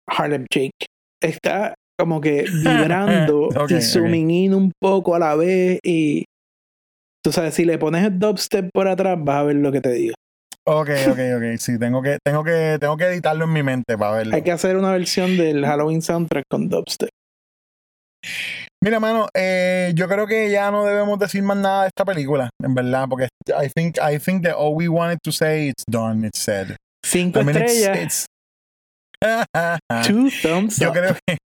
Harlem 0.08 0.46
Shake. 0.50 0.86
Está 1.22 1.74
como 1.98 2.20
que 2.20 2.44
vibrando 2.64 3.48
y 3.68 3.80
zooming 3.80 4.30
in 4.30 4.54
un 4.54 4.72
poco 4.80 5.14
a 5.14 5.18
la 5.18 5.34
vez 5.36 5.78
y 5.84 6.24
tú 7.24 7.32
sabes, 7.32 7.54
si 7.54 7.64
le 7.64 7.78
pones 7.78 8.04
el 8.04 8.18
dubstep 8.18 8.70
por 8.72 8.88
atrás 8.88 9.16
vas 9.20 9.36
a 9.36 9.42
ver 9.44 9.56
lo 9.56 9.70
que 9.70 9.80
te 9.80 9.92
digo. 9.92 10.14
Ok, 10.64 10.90
ok, 11.08 11.18
ok. 11.36 11.58
Sí, 11.58 11.78
tengo 11.78 12.02
que, 12.02 12.18
tengo 12.24 12.44
que, 12.44 12.76
tengo 12.80 12.96
que 12.96 13.04
editarlo 13.04 13.44
en 13.44 13.52
mi 13.52 13.62
mente 13.62 13.98
para 13.98 14.16
verlo. 14.16 14.36
Hay 14.36 14.42
que 14.42 14.52
hacer 14.52 14.76
una 14.76 14.92
versión 14.92 15.36
del 15.36 15.64
Halloween 15.66 16.02
soundtrack 16.02 16.44
con 16.48 16.68
dubstep. 16.68 17.10
Mira, 18.82 18.98
mano, 18.98 19.28
eh, 19.34 19.92
yo 19.94 20.08
creo 20.08 20.26
que 20.26 20.50
ya 20.50 20.70
no 20.72 20.84
debemos 20.84 21.16
decir 21.18 21.42
más 21.42 21.56
nada 21.56 21.82
de 21.82 21.88
esta 21.88 22.04
película, 22.04 22.50
en 22.60 22.74
verdad, 22.74 23.06
porque 23.08 23.28
I 23.48 23.68
think, 23.68 23.96
I 23.98 24.18
think 24.18 24.42
that 24.42 24.54
all 24.56 24.74
we 24.74 24.88
wanted 24.88 25.18
to 25.22 25.30
say, 25.30 25.68
it's 25.68 25.84
done, 25.88 26.26
it's 26.26 26.40
said. 26.40 26.76
Cinco 27.04 27.40
I 27.40 27.44
mean, 27.44 27.56
estrellas, 27.56 27.96
it's- 27.96 28.26
two 30.06 30.30
thumbs 30.42 30.78
Yo 30.78 30.88
up. 30.90 30.94
creo 30.96 31.14
que. 31.26 31.36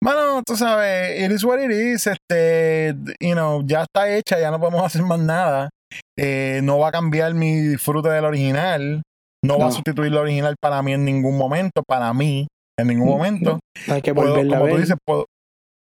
Mano, 0.00 0.42
tú 0.46 0.56
sabes, 0.56 1.20
it 1.20 1.32
is 1.32 1.44
what 1.44 1.58
it 1.58 1.70
is. 1.72 2.06
Este, 2.06 2.94
you 3.20 3.34
know, 3.34 3.62
ya 3.66 3.82
está 3.82 4.08
hecha, 4.14 4.38
ya 4.38 4.50
no 4.52 4.60
podemos 4.60 4.84
hacer 4.84 5.02
más 5.02 5.18
nada. 5.18 5.68
Eh, 6.16 6.60
no 6.62 6.78
va 6.78 6.88
a 6.88 6.92
cambiar 6.92 7.34
mi 7.34 7.56
disfrute 7.56 8.08
del 8.10 8.24
original. 8.24 9.02
No, 9.44 9.58
va 9.58 9.68
a 9.68 9.72
sustituir 9.72 10.08
el 10.12 10.16
original 10.18 10.54
para 10.60 10.80
mí 10.82 10.92
en 10.92 11.04
ningún 11.04 11.36
momento. 11.38 11.82
Para 11.86 12.12
mí, 12.12 12.46
en 12.78 12.86
ningún 12.86 13.08
Mm, 13.08 13.10
momento. 13.10 13.58
Hay 13.88 14.02
que 14.02 14.14
Puedo, 14.14 14.30
volverla 14.30 14.56
a 14.56 14.58
como 14.60 14.70
tú 14.70 14.76
ver. 14.76 14.84
dices, 14.84 14.96
puedo, 15.04 15.26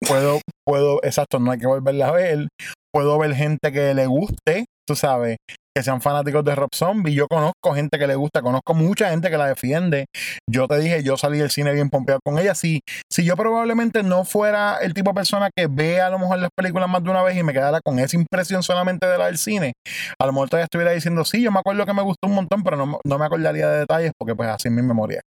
puedo, 0.07 0.39
puedo, 0.65 0.99
exacto, 1.03 1.39
no 1.39 1.51
hay 1.51 1.59
que 1.59 1.67
volverla 1.67 2.09
a 2.09 2.11
ver. 2.11 2.47
Puedo 2.93 3.17
ver 3.17 3.33
gente 3.33 3.71
que 3.71 3.93
le 3.93 4.05
guste, 4.05 4.65
tú 4.87 4.95
sabes, 4.95 5.37
que 5.75 5.83
sean 5.83 6.01
fanáticos 6.01 6.43
de 6.45 6.53
Rob 6.53 6.69
Zombie. 6.73 7.13
Yo 7.13 7.27
conozco 7.27 7.73
gente 7.73 7.97
que 7.97 8.05
le 8.05 8.15
gusta, 8.15 8.41
conozco 8.41 8.73
mucha 8.75 9.09
gente 9.09 9.31
que 9.31 9.37
la 9.37 9.47
defiende. 9.47 10.05
Yo 10.49 10.67
te 10.67 10.77
dije, 10.77 11.03
yo 11.03 11.17
salí 11.17 11.39
del 11.39 11.49
cine 11.49 11.73
bien 11.73 11.89
pompeado 11.89 12.19
con 12.23 12.37
ella. 12.37 12.53
Si, 12.53 12.81
si 13.11 13.25
yo 13.25 13.35
probablemente 13.35 14.03
no 14.03 14.25
fuera 14.25 14.77
el 14.77 14.93
tipo 14.93 15.09
de 15.09 15.15
persona 15.15 15.49
que 15.55 15.67
ve 15.67 16.01
a 16.01 16.09
lo 16.09 16.19
mejor 16.19 16.37
las 16.37 16.51
películas 16.55 16.87
más 16.87 17.03
de 17.03 17.09
una 17.09 17.23
vez 17.23 17.35
y 17.35 17.43
me 17.43 17.53
quedara 17.53 17.79
con 17.83 17.97
esa 17.97 18.15
impresión 18.15 18.61
solamente 18.61 19.07
de 19.07 19.17
la 19.17 19.25
del 19.25 19.37
cine, 19.37 19.73
a 20.19 20.25
lo 20.27 20.33
mejor 20.33 20.49
todavía 20.49 20.65
estuviera 20.65 20.91
diciendo, 20.91 21.25
sí, 21.25 21.41
yo 21.41 21.51
me 21.51 21.59
acuerdo 21.59 21.85
que 21.85 21.93
me 21.93 22.03
gustó 22.03 22.27
un 22.27 22.35
montón, 22.35 22.63
pero 22.63 22.77
no, 22.77 22.99
no 23.03 23.17
me 23.17 23.25
acordaría 23.25 23.67
de 23.69 23.79
detalles 23.79 24.11
porque 24.19 24.35
pues 24.35 24.49
así 24.49 24.67
es 24.67 24.73
mi 24.73 24.83
memoria. 24.83 25.21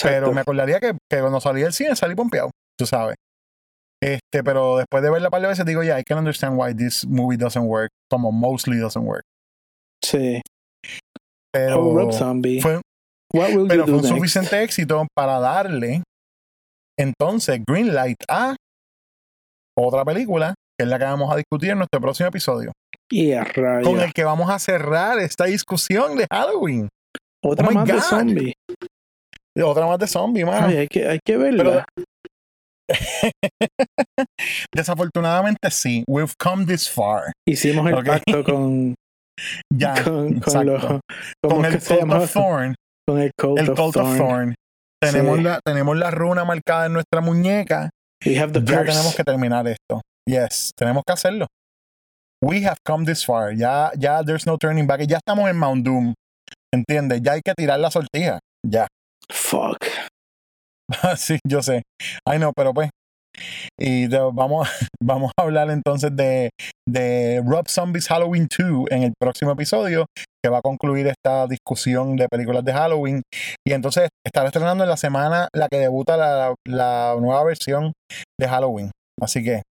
Pero 0.00 0.32
me 0.32 0.42
acordaría 0.42 0.78
que, 0.78 0.92
que 1.10 1.20
cuando 1.20 1.40
salí 1.40 1.62
del 1.62 1.72
cine 1.72 1.96
salí 1.96 2.14
pompeado, 2.14 2.50
tú 2.78 2.86
sabes. 2.86 3.16
Este, 4.02 4.44
pero 4.44 4.76
después 4.78 5.02
de 5.02 5.10
verla 5.10 5.28
un 5.28 5.30
par 5.30 5.42
de 5.42 5.48
veces 5.48 5.66
digo, 5.66 5.82
ya, 5.82 5.98
I 5.98 6.04
can 6.04 6.18
understand 6.18 6.56
why 6.58 6.74
this 6.74 7.04
movie 7.06 7.36
doesn't 7.36 7.64
work, 7.66 7.90
como 8.10 8.30
mostly 8.30 8.78
doesn't 8.78 9.04
work. 9.04 9.24
Sí. 10.04 10.40
Pero 11.52 11.80
Oh, 11.80 11.96
Rob 11.96 12.12
Zombie. 12.12 12.60
fue, 12.60 12.80
What 13.32 13.50
will 13.54 13.66
pero 13.68 13.80
you 13.84 13.86
fue 13.86 13.94
un 13.96 14.02
next? 14.02 14.14
suficiente 14.14 14.62
éxito 14.62 15.06
para 15.16 15.40
darle 15.40 16.02
entonces 16.98 17.60
green 17.66 17.94
light 17.94 18.16
a 18.28 18.54
otra 19.76 20.04
película, 20.04 20.54
que 20.78 20.84
es 20.84 20.88
la 20.88 20.98
que 20.98 21.04
vamos 21.04 21.32
a 21.32 21.36
discutir 21.36 21.70
en 21.70 21.78
nuestro 21.78 22.00
próximo 22.00 22.28
episodio, 22.28 22.72
Y 23.10 23.32
a 23.32 23.44
rayos. 23.44 23.88
con 23.88 24.00
el 24.00 24.12
que 24.12 24.24
vamos 24.24 24.50
a 24.50 24.58
cerrar 24.58 25.18
esta 25.18 25.44
discusión 25.46 26.16
de 26.16 26.26
Halloween. 26.30 26.88
Otra 27.44 27.68
Oh 27.68 27.72
más 27.72 27.86
de 27.86 28.00
zombie. 28.00 28.54
Otra 29.60 29.86
más 29.86 29.98
de 29.98 30.06
zombie, 30.06 30.44
mano. 30.44 30.66
Ay, 30.68 30.76
hay 30.78 30.88
que, 30.88 31.08
hay 31.08 31.18
que 31.24 31.36
verla. 31.36 31.84
Desafortunadamente 34.74 35.70
sí, 35.70 36.04
we've 36.08 36.34
come 36.38 36.64
this 36.66 36.88
far. 36.88 37.32
Hicimos 37.46 37.86
el 37.88 37.94
Ok. 37.94 38.06
pacto 38.06 38.44
con, 38.44 38.94
Ya, 39.72 39.94
con, 40.04 40.40
con, 40.40 41.00
¿cómo 41.42 41.54
con 41.56 41.64
el 41.64 41.78
Cult 41.80 42.12
of 42.12 42.32
Thorn. 42.32 42.74
Con 43.06 43.18
el 43.20 43.30
Cult, 43.38 43.58
El 43.60 43.70
of, 43.70 43.76
Cult 43.78 43.96
of 43.96 44.16
Thorn. 44.16 44.18
Thorn. 44.18 44.54
Tenemos, 45.00 45.38
Sí. 45.38 45.44
la, 45.44 45.60
tenemos 45.64 45.96
la 45.96 46.10
runa 46.10 46.44
marcada 46.44 46.86
en 46.86 46.92
nuestra 46.94 47.20
muñeca. 47.20 47.90
We 48.26 48.36
have 48.38 48.52
the 48.52 48.60
ya 48.60 48.78
curse. 48.78 48.92
tenemos 48.92 49.14
que 49.14 49.22
terminar 49.24 49.66
esto. 49.68 50.00
Yes, 50.28 50.72
tenemos 50.76 51.04
que 51.06 51.12
hacerlo. 51.12 51.46
We 52.42 52.64
have 52.66 52.78
come 52.84 53.04
this 53.04 53.24
far. 53.24 53.52
Ya, 53.54 53.92
ya, 53.96 54.22
there's 54.24 54.46
no 54.46 54.58
turning 54.58 54.86
back. 54.86 55.00
Ya 55.06 55.18
estamos 55.18 55.48
en 55.48 55.56
Mount 55.56 55.84
Doom. 55.84 56.14
¿Entiendes? 56.74 57.22
Ya 57.22 57.32
hay 57.32 57.40
que 57.44 57.54
tirar 57.54 57.78
la 57.80 57.90
sortija. 57.90 58.38
Ya. 58.66 58.86
Fuck. 59.30 59.86
sí, 61.16 61.38
yo 61.46 61.62
sé. 61.62 61.82
Ay, 62.26 62.38
no, 62.38 62.52
pero 62.54 62.72
pues. 62.74 62.90
Y 63.78 64.08
de- 64.08 64.30
vamos, 64.32 64.68
vamos 65.02 65.30
a 65.38 65.42
hablar 65.42 65.70
entonces 65.70 66.14
de, 66.14 66.50
de 66.88 67.42
Rob 67.46 67.68
Zombie's 67.68 68.08
Halloween 68.08 68.48
2 68.48 68.86
en 68.90 69.02
el 69.04 69.12
próximo 69.20 69.52
episodio, 69.52 70.06
que 70.42 70.50
va 70.50 70.58
a 70.58 70.62
concluir 70.62 71.06
esta 71.06 71.46
discusión 71.46 72.16
de 72.16 72.26
películas 72.28 72.64
de 72.64 72.72
Halloween. 72.72 73.22
Y 73.66 73.72
entonces 73.72 74.08
estará 74.26 74.48
estrenando 74.48 74.82
en 74.84 74.90
la 74.90 74.96
semana 74.96 75.48
la 75.54 75.68
que 75.70 75.78
debuta 75.78 76.16
la, 76.16 76.54
la 76.66 77.16
nueva 77.20 77.44
versión 77.44 77.92
de 78.40 78.48
Halloween. 78.48 78.90
Así 79.20 79.44
que. 79.44 79.62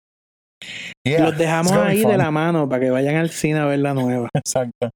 yeah, 1.06 1.20
Los 1.20 1.38
dejamos 1.38 1.72
ahí 1.74 2.02
fun. 2.04 2.12
de 2.12 2.18
la 2.18 2.32
mano 2.32 2.70
para 2.70 2.82
que 2.82 2.90
vayan 2.90 3.16
al 3.16 3.30
cine 3.30 3.60
a 3.60 3.66
ver 3.66 3.80
la 3.80 3.94
nueva. 3.94 4.30
Exacto, 4.36 4.90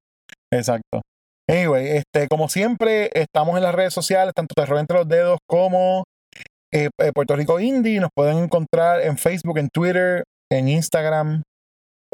exacto. 0.53 1.01
Anyway, 1.49 1.87
este, 1.97 2.27
como 2.29 2.47
siempre, 2.47 3.09
estamos 3.13 3.57
en 3.57 3.63
las 3.63 3.75
redes 3.75 3.93
sociales, 3.93 4.31
tanto 4.33 4.53
Terror 4.55 4.79
entre 4.79 4.97
los 4.97 5.07
dedos 5.09 5.37
como 5.49 6.03
eh, 6.73 6.89
eh, 6.99 7.11
Puerto 7.13 7.35
Rico 7.35 7.59
Indie. 7.59 7.99
Nos 7.99 8.09
pueden 8.15 8.37
encontrar 8.37 9.01
en 9.01 9.17
Facebook, 9.17 9.57
en 9.57 9.69
Twitter, 9.69 10.23
en 10.51 10.67
Instagram, 10.69 11.43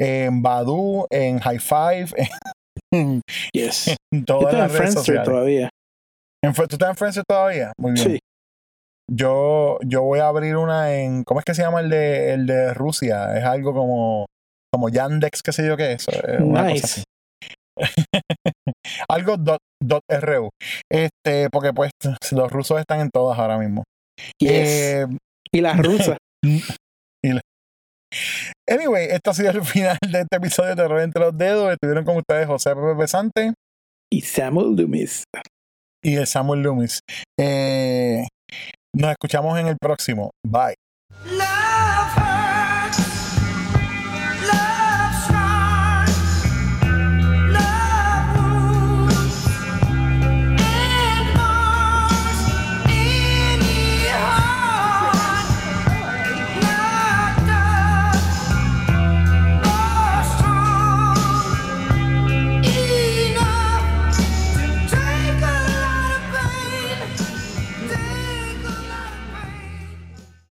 en 0.00 0.42
Badu, 0.42 1.06
en 1.10 1.38
High 1.40 1.58
Five, 1.58 2.06
en, 2.92 3.20
Yes. 3.52 3.96
en 4.12 4.24
todas 4.24 4.44
estoy 4.54 4.54
en 4.60 4.60
las 4.68 4.72
redes 4.78 4.94
sociales. 4.94 5.24
todavía. 5.24 5.68
En 6.44 6.52
¿Tú 6.52 6.62
estás 6.62 6.90
en 6.90 6.96
Friendster 6.96 7.24
todavía? 7.28 7.72
Muy 7.78 7.92
bien. 7.92 8.10
Sí. 8.12 8.18
Yo, 9.10 9.78
yo 9.84 10.02
voy 10.02 10.20
a 10.20 10.28
abrir 10.28 10.56
una 10.56 10.94
en. 10.94 11.24
¿Cómo 11.24 11.40
es 11.40 11.44
que 11.44 11.54
se 11.54 11.62
llama 11.62 11.80
el 11.80 11.88
de, 11.90 12.32
el 12.34 12.46
de 12.46 12.74
Rusia? 12.74 13.36
Es 13.38 13.44
algo 13.44 13.72
como, 13.74 14.26
como 14.72 14.88
Yandex, 14.88 15.42
qué 15.42 15.50
sé 15.52 15.66
yo 15.66 15.76
qué 15.76 15.92
es. 15.92 16.06
eh, 16.08 16.38
cosa 16.38 16.62
Nice. 16.62 16.84
así. 16.84 17.02
algo 19.08 19.36
dot, 19.36 19.58
dot 19.82 20.02
RU. 20.08 20.50
Este, 20.92 21.48
porque 21.50 21.72
pues 21.72 21.90
los 22.32 22.50
rusos 22.52 22.78
están 22.80 23.00
en 23.00 23.10
todas 23.12 23.38
ahora 23.38 23.58
mismo. 23.58 23.82
Yes. 24.38 24.50
Eh, 24.50 25.06
y 25.52 25.60
las 25.60 25.78
rusas. 25.78 26.18
anyway, 28.68 29.08
este 29.10 29.30
ha 29.30 29.34
sido 29.34 29.50
el 29.50 29.64
final 29.64 29.98
de 30.08 30.20
este 30.20 30.36
episodio 30.36 30.70
de 30.70 30.76
Terror 30.76 31.00
entre 31.00 31.22
los 31.22 31.36
dedos. 31.36 31.72
Estuvieron 31.72 32.04
con 32.04 32.16
ustedes 32.16 32.46
José 32.46 32.74
Pepe 32.74 32.94
Pesante 32.96 33.54
y 34.10 34.20
Samuel 34.22 34.76
Loomis. 34.76 35.24
y 36.02 36.16
el 36.16 36.26
Samuel 36.26 36.62
Loomis. 36.62 37.00
Eh, 37.38 38.26
nos 38.94 39.10
escuchamos 39.10 39.58
en 39.58 39.66
el 39.66 39.76
próximo. 39.80 40.30
Bye. 40.46 40.74